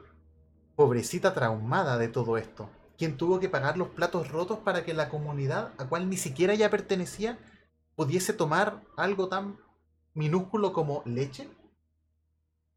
pobrecita 0.75 1.35
traumada 1.35 1.99
de 1.99 2.07
todo 2.07 2.35
esto, 2.35 2.71
quien 2.97 3.15
tuvo 3.15 3.39
que 3.39 3.47
pagar 3.47 3.77
los 3.77 3.89
platos 3.89 4.31
rotos 4.31 4.57
para 4.59 4.83
que 4.83 4.95
la 4.95 5.07
comunidad, 5.07 5.71
a 5.77 5.87
cual 5.87 6.09
ni 6.09 6.17
siquiera 6.17 6.53
ella 6.53 6.71
pertenecía, 6.71 7.37
pudiese 7.95 8.33
tomar 8.33 8.81
algo 8.97 9.29
tan 9.29 9.59
minúsculo 10.15 10.73
como 10.73 11.03
leche. 11.05 11.47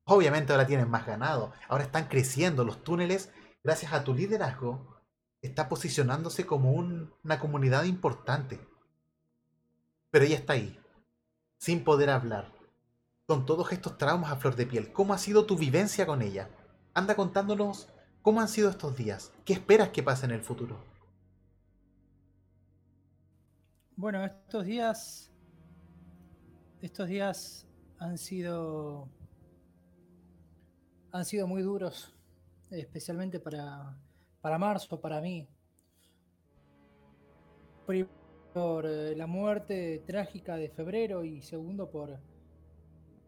Obviamente 0.04 0.52
ahora 0.52 0.66
tienen 0.66 0.90
más 0.90 1.06
ganado, 1.06 1.52
ahora 1.66 1.84
están 1.84 2.06
creciendo 2.08 2.64
los 2.64 2.84
túneles, 2.84 3.32
gracias 3.64 3.94
a 3.94 4.04
tu 4.04 4.14
liderazgo, 4.14 5.00
está 5.40 5.70
posicionándose 5.70 6.44
como 6.44 6.72
una 6.72 7.38
comunidad 7.38 7.84
importante. 7.84 8.60
Pero 10.10 10.26
ella 10.26 10.36
está 10.36 10.52
ahí, 10.52 10.78
sin 11.56 11.82
poder 11.82 12.10
hablar, 12.10 12.59
con 13.30 13.46
todos 13.46 13.70
estos 13.70 13.96
traumas 13.96 14.32
a 14.32 14.36
flor 14.38 14.56
de 14.56 14.66
piel. 14.66 14.92
¿Cómo 14.92 15.14
ha 15.14 15.18
sido 15.18 15.46
tu 15.46 15.56
vivencia 15.56 16.04
con 16.04 16.20
ella? 16.20 16.48
Anda 16.94 17.14
contándonos 17.14 17.88
cómo 18.22 18.40
han 18.40 18.48
sido 18.48 18.68
estos 18.68 18.96
días. 18.96 19.32
¿Qué 19.44 19.52
esperas 19.52 19.90
que 19.90 20.02
pase 20.02 20.26
en 20.26 20.32
el 20.32 20.40
futuro? 20.40 20.76
Bueno, 23.94 24.24
estos 24.24 24.66
días. 24.66 25.30
Estos 26.82 27.06
días 27.06 27.68
han 28.00 28.18
sido. 28.18 29.08
han 31.12 31.24
sido 31.24 31.46
muy 31.46 31.62
duros. 31.62 32.12
Especialmente 32.68 33.38
para. 33.38 33.96
para 34.40 34.58
marzo, 34.58 35.00
para 35.00 35.20
mí 35.20 35.48
por 38.52 38.86
eh, 38.86 39.14
la 39.14 39.28
muerte 39.28 40.02
trágica 40.04 40.56
de 40.56 40.68
febrero 40.68 41.24
y 41.24 41.42
segundo 41.42 41.90
por 41.90 42.18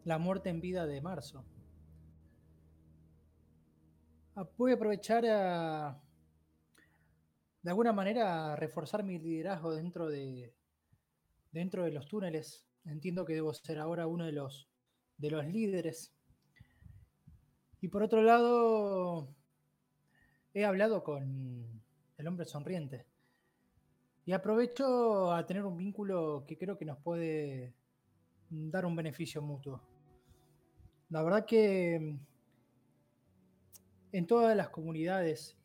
la 0.05 0.17
muerte 0.17 0.49
en 0.49 0.61
vida 0.61 0.85
de 0.85 1.01
marzo. 1.01 1.45
Ah, 4.35 4.49
voy 4.57 4.71
a 4.71 4.75
aprovechar 4.75 5.25
a, 5.25 6.01
de 7.61 7.69
alguna 7.69 7.93
manera, 7.93 8.53
a 8.53 8.55
reforzar 8.55 9.03
mi 9.03 9.19
liderazgo 9.19 9.73
dentro 9.73 10.09
de, 10.09 10.53
dentro 11.51 11.83
de 11.83 11.91
los 11.91 12.07
túneles. 12.07 12.65
Entiendo 12.85 13.25
que 13.25 13.33
debo 13.33 13.53
ser 13.53 13.79
ahora 13.79 14.07
uno 14.07 14.25
de 14.25 14.33
los, 14.33 14.69
de 15.17 15.31
los 15.31 15.45
líderes. 15.45 16.13
Y 17.79 17.87
por 17.87 18.03
otro 18.03 18.21
lado, 18.21 19.33
he 20.53 20.65
hablado 20.65 21.03
con 21.03 21.81
el 22.17 22.27
hombre 22.27 22.45
sonriente. 22.45 23.05
Y 24.25 24.31
aprovecho 24.31 25.31
a 25.33 25.45
tener 25.45 25.65
un 25.65 25.77
vínculo 25.77 26.45
que 26.47 26.57
creo 26.57 26.77
que 26.77 26.85
nos 26.85 26.97
puede, 26.99 27.73
dar 28.49 28.85
un 28.85 28.95
beneficio 28.95 29.41
mutuo. 29.41 29.81
La 31.13 31.21
verdad 31.21 31.45
que 31.45 32.17
en 34.13 34.25
todas 34.25 34.57
las 34.57 34.69
comunidades, 34.69 35.55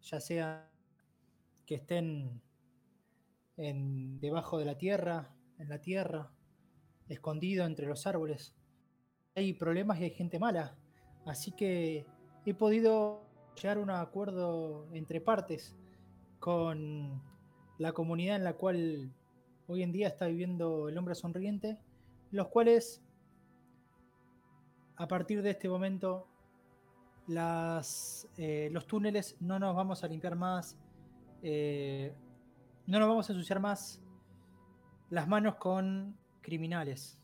ya 0.00 0.18
sea 0.18 0.68
que 1.66 1.76
estén 1.76 2.42
en, 3.56 4.18
debajo 4.18 4.58
de 4.58 4.64
la 4.64 4.76
tierra, 4.76 5.36
en 5.60 5.68
la 5.68 5.80
tierra, 5.80 6.32
escondido 7.08 7.64
entre 7.64 7.86
los 7.86 8.08
árboles, 8.08 8.56
hay 9.36 9.52
problemas 9.52 10.00
y 10.00 10.02
hay 10.02 10.10
gente 10.10 10.40
mala. 10.40 10.76
Así 11.26 11.52
que 11.52 12.04
he 12.44 12.52
podido 12.52 13.22
llegar 13.54 13.76
a 13.76 13.82
un 13.82 13.90
acuerdo 13.90 14.92
entre 14.94 15.20
partes 15.20 15.76
con 16.40 17.22
la 17.78 17.92
comunidad 17.92 18.34
en 18.34 18.42
la 18.42 18.54
cual 18.54 19.14
hoy 19.68 19.84
en 19.84 19.92
día 19.92 20.08
está 20.08 20.26
viviendo 20.26 20.88
el 20.88 20.98
hombre 20.98 21.14
sonriente, 21.14 21.78
los 22.32 22.48
cuales 22.48 23.01
a 24.96 25.08
partir 25.08 25.42
de 25.42 25.50
este 25.50 25.68
momento 25.68 26.26
eh, 27.28 28.68
los 28.72 28.86
túneles 28.86 29.36
no 29.40 29.58
nos 29.58 29.74
vamos 29.74 30.02
a 30.02 30.08
limpiar 30.08 30.36
más, 30.36 30.76
eh, 31.42 32.14
no 32.86 32.98
nos 32.98 33.08
vamos 33.08 33.28
a 33.28 33.32
ensuciar 33.32 33.60
más 33.60 34.00
las 35.10 35.28
manos 35.28 35.56
con 35.56 36.16
criminales. 36.40 37.18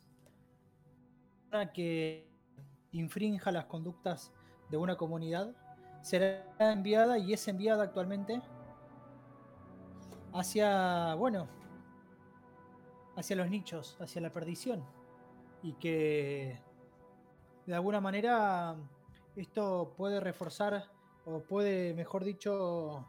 Una 1.51 1.73
que 1.73 2.29
infrinja 2.93 3.51
las 3.51 3.67
conductas 3.67 4.33
de 4.71 4.77
una 4.77 4.97
comunidad 4.97 5.55
será 6.03 6.45
enviada 6.59 7.19
y 7.19 7.33
es 7.33 7.49
enviada 7.49 7.85
actualmente 7.85 8.41
hacia, 10.33 11.15
bueno, 11.15 11.49
hacia 13.17 13.37
los 13.37 13.51
nichos, 13.51 13.97
hacia 14.01 14.21
la 14.21 14.31
perdición. 14.31 14.85
Y 15.63 15.73
que 15.73 16.61
de 17.69 17.75
alguna 17.75 18.01
manera 18.01 18.77
esto 19.37 19.93
puede 19.95 20.21
reforzar 20.21 20.87
o 21.27 21.41
puede, 21.41 21.93
mejor 21.93 22.25
dicho, 22.25 23.07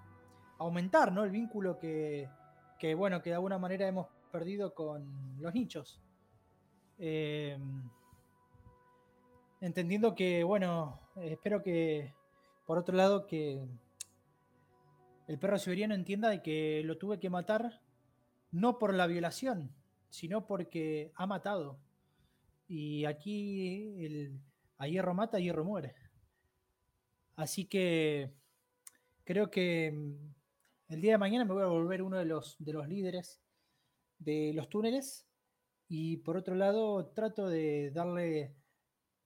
aumentar 0.58 1.14
¿no? 1.14 1.24
el 1.24 1.32
vínculo 1.32 1.80
que, 1.80 2.28
bueno, 2.98 3.22
que 3.22 3.30
de 3.30 3.36
alguna 3.36 3.58
manera 3.58 3.88
hemos 3.88 4.08
perdido 4.34 4.74
con 4.74 5.40
los 5.40 5.54
nichos. 5.54 6.02
Em, 6.98 7.90
entendiendo 9.62 10.14
que, 10.14 10.44
bueno, 10.44 11.00
espero 11.16 11.64
que, 11.64 12.14
por 12.66 12.78
otro 12.78 12.98
lado, 12.98 13.28
que 13.28 13.66
el 15.28 15.40
perro 15.40 15.58
siberiano 15.58 15.96
entienda 15.96 16.28
de 16.28 16.42
que 16.42 16.82
lo 16.84 16.98
tuve 16.98 17.18
que 17.18 17.30
matar 17.30 17.80
no 18.52 18.78
por 18.78 18.94
la 18.94 19.08
violación, 19.08 19.72
sino 20.10 20.46
porque 20.46 21.14
ha 21.16 21.26
matado. 21.26 21.80
Y 22.68 23.06
aquí 23.06 24.06
el, 24.06 24.40
a 24.80 24.88
hierro 24.88 25.14
mata, 25.14 25.40
hierro 25.40 25.64
muere. 25.64 25.94
Así 27.36 27.66
que 27.66 28.34
creo 29.24 29.52
que 29.52 29.92
mm, 29.92 30.94
el 30.94 31.02
día 31.02 31.12
de 31.14 31.18
mañana 31.20 31.46
me 31.46 31.54
voy 31.54 31.64
a 31.64 31.68
volver 31.68 32.02
uno 32.02 32.18
de 32.18 32.26
los, 32.26 32.56
de 32.60 32.74
los 32.74 32.88
líderes 32.88 33.42
de 34.18 34.52
los 34.54 34.70
túneles. 34.70 35.28
Y 35.88 36.18
por 36.18 36.38
otro 36.38 36.56
lado, 36.56 37.08
trato 37.08 37.48
de 37.48 37.92
darle, 37.92 38.56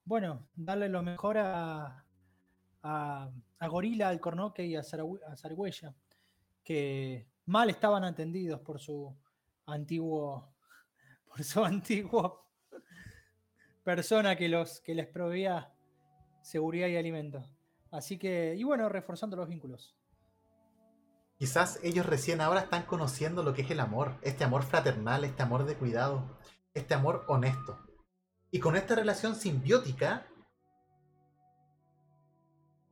bueno, 0.05 0.47
darle 0.55 0.89
lo 0.89 1.03
mejor 1.03 1.37
a, 1.37 2.05
a, 2.83 3.31
Gorila, 3.67 4.09
al 4.09 4.19
Cornoque 4.19 4.65
y 4.65 4.75
a, 4.75 4.83
Zaragüeya, 4.83 5.93
que 6.63 7.27
mal 7.45 7.69
estaban 7.69 8.03
atendidos 8.03 8.61
por 8.61 8.79
su 8.79 9.15
antiguo, 9.65 10.53
por 11.25 11.43
su 11.43 11.63
antiguo 11.63 12.42
persona 13.83 14.35
que, 14.35 14.49
los, 14.49 14.81
que 14.81 14.95
les 14.95 15.07
proveía 15.07 15.71
seguridad 16.41 16.87
y 16.87 16.97
alimento. 16.97 17.45
Así 17.91 18.17
que, 18.17 18.55
y 18.57 18.63
bueno, 18.63 18.89
reforzando 18.89 19.35
los 19.35 19.47
vínculos. 19.47 19.95
Quizás 21.37 21.79
ellos 21.83 22.05
recién 22.05 22.41
ahora 22.41 22.61
están 22.61 22.83
conociendo 22.83 23.43
lo 23.43 23.53
que 23.53 23.63
es 23.63 23.71
el 23.71 23.79
amor, 23.79 24.17
este 24.21 24.43
amor 24.43 24.63
fraternal, 24.63 25.23
este 25.25 25.43
amor 25.43 25.65
de 25.65 25.75
cuidado, 25.75 26.37
este 26.73 26.93
amor 26.93 27.25
honesto. 27.27 27.79
Y 28.51 28.59
con 28.59 28.75
esta 28.75 28.95
relación 28.95 29.35
simbiótica, 29.35 30.27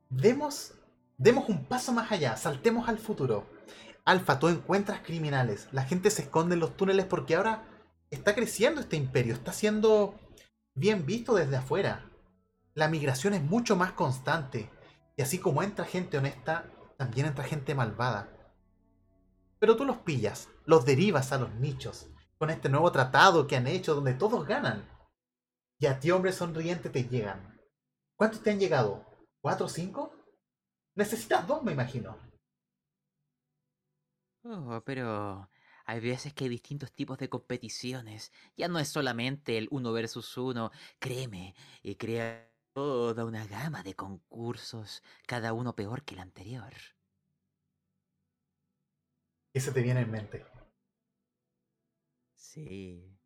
demos, 0.10 0.74
demos 1.18 1.48
un 1.50 1.66
paso 1.66 1.94
más 1.94 2.12
allá, 2.12 2.36
saltemos 2.36 2.90
al 2.90 2.98
futuro. 2.98 3.48
Alfa, 4.04 4.40
tú 4.40 4.50
encuentras 4.50 5.02
criminales, 5.02 5.70
la 5.72 5.84
gente 5.84 6.10
se 6.10 6.24
esconde 6.24 6.56
en 6.56 6.60
los 6.60 6.76
túneles 6.76 7.06
porque 7.06 7.36
ahora 7.36 7.64
está 8.10 8.36
creciendo 8.36 8.82
este 8.82 8.98
imperio, 8.98 9.36
está 9.36 9.54
siendo 9.54 10.20
bien 10.76 11.06
visto 11.06 11.36
desde 11.36 11.58
afuera. 11.58 12.10
La 12.74 12.88
migración 12.88 13.34
es 13.34 13.44
mucho 13.44 13.76
más 13.76 13.92
constante. 13.94 14.70
Y 15.18 15.22
así 15.22 15.40
como 15.40 15.62
entra 15.62 15.86
gente 15.86 16.18
honesta, 16.18 16.66
también 16.98 17.28
entra 17.28 17.44
gente 17.44 17.76
malvada. 17.76 18.30
Pero 19.60 19.76
tú 19.76 19.86
los 19.86 19.98
pillas, 19.98 20.50
los 20.66 20.86
derivas 20.86 21.32
a 21.32 21.38
los 21.38 21.54
nichos, 21.56 22.10
con 22.38 22.50
este 22.50 22.70
nuevo 22.70 22.92
tratado 22.92 23.46
que 23.46 23.56
han 23.56 23.68
hecho 23.68 23.94
donde 23.94 24.14
todos 24.14 24.48
ganan. 24.48 24.90
Y 25.78 25.86
a 25.86 26.00
ti, 26.00 26.12
hombre 26.12 26.32
sonriente, 26.32 26.90
te 26.90 27.04
llegan. 27.04 27.60
¿Cuántos 28.16 28.42
te 28.42 28.52
han 28.52 28.60
llegado? 28.60 29.06
¿Cuatro 29.42 29.66
o 29.66 29.70
cinco? 29.70 30.16
Necesitas 30.96 31.46
dos, 31.48 31.64
me 31.64 31.74
imagino. 31.74 32.18
Oh, 34.44 34.82
pero 34.86 35.48
hay 35.92 36.00
veces 36.00 36.34
que 36.34 36.46
hay 36.46 36.50
distintos 36.50 36.94
tipos 36.94 37.18
de 37.18 37.28
competiciones. 37.28 38.32
Ya 38.56 38.70
no 38.70 38.80
es 38.80 38.88
solamente 38.88 39.58
el 39.58 39.68
uno 39.72 39.92
versus 39.92 40.38
uno. 40.38 40.72
Créeme, 41.00 41.54
y 41.84 41.96
crea 41.96 42.50
toda 42.72 43.26
una 43.26 43.46
gama 43.46 43.84
de 43.84 43.94
concursos, 43.94 45.04
cada 45.28 45.52
uno 45.52 45.76
peor 45.76 46.04
que 46.04 46.14
el 46.14 46.22
anterior. 46.22 46.72
¿Qué 49.54 49.60
se 49.60 49.74
te 49.74 49.82
viene 49.82 50.00
en 50.00 50.12
mente? 50.12 50.46
Sí. 52.36 53.20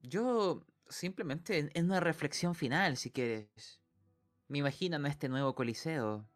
Yo 0.00 0.66
simplemente 0.90 1.70
en 1.72 1.86
una 1.86 2.00
reflexión 2.00 2.54
final, 2.54 2.98
si 2.98 3.10
quieres. 3.10 3.80
Me 4.46 4.58
imagino 4.58 4.96
en 4.96 5.06
este 5.06 5.30
nuevo 5.30 5.54
coliseo, 5.54 6.28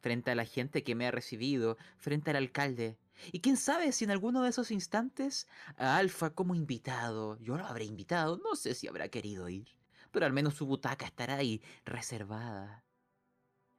frente 0.00 0.32
a 0.32 0.34
la 0.34 0.44
gente 0.44 0.82
que 0.82 0.96
me 0.96 1.06
ha 1.06 1.12
recibido, 1.12 1.78
frente 1.96 2.32
al 2.32 2.36
alcalde. 2.38 2.98
Y 3.32 3.40
quién 3.40 3.56
sabe 3.56 3.92
si 3.92 4.04
en 4.04 4.10
alguno 4.10 4.42
de 4.42 4.50
esos 4.50 4.70
instantes 4.70 5.46
a 5.76 5.96
Alfa 5.96 6.30
como 6.30 6.54
invitado, 6.54 7.38
yo 7.40 7.56
lo 7.56 7.66
habré 7.66 7.84
invitado, 7.84 8.38
no 8.38 8.56
sé 8.56 8.74
si 8.74 8.88
habrá 8.88 9.08
querido 9.08 9.48
ir 9.48 9.68
pero 10.14 10.26
al 10.26 10.32
menos 10.32 10.54
su 10.54 10.64
butaca 10.64 11.04
estará 11.04 11.34
ahí 11.34 11.60
reservada. 11.84 12.84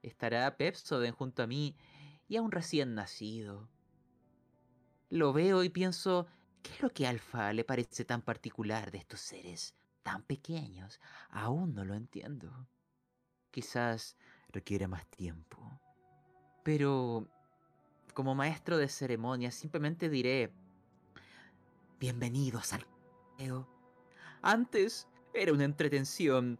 Estará 0.02 0.54
Pepsoden 0.58 1.12
junto 1.12 1.42
a 1.42 1.46
mí 1.46 1.74
y 2.28 2.36
a 2.36 2.42
un 2.42 2.52
recién 2.52 2.94
nacido. 2.94 3.70
Lo 5.08 5.32
veo 5.32 5.64
y 5.64 5.70
pienso, 5.70 6.26
¿qué 6.62 6.74
es 6.74 6.82
lo 6.82 6.90
que 6.90 7.06
a 7.06 7.10
Alfa 7.10 7.54
le 7.54 7.64
parece 7.64 8.04
tan 8.04 8.20
particular 8.20 8.90
de 8.90 8.98
estos 8.98 9.20
seres 9.20 9.74
tan 10.02 10.22
pequeños? 10.24 11.00
Aún 11.30 11.74
no 11.74 11.86
lo 11.86 11.94
entiendo. 11.94 12.68
Quizás 13.50 14.18
requiere 14.48 14.88
más 14.88 15.06
tiempo. 15.06 15.80
Pero, 16.64 17.30
como 18.16 18.34
maestro 18.34 18.78
de 18.78 18.88
ceremonias, 18.88 19.54
simplemente 19.54 20.08
diré, 20.08 20.50
bienvenidos 22.00 22.72
al... 22.72 22.86
Antes 24.40 25.06
era 25.34 25.52
una 25.52 25.64
entretención 25.64 26.58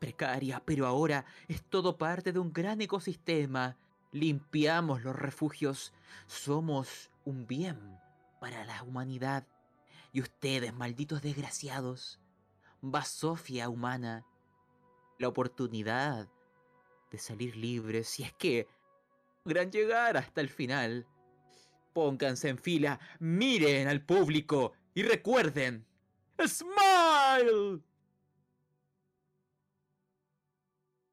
precaria, 0.00 0.60
pero 0.66 0.84
ahora 0.84 1.24
es 1.46 1.62
todo 1.62 1.96
parte 1.96 2.32
de 2.32 2.40
un 2.40 2.52
gran 2.52 2.80
ecosistema. 2.80 3.76
Limpiamos 4.10 5.04
los 5.04 5.14
refugios. 5.14 5.92
Somos 6.26 7.12
un 7.24 7.46
bien 7.46 8.00
para 8.40 8.64
la 8.64 8.82
humanidad. 8.82 9.46
Y 10.12 10.20
ustedes, 10.20 10.74
malditos 10.74 11.22
desgraciados, 11.22 12.18
basofia 12.80 13.68
humana, 13.68 14.26
la 15.18 15.28
oportunidad 15.28 16.28
de 17.12 17.18
salir 17.18 17.54
libres 17.54 18.08
si 18.08 18.24
es 18.24 18.32
que 18.32 18.66
logran 19.46 19.70
llegar 19.70 20.16
hasta 20.16 20.40
el 20.40 20.48
final. 20.48 21.06
Pónganse 21.92 22.48
en 22.48 22.58
fila, 22.58 22.98
miren 23.20 23.86
al 23.86 24.04
público 24.04 24.72
y 24.92 25.04
recuerden, 25.04 25.86
¡Smile! 26.44 27.80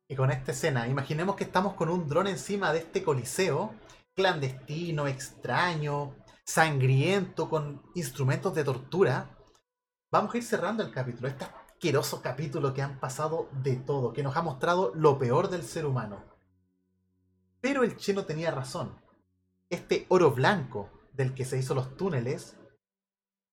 Y 0.09 0.15
con 0.15 0.31
esta 0.31 0.51
escena, 0.51 0.87
imaginemos 0.87 1.35
que 1.35 1.43
estamos 1.43 1.75
con 1.75 1.89
un 1.89 2.09
dron 2.09 2.27
encima 2.27 2.73
de 2.73 2.79
este 2.79 3.03
coliseo, 3.03 3.75
clandestino, 4.15 5.07
extraño, 5.07 6.15
sangriento, 6.43 7.49
con 7.49 7.83
instrumentos 7.93 8.55
de 8.55 8.63
tortura. 8.63 9.29
Vamos 10.11 10.33
a 10.33 10.37
ir 10.37 10.43
cerrando 10.43 10.83
el 10.83 10.91
capítulo, 10.91 11.27
este 11.27 11.45
asqueroso 11.45 12.21
capítulo 12.21 12.73
que 12.73 12.81
han 12.81 12.99
pasado 12.99 13.49
de 13.63 13.75
todo, 13.75 14.11
que 14.11 14.23
nos 14.23 14.35
ha 14.35 14.41
mostrado 14.41 14.91
lo 14.95 15.19
peor 15.19 15.49
del 15.49 15.63
ser 15.63 15.85
humano. 15.85 16.32
Pero 17.63 17.85
el 17.85 17.95
chino 17.95 18.25
tenía 18.25 18.51
razón. 18.51 18.99
Este 19.69 20.05
oro 20.09 20.31
blanco 20.31 20.89
del 21.13 21.33
que 21.33 21.45
se 21.45 21.57
hizo 21.57 21.73
los 21.73 21.95
túneles 21.95 22.57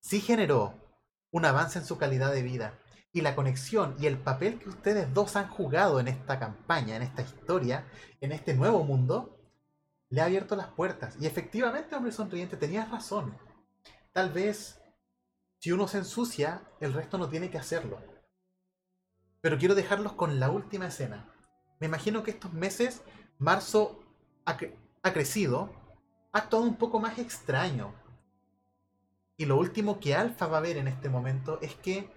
sí 0.01 0.20
generó 0.20 0.74
un 1.31 1.45
avance 1.45 1.78
en 1.78 1.85
su 1.85 1.97
calidad 1.97 2.32
de 2.32 2.43
vida 2.43 2.77
y 3.12 3.20
la 3.20 3.37
conexión 3.37 3.95
y 4.01 4.07
el 4.07 4.19
papel 4.19 4.59
que 4.59 4.69
ustedes 4.69 5.15
dos 5.15 5.37
han 5.37 5.49
jugado 5.49 6.01
en 6.01 6.09
esta 6.09 6.41
campaña, 6.41 6.97
en 6.97 7.03
esta 7.03 7.23
historia, 7.23 7.87
en 8.20 8.32
este 8.32 8.55
nuevo 8.55 8.82
mundo, 8.82 9.39
le 10.09 10.20
ha 10.20 10.24
abierto 10.24 10.57
las 10.57 10.66
puertas. 10.66 11.16
Y 11.20 11.27
efectivamente, 11.27 11.95
hombre 11.95 12.11
sonriente, 12.11 12.57
tenías 12.57 12.91
razón. 12.91 13.39
Tal 14.12 14.32
vez, 14.32 14.82
si 15.61 15.70
uno 15.70 15.87
se 15.87 15.99
ensucia, 15.99 16.65
el 16.81 16.95
resto 16.95 17.16
no 17.16 17.28
tiene 17.28 17.49
que 17.49 17.59
hacerlo. 17.59 18.03
Pero 19.41 19.57
quiero 19.57 19.77
dejarlos 19.77 20.15
con 20.15 20.41
la 20.41 20.51
última 20.51 20.89
escena. 20.89 21.32
Me 21.78 21.87
imagino 21.87 22.24
que 22.24 22.32
estos 22.32 22.53
meses, 22.53 23.03
marzo 23.41 23.99
ha, 24.45 24.57
crecido, 25.12 25.71
ha 26.33 26.39
actuado 26.39 26.65
un 26.65 26.77
poco 26.77 27.01
más 27.01 27.19
extraño. 27.19 27.95
Y 29.37 29.47
lo 29.47 29.57
último 29.57 29.99
que 29.99 30.15
Alfa 30.15 30.47
va 30.47 30.59
a 30.59 30.61
ver 30.61 30.77
en 30.77 30.87
este 30.87 31.09
momento 31.09 31.59
es 31.62 31.75
que 31.75 32.12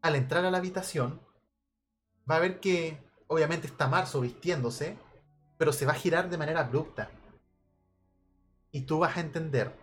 al 0.00 0.14
entrar 0.14 0.44
a 0.44 0.50
la 0.50 0.58
habitación, 0.58 1.20
va 2.30 2.36
a 2.36 2.40
ver 2.40 2.60
que 2.60 3.02
obviamente 3.26 3.66
está 3.66 3.88
Marzo 3.88 4.20
vistiéndose, 4.20 4.96
pero 5.58 5.72
se 5.72 5.84
va 5.84 5.92
a 5.92 5.96
girar 5.96 6.30
de 6.30 6.38
manera 6.38 6.60
abrupta. 6.60 7.10
Y 8.70 8.82
tú 8.82 9.00
vas 9.00 9.16
a 9.16 9.20
entender 9.20 9.76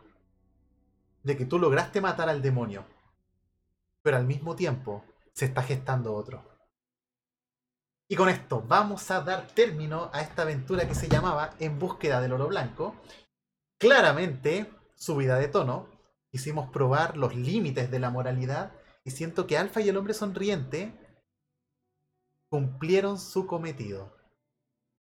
de 1.24 1.38
que 1.38 1.46
tú 1.46 1.60
lograste 1.60 2.00
matar 2.00 2.30
al 2.30 2.42
demonio, 2.42 2.86
pero 4.02 4.16
al 4.16 4.26
mismo 4.26 4.56
tiempo 4.56 5.04
se 5.34 5.46
está 5.46 5.62
gestando 5.62 6.16
otro. 6.16 6.57
Y 8.10 8.16
con 8.16 8.30
esto 8.30 8.64
vamos 8.66 9.12
a 9.12 9.22
dar 9.22 9.48
término 9.48 10.10
a 10.14 10.22
esta 10.22 10.44
aventura 10.44 10.88
que 10.88 10.96
se 10.96 11.10
llamaba 11.10 11.54
En 11.60 11.78
búsqueda 11.78 12.22
del 12.22 12.32
oro 12.32 12.48
blanco. 12.48 12.96
Claramente, 13.78 14.72
subida 14.96 15.38
de 15.38 15.50
tono, 15.50 15.90
quisimos 16.32 16.70
probar 16.70 17.18
los 17.18 17.36
límites 17.36 17.92
de 17.92 18.00
la 18.00 18.10
moralidad 18.10 18.72
y 19.04 19.12
siento 19.12 19.46
que 19.46 19.58
Alfa 19.58 19.82
y 19.82 19.90
el 19.90 19.98
hombre 19.98 20.14
sonriente 20.14 20.94
cumplieron 22.50 23.20
su 23.20 23.46
cometido. 23.46 24.17